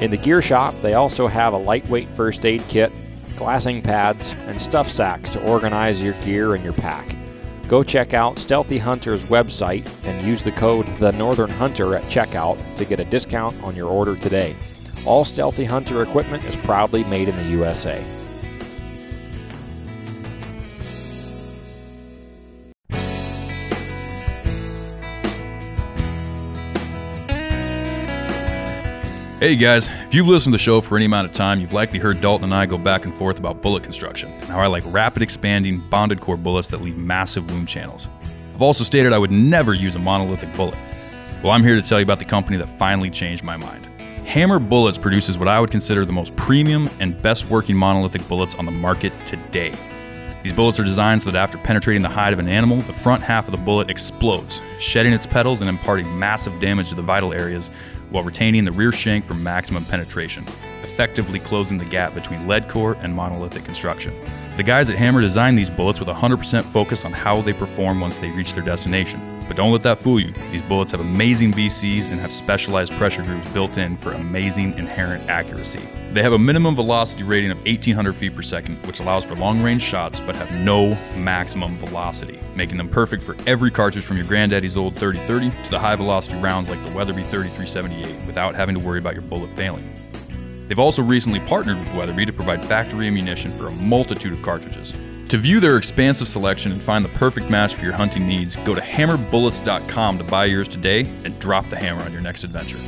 In 0.00 0.10
the 0.10 0.16
gear 0.16 0.42
shop, 0.42 0.74
they 0.82 0.94
also 0.94 1.28
have 1.28 1.52
a 1.52 1.58
lightweight 1.58 2.08
first 2.16 2.44
aid 2.44 2.64
kit, 2.66 2.90
glassing 3.36 3.82
pads, 3.82 4.32
and 4.48 4.60
stuff 4.60 4.90
sacks 4.90 5.30
to 5.30 5.48
organize 5.48 6.02
your 6.02 6.14
gear 6.24 6.56
and 6.56 6.64
your 6.64 6.72
pack. 6.72 7.17
Go 7.68 7.82
check 7.82 8.14
out 8.14 8.38
Sthealthy 8.38 8.78
Hunter's 8.78 9.24
website 9.24 9.86
and 10.04 10.26
use 10.26 10.42
the 10.42 10.52
code 10.52 10.86
The 10.96 11.12
Northern 11.12 11.50
Hunter 11.50 11.94
at 11.94 12.04
checkout 12.04 12.56
to 12.76 12.86
get 12.86 12.98
a 12.98 13.04
discount 13.04 13.62
on 13.62 13.76
your 13.76 13.90
order 13.90 14.16
today. 14.16 14.56
All 15.04 15.22
Sthealthy 15.22 15.66
Hunter 15.66 16.02
equipment 16.02 16.44
is 16.44 16.56
proudly 16.56 17.04
made 17.04 17.28
in 17.28 17.36
the 17.36 17.44
USA. 17.44 18.02
Hey 29.40 29.54
guys, 29.54 29.88
if 29.88 30.14
you've 30.14 30.26
listened 30.26 30.52
to 30.52 30.56
the 30.56 30.62
show 30.62 30.80
for 30.80 30.96
any 30.96 31.04
amount 31.04 31.28
of 31.28 31.32
time, 31.32 31.60
you've 31.60 31.72
likely 31.72 32.00
heard 32.00 32.20
Dalton 32.20 32.46
and 32.46 32.54
I 32.54 32.66
go 32.66 32.76
back 32.76 33.04
and 33.04 33.14
forth 33.14 33.38
about 33.38 33.62
bullet 33.62 33.84
construction 33.84 34.32
and 34.32 34.46
how 34.46 34.58
I 34.58 34.66
like 34.66 34.82
rapid 34.86 35.22
expanding 35.22 35.78
bonded 35.78 36.20
core 36.20 36.36
bullets 36.36 36.66
that 36.68 36.80
leave 36.80 36.96
massive 36.96 37.48
wound 37.48 37.68
channels. 37.68 38.08
I've 38.52 38.62
also 38.62 38.82
stated 38.82 39.12
I 39.12 39.18
would 39.18 39.30
never 39.30 39.74
use 39.74 39.94
a 39.94 40.00
monolithic 40.00 40.52
bullet. 40.56 40.76
Well, 41.40 41.52
I'm 41.52 41.62
here 41.62 41.76
to 41.76 41.82
tell 41.82 42.00
you 42.00 42.02
about 42.02 42.18
the 42.18 42.24
company 42.24 42.56
that 42.56 42.66
finally 42.68 43.10
changed 43.10 43.44
my 43.44 43.56
mind. 43.56 43.86
Hammer 44.26 44.58
Bullets 44.58 44.98
produces 44.98 45.38
what 45.38 45.46
I 45.46 45.60
would 45.60 45.70
consider 45.70 46.04
the 46.04 46.10
most 46.10 46.34
premium 46.34 46.90
and 46.98 47.22
best 47.22 47.48
working 47.48 47.76
monolithic 47.76 48.26
bullets 48.26 48.56
on 48.56 48.64
the 48.64 48.72
market 48.72 49.12
today. 49.24 49.72
These 50.48 50.56
bullets 50.56 50.80
are 50.80 50.84
designed 50.84 51.22
so 51.22 51.30
that 51.30 51.38
after 51.38 51.58
penetrating 51.58 52.00
the 52.00 52.08
hide 52.08 52.32
of 52.32 52.38
an 52.38 52.48
animal, 52.48 52.80
the 52.80 52.92
front 52.94 53.22
half 53.22 53.44
of 53.44 53.50
the 53.50 53.58
bullet 53.58 53.90
explodes, 53.90 54.62
shedding 54.78 55.12
its 55.12 55.26
petals 55.26 55.60
and 55.60 55.68
imparting 55.68 56.18
massive 56.18 56.58
damage 56.58 56.88
to 56.88 56.94
the 56.94 57.02
vital 57.02 57.34
areas 57.34 57.70
while 58.08 58.24
retaining 58.24 58.64
the 58.64 58.72
rear 58.72 58.90
shank 58.90 59.26
for 59.26 59.34
maximum 59.34 59.84
penetration. 59.84 60.46
effectively 60.82 61.38
closing 61.38 61.76
the 61.76 61.84
gap 61.84 62.14
between 62.14 62.48
lead 62.48 62.66
core 62.66 62.94
and 63.02 63.14
monolithic 63.14 63.62
construction. 63.62 64.14
The 64.58 64.64
guys 64.64 64.90
at 64.90 64.98
Hammer 64.98 65.20
designed 65.20 65.56
these 65.56 65.70
bullets 65.70 66.00
with 66.00 66.08
100% 66.08 66.64
focus 66.64 67.04
on 67.04 67.12
how 67.12 67.40
they 67.42 67.52
perform 67.52 68.00
once 68.00 68.18
they 68.18 68.28
reach 68.30 68.54
their 68.54 68.64
destination. 68.64 69.20
But 69.46 69.56
don't 69.56 69.70
let 69.70 69.84
that 69.84 69.98
fool 69.98 70.18
you. 70.18 70.32
These 70.50 70.62
bullets 70.62 70.90
have 70.90 71.00
amazing 71.00 71.52
BCs 71.52 72.10
and 72.10 72.18
have 72.18 72.32
specialized 72.32 72.92
pressure 72.96 73.22
grooves 73.22 73.46
built 73.50 73.78
in 73.78 73.96
for 73.96 74.14
amazing 74.14 74.76
inherent 74.76 75.28
accuracy. 75.28 75.88
They 76.12 76.24
have 76.24 76.32
a 76.32 76.38
minimum 76.40 76.74
velocity 76.74 77.22
rating 77.22 77.52
of 77.52 77.58
1800 77.58 78.12
feet 78.14 78.34
per 78.34 78.42
second, 78.42 78.84
which 78.84 78.98
allows 78.98 79.24
for 79.24 79.36
long 79.36 79.62
range 79.62 79.82
shots 79.82 80.18
but 80.18 80.34
have 80.34 80.50
no 80.50 80.96
maximum 81.16 81.78
velocity, 81.78 82.40
making 82.56 82.78
them 82.78 82.88
perfect 82.88 83.22
for 83.22 83.36
every 83.46 83.70
cartridge 83.70 84.04
from 84.04 84.16
your 84.16 84.26
granddaddy's 84.26 84.76
old 84.76 84.96
3030 84.96 85.52
to 85.62 85.70
the 85.70 85.78
high 85.78 85.94
velocity 85.94 86.36
rounds 86.38 86.68
like 86.68 86.82
the 86.82 86.90
Weatherby 86.90 87.22
3378 87.30 88.26
without 88.26 88.56
having 88.56 88.74
to 88.74 88.80
worry 88.80 88.98
about 88.98 89.14
your 89.14 89.22
bullet 89.22 89.54
failing. 89.56 89.88
They've 90.68 90.78
also 90.78 91.02
recently 91.02 91.40
partnered 91.40 91.78
with 91.78 91.94
Weatherby 91.94 92.26
to 92.26 92.32
provide 92.32 92.64
factory 92.64 93.06
ammunition 93.06 93.50
for 93.52 93.68
a 93.68 93.72
multitude 93.72 94.34
of 94.34 94.42
cartridges. 94.42 94.92
To 95.30 95.38
view 95.38 95.60
their 95.60 95.76
expansive 95.76 96.28
selection 96.28 96.72
and 96.72 96.82
find 96.82 97.04
the 97.04 97.10
perfect 97.10 97.50
match 97.50 97.74
for 97.74 97.84
your 97.84 97.94
hunting 97.94 98.26
needs, 98.26 98.56
go 98.56 98.74
to 98.74 98.80
hammerbullets.com 98.80 100.18
to 100.18 100.24
buy 100.24 100.44
yours 100.44 100.68
today 100.68 101.00
and 101.24 101.38
drop 101.38 101.68
the 101.70 101.76
hammer 101.76 102.02
on 102.02 102.12
your 102.12 102.22
next 102.22 102.44
adventure. 102.44 102.78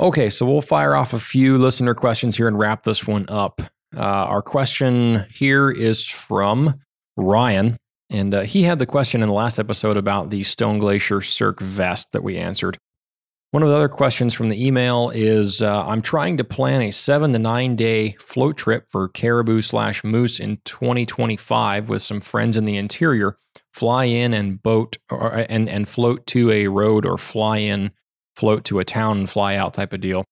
Okay, 0.00 0.28
so 0.28 0.44
we'll 0.44 0.60
fire 0.60 0.94
off 0.94 1.12
a 1.12 1.18
few 1.18 1.56
listener 1.56 1.94
questions 1.94 2.36
here 2.36 2.46
and 2.46 2.58
wrap 2.58 2.82
this 2.82 3.06
one 3.06 3.24
up. 3.28 3.62
Uh, 3.96 4.00
our 4.00 4.42
question 4.42 5.24
here 5.30 5.70
is 5.70 6.06
from 6.06 6.80
Ryan, 7.16 7.76
and 8.14 8.32
uh, 8.32 8.40
he 8.42 8.62
had 8.62 8.78
the 8.78 8.86
question 8.86 9.22
in 9.22 9.28
the 9.28 9.34
last 9.34 9.58
episode 9.58 9.96
about 9.96 10.30
the 10.30 10.44
Stone 10.44 10.78
Glacier 10.78 11.20
Cirque 11.20 11.60
vest 11.60 12.12
that 12.12 12.22
we 12.22 12.36
answered. 12.38 12.78
One 13.50 13.62
of 13.62 13.68
the 13.68 13.74
other 13.74 13.88
questions 13.88 14.34
from 14.34 14.48
the 14.48 14.66
email 14.66 15.10
is 15.10 15.60
uh, 15.60 15.86
I'm 15.86 16.00
trying 16.00 16.36
to 16.38 16.44
plan 16.44 16.80
a 16.82 16.92
seven 16.92 17.32
to 17.32 17.38
nine 17.38 17.76
day 17.76 18.12
float 18.20 18.56
trip 18.56 18.86
for 18.88 19.08
caribou 19.08 19.62
slash 19.62 20.04
moose 20.04 20.38
in 20.38 20.58
2025 20.64 21.88
with 21.88 22.02
some 22.02 22.20
friends 22.20 22.56
in 22.56 22.64
the 22.64 22.76
interior. 22.76 23.36
Fly 23.72 24.04
in 24.04 24.32
and 24.32 24.62
boat 24.62 24.96
or, 25.10 25.46
and, 25.48 25.68
and 25.68 25.88
float 25.88 26.26
to 26.28 26.50
a 26.50 26.68
road 26.68 27.04
or 27.04 27.18
fly 27.18 27.58
in 27.58 27.92
float 28.36 28.64
to 28.64 28.78
a 28.78 28.84
town 28.84 29.18
and 29.18 29.30
fly 29.30 29.56
out 29.56 29.74
type 29.74 29.92
of 29.92 30.00
deal. 30.00 30.24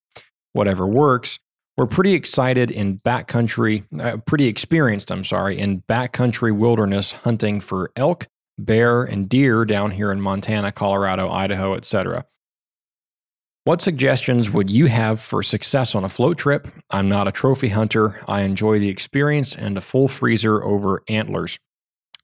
Whatever 0.53 0.87
works. 0.87 1.39
We're 1.77 1.87
pretty 1.87 2.13
excited 2.13 2.71
in 2.71 2.99
backcountry, 2.99 3.85
uh, 3.99 4.19
pretty 4.19 4.47
experienced, 4.47 5.11
I'm 5.11 5.25
sorry, 5.25 5.59
in 5.59 5.83
backcountry 5.83 6.55
wilderness 6.55 7.13
hunting 7.13 7.61
for 7.61 7.91
elk, 7.97 8.29
bear, 8.59 9.03
and 9.03 9.29
deer 9.29 9.65
down 9.65 9.93
here 9.93 10.13
in 10.13 10.21
Montana, 10.21 10.71
Colorado, 10.73 11.31
Idaho, 11.31 11.75
etc. 11.75 12.27
What 13.65 13.81
suggestions 13.81 14.51
would 14.51 14.69
you 14.69 14.87
have 14.87 15.21
for 15.21 15.43
success 15.43 15.95
on 15.95 16.05
a 16.05 16.09
float 16.09 16.37
trip? 16.37 16.69
I'm 16.91 17.09
not 17.09 17.29
a 17.29 17.33
trophy 17.33 17.69
hunter. 17.69 18.21
I 18.27 18.43
enjoy 18.43 18.79
the 18.79 18.89
experience 18.89 19.55
and 19.55 19.79
a 19.79 19.81
full 19.81 20.09
freezer 20.09 20.63
over 20.63 21.03
antlers. 21.09 21.59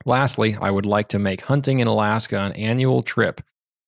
Lastly, 0.04 0.56
I 0.60 0.70
would 0.70 0.86
like 0.86 1.08
to 1.08 1.18
make 1.18 1.42
hunting 1.42 1.78
in 1.78 1.86
Alaska 1.86 2.38
an 2.38 2.52
annual 2.52 3.02
trip 3.02 3.40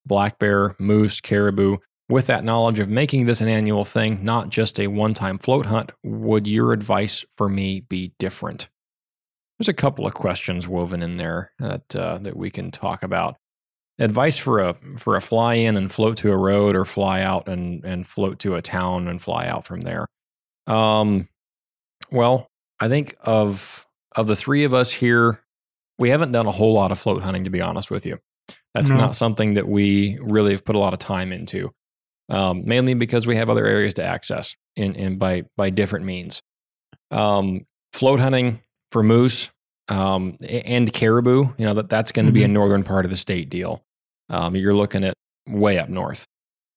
black 0.07 0.39
bear, 0.39 0.75
moose, 0.79 1.21
caribou. 1.21 1.77
With 2.11 2.27
that 2.27 2.43
knowledge 2.45 2.81
of 2.81 2.89
making 2.89 3.27
this 3.27 3.41
an 3.41 3.49
annual 3.49 3.85
thing, 3.85 4.25
not 4.25 4.51
just 4.51 4.81
a 4.81 4.89
one 4.89 5.15
time 5.15 5.39
float 5.39 5.67
hunt, 5.67 5.93
would 6.03 6.47
your 6.47 6.73
advice 6.73 7.25
for 7.37 7.49
me 7.49 7.81
be 7.81 8.13
different? 8.19 8.69
There's 9.59 9.69
a 9.69 9.75
couple 9.75 10.07
of 10.07 10.15
questions 10.15 10.67
woven 10.67 11.03
in 11.03 11.19
there 11.19 11.53
that, 11.61 11.95
uh, 11.95 12.19
that 12.19 12.37
we 12.37 12.51
can 12.51 12.71
talk 12.73 13.03
about. 13.05 13.37
Advice 13.99 14.39
for 14.39 14.59
a 14.61 14.75
for 14.97 15.15
a 15.15 15.21
fly 15.21 15.55
in 15.55 15.77
and 15.77 15.93
float 15.93 16.17
to 16.19 16.33
a 16.33 16.37
road, 16.37 16.75
or 16.75 16.87
fly 16.87 17.21
out 17.21 17.47
and 17.49 17.85
and 17.85 18.07
float 18.07 18.39
to 18.41 18.55
a 18.55 18.63
town 18.63 19.07
and 19.07 19.21
fly 19.21 19.47
out 19.47 19.67
from 19.67 19.83
there. 19.83 20.07
Um, 20.67 21.29
well, 22.11 22.49
I 22.81 22.89
think 22.89 23.15
of 23.21 23.87
of 24.17 24.27
the 24.27 24.35
three 24.37 24.65
of 24.65 24.73
us 24.73 24.91
here, 24.91 25.41
we 25.99 26.09
haven't 26.09 26.33
done 26.33 26.47
a 26.47 26.51
whole 26.51 26.73
lot 26.73 26.91
of 26.93 26.99
float 26.99 27.23
hunting, 27.23 27.45
to 27.45 27.51
be 27.51 27.61
honest 27.61 27.91
with 27.91 28.07
you. 28.07 28.17
That's 28.75 28.89
No. 28.89 28.97
not 28.97 29.15
something 29.15 29.53
that 29.55 29.69
we 29.69 30.19
really 30.23 30.53
have 30.53 30.65
put 30.65 30.77
a 30.77 30.79
lot 30.79 30.95
of 30.95 30.99
time 30.99 31.31
into, 31.31 31.71
um, 32.31 32.63
mainly 32.65 32.95
because 32.95 33.27
we 33.27 33.37
have 33.37 33.51
other 33.51 33.67
areas 33.67 33.95
to 33.95 34.05
access 34.05 34.55
in, 34.77 34.95
in 34.95 35.19
by 35.19 35.45
by 35.57 35.71
different 35.71 36.05
means. 36.07 36.43
Um, 37.11 37.67
float 37.93 38.21
hunting 38.21 38.61
for 38.93 39.03
moose 39.03 39.51
um, 39.89 40.37
and 40.49 40.93
caribou, 40.93 41.49
you 41.59 41.67
know 41.67 41.75
that 41.75 41.89
that's 41.89 42.13
going 42.13 42.27
to 42.27 42.33
be 42.33 42.45
a 42.45 42.49
northern 42.49 42.85
part 42.85 43.05
of 43.05 43.11
the 43.11 43.17
state 43.17 43.51
deal. 43.51 43.83
Um, 44.29 44.55
you're 44.55 44.75
looking 44.75 45.03
at 45.05 45.15
way 45.49 45.79
up 45.79 45.89
north, 45.89 46.25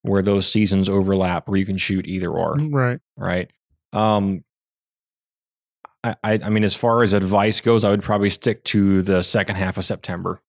where 0.02 0.24
those 0.24 0.50
seasons 0.52 0.90
overlap, 0.90 1.48
where 1.48 1.58
you 1.58 1.66
can 1.66 1.78
shoot 1.78 2.08
either 2.08 2.30
or 2.30 2.56
Right. 2.56 3.00
right? 3.16 3.52
Um, 3.94 4.44
I, 6.04 6.16
I, 6.24 6.34
I 6.46 6.50
mean, 6.50 6.64
as 6.64 6.74
far 6.76 7.04
as 7.04 7.14
advice 7.14 7.62
goes, 7.62 7.84
I 7.84 7.92
would 7.92 8.02
probably 8.02 8.30
stick 8.32 8.64
to 8.66 9.04
the 9.04 9.22
second 9.22 9.56
half 9.58 9.78
of 9.78 9.86
September. 9.86 10.42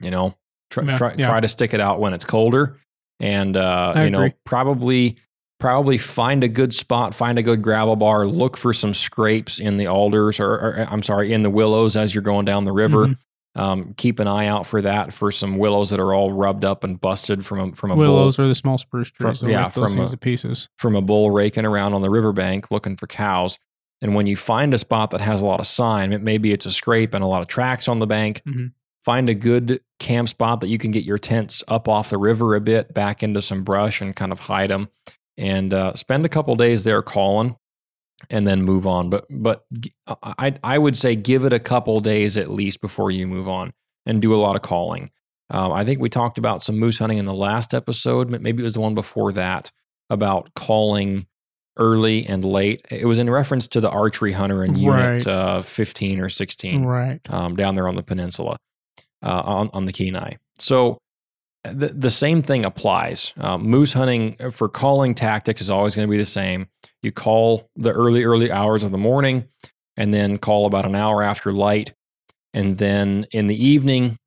You 0.00 0.10
know, 0.10 0.34
try 0.70 0.84
Yeah, 0.84 0.96
try, 0.96 1.14
yeah. 1.18 1.26
try 1.26 1.40
to 1.40 1.48
stick 1.48 1.74
it 1.74 1.80
out 1.80 2.00
when 2.00 2.14
it's 2.14 2.24
colder, 2.24 2.76
and 3.20 3.56
uh, 3.56 3.94
you 3.96 4.10
know, 4.10 4.30
probably 4.44 5.16
probably 5.60 5.96
find 5.98 6.44
a 6.44 6.48
good 6.48 6.74
spot, 6.74 7.14
find 7.14 7.38
a 7.38 7.42
good 7.42 7.62
gravel 7.62 7.96
bar, 7.96 8.26
look 8.26 8.56
for 8.56 8.72
some 8.72 8.92
scrapes 8.92 9.58
in 9.58 9.76
the 9.78 9.86
alders, 9.86 10.38
or, 10.40 10.50
or 10.52 10.86
I'm 10.90 11.02
sorry, 11.02 11.32
in 11.32 11.42
the 11.42 11.48
willows 11.50 11.96
as 11.96 12.14
you're 12.14 12.22
going 12.22 12.44
down 12.44 12.64
the 12.64 12.72
river. 12.72 13.06
Mhm. 13.06 13.16
Um, 13.56 13.94
keep 13.96 14.18
an 14.18 14.26
eye 14.26 14.46
out 14.48 14.66
for 14.66 14.82
that 14.82 15.12
for 15.12 15.30
some 15.30 15.58
willows 15.58 15.90
that 15.90 16.00
are 16.00 16.12
all 16.12 16.32
rubbed 16.32 16.64
up 16.64 16.82
and 16.82 17.00
busted 17.00 17.46
from 17.46 17.60
a 17.60 17.72
from 17.72 17.92
a 17.92 17.94
bull 17.94 18.02
Willows 18.14 18.36
or 18.38 18.48
the 18.48 18.54
small 18.54 18.78
spruce 18.78 19.10
From- 19.10 19.26
trees. 19.30 19.40
They'll 19.42 19.50
yeah, 19.50 19.68
from 19.68 19.96
a- 19.96 20.16
pieces. 20.16 20.68
from 20.76 20.96
a 20.96 21.00
bull 21.00 21.30
raking 21.30 21.64
around 21.64 21.94
on 21.94 22.02
the 22.02 22.10
riverbank 22.10 22.70
looking 22.72 22.96
for 22.96 23.06
cows. 23.06 23.58
And 24.02 24.14
when 24.16 24.26
you 24.26 24.34
find 24.36 24.74
a 24.74 24.78
spot 24.78 25.12
that 25.12 25.20
has 25.20 25.40
a 25.40 25.46
lot 25.46 25.60
of 25.60 25.66
sign, 25.68 26.12
it- 26.12 26.20
maybe 26.20 26.52
it's 26.52 26.66
a 26.66 26.70
scrape 26.72 27.14
and 27.14 27.22
a 27.22 27.28
lot 27.28 27.42
of 27.42 27.46
tracks 27.46 27.86
on 27.86 28.00
the 28.00 28.08
bank, 28.08 28.42
Mhm. 28.46 28.72
Find 29.04 29.28
a 29.28 29.34
good 29.34 29.80
camp 30.00 30.28
spot 30.28 30.60
that 30.60 30.68
you 30.68 30.78
can 30.78 30.90
get 30.90 31.04
your 31.04 31.18
tents 31.18 31.62
up 31.68 31.88
off 31.88 32.10
the 32.10 32.18
river 32.18 32.54
a 32.54 32.60
bit, 32.60 32.92
back 32.94 33.22
into 33.22 33.42
some 33.42 33.62
brush 33.64 34.00
and 34.00 34.14
kind 34.16 34.32
of 34.32 34.40
hide 34.40 34.70
them, 34.70 34.88
and 35.36 35.72
uh, 35.74 35.94
spend 35.94 36.24
a 36.24 36.28
couple 36.28 36.54
days 36.56 36.84
there 36.84 37.02
calling, 37.02 37.56
and 38.30 38.46
then 38.46 38.62
move 38.62 38.86
on. 38.86 39.10
But 39.10 39.26
but 39.30 39.64
I 40.22 40.54
I 40.62 40.78
would 40.78 40.96
say 40.96 41.16
give 41.16 41.44
it 41.44 41.52
a 41.52 41.58
couple 41.60 42.00
days 42.00 42.36
at 42.36 42.50
least 42.50 42.80
before 42.80 43.10
you 43.10 43.26
move 43.26 43.48
on 43.48 43.72
and 44.06 44.20
do 44.22 44.34
a 44.34 44.36
lot 44.36 44.56
of 44.56 44.62
calling. 44.62 45.10
Um, 45.50 45.72
I 45.72 45.84
think 45.84 46.00
we 46.00 46.08
talked 46.08 46.38
about 46.38 46.62
some 46.62 46.78
moose 46.78 46.98
hunting 46.98 47.18
in 47.18 47.26
the 47.26 47.34
last 47.34 47.74
episode, 47.74 48.30
but 48.30 48.40
maybe 48.40 48.62
it 48.62 48.64
was 48.64 48.74
the 48.74 48.80
one 48.80 48.94
before 48.94 49.30
that 49.32 49.70
about 50.10 50.54
calling 50.54 51.26
early 51.76 52.24
and 52.26 52.44
late. 52.44 52.80
It 52.90 53.04
was 53.04 53.18
in 53.18 53.28
reference 53.28 53.66
to 53.68 53.80
the 53.80 53.90
archery 53.90 54.32
hunter 54.32 54.62
in 54.64 54.74
unit 54.76 55.26
Right. 55.26 55.26
uh, 55.26 55.60
15 55.62 56.20
or 56.20 56.28
16 56.28 56.84
Right. 56.84 57.20
um, 57.28 57.56
down 57.56 57.74
there 57.74 57.88
on 57.88 57.96
the 57.96 58.02
peninsula 58.02 58.56
uh, 59.24 59.42
on, 59.44 59.70
on 59.72 59.84
the 59.86 59.92
Kenai. 59.92 60.34
So 60.58 60.98
the, 61.64 61.88
the 61.88 62.10
same 62.10 62.42
thing 62.42 62.64
applies. 62.64 63.32
Um, 63.38 63.62
moose 63.62 63.92
hunting 63.94 64.36
for 64.50 64.68
calling 64.68 65.14
tactics 65.14 65.60
is 65.60 65.70
always 65.70 65.94
going 65.96 66.06
to 66.06 66.10
be 66.10 66.18
the 66.18 66.24
same. 66.24 66.68
You 67.02 67.10
call 67.10 67.68
the 67.74 67.90
early, 67.90 68.24
early 68.24 68.50
hours 68.52 68.84
of 68.84 68.90
the 68.92 68.98
morning 68.98 69.44
and 69.96 70.12
then 70.12 70.38
call 70.38 70.66
about 70.66 70.84
an 70.84 70.94
hour 70.94 71.22
after 71.22 71.52
light. 71.52 71.94
And 72.52 72.76
then 72.78 73.26
in 73.32 73.46
the 73.46 73.64
evening, 73.64 74.18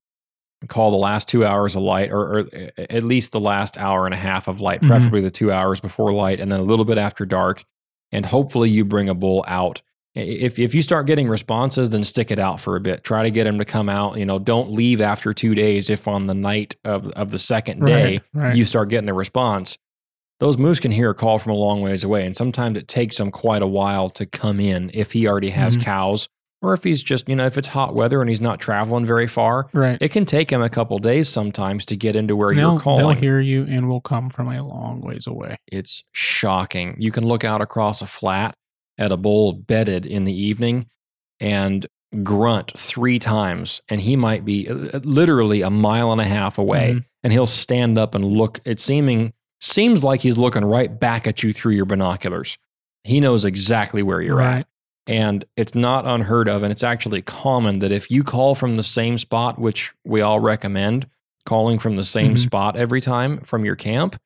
call 0.67 0.89
the 0.91 0.97
last 0.97 1.27
two 1.27 1.45
hours 1.45 1.76
of 1.76 1.84
light 1.84 2.11
or, 2.11 2.39
or 2.39 2.45
at 2.77 3.03
least 3.03 3.31
the 3.31 3.39
last 3.39 3.77
hour 3.77 4.05
and 4.05 4.13
a 4.13 4.17
half 4.17 4.47
of 4.47 4.59
light, 4.59 4.81
Mhm. 4.81 4.88
preferably 4.88 5.22
the 5.22 5.30
two 5.31 5.51
hours 5.51 5.80
before 5.80 6.11
light 6.11 6.39
and 6.39 6.51
then 6.51 6.59
a 6.59 6.63
little 6.63 6.85
bit 6.85 6.97
after 6.97 7.26
dark. 7.26 7.63
And 8.11 8.26
hopefully 8.26 8.69
you 8.69 8.84
bring 8.84 9.09
a 9.09 9.13
bull 9.13 9.45
out 9.47 9.81
if 10.18 10.57
if 10.60 10.73
you 10.76 10.81
start 10.81 11.06
getting 11.07 11.27
responses, 11.27 11.89
then 11.89 12.03
stick 12.03 12.31
it 12.31 12.39
out 12.39 12.60
for 12.60 12.76
a 12.76 12.80
bit. 12.80 13.03
Try 13.03 13.23
to 13.23 13.31
get 13.31 13.44
them 13.45 13.57
to 13.60 13.65
come 13.65 13.89
out. 13.89 14.18
You 14.18 14.26
know, 14.26 14.39
don't 14.39 14.72
leave 14.72 14.99
after 15.02 15.34
two 15.34 15.53
days. 15.56 15.89
If 15.89 16.07
on 16.07 16.27
the 16.27 16.34
night 16.34 16.76
of 16.84 17.07
of 17.11 17.31
the 17.31 17.38
second 17.38 17.85
day 17.85 18.22
Right. 18.34 18.44
Right. 18.44 18.56
you 18.56 18.65
start 18.65 18.89
getting 18.89 19.10
a 19.10 19.14
response, 19.14 19.77
those 20.39 20.57
moose 20.57 20.80
can 20.80 20.91
hear 20.91 21.10
a 21.10 21.15
call 21.15 21.39
from 21.39 21.52
a 21.53 21.56
long 21.56 21.81
ways 21.81 22.03
away, 22.03 22.26
and 22.26 22.35
sometimes 22.35 22.77
it 22.77 22.88
takes 22.88 23.18
them 23.18 23.31
quite 23.31 23.61
a 23.61 23.68
while 23.68 24.10
to 24.11 24.26
come 24.26 24.60
in 24.60 24.91
if 24.94 25.11
he 25.14 25.27
already 25.27 25.49
has 25.49 25.77
Mhm. 25.77 25.81
cows, 25.84 26.30
or 26.61 26.73
if 26.73 26.84
he's 26.84 27.02
just 27.03 27.27
you 27.30 27.35
know 27.35 27.45
if 27.45 27.57
it's 27.57 27.68
hot 27.69 27.94
weather 27.95 28.19
and 28.22 28.30
he's 28.30 28.41
not 28.41 28.60
traveling 28.60 29.06
very 29.06 29.27
far. 29.27 29.68
right. 29.73 29.98
It 30.02 30.10
can 30.11 30.26
take 30.26 30.52
him 30.52 30.61
a 30.61 30.69
couple 30.69 30.98
days 30.99 31.27
sometimes 31.30 31.85
to 31.88 31.95
get 31.95 32.15
into 32.15 32.35
where 32.35 32.52
you're 32.52 32.80
calling. 32.80 33.03
they'll 33.03 33.11
hear 33.15 33.39
you 33.39 33.65
and 33.69 33.88
will 33.89 34.02
come 34.02 34.30
from 34.30 34.48
a 34.49 34.64
long 34.64 35.02
ways 35.02 35.27
away. 35.27 35.57
It's 35.72 36.03
shocking. 36.14 36.95
You 36.99 37.11
can 37.11 37.26
look 37.26 37.44
out 37.44 37.61
across 37.61 38.02
a 38.02 38.07
flat 38.07 38.56
at 38.98 39.11
a 39.11 39.18
bull 39.18 39.53
bedded 39.53 40.06
in 40.06 40.24
the 40.24 40.34
evening 40.34 40.88
and 41.40 41.86
grunt 42.24 42.72
three 42.78 43.19
times, 43.19 43.82
and 43.90 44.02
he 44.02 44.15
might 44.15 44.45
be 44.45 44.68
uh, 44.68 44.99
literally 45.03 45.61
a 45.61 45.69
mile 45.69 46.11
and 46.11 46.22
a 46.22 46.26
half 46.26 46.57
away, 46.57 46.94
Mhm. 46.95 47.06
and 47.24 47.34
he'll 47.34 47.45
stand 47.45 47.98
up 47.98 48.15
and 48.15 48.26
look. 48.26 48.60
It 48.65 48.80
seeming 48.80 49.34
seems 49.60 50.03
like 50.03 50.22
he's 50.22 50.38
looking 50.38 50.64
right 50.64 50.99
back 50.99 51.28
at 51.28 51.44
you 51.44 51.52
through 51.52 51.74
your 51.74 51.86
binoculars. 51.86 52.57
He 53.03 53.19
knows 53.19 53.44
exactly 53.45 54.02
where 54.03 54.22
you're 54.22 54.38
Right. 54.38 54.60
at. 54.60 54.68
And 55.07 55.45
it's 55.56 55.74
not 55.74 56.06
unheard 56.06 56.48
of, 56.49 56.64
and 56.64 56.72
it's 56.72 56.84
actually 56.84 57.22
common 57.22 57.80
that 57.80 57.91
if 57.91 58.11
you 58.11 58.24
call 58.24 58.56
from 58.56 58.76
the 58.76 58.84
same 58.84 59.18
spot, 59.18 59.57
which 59.60 59.94
we 60.06 60.22
all 60.22 60.40
recommend, 60.40 61.07
calling 61.45 61.80
from 61.80 61.95
the 61.95 62.03
same 62.03 62.36
Mhm. 62.36 62.40
spot 62.40 62.76
every 62.76 62.99
time 63.02 63.40
from 63.40 63.64
your 63.64 63.76
camp, 63.76 64.18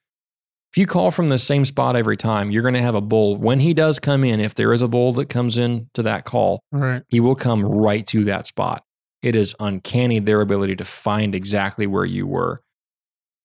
if 0.72 0.78
you 0.78 0.86
call 0.86 1.12
from 1.12 1.30
the 1.30 1.38
same 1.38 1.66
spot 1.66 1.96
every 1.96 2.16
time, 2.18 2.50
you're 2.52 2.62
going 2.62 2.74
to 2.76 2.82
have 2.82 2.96
a 2.96 3.02
bull. 3.02 3.36
When 3.38 3.60
he 3.60 3.74
does 3.74 4.00
come 4.00 4.24
in, 4.24 4.40
if 4.40 4.56
there 4.56 4.72
is 4.72 4.82
a 4.82 4.88
bull 4.88 5.12
that 5.14 5.28
comes 5.30 5.58
in 5.58 5.90
to 5.96 6.04
that 6.04 6.24
call, 6.26 6.62
Right. 6.72 7.04
he 7.10 7.20
will 7.20 7.36
come 7.36 7.66
right 7.66 8.06
to 8.08 8.24
that 8.26 8.48
spot. 8.48 8.84
It 9.22 9.36
is 9.36 9.54
uncanny 9.60 10.20
their 10.20 10.42
ability 10.42 10.78
to 10.78 10.86
find 10.86 11.36
exactly 11.36 11.86
where 11.88 12.06
you 12.06 12.26
were. 12.26 12.62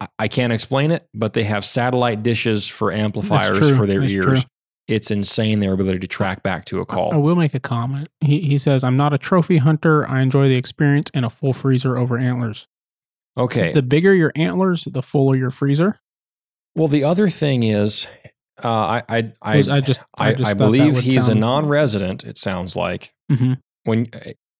I- 0.00 0.08
I 0.20 0.28
can't 0.28 0.52
explain 0.52 0.90
it, 0.90 1.06
but 1.14 1.32
they 1.32 1.44
have 1.44 1.64
satellite 1.64 2.22
dishes 2.22 2.66
for 2.68 2.92
amplifiers 2.92 3.76
for 3.76 3.86
their 3.86 4.00
That's 4.00 4.12
ears. 4.12 4.40
true. 4.42 4.50
It's 4.88 5.10
insane 5.10 5.58
their 5.58 5.72
ability 5.72 5.98
to 5.98 6.06
track 6.06 6.44
back 6.44 6.64
to 6.66 6.78
a 6.80 6.86
call. 6.86 7.12
I 7.12 7.16
will 7.16 7.34
make 7.34 7.54
a 7.54 7.60
comment. 7.60 8.08
He, 8.20 8.40
he 8.42 8.56
says, 8.56 8.84
I'm 8.84 8.94
not 8.94 9.12
a 9.12 9.18
trophy 9.18 9.56
hunter. 9.56 10.08
I 10.08 10.20
enjoy 10.22 10.48
the 10.48 10.54
experience 10.54 11.10
and 11.12 11.24
a 11.24 11.30
full 11.30 11.52
freezer 11.52 11.98
over 11.98 12.16
antlers. 12.16 12.68
Okay. 13.36 13.72
The 13.72 13.82
bigger 13.82 14.14
your 14.14 14.30
antlers, 14.36 14.84
the 14.84 15.02
fuller 15.02 15.34
your 15.36 15.50
freezer. 15.50 15.98
Well, 16.76 16.88
the 16.88 17.04
other 17.04 17.28
thing 17.28 17.62
is, 17.62 18.06
uh, 18.62 18.68
I 18.68 19.02
I 19.08 19.16
I, 19.42 19.58
I 19.58 19.80
just, 19.80 20.00
I, 20.16 20.28
I, 20.28 20.32
just 20.34 20.48
I 20.50 20.54
believe 20.54 20.98
he's 20.98 21.28
a 21.28 21.34
non-resident. 21.34 22.24
It 22.24 22.38
sounds 22.38 22.76
like 22.76 23.12
Mhm. 23.30 23.58
when 23.84 24.08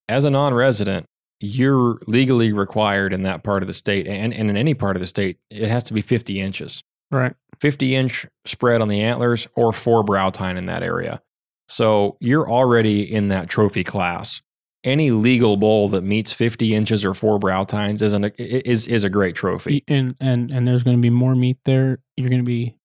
as 0.08 0.24
a 0.24 0.30
non-resident, 0.30 1.06
you're 1.40 1.98
legally 2.06 2.52
required 2.52 3.12
in 3.12 3.22
that 3.24 3.42
part 3.42 3.62
of 3.62 3.66
the 3.66 3.72
state, 3.72 4.06
and, 4.06 4.32
and 4.32 4.48
in 4.50 4.56
any 4.56 4.74
part 4.74 4.96
of 4.96 5.00
the 5.00 5.06
state, 5.06 5.38
it 5.50 5.68
has 5.68 5.84
to 5.84 5.92
be 5.94 6.00
50 6.00 6.40
inches. 6.40 6.82
Right. 7.10 7.34
50 7.60 7.94
inch 7.94 8.26
spread 8.44 8.80
on 8.80 8.88
the 8.88 9.00
antlers 9.02 9.46
or 9.54 9.72
four 9.72 10.02
brow 10.02 10.30
tine 10.30 10.56
in 10.56 10.66
that 10.66 10.82
area. 10.82 11.20
So 11.68 12.16
you're 12.20 12.48
already 12.48 13.02
in 13.02 13.28
that 13.28 13.48
trophy 13.48 13.82
class. 13.84 14.42
Any 14.86 15.10
legal 15.10 15.56
bull 15.56 15.88
that 15.90 16.02
meets 16.02 16.32
50 16.32 16.74
inches 16.74 17.04
or 17.04 17.12
four 17.12 17.38
brow 17.38 17.64
tines 17.64 18.00
is, 18.00 18.12
an, 18.12 18.24
is, 18.38 18.86
is 18.86 19.04
a 19.04 19.10
great 19.10 19.34
trophy. 19.34 19.84
And, 19.88 20.14
and, 20.20 20.50
and 20.50 20.66
there's 20.66 20.82
going 20.82 20.96
to 20.96 21.02
be 21.02 21.10
more 21.10 21.34
meat 21.34 21.58
there. 21.64 21.98
You're 22.16 22.28
going 22.30 22.40
to 22.40 22.46
be 22.46 22.76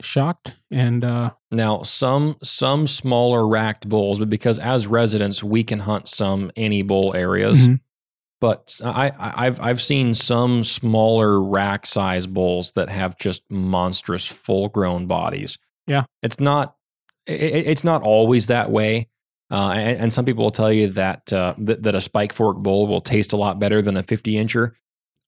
shocked. 0.00 0.54
And, 0.70 1.04
uh, 1.04 1.30
Now, 1.52 1.82
some 1.82 2.36
some 2.42 2.86
smaller 2.86 3.46
racked 3.46 3.88
bulls, 3.88 4.18
but 4.18 4.30
because 4.30 4.58
as 4.58 4.86
residents 4.86 5.44
we 5.44 5.62
can 5.62 5.80
hunt 5.80 6.08
some 6.08 6.50
any 6.56 6.82
bull 6.82 7.14
areas. 7.14 7.68
Mhm. 7.68 7.80
But 8.40 8.80
I, 8.82 9.08
I 9.10 9.46
I've 9.46 9.60
I've 9.60 9.82
seen 9.82 10.14
some 10.14 10.64
smaller 10.64 11.42
rack 11.42 11.84
size 11.84 12.26
bulls 12.26 12.72
that 12.74 12.88
have 12.88 13.18
just 13.18 13.42
monstrous 13.50 14.24
full 14.26 14.70
grown 14.70 15.04
bodies. 15.06 15.58
Yeah. 15.86 16.04
it's 16.22 16.40
not 16.40 16.76
it, 17.26 17.66
it's 17.66 17.84
not 17.84 18.02
always 18.02 18.46
that 18.46 18.70
way. 18.70 19.08
Uh, 19.50 19.70
and, 19.70 20.00
and 20.02 20.12
some 20.12 20.24
people 20.24 20.44
will 20.44 20.50
tell 20.50 20.72
you 20.72 20.88
that, 20.88 21.32
uh, 21.32 21.54
that 21.58 21.82
that 21.82 21.94
a 21.94 22.00
spike 22.00 22.32
fork 22.32 22.58
bull 22.58 22.86
will 22.86 23.00
taste 23.00 23.32
a 23.32 23.36
lot 23.36 23.58
better 23.58 23.82
than 23.82 23.96
a 23.96 24.02
50 24.02 24.34
incher. 24.34 24.72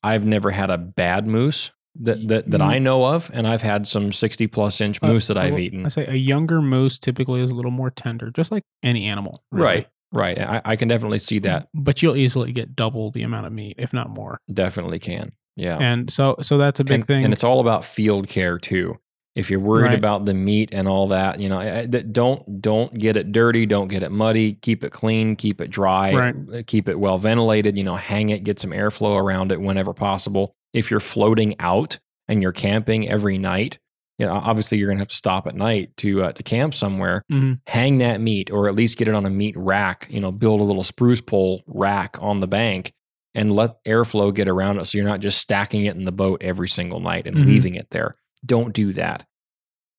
I've 0.03 0.24
never 0.27 0.51
had 0.51 0.70
a 0.70 0.78
bad 0.78 1.27
moose 1.27 1.70
that 2.01 2.27
that, 2.28 2.51
that 2.51 2.61
Mm. 2.61 2.66
I 2.66 2.78
know 2.78 3.05
of, 3.05 3.31
and 3.35 3.47
I've 3.47 3.62
had 3.62 3.86
some 3.86 4.12
60 4.12 4.47
plus 4.47 4.81
inch 4.81 4.99
Uh, 5.03 5.09
moose 5.09 5.27
that 5.27 5.36
I've 5.39 5.59
eaten. 5.59 5.85
I 5.85 5.89
say 5.90 6.07
a 6.07 6.15
younger 6.15 6.62
moose 6.62 6.99
typically 6.99 7.40
is 7.40 7.51
a 7.51 7.55
little 7.55 7.70
more 7.70 7.90
tender, 7.90 8.31
just 8.31 8.51
like 8.53 8.62
any 8.82 9.07
animal. 9.07 9.43
really. 9.51 9.66
Right, 9.66 9.89
right. 10.12 10.39
I, 10.40 10.62
I 10.65 10.77
can 10.77 10.89
definitely 10.89 11.19
see 11.19 11.39
that. 11.40 11.69
But 11.74 12.03
you'll 12.03 12.16
easily 12.16 12.53
get 12.53 12.74
double 12.74 13.11
the 13.11 13.23
amount 13.24 13.47
of 13.47 13.53
meat, 13.53 13.74
if 13.78 13.93
not 13.93 14.09
more. 14.11 14.40
Definitely 14.53 15.01
can. 15.01 15.32
Yeah. 15.57 15.77
And 15.78 16.11
so, 16.11 16.36
so 16.40 16.57
that's 16.57 16.81
a 16.81 16.85
big 16.85 16.94
and, 17.01 17.07
thing. 17.07 17.24
and 17.24 17.32
it's 17.35 17.44
all 17.44 17.61
about 17.61 17.85
field 17.85 18.27
care 18.28 18.57
too. 18.59 18.99
If 19.35 19.51
you're 19.51 19.61
worried 19.61 19.87
Right. 19.87 19.95
about 19.95 20.27
the 20.27 20.35
meat 20.35 20.71
and 20.73 20.87
all 20.87 21.09
that, 21.09 21.41
you 21.41 21.49
know, 21.49 21.59
I- 21.59 21.81
I- 21.81 21.87
don't 21.87 22.61
don't 22.61 22.93
get 22.99 23.17
it 23.17 23.33
dirty, 23.33 23.65
don't 23.65 23.89
get 23.89 24.03
it 24.03 24.13
muddy. 24.13 24.55
Keep 24.55 24.85
it 24.85 24.93
clean, 24.93 25.37
keep 25.37 25.61
it 25.61 25.71
dry, 25.71 26.13
Right. 26.15 26.67
keep 26.67 26.87
it 26.89 27.01
well 27.01 27.17
ventilated. 27.19 27.77
You 27.79 27.85
know, 27.85 27.95
hang 27.97 28.29
it, 28.29 28.45
get 28.45 28.59
some 28.61 28.73
airflow 28.73 29.17
around 29.19 29.51
it 29.51 29.61
whenever 29.61 29.95
possible. 29.95 30.55
If 30.75 30.91
you're 30.91 31.01
floating 31.01 31.55
out 31.61 31.99
and 32.29 32.43
you're 32.43 32.53
camping 32.53 33.09
every 33.09 33.39
night, 33.39 33.79
you 34.19 34.27
know, 34.27 34.35
obviously 34.35 34.77
you're 34.77 34.89
gonna 34.89 35.01
have 35.01 35.09
to 35.09 35.15
stop 35.17 35.47
at 35.47 35.55
night 35.57 35.97
to 35.99 36.25
uh, 36.25 36.33
to 36.33 36.43
camp 36.43 36.75
somewhere. 36.75 37.23
Mhm. 37.33 37.61
Hang 37.69 37.99
that 37.99 38.21
meat, 38.21 38.51
or 38.51 38.69
at 38.69 38.75
least 38.75 38.99
get 38.99 39.09
it 39.09 39.15
on 39.15 39.25
a 39.25 39.31
meat 39.31 39.55
rack. 39.57 40.09
You 40.11 40.21
know, 40.21 40.31
build 40.31 40.61
a 40.61 40.65
little 40.65 40.83
spruce 40.83 41.23
pole 41.23 41.63
rack 41.67 42.19
on 42.21 42.41
the 42.41 42.47
bank. 42.49 42.93
And 43.35 43.51
let 43.51 43.83
airflow 43.87 44.35
get 44.35 44.47
around 44.47 44.79
it 44.79 44.85
so 44.85 44.99
you're 44.99 45.07
not 45.09 45.21
just 45.21 45.39
stacking 45.39 45.87
it 45.87 45.97
in 45.97 46.05
the 46.05 46.13
boat 46.13 46.43
every 46.43 46.69
single 46.69 47.01
night 47.01 47.27
and 47.27 47.35
Mhm. 47.35 47.47
leaving 47.47 47.75
it 47.77 47.87
there 47.91 48.15
don't 48.44 48.73
do 48.73 48.93
that. 48.94 49.24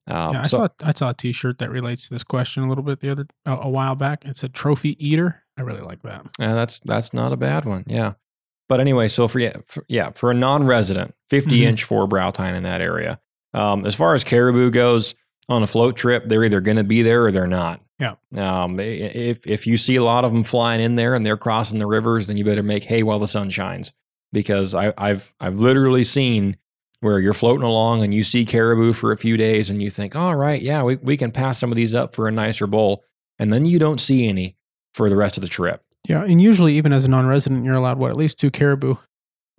Um, 0.08 0.34
Yeah, 0.36 0.42
I 0.42 0.48
so, 0.48 0.58
saw 0.58 0.68
I 0.82 0.92
saw 0.94 1.10
a 1.10 1.14
T-shirt 1.14 1.60
that 1.60 1.70
relates 1.70 2.08
to 2.08 2.14
this 2.14 2.24
question 2.24 2.64
a 2.64 2.70
little 2.70 2.84
bit 2.84 3.00
the 3.00 3.10
other 3.10 3.26
a, 3.46 3.54
a 3.54 3.70
while 3.70 3.96
back. 3.96 4.26
It 4.26 4.38
said 4.38 4.54
"Trophy 4.54 4.98
Eater." 5.06 5.44
I 5.58 5.62
really 5.62 5.82
like 5.82 6.02
that. 6.04 6.26
yeah, 6.40 6.54
that's 6.56 6.80
that's 6.82 7.14
not 7.14 7.32
a 7.32 7.38
bad 7.38 7.66
one. 7.66 7.84
Yeah, 7.88 8.14
but 8.68 8.80
anyway, 8.80 9.08
so 9.08 9.28
for 9.28 9.40
yeah, 9.40 9.58
for, 9.66 9.86
yeah, 9.88 10.12
for 10.12 10.32
a 10.32 10.34
non-resident, 10.34 11.14
50 11.30 11.60
Mhm. 11.60 11.64
inch 11.64 11.84
four 11.84 12.08
brow 12.08 12.32
tine 12.32 12.56
in 12.56 12.64
that 12.64 12.82
area. 12.82 13.20
Um, 13.54 13.86
as 13.86 13.94
far 13.96 14.14
as 14.16 14.24
caribou 14.24 14.72
goes, 14.72 15.14
on 15.48 15.62
a 15.62 15.68
float 15.68 15.96
trip, 15.96 16.26
they're 16.26 16.44
either 16.44 16.60
going 16.62 16.78
to 16.78 16.84
be 16.84 17.02
there 17.04 17.26
or 17.26 17.32
they're 17.32 17.46
not. 17.48 17.82
Yeah. 18.00 18.16
Um, 18.36 18.80
if 18.80 19.46
if 19.46 19.68
you 19.68 19.78
see 19.78 19.96
a 19.96 20.04
lot 20.04 20.26
of 20.26 20.32
them 20.34 20.44
flying 20.44 20.82
in 20.82 20.96
there 20.96 21.14
and 21.14 21.24
they're 21.26 21.38
crossing 21.38 21.80
the 21.80 21.88
rivers, 21.88 22.28
then 22.28 22.36
you 22.36 22.44
better 22.44 22.64
make 22.64 22.84
hay 22.84 23.04
while 23.04 23.20
the 23.20 23.28
sun 23.28 23.50
shines, 23.52 23.94
because 24.34 24.74
I, 24.76 24.92
I've 24.98 25.34
I've 25.40 25.60
literally 25.60 26.04
seen 26.04 26.58
where 27.04 27.20
you're 27.20 27.34
floating 27.34 27.66
along 27.66 28.04
and 28.04 28.14
you 28.14 28.24
see 28.24 28.46
caribou 28.46 28.94
for 28.94 29.12
a 29.12 29.18
few 29.18 29.36
days 29.38 29.70
and 29.70 29.82
you 29.82 29.90
think, 29.90 30.16
all 30.16 30.36
right, 30.36 30.62
yeah, 30.62 30.82
we, 30.84 30.96
we 30.98 31.18
can 31.18 31.32
pass 31.32 31.60
some 31.60 31.72
of 31.72 31.76
these 31.76 31.94
up 31.94 32.16
for 32.16 32.28
a 32.28 32.32
nicer 32.32 32.66
bowl. 32.66 33.04
And 33.38 33.52
then 33.52 33.66
you 33.66 33.78
don't 33.78 34.00
see 34.00 34.28
any 34.28 34.56
for 34.94 35.10
the 35.10 35.16
rest 35.18 35.38
of 35.38 35.42
the 35.42 35.50
trip. 35.50 35.84
Yeah, 36.08 36.24
and 36.24 36.42
usually 36.42 36.76
even 36.76 36.94
as 36.94 37.06
a 37.06 37.10
non-resident, 37.10 37.64
you're 37.64 37.74
allowed 37.76 37.98
what 37.98 38.12
at 38.12 38.18
least 38.18 38.38
two 38.38 38.52
caribou, 38.52 38.96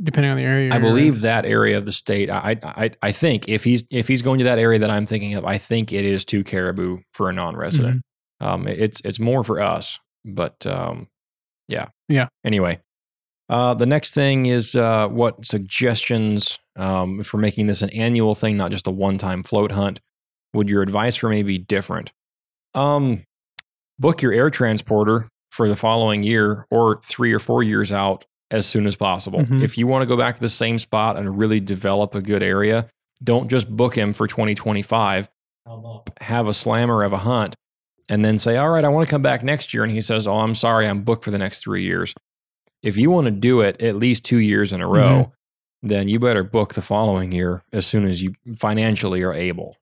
depending 0.03 0.31
on 0.31 0.37
the 0.37 0.43
area. 0.43 0.73
I 0.73 0.77
you're 0.77 0.87
in. 0.87 0.93
believe 0.95 1.21
that 1.23 1.45
area 1.45 1.77
of 1.77 1.87
the 1.87 1.93
state. 1.93 2.29
I, 2.31 2.57
I 2.63 2.91
I 3.01 3.13
think 3.13 3.49
if 3.49 3.65
he's 3.65 3.85
if 3.91 4.09
he's 4.09 4.21
going 4.21 4.39
to 4.39 4.45
that 4.45 4.59
area 4.59 4.79
that 4.79 4.91
I'm 4.91 5.07
thinking 5.07 5.35
of, 5.35 5.45
I 5.45 5.57
think 5.59 5.93
it 5.93 6.05
is 6.05 6.25
two 6.25 6.45
caribou 6.45 6.99
for 7.13 7.31
a 7.31 7.33
non-resident. 7.33 8.03
Mm-hmm. 8.43 8.47
Um, 8.47 8.69
it's 8.69 9.01
it's 9.05 9.19
more 9.19 9.43
for 9.43 9.61
us, 9.61 9.99
but 10.25 10.67
um, 10.67 11.09
yeah, 11.69 11.89
Yeah. 12.09 12.29
Anyway, 12.45 12.81
uh, 13.49 13.75
the 13.75 13.87
next 13.87 14.15
thing 14.15 14.47
is 14.47 14.75
uh, 14.75 15.09
what 15.09 15.45
suggestions 15.45 16.59
um, 16.77 17.23
for 17.23 17.37
making 17.39 17.67
this 17.67 17.83
an 17.83 17.91
annual 17.91 18.35
thing, 18.35 18.57
not 18.57 18.71
just 18.71 18.87
a 18.87 18.91
one-time 18.91 19.43
float 19.43 19.73
hunt. 19.73 20.01
Would 20.55 20.69
your 20.69 20.83
advice 20.83 21.17
for 21.17 21.29
me 21.29 21.43
be 21.43 21.59
different? 21.59 22.13
Um, 22.75 23.25
book 23.99 24.23
your 24.23 24.33
air 24.33 24.51
transporter 24.51 25.29
for 25.51 25.69
the 25.69 25.77
following 25.77 26.23
year 26.23 26.67
or 26.71 27.01
three 27.05 27.33
or 27.33 27.39
four 27.39 27.63
years 27.63 27.93
out 27.93 28.25
as 28.51 28.67
soon 28.67 28.87
as 28.87 28.97
possible. 28.97 29.41
Mhm. 29.41 29.63
If 29.63 29.79
you 29.79 29.87
want 29.87 30.03
to 30.03 30.07
go 30.07 30.17
back 30.17 30.35
to 30.37 30.41
the 30.41 30.49
same 30.49 30.79
spot 30.79 31.17
and 31.17 31.39
really 31.39 31.61
develop 31.61 32.15
a 32.15 32.21
good 32.23 32.43
area, 32.43 32.89
don't 33.23 33.49
just 33.49 33.69
book 33.69 33.97
him 33.97 34.13
for 34.13 34.27
2025. 34.27 35.29
Have 36.21 36.49
a 36.49 36.55
slammer 36.55 37.03
of 37.03 37.13
a 37.13 37.19
hunt 37.19 37.55
and 38.09 38.25
then 38.25 38.39
say, 38.39 38.57
All 38.57 38.69
right, 38.71 38.85
I 38.85 38.89
want 38.89 39.07
to 39.07 39.11
come 39.11 39.23
back 39.23 39.43
next 39.43 39.73
year. 39.73 39.83
And 39.83 39.93
he 39.93 40.01
says, 40.01 40.27
Oh, 40.27 40.37
I'm 40.37 40.55
sorry, 40.55 40.87
I'm 40.87 41.03
booked 41.03 41.25
for 41.25 41.31
the 41.31 41.39
next 41.39 41.61
three 41.63 41.83
years. 41.85 42.13
If 42.85 42.97
you 42.99 43.11
want 43.11 43.25
to 43.25 43.31
do 43.31 43.61
it 43.63 43.81
at 43.83 43.97
least 43.97 44.25
two 44.25 44.37
years 44.39 44.73
in 44.73 44.81
a 44.81 44.87
row, 44.87 45.33
then 45.83 46.07
you 46.09 46.19
better 46.19 46.45
book 46.45 46.75
the 46.75 46.83
following 46.83 47.33
year 47.33 47.63
as 47.73 47.87
soon 47.87 48.05
as 48.05 48.23
you 48.23 48.35
financially 48.57 49.23
are 49.23 49.33
able. 49.33 49.77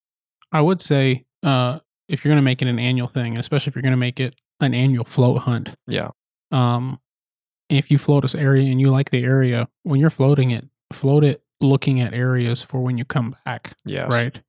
I 0.53 0.61
would 0.61 0.81
say 0.81 1.25
uh, 1.43 1.81
if 2.09 2.25
you're 2.25 2.31
going 2.31 2.41
to 2.41 2.45
make 2.45 2.63
it 2.63 2.69
an 2.69 2.79
annual 2.79 3.09
thing, 3.09 3.39
especially 3.39 3.71
if 3.71 3.75
you're 3.75 3.83
going 3.83 3.91
to 3.93 3.97
make 3.97 4.21
it 4.21 4.37
an 4.61 4.73
annual 4.73 5.05
float 5.05 5.39
hunt, 5.39 5.71
Yeah. 5.89 6.11
um, 6.53 7.01
if 7.69 7.91
you 7.91 7.99
float 7.99 8.23
this 8.23 8.35
area 8.35 8.71
and 8.71 8.81
you 8.81 8.91
like 8.91 9.11
the 9.11 9.25
area, 9.25 9.69
when 9.83 9.99
you're 9.99 10.11
floating 10.11 10.51
it, 10.53 10.67
float 10.93 11.25
it 11.25 11.43
looking 11.61 12.01
at 12.01 12.13
areas 12.15 12.63
for 12.63 12.81
when 12.83 12.99
you 12.99 13.05
come 13.05 13.35
back. 13.45 13.75
Yes. 13.85 14.11
Right. 14.13 14.41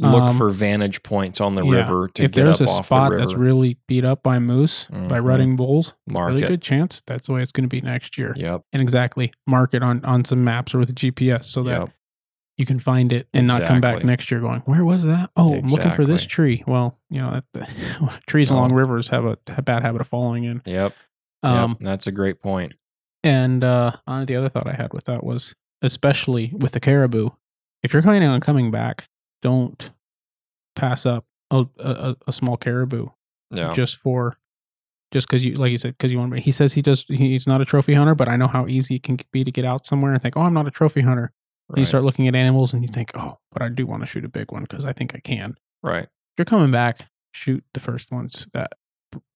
Look 0.00 0.30
Um, 0.30 0.36
for 0.38 0.48
vantage 0.50 1.02
points 1.02 1.40
on 1.40 1.56
the 1.56 1.64
yeah. 1.64 1.78
river 1.78 2.06
to 2.14 2.22
if 2.22 2.30
get 2.30 2.44
there's 2.44 2.60
up 2.60 2.68
a 2.68 2.70
off 2.70 2.86
spot 2.86 3.10
the 3.10 3.16
river. 3.16 3.26
that's 3.26 3.36
really 3.36 3.78
beat 3.88 4.04
up 4.04 4.22
by 4.22 4.38
moose, 4.38 4.84
by 4.84 5.18
Mhm. 5.18 5.24
rutting 5.24 5.56
bulls, 5.56 5.94
Mark 6.06 6.28
really 6.28 6.44
it. 6.44 6.48
good 6.48 6.62
chance 6.62 7.02
that's 7.04 7.26
the 7.26 7.32
way 7.32 7.42
it's 7.42 7.50
going 7.50 7.68
to 7.68 7.68
be 7.68 7.80
next 7.80 8.16
year. 8.16 8.32
Yep. 8.36 8.62
And 8.72 8.80
exactly, 8.80 9.32
mark 9.46 9.74
it 9.74 9.82
on 9.82 10.04
on 10.04 10.24
some 10.24 10.44
maps 10.44 10.72
or 10.74 10.78
with 10.78 10.90
a 10.90 10.92
GPS 10.92 11.46
so 11.48 11.64
that 11.64 11.80
Yep. 11.80 11.90
you 12.58 12.64
can 12.66 12.78
find 12.78 13.12
it 13.12 13.26
and 13.34 13.48
not 13.48 13.62
come 13.64 13.80
back 13.80 14.04
next 14.04 14.30
year 14.30 14.38
going, 14.40 14.60
where 14.66 14.84
was 14.84 15.02
that? 15.02 15.30
Oh, 15.36 15.54
I'm 15.54 15.66
looking 15.66 15.90
for 15.90 16.04
this 16.04 16.24
tree. 16.24 16.62
Well, 16.64 16.96
you 17.10 17.20
know, 17.20 17.40
that, 17.54 17.68
trees 18.28 18.50
along 18.50 18.74
rivers 18.74 19.08
have 19.08 19.24
a, 19.24 19.36
a 19.56 19.62
bad 19.62 19.82
habit 19.82 20.00
of 20.00 20.06
falling 20.06 20.44
in. 20.44 20.62
Yep. 20.64 20.94
Um, 21.42 21.70
yep. 21.72 21.78
That's 21.80 22.06
a 22.06 22.12
great 22.12 22.40
point. 22.40 22.74
And 23.24 23.64
uh, 23.64 23.92
uh, 24.06 24.24
the 24.24 24.36
other 24.36 24.48
thought 24.48 24.68
I 24.68 24.74
had 24.74 24.92
with 24.94 25.04
that 25.06 25.24
was, 25.24 25.56
especially 25.82 26.52
with 26.56 26.70
the 26.70 26.80
caribou, 26.80 27.30
if 27.82 27.92
you're 27.92 28.02
planning 28.02 28.28
on 28.28 28.40
coming 28.40 28.70
back, 28.70 29.08
don't 29.42 29.90
pass 30.76 31.06
up 31.06 31.24
a, 31.50 31.66
a, 31.78 32.16
a 32.26 32.32
small 32.32 32.56
caribou 32.56 33.08
Yeah. 33.50 33.72
just 33.72 33.96
for 33.96 34.36
just 35.12 35.26
because 35.26 35.44
you 35.44 35.54
like 35.54 35.70
you 35.70 35.78
said 35.78 35.96
because 35.96 36.12
you 36.12 36.18
want. 36.18 36.30
To 36.32 36.34
be 36.36 36.40
he 36.42 36.52
says 36.52 36.74
he 36.74 36.82
does. 36.82 37.04
He's 37.08 37.46
not 37.46 37.60
a 37.60 37.64
trophy 37.64 37.94
hunter, 37.94 38.14
but 38.14 38.28
I 38.28 38.36
know 38.36 38.46
how 38.48 38.66
easy 38.66 38.96
it 38.96 39.02
can 39.02 39.18
be 39.32 39.42
to 39.44 39.50
get 39.50 39.64
out 39.64 39.86
somewhere 39.86 40.12
and 40.12 40.20
think, 40.20 40.36
oh, 40.36 40.42
I'm 40.42 40.52
not 40.54 40.66
a 40.68 40.70
trophy 40.70 41.00
hunter. 41.00 41.32
And 41.70 41.78
you 41.78 41.84
start 41.86 42.02
looking 42.02 42.28
at 42.28 42.34
animals 42.34 42.72
and 42.72 42.82
you 42.82 42.88
think, 42.88 43.10
oh, 43.14 43.38
but 43.52 43.60
I 43.62 43.68
do 43.68 43.86
want 43.86 44.02
to 44.02 44.06
shoot 44.06 44.24
a 44.24 44.28
big 44.28 44.52
one 44.52 44.62
because 44.62 44.84
I 44.86 44.92
think 44.92 45.14
I 45.14 45.20
can. 45.20 45.54
right. 45.82 46.06
You're 46.38 46.44
coming 46.44 46.70
back, 46.70 47.00
shoot 47.32 47.64
the 47.74 47.80
first 47.80 48.12
ones 48.12 48.46
that 48.52 48.72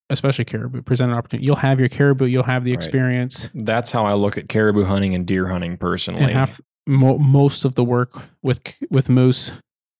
especially 0.08 0.44
caribou, 0.44 0.82
present 0.82 1.10
an 1.10 1.16
opportunity. 1.18 1.44
You'll 1.46 1.56
have 1.56 1.80
your 1.80 1.88
caribou, 1.88 2.26
you'll 2.26 2.42
have 2.44 2.64
the 2.64 2.70
Right. 2.72 2.76
experience, 2.76 3.48
That's 3.54 3.90
how 3.90 4.04
I 4.06 4.12
look 4.14 4.36
at 4.38 4.48
caribou 4.48 4.84
hunting 4.84 5.14
and 5.14 5.26
deer 5.26 5.48
hunting 5.48 5.76
personally. 5.78 6.22
and 6.22 6.30
half 6.30 6.60
mo- 6.86 7.18
most 7.18 7.64
of 7.64 7.74
the 7.74 7.82
work 7.84 8.12
with 8.42 8.60
with 8.90 9.08
moose, 9.08 9.52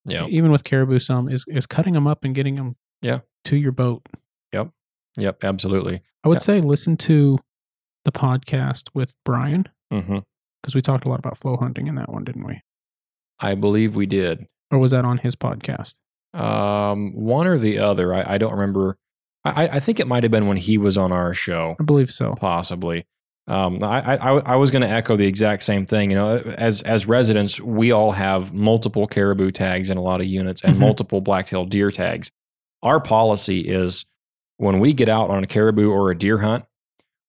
yeah. 0.05 0.27
even 0.27 0.51
with 0.51 0.65
caribou, 0.65 0.99
some 0.99 1.29
is 1.29 1.45
is 1.49 1.67
cutting 1.67 1.93
them 1.95 2.07
up 2.07 2.25
and 2.25 2.35
getting 2.35 2.57
them 2.57 2.77
Yeah. 3.03 3.21
to 3.47 3.57
your 3.57 3.73
boat. 3.73 4.09
Yep. 4.53 4.71
Yep. 5.17 5.45
Absolutely. 5.45 6.03
I 6.25 6.29
would 6.29 6.43
say 6.43 6.61
listen 6.61 6.97
to 6.99 7.39
the 8.05 8.13
podcast 8.13 8.89
with 8.95 9.15
Brian 9.25 9.69
because 9.91 10.75
we 10.75 10.81
talked 10.81 11.05
a 11.05 11.09
lot 11.09 11.19
about 11.19 11.37
flow 11.37 11.57
hunting 11.57 11.87
in 11.87 11.95
that 11.97 12.11
one, 12.11 12.25
didn't 12.25 12.47
we? 12.47 12.61
I 13.41 13.55
believe 13.55 13.95
we 13.97 14.07
did. 14.07 14.47
Or 14.71 14.79
was 14.79 14.91
that 14.93 15.05
on 15.05 15.19
his 15.19 15.35
podcast? 15.37 15.95
Um, 16.35 17.13
one 17.15 17.47
or 17.47 17.59
the 17.59 17.79
other. 17.79 18.15
I, 18.15 18.35
I 18.35 18.39
don't 18.39 18.53
remember. 18.53 18.97
I, 19.45 19.69
I 19.69 19.81
think 19.81 19.99
it 20.01 20.07
might 20.07 20.23
have 20.23 20.31
been 20.33 20.47
when 20.47 20.57
he 20.57 20.79
was 20.79 20.97
on 20.97 21.11
our 21.13 21.35
show, 21.35 21.77
I 21.81 21.83
believe 21.83 22.11
so. 22.11 22.35
possibly. 22.37 23.05
Um, 23.49 23.79
I, 23.83 24.17
I, 24.17 24.31
I 24.53 24.57
was 24.57 24.71
going 24.71 24.83
to 24.83 24.89
echo 24.89 25.17
the 25.17 25.27
exact 25.27 25.65
same 25.65 25.85
thing. 25.85 26.11
You 26.11 26.17
know, 26.17 26.37
as 26.57 26.81
as 26.83 27.07
residents, 27.07 27.61
we 27.61 27.91
all 27.91 28.13
have 28.13 28.53
multiple 28.55 29.07
caribou 29.09 29.51
tags 29.51 29.91
in 29.91 29.99
a 29.99 30.03
lot 30.03 30.21
of 30.21 30.27
units 30.27 30.63
and 30.63 30.77
Mhm. 30.77 30.81
multiple 30.81 31.21
black-tailed 31.21 31.69
deer 31.69 31.91
tags. 31.91 32.31
Our 32.83 33.01
policy 33.01 33.61
is 33.61 34.05
when 34.59 34.79
we 34.79 34.93
get 34.93 35.09
out 35.09 35.29
on 35.31 35.43
a 35.43 35.47
caribou 35.47 35.91
or 35.91 36.11
a 36.11 36.17
deer 36.19 36.39
hunt, 36.39 36.65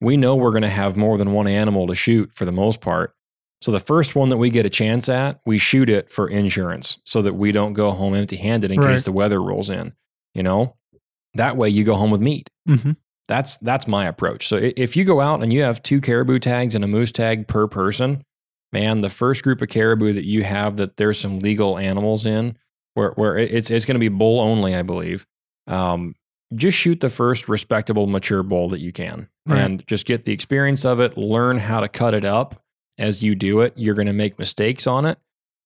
we 0.01 0.15
know 0.17 0.35
we're 0.35 0.51
going 0.51 0.61
to 0.63 0.69
have 0.69 0.95
more 0.95 1.17
than 1.17 1.31
one 1.31 1.47
animal 1.47 1.87
to 1.87 1.95
shoot 1.95 2.31
for 2.33 2.45
the 2.45 2.51
most 2.51 2.79
part. 2.79 3.15
So 3.61 3.71
the 3.71 3.79
first 3.79 4.13
one 4.15 4.29
that 4.29 4.37
we 4.37 4.49
get 4.49 4.65
a 4.65 4.69
chance 4.69 5.07
at, 5.09 5.39
we 5.45 5.57
shoot 5.57 5.89
it 5.89 6.11
for 6.11 6.27
insurance 6.27 6.97
so 7.05 7.21
that 7.21 7.33
we 7.33 7.51
don't 7.53 7.73
go 7.73 7.91
home 7.91 8.13
empty-handed 8.13 8.69
in 8.71 8.79
Right. 8.79 8.91
case 8.91 9.05
the 9.05 9.11
weather 9.13 9.41
rolls 9.41 9.69
in. 9.69 9.93
You 10.35 10.43
know, 10.43 10.75
that 11.35 11.55
way 11.57 11.69
you 11.69 11.83
go 11.85 11.95
home 11.95 12.11
with 12.11 12.21
meat. 12.21 12.49
hmm 12.67 12.91
That's 13.27 13.57
that's 13.59 13.87
my 13.87 14.05
approach. 14.07 14.47
So 14.47 14.57
if 14.57 14.97
you 14.97 15.03
go 15.05 15.21
out 15.21 15.41
and 15.41 15.51
you 15.53 15.61
have 15.63 15.81
two 15.81 16.01
caribou 16.01 16.39
tags 16.39 16.75
and 16.75 16.83
a 16.83 16.87
moose 16.87 17.11
tag 17.11 17.47
per 17.47 17.67
person, 17.67 18.23
man, 18.73 19.01
the 19.01 19.09
first 19.09 19.43
group 19.43 19.61
of 19.61 19.69
caribou 19.69 20.11
that 20.13 20.25
you 20.25 20.43
have 20.43 20.75
that 20.77 20.97
there's 20.97 21.19
some 21.19 21.39
legal 21.39 21.77
animals 21.77 22.25
in, 22.25 22.57
where 22.95 23.11
where 23.11 23.37
it's 23.37 23.69
it's 23.71 23.85
going 23.85 23.95
to 23.95 23.99
be 23.99 24.09
bull 24.09 24.39
only, 24.41 24.75
I 24.75 24.81
believe. 24.81 25.25
Um, 25.67 26.15
just 26.53 26.77
shoot 26.77 26.99
the 26.99 27.09
first 27.09 27.47
respectable 27.49 28.05
mature 28.07 28.43
bull 28.43 28.69
that 28.69 28.79
you 28.81 28.91
can, 28.91 29.27
Right. 29.47 29.59
and 29.59 29.87
just 29.87 30.05
get 30.05 30.25
the 30.25 30.33
experience 30.33 30.83
of 30.85 30.99
it. 30.99 31.17
Learn 31.17 31.57
how 31.57 31.79
to 31.79 31.87
cut 31.87 32.13
it 32.13 32.25
up 32.25 32.61
as 32.99 33.23
you 33.23 33.33
do 33.33 33.61
it. 33.61 33.73
You're 33.75 33.95
going 33.95 34.07
to 34.07 34.13
make 34.13 34.37
mistakes 34.37 34.85
on 34.85 35.05
it. 35.05 35.17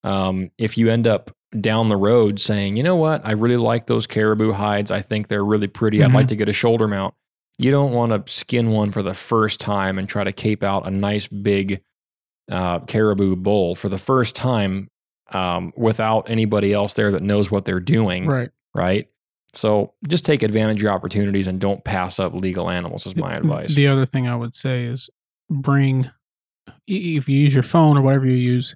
Um, 0.05 0.51
if 0.57 0.77
you 0.77 0.89
end 0.89 1.05
up 1.07 1.31
down 1.59 1.87
the 1.89 1.97
road 1.97 2.39
saying, 2.39 2.77
you 2.77 2.83
know 2.83 2.95
what, 2.95 3.25
I 3.25 3.31
really 3.31 3.57
like 3.57 3.87
those 3.87 4.07
caribou 4.07 4.51
hides. 4.53 4.91
I 4.91 5.01
think 5.01 5.27
they're 5.27 5.43
really 5.43 5.67
pretty. 5.67 6.01
I'd 6.03 6.11
Mhm. 6.11 6.15
like 6.15 6.27
to 6.27 6.35
get 6.37 6.47
a 6.47 6.53
shoulder 6.53 6.87
mount. 6.87 7.13
You 7.57 7.71
don't 7.71 7.91
want 7.91 8.25
to 8.25 8.31
skin 8.31 8.69
one 8.69 8.91
for 8.91 9.01
the 9.01 9.13
first 9.13 9.59
time 9.59 9.97
and 9.97 10.07
try 10.07 10.23
to 10.23 10.31
cape 10.31 10.63
out 10.63 10.85
a 10.85 10.91
nice 10.91 11.27
big 11.27 11.81
uh, 12.51 12.79
caribou 12.81 13.35
bull 13.35 13.75
for 13.75 13.89
the 13.89 13.97
first 13.97 14.35
time 14.35 14.89
um, 15.31 15.73
without 15.75 16.29
anybody 16.29 16.73
else 16.73 16.93
there 16.93 17.11
that 17.11 17.23
knows 17.23 17.49
what 17.49 17.65
they're 17.65 17.79
doing. 17.79 18.27
Right. 18.27 18.49
Right. 18.75 19.07
So 19.53 19.93
just 20.07 20.23
take 20.23 20.43
advantage 20.43 20.77
of 20.77 20.83
your 20.83 20.91
opportunities 20.91 21.47
and 21.47 21.59
don't 21.59 21.83
pass 21.83 22.19
up 22.19 22.33
legal 22.33 22.69
animals, 22.69 23.07
is 23.07 23.15
my 23.15 23.33
advice. 23.33 23.73
The 23.73 23.87
other 23.87 24.05
thing 24.05 24.27
I 24.27 24.35
would 24.35 24.55
say 24.55 24.83
is 24.83 25.09
bring, 25.49 26.11
if 26.85 27.27
you 27.27 27.39
use 27.39 27.53
your 27.53 27.63
phone 27.63 27.97
or 27.97 28.01
whatever 28.01 28.25
you 28.25 28.33
use, 28.33 28.75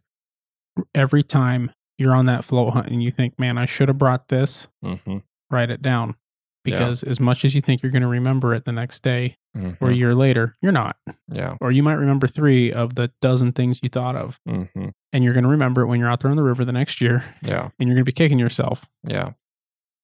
every 0.95 1.23
time 1.23 1.71
you're 1.97 2.15
on 2.15 2.25
that 2.27 2.43
float 2.43 2.73
hunt 2.73 2.87
and 2.87 3.03
you 3.03 3.11
think, 3.11 3.37
man, 3.37 3.57
I 3.57 3.65
should 3.65 3.89
have 3.89 3.97
brought 3.97 4.29
this, 4.29 4.67
hmm 4.83 5.17
write 5.51 5.69
it 5.69 5.81
down. 5.81 6.15
Yeah. 6.63 6.77
Because 6.77 7.03
as 7.03 7.19
much 7.19 7.43
as 7.43 7.55
you 7.55 7.61
think 7.61 7.81
you're 7.81 7.91
going 7.91 8.03
to 8.03 8.07
remember 8.07 8.53
it 8.53 8.65
the 8.65 8.71
next 8.71 9.01
day 9.03 9.38
hmm 9.55 9.71
or 9.81 9.89
a 9.89 9.93
year 9.95 10.13
later, 10.15 10.55
you're 10.61 10.71
not. 10.71 10.95
Yeah. 11.31 11.57
Or 11.59 11.71
you 11.71 11.81
might 11.83 11.93
remember 11.95 12.27
three 12.27 12.71
of 12.71 12.95
the 12.95 13.11
dozen 13.21 13.51
things 13.51 13.79
you 13.81 13.89
thought 13.89 14.15
of. 14.15 14.39
hmm 14.47 14.63
And 15.11 15.23
you're 15.23 15.33
going 15.33 15.43
to 15.43 15.49
remember 15.49 15.81
it 15.81 15.88
when 15.88 15.99
you're 15.99 16.09
out 16.09 16.19
there 16.21 16.29
on 16.31 16.38
the 16.38 16.43
river 16.43 16.63
the 16.63 16.71
next 16.71 17.01
year 17.01 17.23
Yeah. 17.41 17.69
and 17.79 17.88
you're 17.89 17.95
going 17.95 18.05
to 18.05 18.11
be 18.11 18.11
kicking 18.11 18.38
yourself. 18.39 18.85
Yeah. 19.07 19.31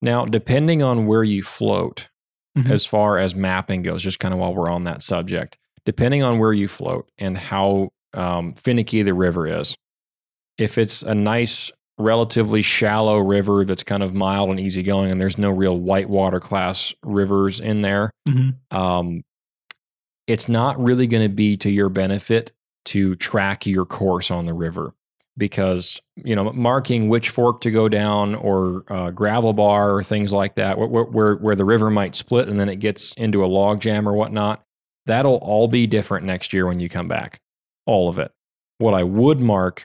Now, 0.02 0.26
depending 0.26 0.82
on 0.84 1.06
where 1.08 1.24
you 1.24 1.44
float, 1.44 2.10
Mhm. 2.58 2.72
as 2.72 2.88
far 2.88 3.20
as 3.20 3.36
mapping 3.36 3.84
goes, 3.84 4.02
just 4.02 4.18
kind 4.20 4.34
of 4.34 4.40
while 4.40 4.54
we're 4.56 4.72
on 4.72 4.84
that 4.86 5.04
subject, 5.04 5.60
depending 5.86 6.24
on 6.24 6.40
where 6.40 6.54
you 6.54 6.68
float 6.68 7.08
and 7.20 7.38
how 7.38 7.90
um, 8.14 8.54
finicky 8.54 9.04
the 9.04 9.14
river 9.14 9.46
is, 9.46 9.76
if 10.58 10.80
it's 10.80 11.04
a 11.04 11.14
nice, 11.14 11.72
relatively 11.98 12.62
shallow 12.62 13.18
river 13.18 13.66
that's 13.66 13.84
kind 13.84 14.04
of 14.04 14.14
mild 14.14 14.50
and 14.50 14.60
easygoing, 14.60 15.12
and 15.12 15.20
there's 15.20 15.38
no 15.38 15.50
real 15.50 15.80
whitewater 15.80 16.40
class 16.40 16.94
rivers 17.04 17.60
in 17.60 17.82
there, 17.82 18.12
Mhm. 18.30 18.56
um, 18.72 19.24
it's 20.28 20.50
not 20.50 20.80
really 20.82 21.08
going 21.08 21.24
to 21.28 21.34
be 21.34 21.58
to 21.58 21.70
your 21.72 21.90
benefit 21.90 22.52
to 22.86 23.16
track 23.16 23.66
your 23.66 23.86
course 23.86 24.30
on 24.32 24.46
the 24.46 24.54
river 24.54 24.94
because 25.38 26.02
you 26.16 26.36
know 26.36 26.52
marking 26.54 27.10
which 27.10 27.30
fork 27.30 27.62
to 27.62 27.70
go 27.70 27.88
down 27.88 28.34
or 28.36 28.84
uh, 28.90 29.12
gravel 29.12 29.54
bar 29.54 29.94
or 29.94 30.04
things 30.04 30.34
like 30.34 30.56
that 30.56 30.78
where, 30.80 30.88
where 31.04 31.36
where 31.36 31.56
the 31.56 31.66
river 31.66 31.90
might 31.92 32.16
split 32.16 32.48
and 32.50 32.60
then 32.60 32.70
it 32.70 32.78
gets 32.78 33.14
into 33.14 33.44
a 33.44 33.46
log 33.46 33.80
jam 33.80 34.08
or 34.10 34.14
whatnot 34.14 34.64
that'll 35.06 35.36
all 35.38 35.68
be 35.68 35.86
different 35.86 36.26
next 36.26 36.54
year 36.54 36.66
when 36.66 36.80
you 36.80 36.90
come 36.90 37.08
back 37.08 37.40
all 37.86 38.10
of 38.10 38.18
it 38.18 38.32
what 38.80 38.94
i 38.96 39.04
would 39.04 39.40
mark 39.40 39.84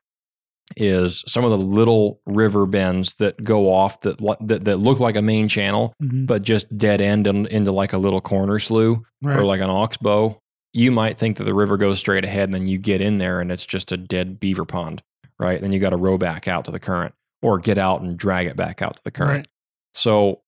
is 0.77 1.23
some 1.27 1.45
of 1.45 1.51
the 1.51 1.59
little 1.59 2.21
river 2.27 2.67
bends 2.67 3.15
that 3.15 3.43
go 3.43 3.73
off 3.73 4.01
that 4.03 4.19
that, 4.41 4.65
that 4.65 4.77
look 4.79 5.01
like 5.01 5.17
a 5.17 5.23
main 5.23 5.49
channel 5.49 5.95
Mhm. 6.03 6.27
but 6.27 6.43
just 6.43 6.77
dead 6.77 7.01
end 7.01 7.27
in, 7.27 7.47
into 7.47 7.73
like 7.73 7.93
a 7.93 7.99
little 7.99 8.21
corner 8.21 8.59
slough 8.59 8.99
Right. 9.23 9.37
or 9.39 9.45
like 9.45 9.61
an 9.61 9.71
oxbow, 9.71 10.39
you 10.73 10.91
might 10.91 11.19
think 11.19 11.37
that 11.37 11.45
the 11.45 11.55
river 11.55 11.77
goes 11.77 11.99
straight 11.99 12.25
ahead 12.25 12.45
and 12.45 12.55
then 12.55 12.67
you 12.67 12.79
get 12.79 13.01
in 13.01 13.19
there 13.19 13.41
and 13.41 13.53
it's 13.53 13.67
just 13.67 13.93
a 13.93 13.97
dead 13.97 14.41
beaver 14.41 14.65
pond, 14.65 15.03
right? 15.39 15.61
Then 15.61 15.73
you 15.73 15.79
got 15.79 15.91
to 15.91 15.97
row 15.97 16.19
back 16.19 16.49
out 16.49 16.65
to 16.65 16.71
the 16.71 16.81
current 16.81 17.15
or 17.43 17.59
get 17.59 17.79
out 17.79 18.01
and 18.03 18.17
drag 18.17 18.47
it 18.47 18.57
back 18.57 18.81
out 18.83 18.97
to 18.97 19.05
the 19.05 19.11
current. 19.11 19.31
Right. 19.39 19.49
So 19.95 20.41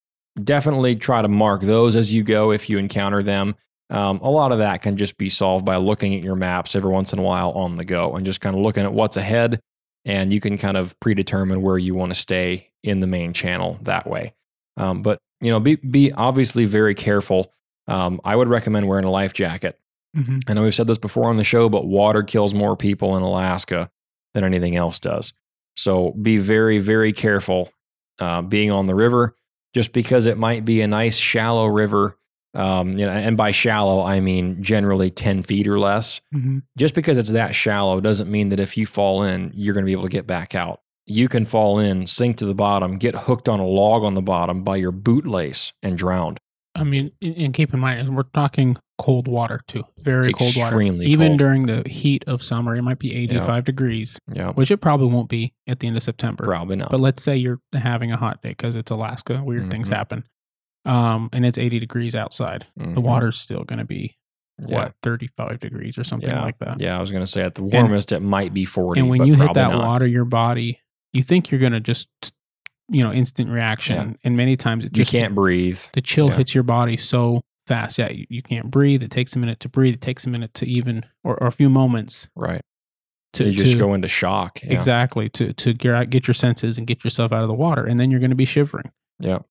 definitely 0.43 0.97
try 0.97 1.23
to 1.23 1.29
mark 1.29 1.61
those 1.61 1.95
as 1.97 2.13
you 2.13 2.23
go 2.23 2.51
if 2.53 2.69
you 2.69 2.79
encounter 2.79 3.23
them. 3.23 3.55
Um, 3.91 4.19
a 4.23 4.31
lot 4.31 4.51
of 4.51 4.59
that 4.59 4.83
can 4.83 4.97
just 4.97 5.19
be 5.19 5.29
solved 5.29 5.65
by 5.65 5.77
looking 5.77 6.15
at 6.15 6.23
your 6.23 6.35
maps 6.37 6.75
every 6.75 6.91
once 6.91 7.13
in 7.13 7.19
a 7.19 7.23
while 7.23 7.51
on 7.53 7.77
the 7.77 7.85
go 7.85 8.15
and 8.15 8.25
just 8.25 8.41
kind 8.41 8.57
of 8.57 8.63
looking 8.63 8.83
at 8.85 8.93
what's 8.95 9.17
ahead. 9.17 9.61
And 10.05 10.33
you 10.33 10.41
can 10.41 10.59
kind 10.59 10.77
of 10.77 10.99
predetermine 11.01 11.63
where 11.63 11.79
you 11.79 11.95
want 11.95 12.13
to 12.13 12.19
stay 12.19 12.71
in 12.83 13.01
the 13.01 13.07
main 13.07 13.33
channel 13.33 13.79
that 13.83 14.07
way. 14.07 14.35
Um, 14.77 15.03
but 15.03 15.19
you 15.41 15.51
know, 15.51 15.61
be 15.61 15.77
be 15.77 16.13
obviously 16.13 16.65
very 16.67 16.95
careful. 16.95 17.53
Um, 17.89 18.21
I 18.25 18.37
would 18.37 18.49
recommend 18.49 18.89
wearing 18.89 19.05
a 19.05 19.11
life 19.11 19.33
jacket. 19.33 19.79
Mhm. 20.17 20.43
I 20.49 20.55
know 20.55 20.63
we've 20.63 20.75
said 20.75 20.87
this 20.87 20.99
before 20.99 21.29
on 21.29 21.37
the 21.37 21.45
show, 21.45 21.69
but 21.69 21.87
water 21.87 22.23
kills 22.23 22.55
more 22.55 22.77
people 22.77 23.17
in 23.17 23.23
Alaska 23.23 23.91
than 24.33 24.45
anything 24.45 24.77
else 24.77 24.99
does. 24.99 25.33
So 25.77 26.13
be 26.13 26.37
very, 26.39 26.79
very 26.79 27.13
careful 27.13 27.71
uh, 28.21 28.43
being 28.43 28.71
on 28.71 28.87
the 28.87 28.95
river. 28.95 29.37
Just 29.75 29.93
because 29.93 30.27
it 30.27 30.39
might 30.39 30.65
be 30.65 30.81
a 30.83 30.87
nice 30.87 31.17
shallow 31.17 31.67
river, 31.67 32.17
um, 32.55 32.91
you 32.99 33.05
know, 33.07 33.13
and 33.13 33.37
by 33.37 33.51
shallow 33.51 34.03
I 34.03 34.21
mean 34.21 34.63
generally 34.63 35.11
ten 35.11 35.43
feet 35.43 35.67
or 35.67 35.79
less. 35.79 36.21
Mhm. 36.35 36.63
Just 36.77 36.95
because 36.95 37.19
it's 37.19 37.33
that 37.33 37.55
shallow 37.55 38.01
doesn't 38.01 38.31
mean 38.31 38.49
that 38.51 38.61
if 38.61 38.77
you 38.77 38.87
fall 38.87 39.23
in, 39.23 39.51
you're 39.55 39.75
going 39.75 39.85
to 39.85 39.87
be 39.89 39.93
able 39.93 40.03
to 40.05 40.09
get 40.09 40.27
back 40.27 40.55
out. 40.55 40.81
You 41.07 41.29
can 41.29 41.45
fall 41.45 41.79
in, 41.79 42.07
sink 42.07 42.39
to 42.39 42.47
the 42.47 42.55
bottom, 42.55 42.97
get 42.97 43.15
hooked 43.15 43.49
on 43.49 43.61
a 43.61 43.67
log 43.67 44.05
on 44.05 44.15
the 44.15 44.23
bottom 44.23 44.63
by 44.63 44.77
your 44.77 44.93
bootlace, 44.93 45.73
and 45.83 45.99
drowned. 45.99 46.39
I 46.77 46.83
mean, 46.83 47.13
and- 47.23 47.53
keep 47.55 47.73
in 47.75 47.79
mind, 47.81 48.17
we're 48.17 48.23
talking 48.25 48.77
cold 48.99 49.29
water 49.29 49.61
too. 49.69 49.85
Very 50.03 50.33
cold 50.33 50.57
water. 50.57 50.67
Extremely 50.69 51.07
Even 51.07 51.29
cold. 51.31 51.39
during 51.39 51.67
the 51.67 51.83
heat 51.89 52.25
of 52.27 52.43
summer, 52.43 52.75
it 52.75 52.83
might 52.83 52.99
be 52.99 53.15
85 53.15 53.65
degrees, 53.65 54.19
Yeah, 54.33 54.51
which 54.53 54.71
it 54.71 54.79
probably 54.79 55.09
won't 55.09 55.29
be 55.29 55.53
at 55.69 55.81
the 55.81 55.87
end 55.89 55.97
of 55.97 56.03
September. 56.03 56.43
probably 56.45 56.77
not. 56.77 56.91
But 56.91 57.01
let's 57.01 57.23
say 57.23 57.37
you're 57.37 57.61
having 57.75 58.11
a 58.13 58.17
hot 58.17 58.41
day 58.43 58.51
because 58.51 58.75
it's 58.77 58.91
Alaska, 58.91 59.43
weird 59.45 59.71
things 59.71 59.89
Mhm. 59.91 59.95
happen. 59.97 60.25
Um, 60.85 61.31
and 61.33 61.47
it's 61.47 61.57
80 61.59 61.79
degrees 61.79 62.15
outside. 62.15 62.67
The 62.77 62.85
Mhm. 62.85 63.03
water's 63.03 63.39
still 63.41 63.65
going 63.65 63.79
to 63.79 63.85
be 63.85 64.17
Yeah. 64.67 64.77
what 64.77 64.95
35 65.03 65.59
degrees 65.61 65.97
or 65.99 66.05
something 66.05 66.29
yeah. 66.31 66.43
like 66.43 66.59
that. 66.59 66.81
Yeah, 66.81 66.97
I 66.97 67.01
was 67.01 67.11
going 67.11 67.23
to 67.23 67.27
say 67.27 67.43
at 67.43 67.55
the 67.55 67.63
warmest 67.63 68.13
it 68.13 68.21
might 68.21 68.53
be 68.55 68.65
40. 68.65 69.01
and 69.01 69.09
when 69.11 69.25
you 69.27 69.35
hit 69.35 69.55
that 69.55 69.71
not. 69.71 69.87
water, 69.87 70.07
your 70.07 70.25
body, 70.27 70.81
you 71.13 71.23
think 71.23 71.51
you're 71.51 71.61
going 71.61 71.73
to 71.73 71.81
just, 71.81 72.09
you 72.89 73.03
know, 73.03 73.13
instant 73.13 73.49
reaction. 73.51 74.19
And 74.25 74.37
many 74.37 74.57
times 74.57 74.85
it 74.85 74.97
you 74.97 75.07
can't 75.07 75.35
breathe. 75.35 75.79
the 75.95 76.01
chill 76.03 76.29
Yeah. 76.29 76.37
hits 76.37 76.55
your 76.55 76.65
body 76.65 76.97
so 76.99 77.43
fast. 77.67 77.99
Yeah, 77.99 78.11
you, 78.11 78.27
you 78.29 78.43
can't 78.43 78.71
breathe. 78.71 79.03
It 79.03 79.11
takes 79.11 79.35
a 79.35 79.39
minute 79.39 79.59
to 79.61 79.69
breathe. 79.71 79.95
It 79.95 80.01
takes 80.03 80.27
a 80.27 80.29
minute 80.29 80.53
to 80.55 80.69
even, 80.69 81.05
or, 81.25 81.41
or 81.43 81.47
a 81.47 81.53
few 81.53 81.71
moments 81.71 82.29
Right. 82.37 82.61
to, 83.33 83.45
you 83.47 83.53
just 83.53 83.73
to- 83.73 83.79
go 83.79 83.95
into 83.95 84.07
shock. 84.09 84.63
Yeah. 84.63 84.75
exactly 84.75 85.31
to 85.31 85.53
to 85.55 85.73
get, 85.73 86.11
get 86.11 86.29
your 86.29 86.35
senses 86.35 86.77
and 86.79 86.87
get 86.87 87.03
yourself 87.05 87.33
out 87.33 87.41
of 87.43 87.49
the 87.49 87.55
water, 87.55 87.85
and 87.85 87.99
then 87.99 88.11
you're 88.11 88.21
going 88.21 88.31
to 88.31 88.37
be 88.37 88.45
shivering. 88.45 88.91
Yep. 89.21 89.47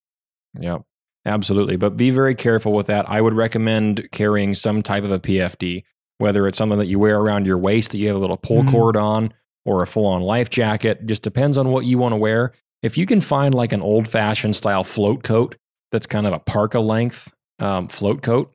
Yep. 0.62 0.84
Absolutely. 1.26 1.78
But 1.78 1.96
be 1.96 2.10
very 2.10 2.36
careful 2.36 2.74
with 2.74 2.88
that. 2.88 3.10
I 3.10 3.22
would 3.22 3.34
recommend 3.34 4.10
carrying 4.12 4.54
some 4.54 4.82
type 4.82 5.04
of 5.04 5.12
a 5.12 5.20
PFD, 5.20 5.84
whether 6.18 6.48
it's 6.48 6.58
something 6.58 6.78
that 6.80 6.88
you 6.88 7.00
wear 7.00 7.20
around 7.20 7.46
your 7.46 7.58
waist 7.58 7.92
that 7.92 7.98
you 7.98 8.08
have 8.08 8.16
a 8.18 8.20
little 8.20 8.38
pull 8.38 8.64
Mhm. 8.64 8.72
cord 8.72 8.98
on 8.98 9.34
or 9.66 9.82
a 9.82 9.88
full 9.88 10.06
on 10.06 10.22
life 10.22 10.50
jacket. 10.50 11.06
Just 11.06 11.24
depends 11.24 11.58
on 11.58 11.70
what 11.70 11.86
you 11.86 11.98
want 11.98 12.12
to 12.14 12.18
wear. 12.18 12.52
If 12.82 12.98
you 12.98 13.06
can 13.06 13.22
find 13.22 13.54
like 13.54 13.72
an 13.72 13.82
old 13.82 14.08
fashioned 14.10 14.56
style 14.58 14.84
float 14.84 15.24
coat 15.24 15.56
that's 15.92 16.06
kind 16.08 16.28
of 16.28 16.34
a 16.34 16.40
parka 16.40 16.80
length 16.80 17.32
um, 17.60 17.88
float 17.88 18.22
coat. 18.22 18.52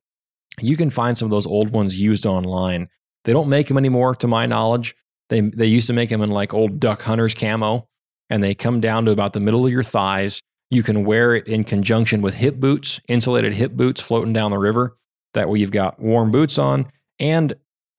You 0.60 0.76
can 0.76 0.90
find 0.90 1.16
some 1.16 1.26
of 1.26 1.30
those 1.30 1.46
old 1.46 1.70
ones 1.70 1.98
used 2.00 2.26
online. 2.26 2.88
They 3.24 3.32
don't 3.32 3.48
make 3.48 3.68
them 3.68 3.78
anymore, 3.78 4.14
to 4.16 4.26
my 4.26 4.44
knowledge. 4.44 4.94
They 5.30 5.40
they 5.40 5.66
used 5.66 5.86
to 5.86 5.92
make 5.92 6.10
them 6.10 6.20
in 6.20 6.30
like 6.30 6.52
old 6.52 6.80
duck 6.80 7.00
hunters 7.02 7.32
camo, 7.34 7.86
and 8.28 8.42
they 8.42 8.54
come 8.54 8.80
down 8.80 9.04
to 9.04 9.12
about 9.12 9.34
the 9.34 9.40
middle 9.40 9.64
of 9.64 9.72
your 9.72 9.84
thighs. 9.84 10.42
You 10.70 10.82
can 10.82 11.04
wear 11.04 11.34
it 11.34 11.46
in 11.46 11.64
conjunction 11.64 12.20
with 12.20 12.34
hip 12.34 12.56
boots, 12.56 13.00
insulated 13.08 13.54
hip 13.54 13.72
boots 13.72 14.00
floating 14.00 14.32
down 14.32 14.50
the 14.50 14.58
river. 14.58 14.96
That 15.34 15.48
way 15.48 15.58
you've 15.58 15.70
got 15.70 16.00
warm 16.00 16.30
boots 16.30 16.58
on, 16.58 16.90
and 17.18 17.54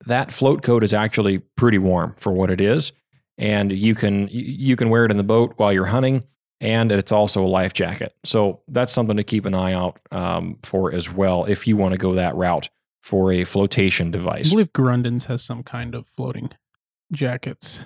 that 0.06 0.32
float 0.32 0.62
coat 0.62 0.82
is 0.82 0.94
actually 0.94 1.38
pretty 1.56 1.78
warm 1.78 2.14
for 2.18 2.32
what 2.32 2.50
it 2.50 2.60
is. 2.60 2.92
And 3.38 3.72
you 3.72 3.94
can 3.94 4.28
you 4.30 4.76
can 4.76 4.90
wear 4.90 5.04
it 5.04 5.10
in 5.10 5.16
the 5.16 5.24
boat 5.24 5.54
while 5.56 5.72
you're 5.72 5.86
hunting, 5.86 6.24
and 6.60 6.92
it's 6.92 7.12
also 7.12 7.44
a 7.44 7.48
life 7.48 7.72
jacket. 7.72 8.14
So 8.24 8.62
that's 8.68 8.92
something 8.92 9.16
to 9.16 9.24
keep 9.24 9.46
an 9.46 9.54
eye 9.54 9.72
out 9.72 9.98
um, 10.10 10.58
for 10.62 10.92
as 10.92 11.10
well 11.10 11.44
if 11.44 11.66
you 11.66 11.76
want 11.76 11.92
to 11.92 11.98
go 11.98 12.14
that 12.14 12.34
route 12.36 12.68
for 13.02 13.32
a 13.32 13.44
flotation 13.44 14.10
device. 14.10 14.48
I 14.48 14.50
believe 14.50 14.72
Grundens 14.72 15.26
has 15.26 15.42
some 15.42 15.62
kind 15.62 15.94
of 15.94 16.06
floating 16.06 16.50
jackets. 17.12 17.80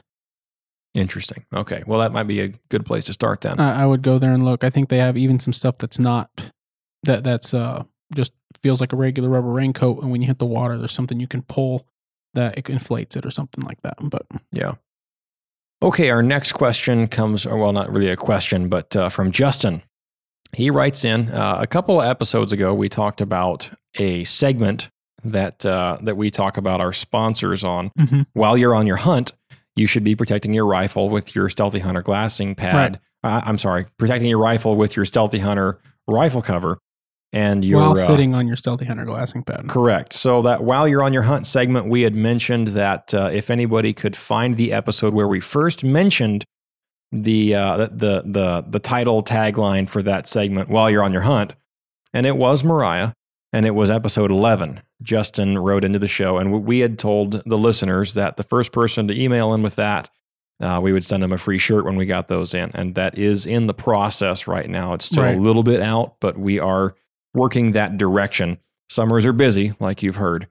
Interesting. 0.94 1.44
Okay. 1.52 1.82
Well, 1.86 1.98
that 2.00 2.12
might 2.12 2.28
be 2.28 2.40
a 2.40 2.48
good 2.68 2.86
place 2.86 3.04
to 3.04 3.12
start 3.12 3.40
then. 3.40 3.58
I, 3.58 3.82
I 3.82 3.86
would 3.86 4.02
go 4.02 4.18
there 4.18 4.32
and 4.32 4.44
look. 4.44 4.62
I 4.62 4.70
think 4.70 4.88
they 4.88 4.98
have 4.98 5.16
even 5.16 5.40
some 5.40 5.52
stuff 5.52 5.76
that's 5.78 5.98
not 5.98 6.30
that 7.02 7.24
that's 7.24 7.52
uh 7.52 7.82
just 8.14 8.32
feels 8.62 8.80
like 8.80 8.92
a 8.92 8.96
regular 8.96 9.28
rubber 9.28 9.48
raincoat, 9.48 10.02
and 10.02 10.12
when 10.12 10.22
you 10.22 10.28
hit 10.28 10.38
the 10.38 10.46
water, 10.46 10.78
there's 10.78 10.92
something 10.92 11.18
you 11.18 11.26
can 11.26 11.42
pull 11.42 11.86
that 12.34 12.56
it 12.56 12.70
inflates 12.70 13.16
it 13.16 13.26
or 13.26 13.30
something 13.30 13.64
like 13.64 13.82
that. 13.82 13.96
But 14.00 14.26
Yeah. 14.52 14.74
Okay, 15.82 16.10
our 16.10 16.22
next 16.22 16.52
question 16.52 17.08
comes, 17.08 17.44
or 17.44 17.58
well, 17.58 17.72
not 17.72 17.92
really 17.92 18.08
a 18.08 18.16
question, 18.16 18.68
but 18.68 18.94
uh, 18.96 19.08
from 19.08 19.32
Justin. 19.32 19.82
He 20.52 20.70
writes 20.70 21.04
in 21.04 21.30
uh, 21.30 21.58
a 21.60 21.66
couple 21.66 22.00
of 22.00 22.06
episodes 22.06 22.52
ago. 22.52 22.72
We 22.72 22.88
talked 22.88 23.20
about 23.20 23.70
a 23.96 24.22
segment 24.24 24.88
that 25.24 25.66
uh, 25.66 25.98
that 26.02 26.16
we 26.16 26.30
talk 26.30 26.56
about 26.56 26.80
our 26.80 26.92
sponsors 26.92 27.64
on. 27.64 27.90
While 28.34 28.56
you're 28.56 28.74
on 28.74 28.86
your 28.86 28.96
hunt, 28.96 29.32
you 29.76 29.86
should 29.86 30.04
be 30.04 30.14
protecting 30.14 30.54
your 30.54 30.66
rifle 30.66 31.08
with 31.08 31.34
your 31.34 31.48
Sthealthy 31.48 31.80
Hunter 31.80 32.02
glassing 32.02 32.54
pad. 32.54 33.00
Uh, 33.22 33.40
I'm 33.44 33.58
sorry, 33.58 33.86
protecting 33.98 34.28
your 34.28 34.38
rifle 34.38 34.76
with 34.76 34.96
your 34.96 35.04
Sthealthy 35.04 35.38
Hunter 35.38 35.78
rifle 36.06 36.42
cover, 36.42 36.78
and 37.32 37.64
your 37.64 37.80
while 37.80 37.92
uh, 37.92 38.06
sitting 38.06 38.34
on 38.34 38.46
your 38.46 38.56
Sthealthy 38.56 38.84
Hunter 38.84 39.04
glassing 39.04 39.42
pad. 39.42 39.66
Correct. 39.68 40.12
So 40.12 40.42
that 40.42 40.62
while 40.62 40.86
you're 40.86 41.02
on 41.02 41.12
your 41.12 41.22
hunt 41.22 41.46
segment, 41.46 41.88
we 41.88 42.02
had 42.02 42.14
mentioned 42.14 42.68
that 42.68 43.12
uh, 43.12 43.30
if 43.32 43.50
anybody 43.50 43.92
could 43.92 44.14
find 44.16 44.56
the 44.56 44.72
episode 44.72 45.14
where 45.14 45.26
we 45.26 45.40
first 45.40 45.82
mentioned 45.82 46.44
the 47.10 47.54
uh, 47.54 47.76
the 47.76 48.22
the 48.24 48.64
the 48.68 48.78
title 48.78 49.22
tagline 49.22 49.88
for 49.88 50.02
that 50.02 50.26
segment 50.26 50.68
while 50.68 50.90
you're 50.90 51.02
on 51.02 51.12
your 51.12 51.22
hunt, 51.22 51.54
and 52.12 52.26
it 52.26 52.36
was 52.36 52.62
Mariah, 52.62 53.12
and 53.54 53.64
it 53.66 53.74
was 53.74 53.90
episode 53.90 54.30
11. 54.30 54.82
Justin 55.02 55.58
wrote 55.58 55.84
into 55.84 55.98
the 55.98 56.08
show, 56.08 56.38
and 56.38 56.64
we 56.64 56.80
had 56.80 56.98
told 56.98 57.42
the 57.46 57.58
listeners 57.58 58.14
that 58.14 58.36
the 58.36 58.42
first 58.42 58.72
person 58.72 59.08
to 59.08 59.18
email 59.20 59.54
in 59.54 59.62
with 59.62 59.76
that. 59.76 60.10
Uh, 60.60 60.80
we 60.82 60.92
would 60.92 61.04
send 61.04 61.22
them 61.22 61.32
a 61.32 61.38
free 61.38 61.58
shirt 61.58 61.84
when 61.84 61.96
we 61.96 62.06
got 62.06 62.28
those 62.28 62.54
in, 62.54 62.70
and 62.74 62.94
that 62.94 63.18
is 63.18 63.44
in 63.46 63.66
the 63.66 63.74
process 63.74 64.46
right 64.46 64.68
now. 64.70 64.94
It's 64.94 65.04
still 65.06 65.24
Right. 65.24 65.36
a 65.36 65.40
little 65.40 65.62
bit 65.64 65.80
out, 65.80 66.14
but 66.20 66.38
we 66.38 66.58
are 66.60 66.94
working 67.34 67.72
that 67.72 67.96
direction. 67.96 68.58
Summers 68.88 69.26
are 69.26 69.32
busy, 69.32 69.72
like 69.80 70.02
you've 70.02 70.16
heard. 70.16 70.46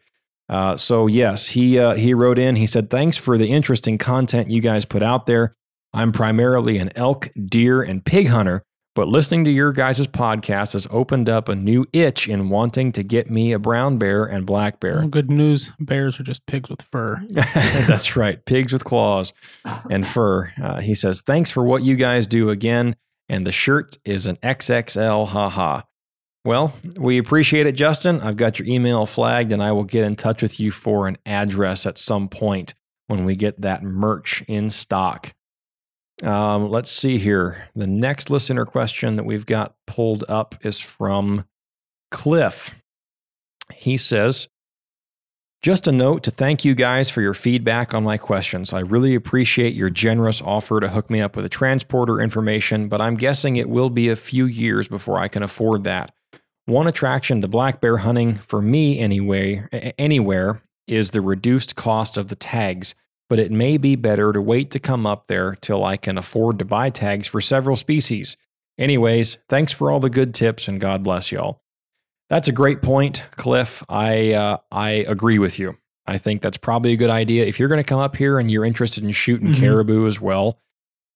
Uh, 0.49 0.75
so 0.75 1.07
yes, 1.07 1.47
he 1.47 1.79
uh, 1.79 1.93
he 1.93 2.13
wrote 2.13 2.37
in. 2.37 2.57
He 2.57 2.67
said, 2.67 2.89
"Thanks 2.89 3.15
for 3.15 3.37
the 3.37 3.47
interesting 3.49 3.97
content 3.97 4.49
you 4.51 4.59
guys 4.61 4.83
put 4.83 5.01
out 5.01 5.25
there. 5.25 5.55
I'm 5.93 6.11
primarily 6.11 6.79
an 6.79 6.89
elk, 6.97 7.29
deer, 7.45 7.81
and 7.81 8.03
pig 8.03 8.27
hunter, 8.27 8.63
but 8.95 9.07
listening 9.07 9.43
to 9.45 9.51
your 9.51 9.71
guys' 9.71 10.05
podcast 10.07 10.73
has 10.73 10.87
opened 10.91 11.29
up 11.29 11.49
a 11.49 11.55
new 11.55 11.85
itch 11.93 12.27
in 12.27 12.49
wanting 12.49 12.91
to 12.91 13.03
get 13.03 13.29
me 13.29 13.51
a 13.51 13.59
brown 13.59 13.97
bear 13.97 14.23
and 14.23 14.45
black 14.45 14.79
bear. 14.79 14.99
Well, 14.99 15.07
good 15.07 15.31
news: 15.31 15.71
bears 15.79 16.19
are 16.19 16.23
just 16.23 16.45
pigs 16.45 16.69
with 16.69 16.81
fur. 16.81 17.23
That's 17.31 18.15
right, 18.15 18.43
pigs 18.45 18.73
with 18.73 18.83
claws 18.83 19.33
and 19.89 20.05
fur. 20.07 20.51
Uh, 20.61 20.81
he 20.81 20.93
says, 20.93 21.21
"Thanks 21.21 21.49
for 21.49 21.63
what 21.63 21.83
you 21.83 21.95
guys 21.95 22.27
do 22.27 22.49
again." 22.49 22.95
And 23.29 23.47
the 23.47 23.51
shirt 23.51 23.97
is 24.05 24.27
an 24.27 24.35
XXL. 24.37 25.27
Haha. 25.27 25.81
Well, 26.45 26.73
we 26.97 27.17
appreciate 27.17 27.67
it, 27.67 27.71
Justin. 27.71 28.19
I've 28.19 28.35
got 28.35 28.59
your 28.59 28.67
email 28.67 29.05
flagged, 29.05 29.53
and 29.53 29.63
I 29.63 29.71
will 29.71 29.85
get 29.85 30.03
in 30.03 30.17
touch 30.17 30.41
with 30.41 30.59
you 30.59 30.71
for 30.71 31.07
an 31.07 31.17
address 31.25 31.85
at 31.85 31.97
some 31.97 32.27
point 32.27 32.73
when 33.07 33.23
we 33.23 33.35
get 33.35 33.61
that 33.61 33.81
merch 33.81 34.43
in 34.47 34.69
stock. 34.69 35.33
Um, 36.23 36.69
let's 36.69 36.89
see 36.89 37.17
here. 37.17 37.69
The 37.75 37.87
next 37.87 38.29
listener 38.29 38.65
question 38.65 39.17
that 39.17 39.25
we've 39.25 39.45
got 39.45 39.75
pulled 39.85 40.23
up 40.29 40.55
is 40.61 40.79
from 40.79 41.45
Cliff. 42.11 42.73
He 43.73 43.97
says, 43.97 44.47
just 45.61 45.87
a 45.87 45.91
note 45.91 46.23
to 46.23 46.31
thank 46.31 46.65
you 46.65 46.75
guys 46.75 47.09
for 47.09 47.21
your 47.21 47.33
feedback 47.33 47.93
on 47.93 48.03
my 48.03 48.17
questions. 48.17 48.73
I 48.73 48.81
really 48.81 49.15
appreciate 49.15 49.73
your 49.73 49.89
generous 49.89 50.41
offer 50.41 50.79
to 50.79 50.89
hook 50.89 51.09
me 51.09 51.21
up 51.21 51.35
with 51.35 51.45
a 51.45 51.49
transporter 51.49 52.19
information, 52.19 52.89
but 52.89 52.99
I'm 52.99 53.15
guessing 53.15 53.55
it 53.55 53.69
will 53.69 53.89
be 53.89 54.09
a 54.09 54.17
few 54.17 54.45
years 54.45 54.89
before 54.89 55.17
I 55.17 55.29
can 55.29 55.41
afford 55.41 55.85
that. 55.85 56.13
One 56.65 56.87
attraction 56.87 57.41
to 57.41 57.47
black 57.47 57.81
bear 57.81 57.97
hunting 57.97 58.35
for 58.35 58.61
me 58.61 58.99
anyway, 58.99 59.65
anywhere 59.97 60.61
is 60.85 61.11
the 61.11 61.21
reduced 61.21 61.75
cost 61.75 62.17
of 62.17 62.27
the 62.27 62.35
tags, 62.35 62.93
but 63.33 63.39
it 63.39 63.51
may 63.51 63.77
be 63.77 63.95
better 63.95 64.31
to 64.31 64.39
wait 64.39 64.69
to 64.69 64.77
come 64.79 65.07
up 65.07 65.25
there 65.25 65.55
till 65.55 65.83
I 65.83 65.97
can 65.97 66.19
afford 66.19 66.59
to 66.59 66.65
buy 66.65 66.91
tags 66.91 67.25
for 67.25 67.41
several 67.41 67.75
species. 67.75 68.37
Anyways, 68.77 69.39
thanks 69.49 69.71
for 69.71 69.89
all 69.89 69.99
the 69.99 70.11
good 70.11 70.35
tips 70.35 70.67
and 70.67 70.79
God 70.79 71.01
bless 71.01 71.31
y'all. 71.31 71.59
That's 72.29 72.47
a 72.47 72.51
great 72.51 72.83
point, 72.83 73.23
Cliff. 73.31 73.81
I 73.89 74.33
uh, 74.33 74.57
I 74.71 74.91
agree 75.07 75.39
with 75.39 75.57
you. 75.57 75.79
I 76.05 76.19
think 76.19 76.43
that's 76.43 76.57
probably 76.57 76.93
a 76.93 76.95
good 76.95 77.09
idea. 77.09 77.43
If 77.47 77.59
you're 77.59 77.69
going 77.69 77.79
to 77.81 77.83
come 77.83 77.99
up 77.99 78.15
here 78.15 78.37
and 78.37 78.51
you're 78.51 78.65
interested 78.65 79.03
in 79.03 79.11
shooting 79.13 79.47
Mhm. 79.47 79.59
caribou 79.59 80.05
as 80.05 80.21
well, 80.21 80.59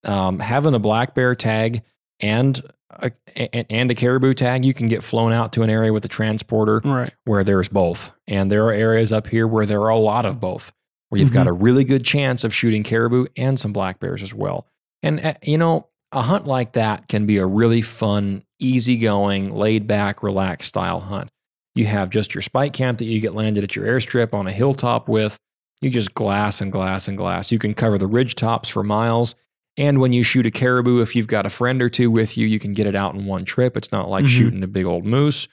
um, 0.04 0.40
having 0.40 0.74
a 0.74 0.80
black 0.80 1.14
bear 1.14 1.36
tag 1.36 1.84
and 2.20 2.60
a, 2.90 3.12
a- 3.36 3.72
and 3.72 3.92
a 3.92 3.96
caribou 3.96 4.34
tag, 4.34 4.66
you 4.66 4.74
can 4.74 4.88
get 4.88 5.04
flown 5.04 5.34
out 5.34 5.54
to 5.54 5.62
an 5.62 5.70
area 5.70 5.94
with 5.94 6.04
a 6.04 6.08
transporter 6.08 6.82
Right. 6.84 7.14
where 7.26 7.44
there's 7.44 7.68
both. 7.70 8.12
And 8.28 8.50
there 8.50 8.66
are 8.66 8.72
areas 8.72 9.14
up 9.14 9.28
here 9.28 9.46
where 9.48 9.68
there 9.68 9.82
are 9.82 9.90
a 9.90 10.00
lot 10.00 10.26
of 10.26 10.40
both, 10.40 10.72
where 11.10 11.20
you've 11.22 11.32
got 11.34 11.48
a 11.48 11.52
really 11.54 11.84
good 11.84 12.04
chance 12.04 12.44
of 12.44 12.54
shooting 12.54 12.84
caribou 12.84 13.26
and 13.38 13.60
some 13.60 13.72
black 13.74 14.00
bears 14.00 14.22
as 14.22 14.34
well. 14.34 14.68
And, 15.02 15.20
uh, 15.26 15.34
you 15.44 15.58
know, 15.58 15.88
a 16.12 16.22
hunt 16.24 16.46
like 16.46 16.74
that 16.74 17.08
can 17.08 17.26
be 17.26 17.38
a 17.38 17.46
really 17.46 17.82
fun, 17.82 18.44
easygoing, 18.60 19.54
laid 19.54 19.88
back, 19.88 20.22
relaxed 20.24 20.68
style 20.70 21.00
hunt. 21.02 21.30
You 21.76 21.86
have 21.86 22.10
just 22.10 22.34
your 22.34 22.42
spike 22.42 22.74
camp 22.74 22.98
that 23.00 23.06
you 23.06 23.20
get 23.22 23.36
landed 23.36 23.64
at 23.64 23.76
your 23.76 23.86
airstrip 23.86 24.34
on 24.34 24.48
a 24.48 24.52
hilltop 24.52 25.08
with. 25.08 25.38
You 25.82 25.90
just 25.90 26.14
glass 26.14 26.60
and 26.60 26.72
glass 26.72 27.08
and 27.08 27.18
glass. 27.18 27.52
You 27.52 27.60
can 27.60 27.74
cover 27.74 27.98
the 27.98 28.08
ridge 28.08 28.36
tops 28.36 28.68
for 28.68 28.84
miles. 28.84 29.36
And 29.78 30.00
when 30.00 30.12
you 30.12 30.24
shoot 30.24 30.46
a 30.48 30.52
caribou, 30.52 31.02
if 31.02 31.16
you've 31.16 31.28
got 31.28 31.46
a 31.46 31.50
friend 31.50 31.82
or 31.84 31.90
two 31.90 32.10
with 32.10 32.36
you, 32.36 32.48
you 32.48 32.58
can 32.60 32.72
get 32.74 32.88
it 32.88 32.96
out 32.96 33.14
in 33.14 33.26
one 33.28 33.46
trip. 33.46 33.78
It's 33.78 33.92
not 33.92 34.10
like 34.10 34.26
Mhm. 34.26 34.30
shooting 34.30 34.64
a 34.64 34.68
big 34.68 34.86
old 34.86 35.06
moose. 35.06 35.48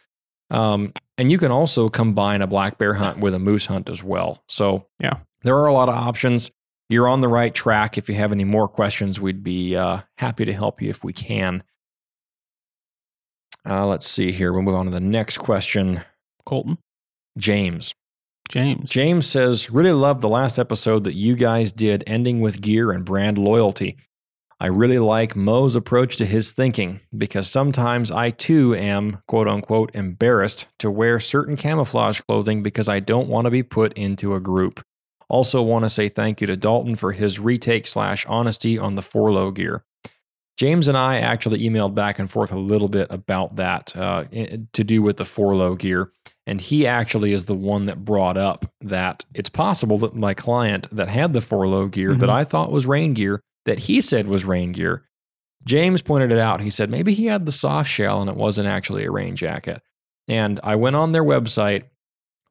Um, 0.50 0.92
and 1.18 1.30
you 1.30 1.36
can 1.38 1.50
also 1.50 1.88
combine 1.88 2.40
a 2.40 2.46
black 2.46 2.78
bear 2.78 2.94
hunt 2.94 3.18
with 3.18 3.34
a 3.34 3.38
moose 3.38 3.66
hunt 3.66 3.90
as 3.90 4.02
well. 4.02 4.42
So 4.48 4.86
Yeah. 4.98 5.18
There 5.44 5.56
are 5.56 5.66
a 5.66 5.72
lot 5.72 5.88
of 5.88 5.94
options. 5.94 6.50
You're 6.88 7.08
on 7.08 7.20
the 7.20 7.28
right 7.28 7.54
track. 7.54 7.96
If 7.96 8.08
you 8.08 8.14
have 8.16 8.32
any 8.32 8.44
more 8.44 8.66
questions, 8.66 9.20
we'd 9.20 9.44
be 9.44 9.76
uh, 9.76 10.00
happy 10.18 10.44
to 10.44 10.52
help 10.52 10.82
you 10.82 10.90
if 10.90 11.04
we 11.04 11.12
can. 11.12 11.62
Uh, 13.68 13.86
let's 13.86 14.06
see 14.06 14.32
here. 14.32 14.52
We'll 14.52 14.62
move 14.62 14.74
on 14.74 14.86
to 14.86 14.90
the 14.90 15.00
next 15.00 15.38
question. 15.38 16.02
Colton. 16.44 16.78
James. 17.38 17.94
James. 18.50 18.90
James 18.90 19.26
says, 19.26 19.70
really 19.70 19.92
loved 19.92 20.20
the 20.20 20.28
last 20.28 20.58
episode 20.58 21.04
that 21.04 21.14
you 21.14 21.34
guys 21.34 21.72
did, 21.72 22.04
ending 22.06 22.40
with 22.40 22.60
gear 22.60 22.90
and 22.90 23.04
brand 23.04 23.38
loyalty. 23.38 23.96
I 24.60 24.66
really 24.66 24.98
like 24.98 25.34
Moe's 25.34 25.74
approach 25.74 26.16
to 26.16 26.26
his 26.26 26.52
thinking 26.52 27.00
because 27.16 27.50
sometimes 27.50 28.10
I 28.10 28.30
too 28.30 28.74
am, 28.74 29.22
quote 29.26 29.48
unquote, 29.48 29.94
embarrassed 29.94 30.68
to 30.78 30.90
wear 30.90 31.18
certain 31.20 31.56
camouflage 31.56 32.20
clothing 32.20 32.62
because 32.62 32.88
I 32.88 33.00
don't 33.00 33.28
want 33.28 33.46
to 33.46 33.50
be 33.50 33.62
put 33.62 33.94
into 33.94 34.34
a 34.34 34.40
group. 34.40 34.80
Also, 35.28 35.62
want 35.62 35.84
to 35.84 35.88
say 35.88 36.08
thank 36.08 36.40
you 36.40 36.46
to 36.46 36.56
Dalton 36.56 36.96
for 36.96 37.12
his 37.12 37.38
retake 37.38 37.86
slash 37.86 38.24
honesty 38.26 38.78
on 38.78 38.94
the 38.94 39.02
Forloh 39.02 39.52
gear. 39.54 39.84
James 40.56 40.86
and 40.86 40.96
I 40.96 41.18
actually 41.18 41.68
emailed 41.68 41.94
back 41.96 42.18
and 42.20 42.30
forth 42.30 42.52
a 42.52 42.58
little 42.58 42.88
bit 42.88 43.08
about 43.10 43.56
that 43.56 43.94
uh, 43.96 44.24
to 44.72 44.84
do 44.84 45.02
with 45.02 45.16
the 45.16 45.24
Forloh 45.24 45.76
gear. 45.76 46.12
And 46.46 46.60
he 46.60 46.86
actually 46.86 47.32
is 47.32 47.46
the 47.46 47.56
one 47.56 47.86
that 47.86 48.04
brought 48.04 48.36
up 48.36 48.66
that 48.82 49.24
it's 49.34 49.48
possible 49.48 49.98
that 49.98 50.14
my 50.14 50.32
client 50.34 50.88
that 50.92 51.08
had 51.08 51.32
the 51.32 51.40
Forloh 51.40 51.90
gear 51.90 52.14
that 52.14 52.28
Mhm. 52.28 52.32
I 52.32 52.44
thought 52.44 52.70
was 52.70 52.86
rain 52.86 53.14
gear, 53.14 53.40
that 53.64 53.80
he 53.80 54.00
said 54.00 54.28
was 54.28 54.44
rain 54.44 54.70
gear, 54.72 55.02
James 55.66 56.02
pointed 56.02 56.30
it 56.30 56.38
out. 56.38 56.60
He 56.60 56.70
said 56.70 56.90
maybe 56.90 57.14
he 57.14 57.26
had 57.26 57.46
the 57.46 57.52
soft 57.52 57.88
shell 57.90 58.20
and 58.20 58.28
it 58.30 58.36
wasn't 58.36 58.68
actually 58.68 59.04
a 59.06 59.10
rain 59.10 59.34
jacket. 59.34 59.80
And 60.28 60.60
I 60.62 60.76
went 60.76 60.94
on 60.96 61.12
their 61.12 61.24
website, 61.24 61.84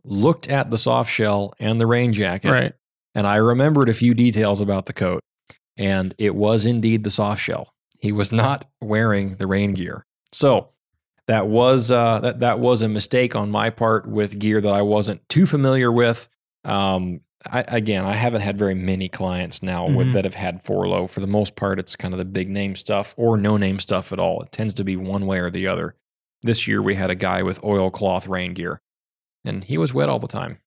looked 0.05 0.47
at 0.49 0.69
the 0.69 0.77
soft 0.77 1.11
shell 1.11 1.53
and 1.59 1.79
the 1.79 1.87
rain 1.87 2.13
jacket, 2.13 2.51
Right. 2.51 2.73
and 3.15 3.25
I 3.27 3.37
remembered 3.37 3.89
a 3.89 3.93
few 3.93 4.13
details 4.13 4.61
about 4.61 4.85
the 4.85 4.93
coat. 4.93 5.21
And 5.77 6.13
it 6.19 6.35
was 6.35 6.65
indeed 6.67 7.03
the 7.03 7.09
soft 7.09 7.41
shell. 7.41 7.73
He 7.99 8.11
was 8.11 8.31
not 8.31 8.65
wearing 8.81 9.37
the 9.37 9.47
rain 9.47 9.73
gear. 9.73 10.05
So 10.31 10.69
that 11.27 11.47
was 11.47 11.89
uh, 11.89 12.19
that 12.19 12.41
that 12.41 12.59
was 12.59 12.81
a 12.81 12.89
mistake 12.89 13.35
on 13.35 13.49
my 13.49 13.69
part 13.69 14.07
with 14.07 14.37
gear 14.37 14.61
that 14.61 14.73
I 14.73 14.81
wasn't 14.83 15.27
too 15.29 15.45
familiar 15.45 15.91
with. 15.91 16.27
Um, 16.63 17.21
I, 17.45 17.63
again, 17.67 18.05
I 18.05 18.13
haven't 18.13 18.41
had 18.41 18.57
very 18.57 18.75
many 18.75 19.09
clients 19.09 19.63
now 19.63 19.87
with, 19.89 20.07
Mhm. 20.07 20.13
that 20.13 20.23
have 20.25 20.35
had 20.35 20.63
Forloh. 20.63 21.09
For 21.09 21.19
the 21.21 21.27
most 21.27 21.55
part, 21.55 21.79
it's 21.79 21.95
kind 21.95 22.13
of 22.13 22.17
the 22.17 22.23
big 22.25 22.49
name 22.49 22.75
stuff 22.75 23.13
or 23.17 23.35
no 23.35 23.57
name 23.57 23.79
stuff 23.79 24.13
at 24.13 24.19
all. 24.19 24.41
It 24.43 24.51
tends 24.51 24.73
to 24.75 24.83
be 24.83 24.95
one 24.95 25.25
way 25.25 25.39
or 25.39 25.49
the 25.49 25.67
other. 25.67 25.95
This 26.41 26.67
year, 26.67 26.81
we 26.81 26.95
had 26.95 27.09
a 27.09 27.15
guy 27.15 27.41
with 27.43 27.63
oilcloth 27.63 28.27
rain 28.27 28.53
gear, 28.53 28.79
and 29.45 29.63
he 29.63 29.77
was 29.77 29.93
wet 29.93 30.09
all 30.09 30.19
the 30.19 30.27
time. 30.27 30.59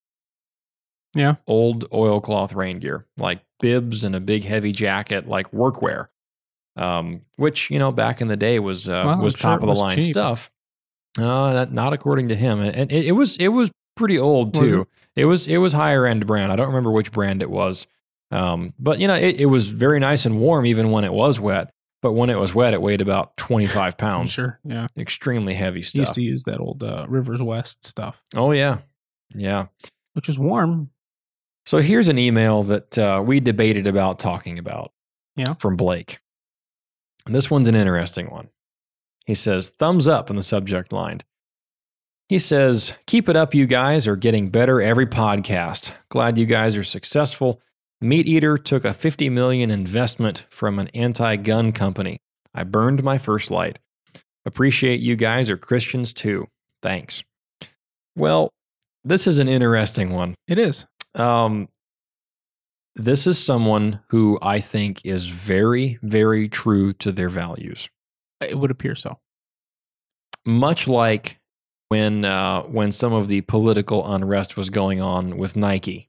Yeah. 1.14 1.36
old 1.46 1.86
oilcloth 1.94 2.52
rain 2.52 2.78
gear, 2.78 3.06
like 3.16 3.40
bibs 3.58 4.04
and 4.04 4.14
a 4.14 4.20
big 4.20 4.44
heavy 4.44 4.72
jacket, 4.72 5.26
like 5.26 5.50
workwear. 5.50 6.08
Um, 6.76 7.22
which 7.36 7.70
you 7.70 7.78
know 7.78 7.90
back 7.90 8.20
in 8.20 8.28
the 8.28 8.36
day 8.36 8.58
was 8.58 8.86
uh, 8.86 9.02
Well, 9.06 9.14
I'm 9.14 9.20
was 9.22 9.32
sure 9.32 9.50
top 9.50 9.62
of 9.62 9.68
the 9.68 9.74
line 9.74 9.98
cheap. 9.98 10.12
stuff. 10.12 10.50
Uh, 11.18 11.54
that, 11.54 11.72
not 11.72 11.94
according 11.94 12.28
to 12.28 12.34
him, 12.34 12.60
and 12.60 12.92
it, 12.92 13.06
it 13.06 13.12
was 13.12 13.38
it 13.38 13.48
was 13.48 13.70
pretty 13.96 14.18
old 14.18 14.54
Was 14.58 14.70
too. 14.70 14.86
It? 15.14 15.24
was 15.24 15.46
it 15.46 15.56
was 15.56 15.72
higher 15.72 16.04
end 16.04 16.26
brand. 16.26 16.52
I 16.52 16.56
don't 16.56 16.66
remember 16.66 16.90
which 16.90 17.12
brand 17.12 17.40
it 17.40 17.48
was, 17.48 17.86
um, 18.30 18.74
but 18.78 18.98
you 18.98 19.08
know 19.08 19.14
it, 19.14 19.40
it 19.40 19.46
was 19.46 19.70
very 19.70 19.98
nice 19.98 20.26
and 20.26 20.38
warm 20.38 20.66
even 20.66 20.90
when 20.90 21.04
it 21.04 21.14
was 21.14 21.40
wet. 21.40 21.72
But 22.02 22.12
when 22.12 22.30
it 22.30 22.38
was 22.38 22.54
wet, 22.54 22.74
it 22.74 22.82
weighed 22.82 23.00
about 23.00 23.36
twenty 23.36 23.66
five 23.66 23.96
pounds. 23.98 24.30
sure. 24.30 24.60
Yeah. 24.64 24.86
Extremely 24.96 25.54
heavy 25.54 25.82
stuff. 25.82 26.00
Used 26.00 26.14
to 26.14 26.22
use 26.22 26.44
that 26.44 26.60
old 26.60 26.82
uh, 26.82 27.06
Rivers 27.08 27.42
West 27.42 27.84
stuff, 27.86 28.22
Oh 28.34 28.52
yeah, 28.52 28.78
yeah. 29.34 29.66
which 30.14 30.28
is 30.28 30.38
warm. 30.38 30.90
So 31.64 31.78
here's 31.78 32.06
an 32.08 32.18
email 32.18 32.62
that 32.64 32.96
uh, 32.96 33.22
we 33.26 33.40
debated 33.40 33.86
about 33.88 34.18
talking 34.20 34.58
about. 34.58 34.92
Yeah. 35.34 35.54
From 35.54 35.76
Blake. 35.76 36.20
And 37.26 37.34
this 37.34 37.50
one's 37.50 37.66
an 37.68 37.74
interesting 37.74 38.30
one. 38.30 38.48
He 39.26 39.34
says, 39.34 39.68
thumbs 39.68 40.06
up 40.06 40.30
in 40.30 40.36
the 40.36 40.42
subject 40.44 40.92
line. 40.92 41.18
He 42.28 42.38
says, 42.38 42.94
keep 43.06 43.28
it 43.28 43.36
up, 43.36 43.52
you 43.54 43.66
guys 43.66 44.06
are 44.06 44.16
getting 44.16 44.48
better 44.50 44.80
every 44.80 45.06
podcast. 45.06 45.92
Glad 46.08 46.38
you 46.38 46.46
guys 46.46 46.76
are 46.76 46.84
successful. 46.84 47.60
Meat 48.00 48.26
Eater 48.26 48.58
took 48.58 48.84
a 48.84 48.92
50 48.92 49.30
million 49.30 49.70
investment 49.70 50.44
from 50.50 50.78
an 50.78 50.88
anti-gun 50.88 51.72
company. 51.72 52.18
I 52.54 52.64
burned 52.64 53.02
my 53.02 53.16
First 53.16 53.50
Lite. 53.50 53.78
Appreciate 54.44 55.00
you 55.00 55.16
guys 55.16 55.50
are 55.50 55.56
Christians 55.56 56.12
too. 56.12 56.46
Thanks. 56.82 57.24
Well, 58.14 58.50
this 59.02 59.26
is 59.26 59.38
an 59.38 59.48
interesting 59.48 60.10
one. 60.10 60.34
It 60.46 60.58
is. 60.58 60.86
Um, 61.14 61.68
this 62.94 63.26
is 63.26 63.42
someone 63.42 64.00
who 64.08 64.38
I 64.42 64.60
think 64.60 65.04
is 65.04 65.26
very, 65.26 65.98
very 66.02 66.48
true 66.48 66.92
to 66.94 67.12
their 67.12 67.28
values. 67.28 67.88
It 68.40 68.58
would 68.58 68.70
appear 68.70 68.94
so. 68.94 69.18
Much 70.44 70.86
like 70.86 71.38
when 71.88 72.24
uh, 72.24 72.62
when 72.62 72.92
some 72.92 73.12
of 73.12 73.28
the 73.28 73.40
political 73.42 74.06
unrest 74.12 74.56
was 74.56 74.70
going 74.70 75.00
on 75.00 75.36
with 75.38 75.56
Nike 75.56 76.05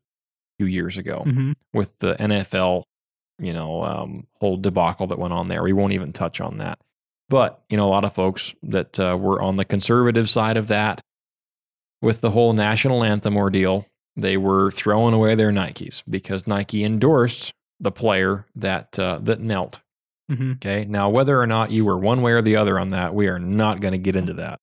few 0.57 0.67
years 0.67 0.97
ago, 0.97 1.23
hmm 1.23 1.51
with 1.73 1.99
the 1.99 2.15
NFL, 2.15 2.83
you 3.39 3.53
know, 3.53 3.83
um, 3.83 4.25
whole 4.39 4.57
debacle 4.57 5.07
that 5.07 5.19
went 5.19 5.33
on 5.33 5.47
there. 5.47 5.61
We 5.61 5.73
won't 5.73 5.93
even 5.93 6.11
touch 6.11 6.41
on 6.41 6.57
that. 6.57 6.79
But 7.29 7.61
you 7.69 7.77
know, 7.77 7.85
a 7.85 7.89
lot 7.89 8.05
of 8.05 8.13
folks 8.13 8.55
that 8.63 8.99
uh, 8.99 9.17
were 9.19 9.41
on 9.41 9.57
the 9.57 9.65
conservative 9.65 10.29
side 10.29 10.57
of 10.57 10.67
that, 10.69 11.01
with 12.01 12.21
the 12.21 12.31
whole 12.31 12.53
national 12.53 13.03
anthem 13.03 13.35
ordeal, 13.37 13.85
they 14.15 14.37
were 14.37 14.71
throwing 14.71 15.13
away 15.13 15.35
their 15.35 15.51
Nikes 15.51 16.03
because 16.09 16.47
Nike 16.47 16.83
endorsed 16.83 17.53
the 17.79 17.91
player 17.91 18.45
that 18.55 18.97
uh, 18.97 19.19
that 19.21 19.39
knelt. 19.39 19.81
hmm 20.29 20.53
Okay, 20.53 20.85
now 20.85 21.09
whether 21.09 21.39
or 21.39 21.47
not 21.47 21.71
you 21.71 21.85
were 21.85 21.97
one 21.97 22.21
way 22.21 22.31
or 22.31 22.41
the 22.41 22.55
other 22.55 22.79
on 22.79 22.91
that, 22.91 23.13
we 23.13 23.27
are 23.27 23.39
not 23.39 23.81
going 23.81 23.91
to 23.91 23.97
get 23.99 24.15
into 24.15 24.33
that. 24.33 24.59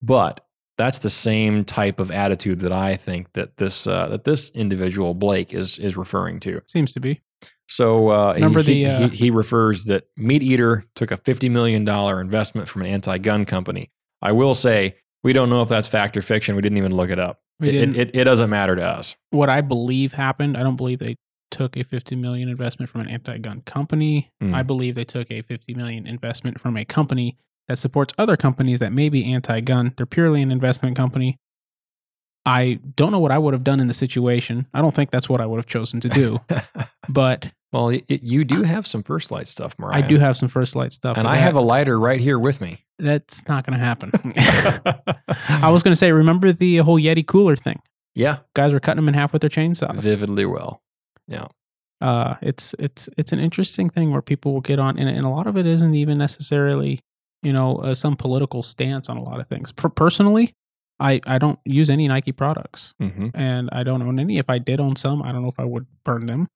But 0.00 0.44
that's 0.78 0.98
the 0.98 1.10
same 1.10 1.64
type 1.64 2.00
of 2.00 2.10
attitude 2.10 2.60
that 2.60 2.72
I 2.72 2.96
think 2.96 3.32
that 3.32 3.56
this 3.56 3.86
uh, 3.86 4.08
that 4.08 4.24
this 4.24 4.50
individual 4.50 5.14
Blake 5.14 5.54
is 5.54 5.78
is 5.78 5.96
referring 5.96 6.40
to. 6.40 6.62
Seems 6.66 6.92
to 6.92 7.00
be. 7.00 7.20
So 7.68 8.08
uh, 8.08 8.32
Remember 8.34 8.62
he, 8.62 8.84
the, 8.84 8.90
uh, 8.90 9.08
he, 9.08 9.16
he 9.16 9.30
refers 9.30 9.84
that 9.84 10.04
Meat 10.16 10.42
Eater 10.42 10.84
took 10.94 11.10
a 11.10 11.16
fifty 11.16 11.48
million 11.48 11.84
dollar 11.84 12.20
investment 12.20 12.68
from 12.68 12.82
an 12.82 12.88
anti-gun 12.88 13.44
company. 13.44 13.90
I 14.20 14.32
will 14.32 14.54
say 14.54 14.96
we 15.22 15.32
don't 15.32 15.50
know 15.50 15.62
if 15.62 15.68
that's 15.68 15.88
fact 15.88 16.16
or 16.16 16.22
fiction. 16.22 16.56
We 16.56 16.62
didn't 16.62 16.78
even 16.78 16.94
look 16.94 17.10
it 17.10 17.18
up. 17.18 17.40
It, 17.60 17.96
it, 17.96 18.16
it, 18.16 18.24
doesn't 18.24 18.50
matter 18.50 18.74
to 18.74 18.82
us. 18.82 19.14
what 19.30 19.48
I 19.48 19.60
believe 19.60 20.12
happened, 20.12 20.56
I 20.56 20.64
don't 20.64 20.74
believe 20.74 20.98
they 20.98 21.14
took 21.52 21.76
a 21.76 21.84
50 21.84 22.16
million 22.16 22.48
investment 22.48 22.90
from 22.90 23.02
an 23.02 23.08
anti-gun 23.08 23.60
company. 23.60 24.30
Hmm. 24.40 24.52
I 24.52 24.64
believe 24.64 24.96
they 24.96 25.04
took 25.04 25.30
a 25.30 25.42
50 25.42 25.74
million 25.74 26.08
investment 26.08 26.58
from 26.58 26.76
a 26.76 26.84
company 26.84 27.36
that 27.68 27.76
supports 27.78 28.12
other 28.18 28.36
companies 28.36 28.80
that 28.80 28.92
may 28.92 29.08
be 29.08 29.32
anti-gun. 29.32 29.94
They're 29.96 30.06
purely 30.06 30.42
an 30.42 30.50
investment 30.50 30.96
company. 30.96 31.38
I 32.44 32.80
don't 32.96 33.12
know 33.12 33.20
what 33.20 33.30
I 33.30 33.38
would 33.38 33.54
have 33.54 33.62
done 33.62 33.78
in 33.78 33.86
the 33.86 33.94
situation. 33.94 34.66
I 34.74 34.80
don't 34.80 34.94
think 34.94 35.10
that's 35.12 35.28
what 35.28 35.40
I 35.40 35.46
would 35.46 35.58
have 35.58 35.66
chosen 35.66 36.00
to 36.00 36.08
do. 36.08 36.40
but 37.08 37.52
well, 37.72 37.90
it- 37.90 38.04
you 38.08 38.44
do 38.44 38.62
have 38.62 38.86
some 38.86 39.02
First 39.04 39.30
Lite 39.30 39.46
stuff, 39.46 39.78
Mariah. 39.78 39.98
I 39.98 40.00
do 40.06 40.18
have 40.18 40.36
some 40.36 40.48
First 40.48 40.74
Lite 40.74 40.92
stuff. 40.92 41.16
and 41.16 41.28
I 41.28 41.36
that. 41.36 41.42
have 41.42 41.54
a 41.54 41.60
lighter 41.60 41.98
right 41.98 42.18
here 42.20 42.38
with 42.38 42.60
me. 42.60 42.84
That's 42.98 43.46
not 43.48 43.64
going 43.64 43.78
to 43.78 43.84
happen. 43.84 44.10
I 45.48 45.70
was 45.70 45.82
going 45.82 45.92
to 45.92 45.96
say, 45.96 46.12
remember 46.12 46.52
the 46.52 46.78
whole 46.78 46.98
Yeti 47.00 47.26
cooler 47.26 47.56
thing? 47.56 47.80
yeah, 48.14 48.38
Guys 48.54 48.72
were 48.72 48.80
cutting 48.80 48.96
them 48.96 49.08
in 49.08 49.14
half 49.14 49.32
with 49.32 49.40
their 49.40 49.48
chainsaws. 49.50 50.00
vividly 50.02 50.44
well. 50.44 50.82
Yeah. 51.28 51.46
Uh, 52.00 52.34
it's 52.42 52.74
it's 52.80 53.08
it's 53.16 53.32
an 53.32 53.38
interesting 53.38 53.88
thing 53.88 54.10
where 54.10 54.20
people 54.20 54.52
will 54.52 54.60
get 54.60 54.78
on, 54.80 54.98
and, 54.98 55.08
and 55.08 55.24
a 55.24 55.28
lot 55.28 55.46
of 55.46 55.56
it 55.56 55.66
isn't 55.66 55.94
even 55.94 56.18
necessarily, 56.18 57.00
you 57.42 57.52
know, 57.52 57.76
uh, 57.78 57.94
some 57.94 58.16
political 58.16 58.62
stance 58.62 59.08
on 59.08 59.16
a 59.16 59.22
lot 59.22 59.40
of 59.40 59.48
things. 59.48 59.72
Per- 59.72 59.88
personally, 59.88 60.54
I 61.00 61.20
I 61.26 61.38
don't 61.38 61.58
use 61.64 61.90
any 61.90 62.06
Nike 62.08 62.32
products, 62.32 62.94
hmm 63.00 63.28
and 63.34 63.68
I 63.72 63.82
don't 63.82 64.02
own 64.02 64.18
any. 64.20 64.38
If 64.38 64.48
I 64.48 64.58
did 64.58 64.80
own 64.80 64.96
some, 64.96 65.22
I 65.22 65.32
don't 65.32 65.42
know 65.42 65.48
if 65.48 65.58
I 65.58 65.64
would 65.64 65.86
burn 66.04 66.26
them. 66.26 66.46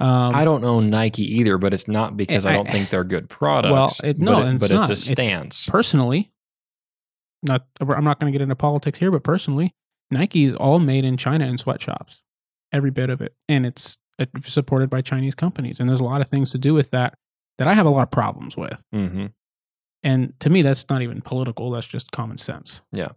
Um, 0.00 0.34
I 0.34 0.44
don't 0.44 0.64
own 0.64 0.90
Nike 0.90 1.22
either, 1.38 1.56
but 1.58 1.72
it's 1.72 1.88
not 1.88 2.16
because 2.16 2.44
I, 2.44 2.50
I- 2.50 2.56
don't 2.56 2.70
think 2.70 2.90
they're 2.90 3.04
good 3.04 3.28
products. 3.38 4.00
it- 4.02 4.18
no, 4.18 4.34
but, 4.36 4.40
it- 4.42 4.48
and 4.48 4.60
but 4.60 4.70
it's 4.70 4.88
it's, 4.90 5.08
a 5.08 5.12
It- 5.12 5.14
stance. 5.16 5.68
personally, 5.68 6.32
not 7.42 7.66
I'm 7.80 8.04
not 8.04 8.18
going 8.18 8.32
to 8.32 8.36
get 8.36 8.42
into 8.42 8.56
politics 8.56 8.98
here, 8.98 9.10
but 9.10 9.22
personally, 9.22 9.74
Nike 10.10 10.44
is 10.44 10.54
all 10.54 10.78
made 10.78 11.04
in 11.04 11.16
China 11.16 11.46
in 11.46 11.56
sweatshops, 11.58 12.20
every 12.72 12.90
bit 12.90 13.10
of 13.10 13.20
it, 13.20 13.34
and 13.48 13.64
it's 13.64 13.96
uh, 14.18 14.26
supported 14.42 14.90
by 14.90 15.00
Chinese 15.02 15.34
companies. 15.34 15.78
And 15.78 15.88
there's 15.88 16.00
a 16.00 16.04
lot 16.04 16.20
of 16.20 16.28
things 16.28 16.50
to 16.50 16.58
do 16.58 16.74
with 16.74 16.90
that 16.90 17.14
that 17.58 17.68
I 17.68 17.74
have 17.74 17.86
a 17.86 17.90
lot 17.90 18.02
of 18.02 18.10
problems 18.10 18.56
with. 18.56 18.82
hmm 18.92 19.26
And 20.06 20.32
to 20.40 20.50
me, 20.50 20.62
that's 20.62 20.84
not 20.88 21.02
even 21.02 21.20
political. 21.20 21.70
That's 21.72 21.86
just 21.86 22.12
common 22.12 22.38
sense. 22.38 22.82
Yeah. 22.92 23.08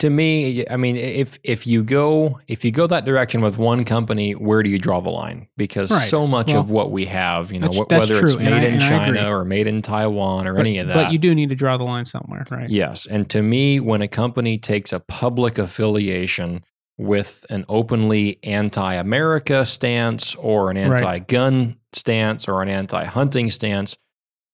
To 0.00 0.10
me, 0.10 0.64
I 0.70 0.76
mean, 0.76 0.94
if 0.96 1.38
if 1.42 1.66
you 1.66 1.82
go 1.82 2.38
if 2.46 2.64
you 2.64 2.70
go 2.70 2.86
that 2.86 3.04
direction 3.04 3.40
with 3.40 3.58
one 3.58 3.84
company, 3.84 4.32
where 4.32 4.62
do 4.62 4.70
you 4.70 4.78
draw 4.78 5.00
the 5.00 5.10
line? 5.10 5.48
Because 5.56 5.90
Right. 5.90 6.08
so 6.08 6.24
much 6.24 6.52
Well, 6.52 6.60
of 6.60 6.70
what 6.70 6.92
we 6.92 7.06
have, 7.06 7.50
you 7.52 7.58
know, 7.58 7.66
that's- 7.66 7.86
that's 7.88 8.00
whether 8.10 8.24
it's 8.24 8.34
true, 8.34 8.40
and 8.40 8.54
made 8.54 8.62
I- 8.64 8.74
in. 8.74 8.78
China 8.78 9.36
or 9.36 9.44
made 9.44 9.66
in 9.66 9.82
Taiwan 9.82 10.46
or 10.46 10.54
but, 10.54 10.60
any 10.60 10.78
of 10.78 10.86
that, 10.86 10.94
But 10.94 11.12
you 11.12 11.18
do 11.18 11.34
need 11.34 11.48
to 11.48 11.56
draw 11.56 11.76
the 11.76 11.82
line 11.84 12.04
somewhere, 12.04 12.44
right? 12.48 12.70
Yes. 12.70 13.06
And 13.06 13.28
to 13.30 13.42
me, 13.42 13.80
when 13.80 14.00
a 14.00 14.06
company 14.08 14.56
takes 14.56 14.92
a 14.92 15.00
public 15.00 15.58
affiliation 15.58 16.62
with 16.96 17.44
an 17.50 17.64
openly 17.68 18.38
anti 18.44 18.94
America 18.94 19.66
stance 19.66 20.36
or 20.36 20.70
an 20.70 20.76
anti 20.76 21.18
gun 21.18 21.74
stance 21.92 22.46
or 22.46 22.62
an 22.62 22.68
anti 22.68 23.04
hunting 23.04 23.50
stance, 23.50 23.96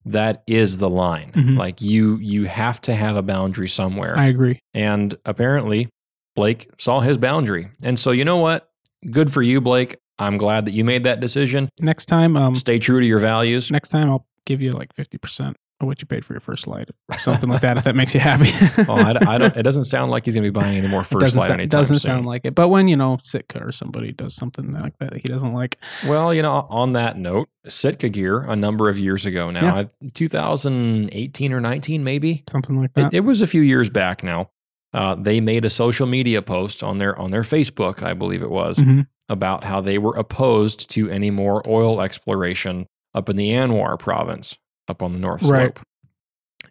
that 0.06 0.42
is 0.46 0.78
the 0.78 0.90
line. 0.90 1.32
Mhm. 1.34 1.56
Like 1.56 1.80
you 1.80 2.16
you 2.20 2.44
have 2.44 2.80
to 2.82 2.94
have 2.94 3.16
a 3.16 3.22
boundary 3.22 3.68
somewhere. 3.68 4.16
I 4.18 4.26
agree. 4.26 4.60
and 4.74 5.16
apparently 5.24 5.88
Blake 6.36 6.68
saw 6.78 7.00
his 7.00 7.16
boundary. 7.16 7.68
And 7.82 7.98
so 7.98 8.10
you 8.10 8.24
know 8.24 8.38
what? 8.38 8.68
Good 9.10 9.32
for 9.32 9.42
you, 9.42 9.60
Blake. 9.60 9.96
I'm 10.18 10.36
glad 10.36 10.64
that 10.66 10.72
you 10.72 10.84
made 10.84 11.04
that 11.04 11.20
decision. 11.20 11.68
Next 11.80 12.06
time, 12.06 12.36
um, 12.36 12.54
Stay 12.54 12.78
true 12.78 13.00
to 13.00 13.06
your 13.06 13.18
values. 13.18 13.70
next 13.70 13.88
time 13.90 14.10
I'll 14.10 14.26
give 14.46 14.60
you 14.60 14.72
like 14.72 14.92
fifty 14.94 15.18
percent 15.18 15.50
of 15.50 15.56
what 15.80 16.00
you 16.00 16.06
paid 16.06 16.24
for 16.24 16.32
your 16.32 16.40
First 16.40 16.66
Lite, 16.66 16.90
or 17.10 17.18
something 17.18 17.48
like 17.48 17.60
that. 17.62 17.76
If 17.76 17.84
that 17.84 17.94
makes 17.96 18.14
you 18.14 18.20
happy. 18.20 18.50
oh, 18.88 18.94
I, 18.94 19.34
I 19.34 19.38
don't. 19.38 19.56
It 19.56 19.62
doesn't 19.64 19.84
sound 19.84 20.10
like 20.10 20.24
he's 20.24 20.34
going 20.34 20.44
to 20.44 20.50
be 20.50 20.58
buying 20.60 20.78
any 20.78 20.88
more 20.88 21.02
First 21.04 21.36
Lite 21.36 21.48
sound, 21.48 21.60
anytime 21.60 21.80
doesn't 21.80 21.96
soon. 21.96 22.08
sound 22.10 22.26
like 22.26 22.42
it. 22.44 22.54
But 22.54 22.68
when 22.68 22.88
you 22.88 22.96
know 22.96 23.18
Sitka 23.22 23.58
or 23.62 23.72
somebody 23.72 24.12
does 24.12 24.34
something 24.36 24.72
like 24.72 24.96
that 24.98 25.14
he 25.14 25.20
doesn't 25.22 25.52
like, 25.52 25.78
Well, 26.06 26.32
you 26.32 26.42
know, 26.42 26.66
on 26.70 26.92
that 26.92 27.18
note, 27.18 27.48
Sitka 27.68 28.08
Gear 28.08 28.40
a 28.42 28.56
number 28.56 28.88
of 28.88 28.96
years 28.98 29.26
ago 29.26 29.50
now, 29.50 29.76
I- 29.76 29.90
2018 30.14 31.52
or 31.52 31.60
19 31.60 32.04
maybe. 32.04 32.44
something 32.50 32.80
like 32.80 32.92
that. 32.94 33.12
It, 33.12 33.18
it 33.18 33.20
was 33.20 33.42
a 33.42 33.46
few 33.46 33.60
years 33.62 33.90
back 33.90 34.22
now. 34.22 34.50
Uh, 34.92 35.16
they 35.16 35.40
made 35.40 35.64
a 35.64 35.70
social 35.70 36.06
media 36.06 36.40
post 36.40 36.82
on 36.84 36.98
their 36.98 37.18
on 37.18 37.30
their 37.32 37.42
Facebook, 37.42 38.02
I 38.02 38.14
believe 38.14 38.42
it 38.42 38.50
was, 38.50 38.78
Mhm. 38.78 39.08
about 39.28 39.64
how 39.64 39.80
they 39.80 39.98
were 39.98 40.14
opposed 40.14 40.88
to 40.90 41.08
any 41.10 41.30
more 41.30 41.62
oil 41.66 42.00
exploration 42.00 42.86
up 43.12 43.28
in 43.28 43.36
the 43.36 43.50
ANWR 43.50 43.98
province, 43.98 44.56
up 44.88 45.02
on 45.02 45.12
the 45.12 45.18
North 45.18 45.42
Right. 45.42 45.76
Slope, 45.76 45.80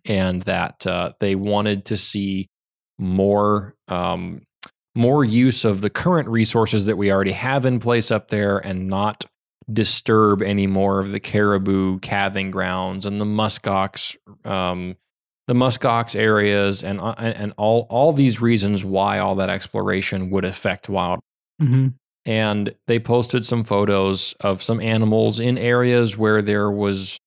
and 0.05 0.41
that 0.43 0.85
uh, 0.85 1.13
they 1.19 1.35
wanted 1.35 1.85
to 1.85 1.97
see 1.97 2.49
more 2.97 3.75
um, 3.87 4.41
more 4.95 5.25
use 5.25 5.65
of 5.65 5.81
the 5.81 5.89
current 5.89 6.29
resources 6.29 6.85
that 6.85 6.97
we 6.97 7.11
already 7.11 7.31
have 7.31 7.65
in 7.65 7.79
place 7.79 8.11
up 8.11 8.29
there, 8.29 8.57
and 8.59 8.87
not 8.87 9.25
disturb 9.71 10.41
any 10.41 10.67
more 10.67 10.99
of 10.99 11.11
the 11.11 11.19
caribou 11.19 11.97
calving 11.99 12.51
grounds 12.51 13.05
and 13.05 13.19
the 13.19 13.25
muskox 13.25 14.17
um, 14.45 14.97
the 15.47 15.53
muskox 15.53 16.15
areas 16.19 16.83
and 16.83 16.99
uh, 16.99 17.15
and 17.17 17.53
all 17.57 17.87
all 17.89 18.11
these 18.11 18.41
reasons 18.41 18.83
why 18.83 19.19
all 19.19 19.35
that 19.35 19.49
exploration 19.49 20.29
would 20.29 20.43
affect 20.43 20.89
wild 20.89 21.19
hmm 21.59 21.87
and 22.25 22.73
they 22.87 22.99
posted 22.99 23.45
some 23.45 23.65
photos 23.65 24.33
of 24.39 24.63
some 24.63 24.79
animals 24.79 25.39
in 25.39 25.57
areas 25.57 26.17
where 26.17 26.41
there 26.41 26.71
was 26.71 27.19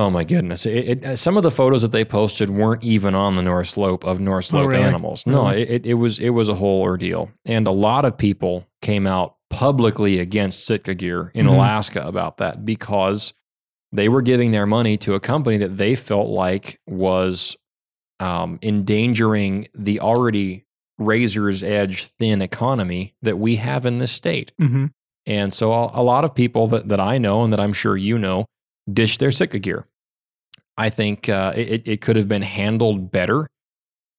oh 0.00 0.08
my 0.10 0.24
goodness 0.24 0.66
it, 0.66 0.88
it, 0.92 1.04
uh, 1.04 1.16
some 1.16 1.36
of 1.36 1.42
the 1.42 1.50
photos 1.50 1.82
that 1.82 1.92
they 1.92 2.04
posted 2.04 2.48
weren't 2.50 2.82
even 2.84 3.14
on 3.14 3.36
the 3.36 3.42
north 3.42 3.68
slope 3.68 4.04
of 4.04 4.18
north 4.20 4.46
slope 4.46 4.64
Oh, 4.66 4.68
really? 4.68 4.82
animals 4.84 5.24
no 5.26 5.48
Really? 5.50 5.62
it, 5.62 5.86
it, 5.86 5.94
was 5.94 6.18
it 6.18 6.30
was 6.30 6.48
a 6.48 6.54
whole 6.54 6.80
ordeal 6.82 7.30
and 7.44 7.66
a 7.66 7.70
lot 7.88 8.04
of 8.04 8.16
people 8.16 8.66
came 8.82 9.06
out 9.06 9.36
publicly 9.50 10.18
against 10.18 10.64
sitka 10.66 10.94
gear 10.94 11.30
in 11.34 11.46
Mhm. 11.46 11.54
alaska 11.54 12.00
about 12.06 12.36
that 12.38 12.64
because 12.64 13.34
they 13.92 14.08
were 14.08 14.22
giving 14.22 14.52
their 14.52 14.66
money 14.66 14.96
to 14.98 15.14
a 15.14 15.20
company 15.20 15.56
that 15.58 15.76
they 15.76 15.94
felt 15.96 16.28
like 16.28 16.80
was 16.86 17.56
um, 18.20 18.58
endangering 18.62 19.66
the 19.74 20.00
already 20.00 20.64
razor's 20.98 21.62
edge 21.62 22.04
thin 22.04 22.42
economy 22.42 23.14
that 23.22 23.38
we 23.38 23.56
have 23.56 23.86
in 23.86 23.98
this 23.98 24.12
state. 24.12 24.52
hmm 24.58 24.86
And 25.26 25.52
so 25.52 25.72
a 25.72 25.90
a 25.94 26.02
lot 26.02 26.24
of 26.24 26.34
people 26.34 26.66
that, 26.68 26.88
that 26.88 27.00
I 27.00 27.18
know 27.18 27.42
and 27.42 27.50
that 27.52 27.60
I'm 27.60 27.72
sure 27.72 27.96
you 27.96 28.18
know 28.18 28.44
ditch 28.90 29.18
their 29.18 29.30
Sitka 29.32 29.58
gear. 29.58 29.86
I 30.80 30.88
think 30.88 31.28
uh, 31.28 31.52
it, 31.54 31.86
it 31.86 32.00
could 32.00 32.16
have 32.16 32.26
been 32.26 32.40
handled 32.40 33.10
better 33.10 33.46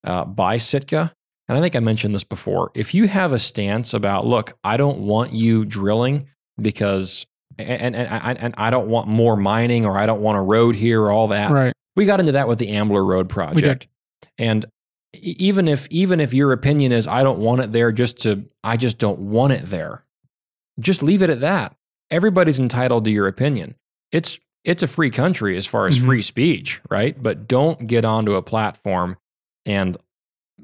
uh, 0.04 0.26
by 0.26 0.58
Sitka. 0.58 1.12
And 1.48 1.58
I 1.58 1.62
think 1.62 1.76
I 1.76 1.80
mentioned 1.80 2.14
this 2.14 2.24
before. 2.24 2.70
If 2.76 2.94
you 2.94 3.08
have 3.08 3.34
a 3.34 3.40
stance 3.40 3.96
about, 3.96 4.28
look, 4.28 4.54
I 4.64 4.78
don't 4.78 5.00
want 5.00 5.34
you 5.34 5.66
drilling 5.66 6.30
because, 6.62 7.26
and, 7.58 7.96
and, 7.96 8.08
and, 8.08 8.40
and 8.40 8.54
I 8.60 8.70
don't 8.70 8.90
want 8.90 9.08
more 9.08 9.36
mining 9.36 9.88
or 9.88 9.98
I 9.98 10.06
don't 10.06 10.22
want 10.22 10.38
a 10.38 10.42
road 10.42 10.76
here 10.76 11.02
or 11.02 11.12
all 11.12 11.30
that. 11.30 11.50
Right. 11.50 11.74
We 11.96 12.06
got 12.06 12.20
into 12.20 12.34
that 12.34 12.48
with 12.48 12.60
the 12.60 12.70
Ambler 12.70 13.04
Road 13.04 13.28
project. 13.28 13.88
And 14.38 14.68
even 15.14 15.68
if 15.68 15.88
even 15.90 16.20
if 16.20 16.32
your 16.32 16.52
opinion 16.54 16.92
is 16.92 17.08
I 17.08 17.24
don't 17.24 17.40
want 17.40 17.62
it 17.62 17.72
there 17.74 17.92
just 17.92 18.20
to 18.20 18.46
I 18.64 18.78
just 18.78 19.00
don't 19.00 19.20
want 19.20 19.54
it 19.54 19.66
there. 19.66 20.06
Just 20.80 21.02
leave 21.02 21.24
it 21.24 21.32
at 21.32 21.42
that. 21.42 21.76
Everybody's 22.12 22.60
entitled 22.60 23.04
to 23.06 23.12
your 23.12 23.28
opinion. 23.28 23.76
It's 24.12 24.40
it's 24.64 24.84
a 24.84 24.88
free 24.88 25.10
country 25.10 25.58
as 25.58 25.66
far 25.66 25.88
as 25.88 25.98
Mhm. 26.00 26.06
free 26.06 26.22
speech, 26.22 26.82
right? 26.90 27.22
But 27.22 27.48
don't 27.48 27.88
get 27.88 28.06
onto 28.06 28.36
a 28.36 28.42
platform 28.42 29.18
and 29.66 29.98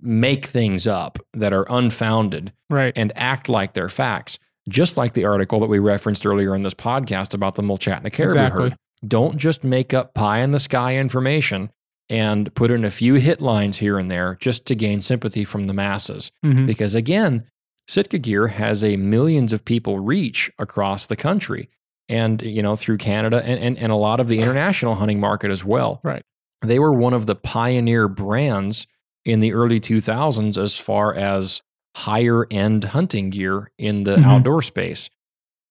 make 0.02 0.46
things 0.46 0.86
up 0.86 1.18
that 1.34 1.54
are 1.54 1.66
unfounded 1.70 2.52
Right. 2.70 2.94
and 2.96 3.12
act 3.16 3.50
like 3.50 3.74
they're 3.74 3.90
facts. 3.90 4.38
Just 4.70 4.98
like 4.98 5.14
the 5.14 5.26
article 5.26 5.60
that 5.62 5.70
we 5.70 5.80
referenced 5.80 6.26
earlier 6.26 6.54
in 6.54 6.62
this 6.64 6.74
podcast 6.76 7.34
about 7.34 7.56
the 7.56 7.64
Mulchatna 7.64 8.12
Caribou 8.12 8.34
Exactly. 8.34 8.64
herd. 8.70 8.76
Don't 9.08 9.38
just 9.38 9.64
make 9.64 9.94
up 9.94 10.14
pie 10.14 10.40
in 10.42 10.52
the 10.52 10.60
sky 10.60 10.98
information 10.98 11.72
and 12.10 12.54
put 12.56 12.70
in 12.72 12.86
a 12.86 12.92
few 12.92 13.16
hit 13.16 13.42
lines 13.42 13.78
here 13.78 13.98
and 13.98 14.10
there 14.12 14.38
just 14.40 14.66
to 14.68 14.76
gain 14.76 15.02
sympathy 15.02 15.44
from 15.44 15.66
the 15.66 15.74
masses. 15.74 16.32
hmm 16.44 16.66
Because 16.66 16.94
again, 16.96 17.46
Sitka 17.88 18.18
Gear 18.20 18.48
has 18.50 18.84
a 18.84 18.98
millions 18.98 19.54
of 19.54 19.64
people 19.66 20.00
reach 20.00 20.52
across 20.60 21.06
the 21.06 21.16
country 21.16 21.70
and 22.10 22.42
you 22.42 22.62
know 22.62 22.76
through 22.76 22.98
Canada 22.98 23.42
and, 23.44 23.60
and, 23.60 23.78
and 23.78 23.92
a 23.92 23.96
lot 23.96 24.20
of 24.20 24.28
the 24.28 24.40
international 24.40 24.96
hunting 24.96 25.20
market 25.20 25.52
as 25.52 25.64
well. 25.66 26.00
Right. 26.04 26.24
They 26.62 26.80
were 26.80 26.94
one 26.94 27.14
of 27.14 27.26
the 27.26 27.36
pioneer 27.36 28.08
brands 28.08 28.88
in 29.26 29.40
the 29.40 29.54
early 29.54 29.80
2000s 29.80 30.58
as 30.58 30.78
far 30.78 31.14
as 31.14 31.62
higher 31.96 32.46
end 32.52 32.84
hunting 32.86 33.30
gear 33.30 33.72
in 33.78 34.04
the 34.04 34.16
Mhm. 34.18 34.24
outdoor 34.26 34.62
space 34.62 35.10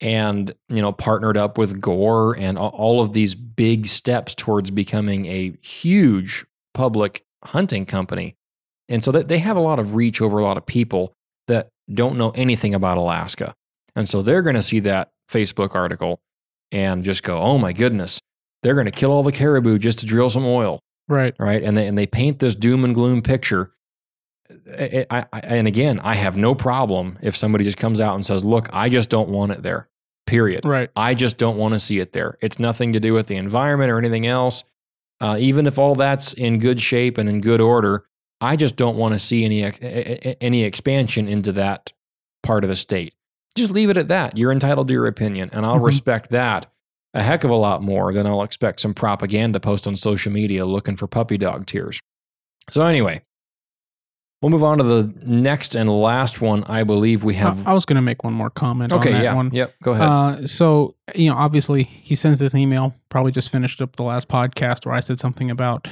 and 0.01 0.55
you 0.69 0.83
know 0.83 0.93
partnered 0.93 1.37
up 1.37 1.57
with 1.57 1.81
gore 1.81 2.37
and 2.37 2.59
all 2.59 3.01
of 3.01 3.13
these 3.15 3.35
big 3.35 3.87
steps 3.87 4.35
towards 4.35 4.71
becoming 4.71 5.25
a 5.27 5.55
huge 5.63 6.45
public 6.75 7.25
hunting 7.45 7.87
company 7.87 8.35
and 8.89 9.03
so 9.03 9.11
that 9.13 9.29
they 9.29 9.39
have 9.39 9.57
a 9.57 9.61
lot 9.61 9.79
of 9.79 9.95
reach 9.95 10.21
over 10.21 10.39
a 10.39 10.43
lot 10.43 10.59
of 10.59 10.67
people 10.67 11.15
that 11.49 11.69
don't 11.93 12.19
know 12.19 12.31
anything 12.31 12.75
about 12.75 12.99
alaska 12.99 13.55
and 13.95 14.07
so 14.09 14.21
they're 14.21 14.43
going 14.43 14.57
to 14.57 14.63
see 14.63 14.81
that 14.81 15.09
facebook 15.31 15.75
article 15.75 16.21
and 16.73 17.05
just 17.05 17.23
go 17.23 17.39
oh 17.41 17.59
my 17.59 17.73
goodness 17.73 18.21
they're 18.63 18.75
going 18.75 18.87
to 18.87 18.91
kill 18.93 19.13
all 19.13 19.23
the 19.23 19.33
caribou 19.33 19.79
just 19.79 19.99
to 20.01 20.07
drill 20.07 20.31
some 20.31 20.45
oil 20.47 20.81
Right. 21.09 21.35
right? 21.39 21.63
And 21.63 21.77
they 21.77 21.87
and 21.87 21.97
they 21.97 22.07
paint 22.09 22.41
this 22.41 22.57
doom 22.57 22.85
and 22.85 22.93
gloom 22.93 23.23
picture. 23.23 23.71
I, 24.77 25.07
I, 25.11 25.25
I- 25.33 25.41
and 25.41 25.69
again, 25.69 26.01
I 26.01 26.15
have 26.15 26.37
no 26.37 26.55
problem 26.55 27.17
if 27.23 27.37
somebody 27.37 27.63
just 27.65 27.77
comes 27.77 28.01
out 28.01 28.15
and 28.17 28.27
says, 28.27 28.45
"Look, 28.45 28.69
I 28.73 28.89
just 28.89 29.09
don't 29.09 29.29
want 29.29 29.53
it 29.53 29.63
there." 29.63 29.89
Period. 30.27 30.65
Right. 30.65 30.91
I 30.97 31.15
just 31.15 31.39
don't 31.39 31.57
want 31.59 31.75
to 31.75 31.79
see 31.79 32.01
it 32.01 32.13
there. 32.13 32.37
It's 32.41 32.59
nothing 32.59 32.93
to 32.95 32.99
do 33.01 33.13
with 33.13 33.29
the 33.29 33.37
environment 33.37 33.91
or 33.93 33.99
anything 33.99 34.27
else. 34.27 34.65
Uh, 35.21 35.37
even 35.39 35.69
if 35.69 35.79
all 35.79 35.95
that's 35.95 36.33
in 36.33 36.59
good 36.59 36.81
shape 36.81 37.19
and 37.19 37.29
in 37.29 37.41
good 37.41 37.61
order, 37.61 38.05
I 38.41 38.57
just 38.57 38.75
don't 38.75 38.97
want 38.97 39.15
to 39.15 39.21
see 39.21 39.45
any 39.45 39.63
ex- 39.63 39.79
a- 39.81 40.29
a- 40.31 40.43
any 40.43 40.65
expansion 40.65 41.29
into 41.29 41.53
that 41.53 41.93
part 42.43 42.65
of 42.65 42.71
the 42.71 42.75
state. 42.77 43.15
Just 43.57 43.73
leave 43.73 43.91
it 43.91 43.97
at 43.97 44.09
that. 44.09 44.37
You're 44.37 44.53
entitled 44.53 44.89
to 44.89 44.95
your 44.95 45.07
opinion, 45.07 45.51
and 45.53 45.65
I'll 45.67 45.81
Mhm. 45.81 45.87
respect 45.87 46.31
that 46.31 46.67
a 47.15 47.23
heck 47.23 47.45
of 47.45 47.51
a 47.51 47.57
lot 47.57 47.83
more 47.83 48.13
than 48.13 48.27
I'll 48.27 48.43
expect 48.43 48.79
some 48.81 48.93
propaganda 48.93 49.59
post 49.59 49.87
on 49.87 49.97
social 49.97 50.31
media 50.31 50.67
looking 50.67 50.97
for 50.97 51.07
puppy 51.07 51.39
dog 51.39 51.65
tears. 51.67 51.99
So 52.69 52.83
anyway, 52.83 53.23
we'll 54.43 54.51
move 54.51 54.63
on 54.63 54.77
to 54.79 54.85
the 54.85 55.15
next 55.25 55.75
and 55.75 55.91
last 55.91 56.41
one. 56.43 56.63
I 56.65 56.85
believe 56.85 57.25
we 57.25 57.35
I, 57.35 57.39
have. 57.39 57.67
I 57.67 57.73
was 57.73 57.87
going 57.87 57.97
to 57.97 58.03
make 58.03 58.23
one 58.23 58.35
more 58.35 58.51
comment 58.51 58.93
okay, 58.93 59.09
on 59.11 59.15
that 59.15 59.23
yeah, 59.25 59.35
one. 59.35 59.51
yep. 59.55 59.75
Go 59.83 59.93
ahead. 59.93 60.09
Uh, 60.09 60.47
so 60.47 60.95
you 61.15 61.31
know, 61.31 61.37
obviously, 61.37 61.85
he 61.85 62.15
sends 62.15 62.39
this 62.39 62.55
email. 62.55 62.95
Probably 63.09 63.33
just 63.33 63.51
finished 63.51 63.81
up 63.81 63.97
the 63.97 64.03
last 64.03 64.29
podcast 64.29 64.85
where 64.85 64.95
I 64.95 65.01
said 65.01 65.19
something 65.19 65.51
about, 65.51 65.89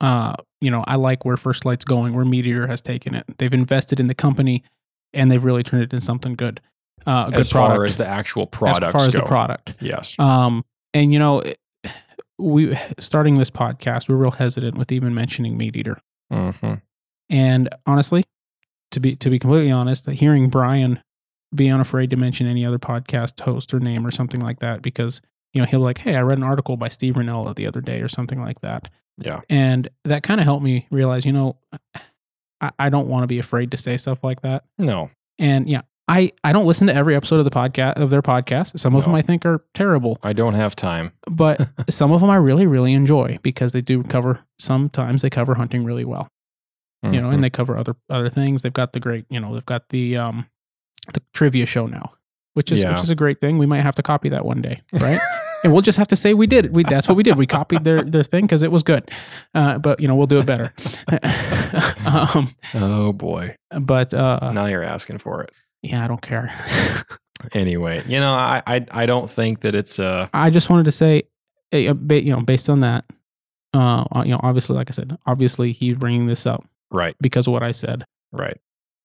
uh, 0.00 0.34
you 0.60 0.70
know, 0.70 0.84
I 0.86 0.94
like 0.96 1.24
where 1.24 1.36
First 1.36 1.64
Lite's 1.64 1.84
going, 1.84 2.14
where 2.14 2.24
MeatEater 2.24 2.68
has 2.68 2.80
taken 2.80 3.14
it. 3.16 3.24
They've 3.38 3.52
invested 3.52 3.98
in 3.98 4.06
the 4.06 4.14
company, 4.14 4.62
and 5.12 5.30
they've 5.30 5.42
really 5.42 5.64
turned 5.64 5.82
it 5.82 5.92
into 5.92 6.04
something 6.04 6.34
good. 6.34 6.60
Uh, 7.06 7.24
a 7.28 7.30
good 7.30 7.40
as 7.40 7.50
product 7.52 7.76
far 7.76 7.84
as 7.86 7.96
the 7.96 8.06
actual 8.06 8.46
product, 8.46 8.84
as 8.84 8.92
far 8.92 9.06
as 9.06 9.14
go. 9.14 9.20
the 9.20 9.26
product. 9.26 9.76
yes. 9.80 10.14
Um, 10.18 10.64
and 10.94 11.12
you 11.12 11.18
know, 11.18 11.42
we 12.38 12.76
starting 12.98 13.34
this 13.34 13.50
podcast, 13.50 14.08
we're 14.08 14.16
real 14.16 14.30
hesitant 14.30 14.76
with 14.78 14.92
even 14.92 15.14
mentioning 15.14 15.58
MeatEater. 15.58 15.96
hmm 16.30 16.74
And 17.28 17.68
honestly, 17.86 18.24
to 18.92 19.00
be 19.00 19.16
to 19.16 19.30
be 19.30 19.38
completely 19.38 19.70
honest, 19.70 20.08
hearing 20.10 20.48
Brian 20.48 21.02
be 21.54 21.68
unafraid 21.68 22.10
to 22.10 22.16
mention 22.16 22.46
any 22.46 22.64
other 22.64 22.78
podcast 22.78 23.40
host 23.40 23.72
or 23.74 23.80
name 23.80 24.06
or 24.06 24.10
something 24.10 24.40
like 24.40 24.60
that, 24.60 24.82
because 24.82 25.20
you 25.52 25.60
know 25.60 25.66
he'll 25.66 25.80
be 25.80 25.84
like, 25.84 25.98
"Hey, 25.98 26.16
I 26.16 26.22
read 26.22 26.38
an 26.38 26.44
article 26.44 26.76
by 26.76 26.88
Steve 26.88 27.14
Rinella 27.14 27.54
the 27.54 27.66
other 27.66 27.80
day" 27.80 28.00
or 28.02 28.08
something 28.08 28.40
like 28.40 28.60
that, 28.60 28.88
Yeah. 29.18 29.40
and 29.48 29.88
that 30.04 30.22
kind 30.22 30.40
of 30.40 30.44
helped 30.44 30.62
me 30.62 30.86
realize, 30.90 31.24
you 31.24 31.32
know, 31.32 31.56
I, 32.60 32.70
I 32.78 32.88
don't 32.88 33.08
want 33.08 33.22
to 33.24 33.26
be 33.26 33.38
afraid 33.38 33.70
to 33.72 33.76
say 33.76 33.96
stuff 33.96 34.22
like 34.22 34.42
that. 34.42 34.64
No. 34.78 35.10
And 35.38 35.68
yeah, 35.68 35.82
I 36.10 36.32
I 36.44 36.52
don't 36.52 36.66
listen 36.66 36.88
to 36.88 36.94
every 36.94 37.14
episode 37.16 37.36
of 37.38 37.44
the 37.44 37.50
podcast 37.50 37.94
of 37.94 38.10
their 38.10 38.20
podcast. 38.22 38.78
Some 38.78 38.94
of 38.94 39.02
No. 39.02 39.06
them 39.06 39.14
I 39.14 39.22
think 39.22 39.46
are 39.46 39.64
terrible, 39.74 40.18
I 40.22 40.32
don't 40.32 40.54
have 40.54 40.74
time. 40.76 41.12
but 41.30 41.68
some 41.90 42.10
of 42.12 42.20
them 42.20 42.28
I 42.30 42.36
really 42.36 42.66
really 42.66 42.92
enjoy 42.92 43.38
because 43.42 43.72
they 43.72 43.80
do 43.80 44.02
cover. 44.02 44.40
Sometimes 44.58 45.22
they 45.22 45.30
cover 45.30 45.54
hunting 45.54 45.84
really 45.84 46.04
well 46.04 46.28
you 47.02 47.18
know, 47.18 47.30
and 47.30 47.42
they 47.42 47.48
cover 47.48 47.78
other 47.78 47.96
other 48.10 48.28
things. 48.28 48.60
They've 48.60 48.72
got 48.74 48.92
the 48.92 49.00
great, 49.00 49.24
you 49.30 49.40
know, 49.40 49.54
they've 49.54 49.64
got 49.64 49.88
the 49.88 50.18
um 50.18 50.46
the 51.14 51.22
trivia 51.32 51.64
show 51.64 51.86
now, 51.86 52.12
which 52.52 52.70
is 52.70 52.80
Yeah. 52.82 52.92
which 52.94 53.04
is 53.04 53.08
a 53.10 53.14
great 53.14 53.40
thing. 53.40 53.56
We 53.56 53.64
might 53.64 53.80
have 53.80 53.94
to 53.94 54.02
copy 54.02 54.28
that 54.28 54.44
one 54.44 54.60
day, 54.60 54.82
right? 54.92 55.18
and 55.64 55.72
we'll 55.72 55.80
just 55.80 55.96
have 55.96 56.08
to 56.08 56.16
say 56.16 56.34
we 56.34 56.46
did. 56.46 56.74
We 56.74 56.82
that's 56.84 57.08
what 57.08 57.16
we 57.16 57.22
did. 57.22 57.36
We 57.38 57.46
copied 57.46 57.84
their 57.84 58.02
their 58.02 58.22
thing 58.22 58.44
because 58.44 58.62
it 58.62 58.70
was 58.70 58.82
good, 58.82 59.10
uh, 59.54 59.78
but 59.78 59.98
you 60.00 60.08
know 60.08 60.14
we'll 60.14 60.26
do 60.26 60.40
it 60.40 60.44
better. 60.46 60.74
um, 62.06 62.48
oh 62.74 63.12
boy. 63.14 63.56
but 63.80 64.12
uh, 64.12 64.52
Now 64.52 64.66
you're 64.66 64.82
asking 64.84 65.18
for 65.18 65.42
it. 65.42 65.50
Yeah, 65.82 66.04
I 66.04 66.08
don't 66.08 66.22
care. 66.22 66.52
Anyway, 67.54 68.02
you 68.06 68.20
know, 68.20 68.32
I 68.34 68.62
I, 68.66 68.86
I 68.90 69.06
don't 69.06 69.28
think 69.30 69.60
that 69.60 69.74
it's 69.74 69.98
uh 69.98 70.28
I 70.34 70.50
just 70.50 70.68
wanted 70.68 70.84
to 70.84 70.92
say, 70.92 71.22
eh, 71.72 71.88
uh, 71.88 72.14
you 72.14 72.32
know, 72.32 72.40
based 72.42 72.68
on 72.68 72.80
that, 72.80 73.06
uh, 73.72 74.04
you 74.26 74.32
know, 74.32 74.40
obviously, 74.42 74.76
like 74.76 74.90
I 74.90 74.92
said, 74.92 75.16
obviously 75.24 75.72
he's 75.72 75.96
bringing 75.96 76.26
this 76.26 76.44
up 76.44 76.64
right, 76.90 77.16
because 77.20 77.46
of 77.46 77.54
what 77.54 77.62
I 77.62 77.70
said. 77.70 78.04
right. 78.30 78.58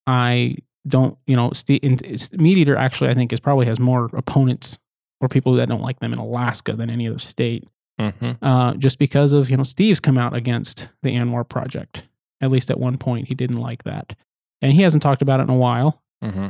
I 0.06 0.58
don't, 0.88 1.18
you 1.26 1.36
know, 1.38 1.52
Steve, 1.54 1.80
MeatEater 1.82 2.78
actually, 2.78 3.10
I 3.10 3.14
think, 3.14 3.32
is 3.32 3.40
probably 3.40 3.66
has 3.68 3.80
more 3.80 4.10
opponents 4.14 4.80
or 5.22 5.30
people 5.30 5.54
that 5.56 5.70
don't 5.70 5.82
like 5.82 6.00
them 6.00 6.12
in 6.12 6.20
Alaska 6.20 6.74
than 6.74 6.90
any 6.90 7.08
other 7.08 7.20
state, 7.20 7.64
hmm 7.98 8.32
uh, 8.42 8.74
just 8.74 9.00
because 9.00 9.32
of, 9.32 9.50
you 9.50 9.56
know, 9.56 9.64
Steve's 9.64 10.02
come 10.02 10.18
out 10.18 10.36
against 10.36 10.90
the 11.04 11.10
ANWR 11.12 11.48
project. 11.48 12.04
At 12.42 12.52
least 12.52 12.70
at 12.70 12.82
one 12.82 12.98
point, 12.98 13.30
he 13.30 13.34
didn't 13.34 13.62
like 13.62 13.84
that. 13.84 14.14
And 14.62 14.74
he 14.74 14.82
hasn't 14.82 15.02
talked 15.02 15.22
about 15.22 15.40
it 15.40 15.44
in 15.44 15.50
a 15.50 15.56
while. 15.56 16.02
hmm 16.22 16.48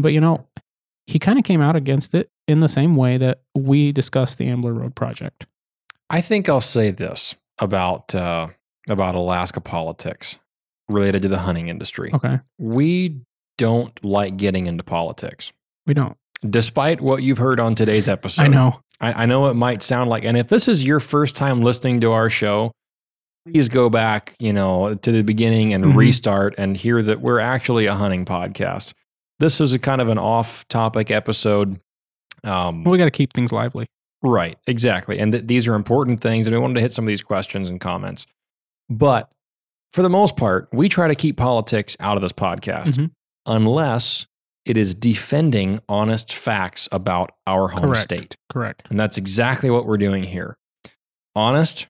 But, 0.00 0.12
you 0.12 0.20
know, 0.20 0.46
he 1.06 1.18
kind 1.18 1.38
of 1.38 1.44
came 1.44 1.60
out 1.60 1.76
against 1.76 2.14
it 2.14 2.30
in 2.48 2.60
the 2.60 2.68
same 2.68 2.96
way 2.96 3.16
that 3.18 3.40
we 3.54 3.92
discussed 3.92 4.38
the 4.38 4.46
Ambler 4.48 4.72
Road 4.72 4.94
project. 4.94 5.46
I 6.08 6.20
think 6.20 6.48
I'll 6.48 6.60
say 6.60 6.90
this 6.90 7.34
about 7.58 8.14
uh, 8.14 8.48
about 8.88 9.14
Alaska 9.14 9.60
politics 9.60 10.36
related 10.88 11.22
to 11.22 11.28
the 11.28 11.38
hunting 11.38 11.68
industry. 11.68 12.10
Okay. 12.12 12.38
We 12.58 13.20
don't 13.58 14.02
like 14.04 14.36
getting 14.36 14.66
into 14.66 14.82
politics, 14.82 15.52
We 15.86 15.94
don't. 15.94 16.16
despite 16.48 17.00
what 17.00 17.22
you've 17.22 17.38
heard 17.38 17.60
on 17.60 17.74
today's 17.74 18.08
episode. 18.08 18.42
I 18.42 18.46
know. 18.48 18.80
I, 19.00 19.22
I 19.22 19.26
know 19.26 19.46
it 19.46 19.54
might 19.54 19.82
sound 19.82 20.10
like, 20.10 20.24
and 20.24 20.36
if 20.36 20.48
this 20.48 20.66
is 20.66 20.82
your 20.82 20.98
first 20.98 21.36
time 21.36 21.60
listening 21.60 22.00
to 22.00 22.10
our 22.12 22.28
show, 22.30 22.72
please 23.46 23.68
go 23.68 23.88
back, 23.90 24.34
you 24.40 24.52
know, 24.52 24.94
to 24.94 25.12
the 25.12 25.22
beginning 25.22 25.72
and 25.72 25.84
Mhm. 25.84 25.96
restart 25.96 26.54
and 26.58 26.76
hear 26.76 27.02
that 27.02 27.20
we're 27.20 27.38
actually 27.38 27.86
a 27.86 27.94
hunting 27.94 28.24
podcast. 28.24 28.92
This 29.40 29.60
is 29.60 29.72
a 29.72 29.78
kind 29.78 30.00
of 30.00 30.08
an 30.08 30.18
off-topic 30.18 31.10
episode. 31.10 31.80
Um, 32.44 32.84
Well, 32.84 32.92
we 32.92 32.98
got 32.98 33.04
to 33.06 33.10
keep 33.10 33.32
things 33.32 33.52
lively. 33.52 33.86
Right, 34.22 34.58
exactly. 34.66 35.18
And 35.18 35.32
th- 35.32 35.46
these 35.46 35.66
are 35.66 35.74
important 35.74 36.20
things. 36.20 36.46
And 36.46 36.54
we 36.54 36.60
wanted 36.60 36.74
to 36.74 36.80
hit 36.82 36.92
some 36.92 37.04
of 37.04 37.08
these 37.08 37.22
questions 37.22 37.68
and 37.68 37.80
comments. 37.80 38.26
But 38.90 39.30
for 39.92 40.02
the 40.02 40.10
most 40.10 40.36
part, 40.36 40.68
we 40.72 40.88
try 40.88 41.08
to 41.08 41.14
keep 41.14 41.36
politics 41.38 41.96
out 42.00 42.16
of 42.16 42.22
this 42.22 42.32
podcast 42.32 42.92
Mhm. 42.98 43.10
unless 43.46 44.26
it 44.66 44.76
is 44.76 44.94
defending 44.94 45.80
honest 45.88 46.32
facts 46.34 46.86
about 46.92 47.30
our 47.46 47.68
home 47.68 47.84
Correct. 47.84 48.02
state. 48.02 48.36
Correct. 48.52 48.82
And 48.90 49.00
that's 49.00 49.16
exactly 49.16 49.70
what 49.70 49.86
we're 49.86 49.96
doing 49.96 50.22
here. 50.24 50.58
Honest, 51.34 51.88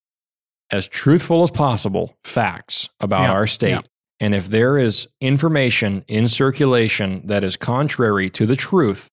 as 0.71 0.87
truthful 0.87 1.43
as 1.43 1.51
possible, 1.51 2.17
facts 2.23 2.89
about 3.01 3.23
Yeah, 3.25 3.33
our 3.33 3.47
state. 3.49 3.71
yeah. 3.71 3.81
And 4.21 4.35
if 4.35 4.49
there 4.49 4.77
is 4.77 5.09
information 5.21 6.05
in 6.07 6.29
circulation 6.29 7.27
that 7.27 7.43
is 7.43 7.57
contrary 7.57 8.29
to 8.31 8.45
the 8.47 8.57
truth 8.57 9.09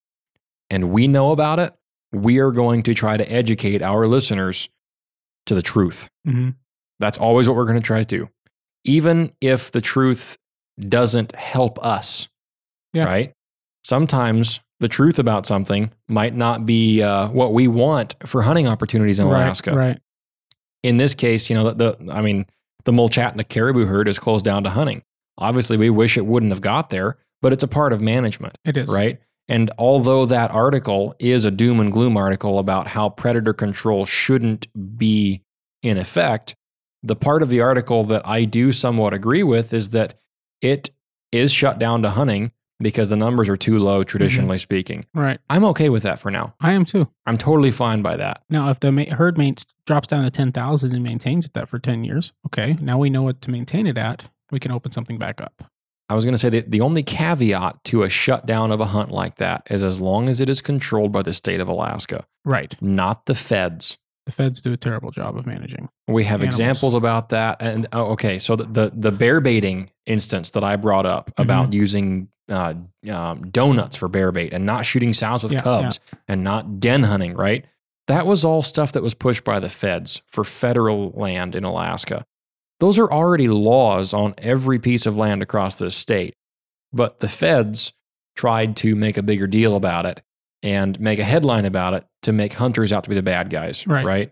and 0.69 0.91
we 0.91 1.07
know 1.07 1.31
about 1.31 1.59
it, 1.59 1.73
we 2.11 2.39
are 2.39 2.51
going 2.51 2.83
to 2.83 2.93
try 2.93 3.15
to 3.17 3.31
educate 3.31 3.81
our 3.81 4.05
listeners 4.07 4.67
to 5.45 5.55
the 5.55 5.61
truth. 5.61 6.09
hmm 6.25 6.49
That's 6.99 7.17
always 7.17 7.47
what 7.47 7.55
we're 7.55 7.65
going 7.65 7.79
to 7.79 7.85
try 7.85 7.99
to 8.03 8.05
do. 8.17 8.29
Even 8.83 9.31
if 9.41 9.71
the 9.71 9.81
truth 9.81 10.37
doesn't 10.79 11.35
help 11.35 11.83
us, 11.83 12.27
Yeah. 12.93 13.05
right? 13.05 13.33
Sometimes 13.83 14.59
the 14.79 14.87
truth 14.89 15.19
about 15.19 15.45
something 15.45 15.91
might 16.09 16.35
not 16.35 16.65
be 16.65 17.01
uh, 17.01 17.29
what 17.29 17.53
we 17.53 17.67
want 17.67 18.15
for 18.25 18.41
hunting 18.41 18.67
opportunities 18.67 19.19
in 19.19 19.27
right, 19.27 19.43
Alaska. 19.43 19.73
Right. 19.73 19.99
In 20.83 20.97
this 20.97 21.15
case, 21.15 21.49
you 21.49 21.55
know, 21.55 21.71
the, 21.71 21.95
the 21.97 22.11
I 22.13 22.21
mean, 22.21 22.45
the 22.87 22.93
Mulchatna 22.93 23.45
caribou 23.47 23.85
herd 23.85 24.07
is 24.07 24.17
closed 24.17 24.45
down 24.45 24.63
to 24.63 24.69
hunting. 24.69 25.03
Obviously, 25.37 25.75
we 25.75 25.89
wish 25.89 26.15
it 26.15 26.25
wouldn't 26.25 26.53
have 26.53 26.61
got 26.61 26.89
there, 26.89 27.17
but 27.41 27.51
it's 27.51 27.61
a 27.61 27.67
part 27.67 27.91
of 27.91 27.99
management 27.99 28.57
It 28.63 28.77
is. 28.77 28.89
right? 28.89 29.19
And 29.49 29.69
although 29.77 30.25
that 30.25 30.51
article 30.51 31.13
is 31.19 31.43
a 31.43 31.51
doom 31.51 31.81
and 31.81 31.91
gloom 31.91 32.15
article 32.15 32.59
about 32.59 32.87
how 32.87 33.09
predator 33.09 33.51
control 33.51 34.05
shouldn't 34.05 34.67
be 34.97 35.43
in 35.83 35.97
effect, 35.97 36.55
the 37.03 37.17
part 37.17 37.41
of 37.41 37.49
the 37.49 37.59
article 37.59 38.05
that 38.05 38.25
I 38.25 38.45
do 38.45 38.71
somewhat 38.71 39.13
agree 39.13 39.43
with 39.43 39.73
is 39.73 39.89
that 39.89 40.13
it 40.61 40.91
is 41.33 41.51
shut 41.51 41.79
down 41.79 42.03
to 42.03 42.11
hunting 42.11 42.53
because 42.79 43.09
the 43.09 43.15
numbers 43.15 43.49
are 43.49 43.57
too 43.57 43.79
low, 43.79 44.03
traditionally 44.03 44.57
speaking. 44.57 45.05
Right. 45.13 45.39
I'm 45.49 45.63
okay 45.65 45.89
with 45.89 46.03
that 46.03 46.19
for 46.19 46.29
now. 46.31 46.53
I 46.61 46.73
am 46.73 46.85
too. 46.85 47.07
I'm 47.25 47.37
totally 47.37 47.71
fine 47.71 48.01
by 48.01 48.17
that. 48.17 48.43
Now, 48.49 48.69
if 48.69 48.79
the 48.79 48.91
ma- 48.91 49.05
herd 49.15 49.37
mates 49.37 49.65
drops 49.85 50.07
down 50.07 50.23
to 50.23 50.29
10,000 50.31 50.91
and 50.93 51.03
maintains 51.03 51.45
it 51.45 51.53
that 51.53 51.69
for 51.69 51.79
10 51.79 52.03
years, 52.03 52.33
okay, 52.45 52.77
now 52.81 52.97
we 52.97 53.09
know 53.09 53.23
what 53.23 53.41
to 53.43 53.51
maintain 53.51 53.87
it 53.87 53.97
at. 53.97 54.25
We 54.51 54.59
can 54.59 54.71
open 54.71 54.91
something 54.91 55.17
back 55.17 55.41
up. 55.41 55.63
I 56.09 56.13
was 56.15 56.23
going 56.23 56.33
to 56.35 56.37
say 56.37 56.49
that 56.49 56.71
the 56.71 56.79
only 56.81 57.03
caveat 57.03 57.83
to 57.85 58.03
a 58.03 58.09
shutdown 58.09 58.71
of 58.71 58.79
a 58.79 58.85
hunt 58.85 59.11
like 59.11 59.35
that 59.35 59.67
is 59.69 59.83
as 59.83 59.99
long 59.99 60.29
as 60.29 60.39
it 60.39 60.47
is 60.47 60.61
controlled 60.61 61.11
by 61.11 61.21
the 61.21 61.33
state 61.33 61.59
of 61.59 61.67
Alaska, 61.67 62.25
Right. 62.45 62.75
not 62.81 63.25
the 63.25 63.35
feds. 63.35 63.97
The 64.25 64.31
feds 64.31 64.61
do 64.61 64.71
a 64.71 64.77
terrible 64.77 65.11
job 65.11 65.37
of 65.37 65.45
managing. 65.45 65.89
We 66.07 66.23
have 66.25 66.41
Animals. 66.41 66.55
examples 66.55 66.95
about 66.95 67.29
that. 67.29 67.61
And 67.61 67.87
oh, 67.91 68.11
okay, 68.11 68.39
so 68.39 68.55
the, 68.57 68.65
the 68.65 68.91
the 68.93 69.11
bear 69.11 69.39
baiting 69.41 69.89
instance 70.05 70.49
that 70.51 70.63
I 70.65 70.75
brought 70.75 71.05
up 71.05 71.27
Mm-hmm. 71.31 71.41
about 71.41 71.73
using 71.73 72.27
uh, 72.49 72.73
um, 73.11 73.49
donuts 73.49 73.95
for 73.95 74.07
bear 74.07 74.31
bait 74.31 74.53
and 74.53 74.65
not 74.65 74.85
shooting 74.85 75.13
sows 75.13 75.43
with 75.43 75.51
Yeah, 75.51 75.61
cubs 75.61 75.99
and 76.27 76.43
not 76.43 76.79
den 76.79 77.03
hunting, 77.03 77.33
right? 77.35 77.65
That 78.07 78.25
was 78.25 78.45
all 78.45 78.63
stuff 78.63 78.93
that 78.93 79.03
was 79.03 79.13
pushed 79.13 79.43
by 79.43 79.59
the 79.59 79.69
feds 79.69 80.21
for 80.27 80.43
federal 80.43 81.09
land 81.11 81.55
in 81.55 81.63
Alaska. 81.65 82.25
Those 82.79 82.97
are 82.99 83.11
already 83.11 83.47
laws 83.47 84.13
on 84.13 84.33
every 84.37 84.79
piece 84.79 85.05
of 85.05 85.17
land 85.17 85.41
across 85.41 85.77
this 85.77 85.95
state. 85.95 86.33
But 86.93 87.19
the 87.19 87.27
feds 87.27 87.91
tried 88.35 88.77
to 88.77 88.95
make 88.95 89.17
a 89.17 89.23
bigger 89.23 89.47
deal 89.47 89.75
about 89.75 90.05
it 90.05 90.21
and 90.63 90.97
make 91.01 91.19
a 91.19 91.23
headline 91.23 91.65
about 91.65 91.93
it 91.95 92.05
to 92.21 92.31
make 92.31 92.53
hunters 92.53 92.93
out 92.93 93.03
to 93.03 93.09
be 93.09 93.15
the 93.15 93.21
bad 93.21 93.49
guys, 93.49 93.85
Right. 93.85 94.05
right? 94.05 94.31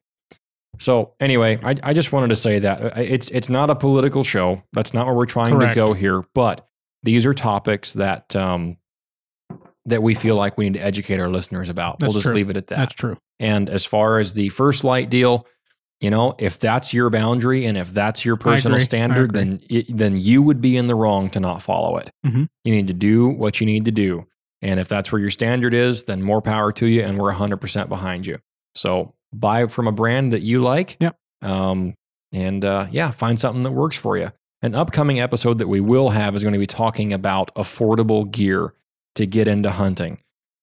So 0.80 1.14
anyway, 1.20 1.60
I, 1.64 1.76
I 1.84 1.94
just 1.94 2.12
wanted 2.12 2.28
to 2.30 2.36
say 2.36 2.60
that 2.60 2.82
Uh, 2.82 2.92
it's 3.02 3.30
it's 3.30 3.50
not 3.50 3.70
a 3.70 3.76
political 3.76 4.24
show. 4.24 4.62
That's 4.74 4.94
not 4.94 5.06
where 5.06 5.16
we're 5.16 5.26
trying 5.26 5.54
Correct. 5.56 5.74
to 5.74 5.80
go 5.80 5.94
here. 5.94 6.24
But 6.34 6.68
these 7.06 7.26
are 7.26 7.34
topics 7.34 7.94
that 7.94 8.36
um, 8.36 8.78
that 9.86 10.02
we 10.02 10.16
feel 10.16 10.36
like 10.36 10.58
we 10.58 10.66
need 10.66 10.80
to 10.80 10.86
educate 10.86 11.20
our 11.20 11.30
listeners 11.30 11.70
about. 11.70 12.00
That's 12.00 12.10
we'll 12.10 12.14
just 12.22 12.26
true. 12.26 12.36
leave 12.36 12.50
it 12.50 12.58
at 12.58 12.68
that. 12.68 12.78
That's 12.78 12.96
true. 12.96 13.18
And 13.40 13.70
as 13.70 13.86
far 13.86 14.20
as 14.20 14.34
the 14.34 14.50
First 14.50 14.84
Lite 14.84 15.10
deal, 15.10 15.46
you 16.02 16.10
know, 16.10 16.36
if 16.40 16.60
that's 16.60 16.94
your 16.94 17.10
boundary 17.10 17.66
and 17.66 17.78
if 17.78 17.94
that's 17.94 18.26
your 18.26 18.36
personal 18.36 18.80
standard, 18.80 19.34
then 19.34 19.62
it, 19.70 19.86
then 19.96 20.18
you 20.18 20.42
would 20.42 20.60
be 20.60 20.76
in 20.76 20.88
the 20.88 20.96
wrong 20.96 21.30
to 21.32 21.40
not 21.40 21.62
follow 21.62 21.98
it. 21.98 22.10
Mhm. 22.26 22.50
You 22.64 22.72
need 22.72 22.88
to 22.88 22.94
do 22.94 23.28
what 23.28 23.62
you 23.62 23.66
need 23.66 23.86
to 23.86 23.92
do. 23.92 24.28
And 24.62 24.80
if 24.80 24.88
that's 24.88 25.12
where 25.12 25.22
your 25.22 25.30
standard 25.30 25.74
is, 25.74 26.04
then 26.04 26.24
more 26.24 26.42
power 26.42 26.72
to 26.74 26.86
you 26.88 27.02
and 27.02 27.20
we're 27.20 27.32
100% 27.32 27.88
behind 27.88 28.26
you. 28.26 28.40
So 28.74 29.14
buy 29.32 29.68
from 29.68 29.88
a 29.88 29.92
brand 29.92 30.32
that 30.32 30.42
you 30.42 30.60
like. 30.60 30.98
Yep. 31.00 31.16
Um, 31.44 31.94
and 32.34 32.66
uh, 32.66 32.88
yeah, 32.92 33.12
find 33.12 33.40
something 33.40 33.62
that 33.62 33.72
works 33.72 33.96
for 33.96 34.18
you. 34.18 34.32
An 34.62 34.74
upcoming 34.74 35.20
episode 35.20 35.60
that 35.60 35.68
we 35.68 35.80
will 35.80 36.10
have 36.10 36.36
is 36.36 36.42
going 36.44 36.54
to 36.54 36.60
be 36.60 36.66
talking 36.66 37.14
about 37.14 37.54
affordable 37.56 38.30
gear 38.32 38.74
to 39.16 39.26
get 39.28 39.48
into 39.48 39.70
hunting. 39.70 40.20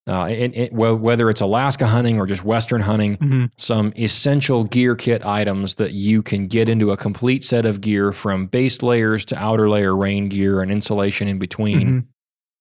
Uh, 0.09 0.27
it, 0.29 0.57
it, 0.57 0.73
whether 0.73 1.31
it's 1.31 1.41
Alaska 1.41 1.87
hunting 1.87 2.19
or 2.19 2.27
just 2.27 2.45
Western 2.45 2.81
hunting, 2.81 3.15
hmm 3.17 3.45
some 3.57 3.93
essential 3.97 4.65
gear 4.65 4.97
kit 4.97 5.25
items 5.25 5.77
that 5.77 5.93
you 5.93 6.23
can 6.23 6.49
get 6.49 6.69
into 6.69 6.91
a 6.91 6.97
complete 6.97 7.45
set 7.45 7.65
of 7.65 7.81
gear 7.81 8.11
from 8.13 8.47
base 8.47 8.83
layers 8.83 9.25
to 9.27 9.37
outer 9.39 9.69
layer 9.69 9.95
rain 9.97 10.29
gear 10.29 10.61
and 10.61 10.73
insulation 10.73 11.29
in 11.29 11.39
between, 11.39 12.09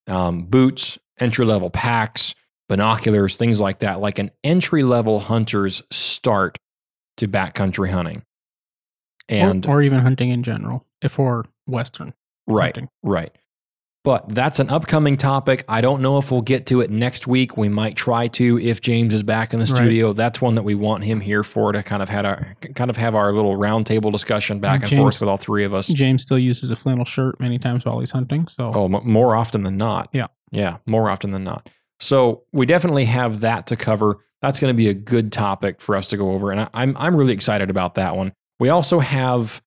Mm-hmm. 0.07 0.13
um, 0.13 0.43
boots, 0.43 0.99
entry 1.19 1.45
level 1.45 1.71
packs, 1.71 2.35
binoculars, 2.69 3.37
things 3.37 3.59
like 3.59 3.79
that, 3.79 3.99
like 3.99 4.19
an 4.19 4.29
entry 4.43 4.83
level 4.83 5.19
hunter's 5.19 5.81
start 5.89 6.59
to 7.17 7.27
backcountry 7.27 7.89
hunting. 7.89 8.21
And 9.27 9.65
or, 9.65 9.77
or 9.77 9.81
even 9.81 9.99
hunting 9.99 10.29
in 10.29 10.43
general, 10.43 10.85
for 11.09 11.45
Western 11.65 12.13
right, 12.47 12.75
hunting. 12.75 12.89
Right. 13.01 13.31
But 14.03 14.29
that's 14.29 14.57
an 14.59 14.71
upcoming 14.71 15.15
topic. 15.15 15.63
I 15.69 15.79
don't 15.81 16.01
know 16.01 16.17
if 16.17 16.31
we'll 16.31 16.41
get 16.41 16.65
to 16.67 16.81
it 16.81 16.89
next 16.89 17.27
week. 17.27 17.55
We 17.55 17.69
might 17.69 17.95
try 17.95 18.27
to 18.29 18.59
if 18.59 18.81
James 18.81 19.13
is 19.13 19.21
back 19.21 19.53
in 19.53 19.59
the 19.59 19.65
Right. 19.67 19.75
studio. 19.75 20.11
That's 20.13 20.41
one 20.41 20.55
that 20.55 20.63
we 20.63 20.73
want 20.73 21.03
him 21.03 21.19
here 21.21 21.43
for 21.43 21.71
to 21.71 21.83
kind 21.83 22.01
of 22.01 22.09
had 22.09 22.25
our 22.25 22.55
kind 22.73 22.89
of 22.89 22.97
have 22.97 23.13
our 23.13 23.31
little 23.31 23.55
roundtable 23.57 24.11
discussion 24.11 24.59
back 24.59 24.81
and 24.81 24.89
James- 24.89 24.99
forth 24.99 25.21
with 25.21 25.29
all 25.29 25.37
three 25.37 25.63
of 25.63 25.73
us. 25.75 25.87
James 25.87 26.23
still 26.23 26.39
uses 26.39 26.71
a 26.71 26.75
flannel 26.75 27.05
shirt 27.05 27.39
many 27.39 27.59
times 27.59 27.85
while 27.85 27.99
he's 27.99 28.09
hunting. 28.09 28.47
So 28.47 28.71
Oh, 28.73 28.85
m- 28.85 29.07
more 29.07 29.35
often 29.35 29.61
than 29.61 29.77
not. 29.77 30.09
Yeah. 30.13 30.27
Yeah, 30.51 30.77
more 30.87 31.09
often 31.11 31.31
than 31.31 31.43
not. 31.43 31.69
So 31.99 32.41
we 32.51 32.65
definitely 32.65 33.05
have 33.05 33.41
that 33.41 33.67
to 33.67 33.75
cover. 33.75 34.17
That's 34.41 34.59
going 34.59 34.73
to 34.73 34.77
be 34.77 34.87
a 34.87 34.95
good 34.95 35.31
topic 35.31 35.79
for 35.79 35.95
us 35.95 36.07
to 36.07 36.17
go 36.17 36.31
over, 36.31 36.49
and 36.49 36.61
I, 36.61 36.69
I'm 36.73 36.97
I'm 36.99 37.15
really 37.15 37.33
excited 37.33 37.69
about 37.69 37.93
that 37.95 38.17
one. 38.17 38.33
We 38.59 38.69
also 38.69 38.97
have 38.99 39.61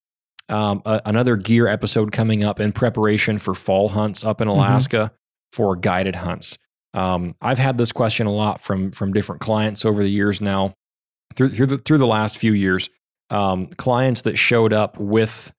um, 0.48 0.82
a, 0.84 1.00
another 1.06 1.36
gear 1.36 1.66
episode 1.66 2.12
coming 2.12 2.44
up 2.44 2.60
in 2.60 2.72
preparation 2.72 3.38
for 3.38 3.54
fall 3.54 3.88
hunts 3.90 4.24
up 4.24 4.40
in 4.40 4.48
Alaska 4.48 5.12
for 5.52 5.76
guided 5.76 6.16
hunts. 6.16 6.58
Um, 6.92 7.34
I've 7.40 7.58
had 7.58 7.78
this 7.78 7.92
question 7.92 8.26
a 8.26 8.32
lot 8.32 8.60
from 8.60 8.90
from 8.92 9.12
different 9.12 9.40
clients 9.40 9.84
over 9.84 10.02
the 10.02 10.08
years 10.10 10.40
now, 10.40 10.74
through 11.34 11.48
through 11.50 11.66
the, 11.66 11.78
through 11.78 11.98
the 11.98 12.06
last 12.06 12.38
few 12.38 12.52
years. 12.52 12.88
Um, 13.30 13.66
clients 13.66 14.22
that 14.22 14.36
showed 14.36 14.72
up 14.72 14.98
with 14.98 15.52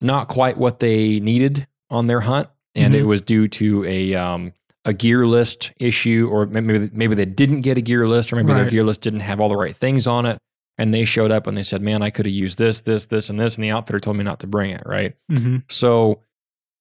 not 0.00 0.28
quite 0.28 0.56
what 0.58 0.80
they 0.80 1.20
needed 1.20 1.66
on 1.88 2.06
their 2.06 2.20
hunt, 2.20 2.48
and 2.74 2.94
it 2.94 3.04
Mhm. 3.04 3.08
was 3.08 3.22
due 3.22 3.48
to 3.48 3.84
a 3.84 4.14
um, 4.14 4.52
a 4.84 4.92
gear 4.92 5.26
list 5.26 5.72
issue, 5.78 6.28
or 6.30 6.46
maybe 6.46 6.90
maybe 6.92 7.14
they 7.14 7.26
didn't 7.26 7.60
get 7.60 7.78
a 7.78 7.80
gear 7.80 8.06
list, 8.08 8.32
or 8.32 8.36
maybe 8.36 8.52
their 8.52 8.68
gear 8.70 8.84
list 8.84 9.02
didn't 9.02 9.20
have 9.20 9.40
all 9.40 9.48
the 9.48 9.56
right 9.56 9.76
things 9.76 10.06
on 10.06 10.26
it. 10.26 10.38
And 10.78 10.94
they 10.94 11.04
showed 11.04 11.30
up 11.30 11.46
and 11.46 11.56
they 11.56 11.62
said, 11.62 11.82
"Man, 11.82 12.02
I 12.02 12.10
could 12.10 12.24
have 12.26 12.34
used 12.34 12.56
this, 12.58 12.80
this, 12.80 13.04
this, 13.06 13.28
and 13.28 13.38
this," 13.38 13.56
and 13.56 13.64
the 13.64 13.70
outfitter 13.70 14.00
told 14.00 14.16
me 14.16 14.24
not 14.24 14.40
to 14.40 14.46
bring 14.46 14.70
it. 14.70 14.82
Right. 14.86 15.14
Mhm. 15.30 15.62
So, 15.70 16.20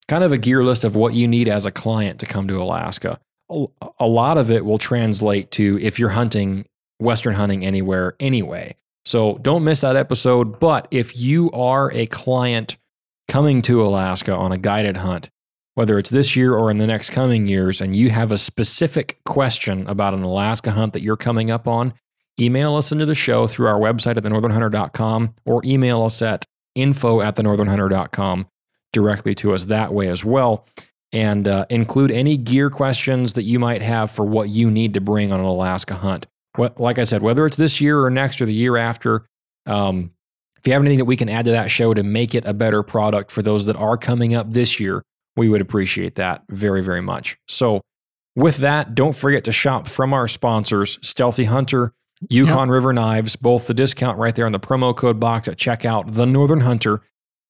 kind 0.07 0.23
of 0.23 0.31
a 0.31 0.37
gear 0.37 0.63
list 0.63 0.83
of 0.83 0.95
what 0.95 1.13
you 1.13 1.27
need 1.27 1.47
as 1.47 1.65
a 1.65 1.71
client 1.71 2.19
to 2.19 2.25
come 2.25 2.47
to 2.47 2.61
Alaska. 2.61 3.19
A 3.99 4.07
lot 4.07 4.37
of 4.37 4.51
it 4.51 4.63
will 4.63 4.77
translate 4.77 5.51
to 5.51 5.77
if 5.81 5.99
you're 5.99 6.09
hunting 6.09 6.65
Western 6.99 7.33
hunting 7.33 7.65
anywhere 7.65 8.15
anyway. 8.19 8.75
So, 9.05 9.37
don't 9.41 9.63
miss 9.63 9.81
that 9.81 9.95
episode. 9.95 10.59
But 10.59 10.87
if 10.91 11.17
you 11.17 11.51
are 11.51 11.91
a 11.93 12.05
client 12.05 12.77
coming 13.27 13.61
to 13.63 13.81
Alaska 13.83 14.35
on 14.35 14.51
a 14.51 14.57
guided 14.57 14.97
hunt, 14.97 15.29
whether 15.75 15.97
it's 15.97 16.09
this 16.09 16.35
year 16.35 16.53
or 16.53 16.69
in 16.71 16.77
the 16.77 16.87
next 16.87 17.09
coming 17.11 17.47
years, 17.47 17.79
and 17.81 17.95
you 17.95 18.09
have 18.09 18.31
a 18.31 18.37
specific 18.37 19.19
question 19.25 19.85
about 19.87 20.13
an 20.13 20.23
Alaska 20.23 20.71
hunt 20.71 20.93
that 20.93 21.01
you're 21.01 21.15
coming 21.17 21.49
up 21.51 21.67
on, 21.67 21.93
email 22.39 22.75
us 22.75 22.91
into 22.91 23.05
the 23.05 23.15
show 23.15 23.47
through 23.47 23.67
our 23.67 23.79
website 23.79 24.17
at 24.17 24.23
thenorthernhunter.com 24.23 25.35
or 25.45 25.61
email 25.65 26.03
us 26.03 26.21
at 26.21 26.45
info 26.75 27.21
at 27.21 27.35
thenorthernhunter.com 27.35 28.47
directly 28.93 29.35
to 29.35 29.53
us 29.53 29.65
that 29.65 29.93
way 29.93 30.07
as 30.07 30.23
well. 30.23 30.67
And 31.11 31.47
uh, 31.47 31.65
include 31.69 32.11
any 32.11 32.37
gear 32.37 32.69
questions 32.69 33.33
that 33.33 33.43
you 33.43 33.57
might 33.59 33.81
have 33.81 34.11
for 34.11 34.25
what 34.25 34.49
you 34.49 34.69
need 34.69 34.93
to 34.93 35.01
bring 35.01 35.31
on 35.33 35.39
an 35.39 35.45
Alaska 35.45 35.95
hunt. 35.95 36.27
What, 36.55 36.79
like 36.79 36.99
I 36.99 37.03
said, 37.03 37.21
whether 37.21 37.45
it's 37.45 37.57
this 37.57 37.81
year 37.81 37.99
or 38.03 38.09
next 38.09 38.41
or 38.41 38.45
the 38.45 38.53
year 38.53 38.77
after, 38.77 39.25
um, 39.65 40.11
If 40.57 40.67
you 40.67 40.73
have 40.73 40.81
anything 40.81 40.97
that 40.99 41.05
we 41.05 41.15
can 41.15 41.29
add 41.29 41.45
to 41.45 41.51
that 41.51 41.71
show 41.71 41.93
to 41.93 42.03
make 42.03 42.35
it 42.35 42.45
a 42.45 42.53
better 42.53 42.83
product 42.83 43.31
for 43.31 43.41
those 43.41 43.65
that 43.65 43.75
are 43.75 43.97
coming 43.97 44.35
up 44.35 44.51
this 44.51 44.79
year, 44.79 45.01
we 45.35 45.47
would 45.47 45.61
appreciate 45.61 46.15
that 46.15 46.43
very, 46.49 46.81
very 46.81 47.01
much. 47.01 47.37
So, 47.47 47.81
with 48.35 48.57
that, 48.57 48.93
don't 48.93 49.15
forget 49.15 49.43
to 49.45 49.51
shop 49.51 49.87
from 49.87 50.13
our 50.13 50.27
sponsors, 50.27 50.99
Sthealthy 51.01 51.45
Hunter, 51.45 51.93
Yukon 52.27 52.67
yep. 52.67 52.73
River 52.73 52.93
Knives, 52.93 53.35
both 53.35 53.67
the 53.67 53.73
discount 53.73 54.17
right 54.17 54.35
there 54.35 54.45
on 54.45 54.51
the 54.51 54.59
promo 54.59 54.95
code 54.95 55.19
box 55.19 55.47
at 55.47 55.57
checkout, 55.57 56.13
The 56.13 56.25
Northern 56.25 56.61
Hunter. 56.61 57.01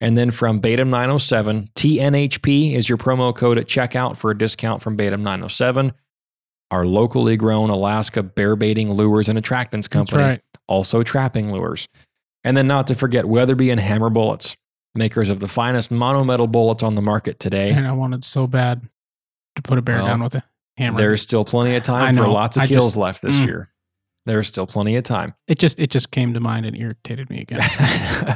And 0.01 0.17
then 0.17 0.31
from 0.31 0.61
Bait'em 0.61 0.89
907, 0.89 1.69
TNHP 1.75 2.73
is 2.73 2.87
your 2.87 2.97
promo 2.97 3.35
code 3.35 3.57
at 3.57 3.65
checkout 3.65 4.15
for 4.15 4.31
a 4.31 4.37
discount 4.37 4.81
from 4.81 4.95
Bait'em 4.95 5.21
907. 5.21 5.93
Our 6.71 6.85
locally 6.85 7.35
grown 7.35 7.69
Alaska 7.69 8.21
bear 8.21 8.55
baiting 8.55 8.91
lures 8.91 9.27
and 9.27 9.39
attractants 9.39 9.89
company, 9.89 10.21
right. 10.21 10.41
also 10.67 11.03
trapping 11.03 11.51
lures. 11.51 11.87
And 12.43 12.55
then 12.55 12.67
not 12.67 12.87
to 12.87 12.95
forget 12.95 13.25
Weatherby 13.25 13.71
and 13.71 13.79
Hammer 13.79 14.09
Bullets, 14.09 14.55
makers 14.95 15.29
of 15.29 15.39
the 15.39 15.47
finest 15.47 15.89
monometal 15.89 16.49
bullets 16.49 16.83
on 16.83 16.95
the 16.95 17.01
market 17.01 17.39
today. 17.39 17.71
And 17.71 17.87
I 17.87 17.91
wanted 17.91 18.23
so 18.23 18.47
bad 18.47 18.87
to 19.55 19.61
put 19.61 19.77
a 19.77 19.81
bear 19.81 19.97
well, 19.97 20.05
down 20.05 20.23
with 20.23 20.35
a 20.35 20.43
hammer. 20.77 20.97
There's 20.97 21.21
still 21.21 21.43
plenty 21.43 21.75
of 21.75 21.83
time 21.83 22.15
for 22.15 22.27
lots 22.27 22.55
of 22.55 22.63
I 22.63 22.67
kills 22.67 22.93
just, 22.93 22.97
left 22.97 23.21
this 23.21 23.35
mm, 23.35 23.47
year. 23.47 23.69
There's 24.29 24.47
still 24.47 24.67
plenty 24.67 24.95
of 24.95 25.03
time. 25.03 25.33
It 25.47 25.57
just 25.57 25.79
it 25.79 25.89
just 25.89 26.11
came 26.11 26.35
to 26.35 26.39
mind 26.39 26.67
and 26.67 26.77
irritated 26.77 27.31
me 27.31 27.41
again. 27.41 27.61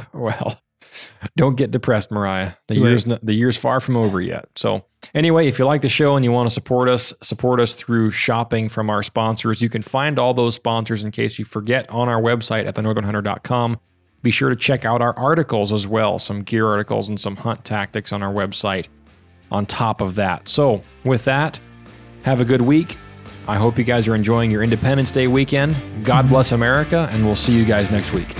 well, 0.12 0.58
don't 1.36 1.56
get 1.56 1.70
depressed, 1.70 2.10
Mariah. 2.10 2.54
The 2.66 2.78
year's 2.78 3.04
the 3.04 3.32
year's 3.32 3.56
far 3.56 3.78
from 3.78 3.96
over 3.96 4.20
yet. 4.20 4.46
So 4.56 4.84
anyway, 5.14 5.46
if 5.46 5.60
you 5.60 5.66
like 5.66 5.82
the 5.82 5.88
show 5.88 6.16
and 6.16 6.24
you 6.24 6.32
want 6.32 6.48
to 6.48 6.52
support 6.52 6.88
us, 6.88 7.12
support 7.22 7.60
us 7.60 7.76
through 7.76 8.10
shopping 8.10 8.68
from 8.68 8.90
our 8.90 9.04
sponsors. 9.04 9.62
You 9.62 9.68
can 9.68 9.82
find 9.82 10.18
all 10.18 10.34
those 10.34 10.56
sponsors 10.56 11.04
in 11.04 11.12
case 11.12 11.38
you 11.38 11.44
forget 11.44 11.88
on 11.90 12.08
our 12.08 12.20
website 12.20 12.66
at 12.66 12.74
thenorthernhunter.com. 12.74 13.78
Be 14.22 14.32
sure 14.32 14.48
to 14.48 14.56
check 14.56 14.84
out 14.84 15.00
our 15.00 15.16
articles 15.16 15.72
as 15.72 15.86
well, 15.86 16.18
some 16.18 16.42
gear 16.42 16.66
articles 16.66 17.08
and 17.08 17.20
some 17.20 17.36
hunt 17.36 17.64
tactics 17.64 18.12
on 18.12 18.20
our 18.20 18.32
website 18.32 18.88
on 19.52 19.64
top 19.64 20.00
of 20.00 20.16
that. 20.16 20.48
So, 20.48 20.82
with 21.04 21.24
that, 21.26 21.60
have 22.24 22.40
a 22.40 22.44
good 22.44 22.62
week. 22.62 22.96
I 23.46 23.56
hope 23.56 23.78
you 23.78 23.84
guys 23.84 24.08
are 24.08 24.14
enjoying 24.14 24.50
your 24.50 24.62
Independence 24.62 25.10
Day 25.10 25.26
weekend. 25.26 25.76
God 26.04 26.28
bless 26.28 26.52
America, 26.52 27.08
and 27.12 27.24
we'll 27.24 27.36
see 27.36 27.54
you 27.56 27.64
guys 27.64 27.90
next 27.90 28.12
week. 28.12 28.34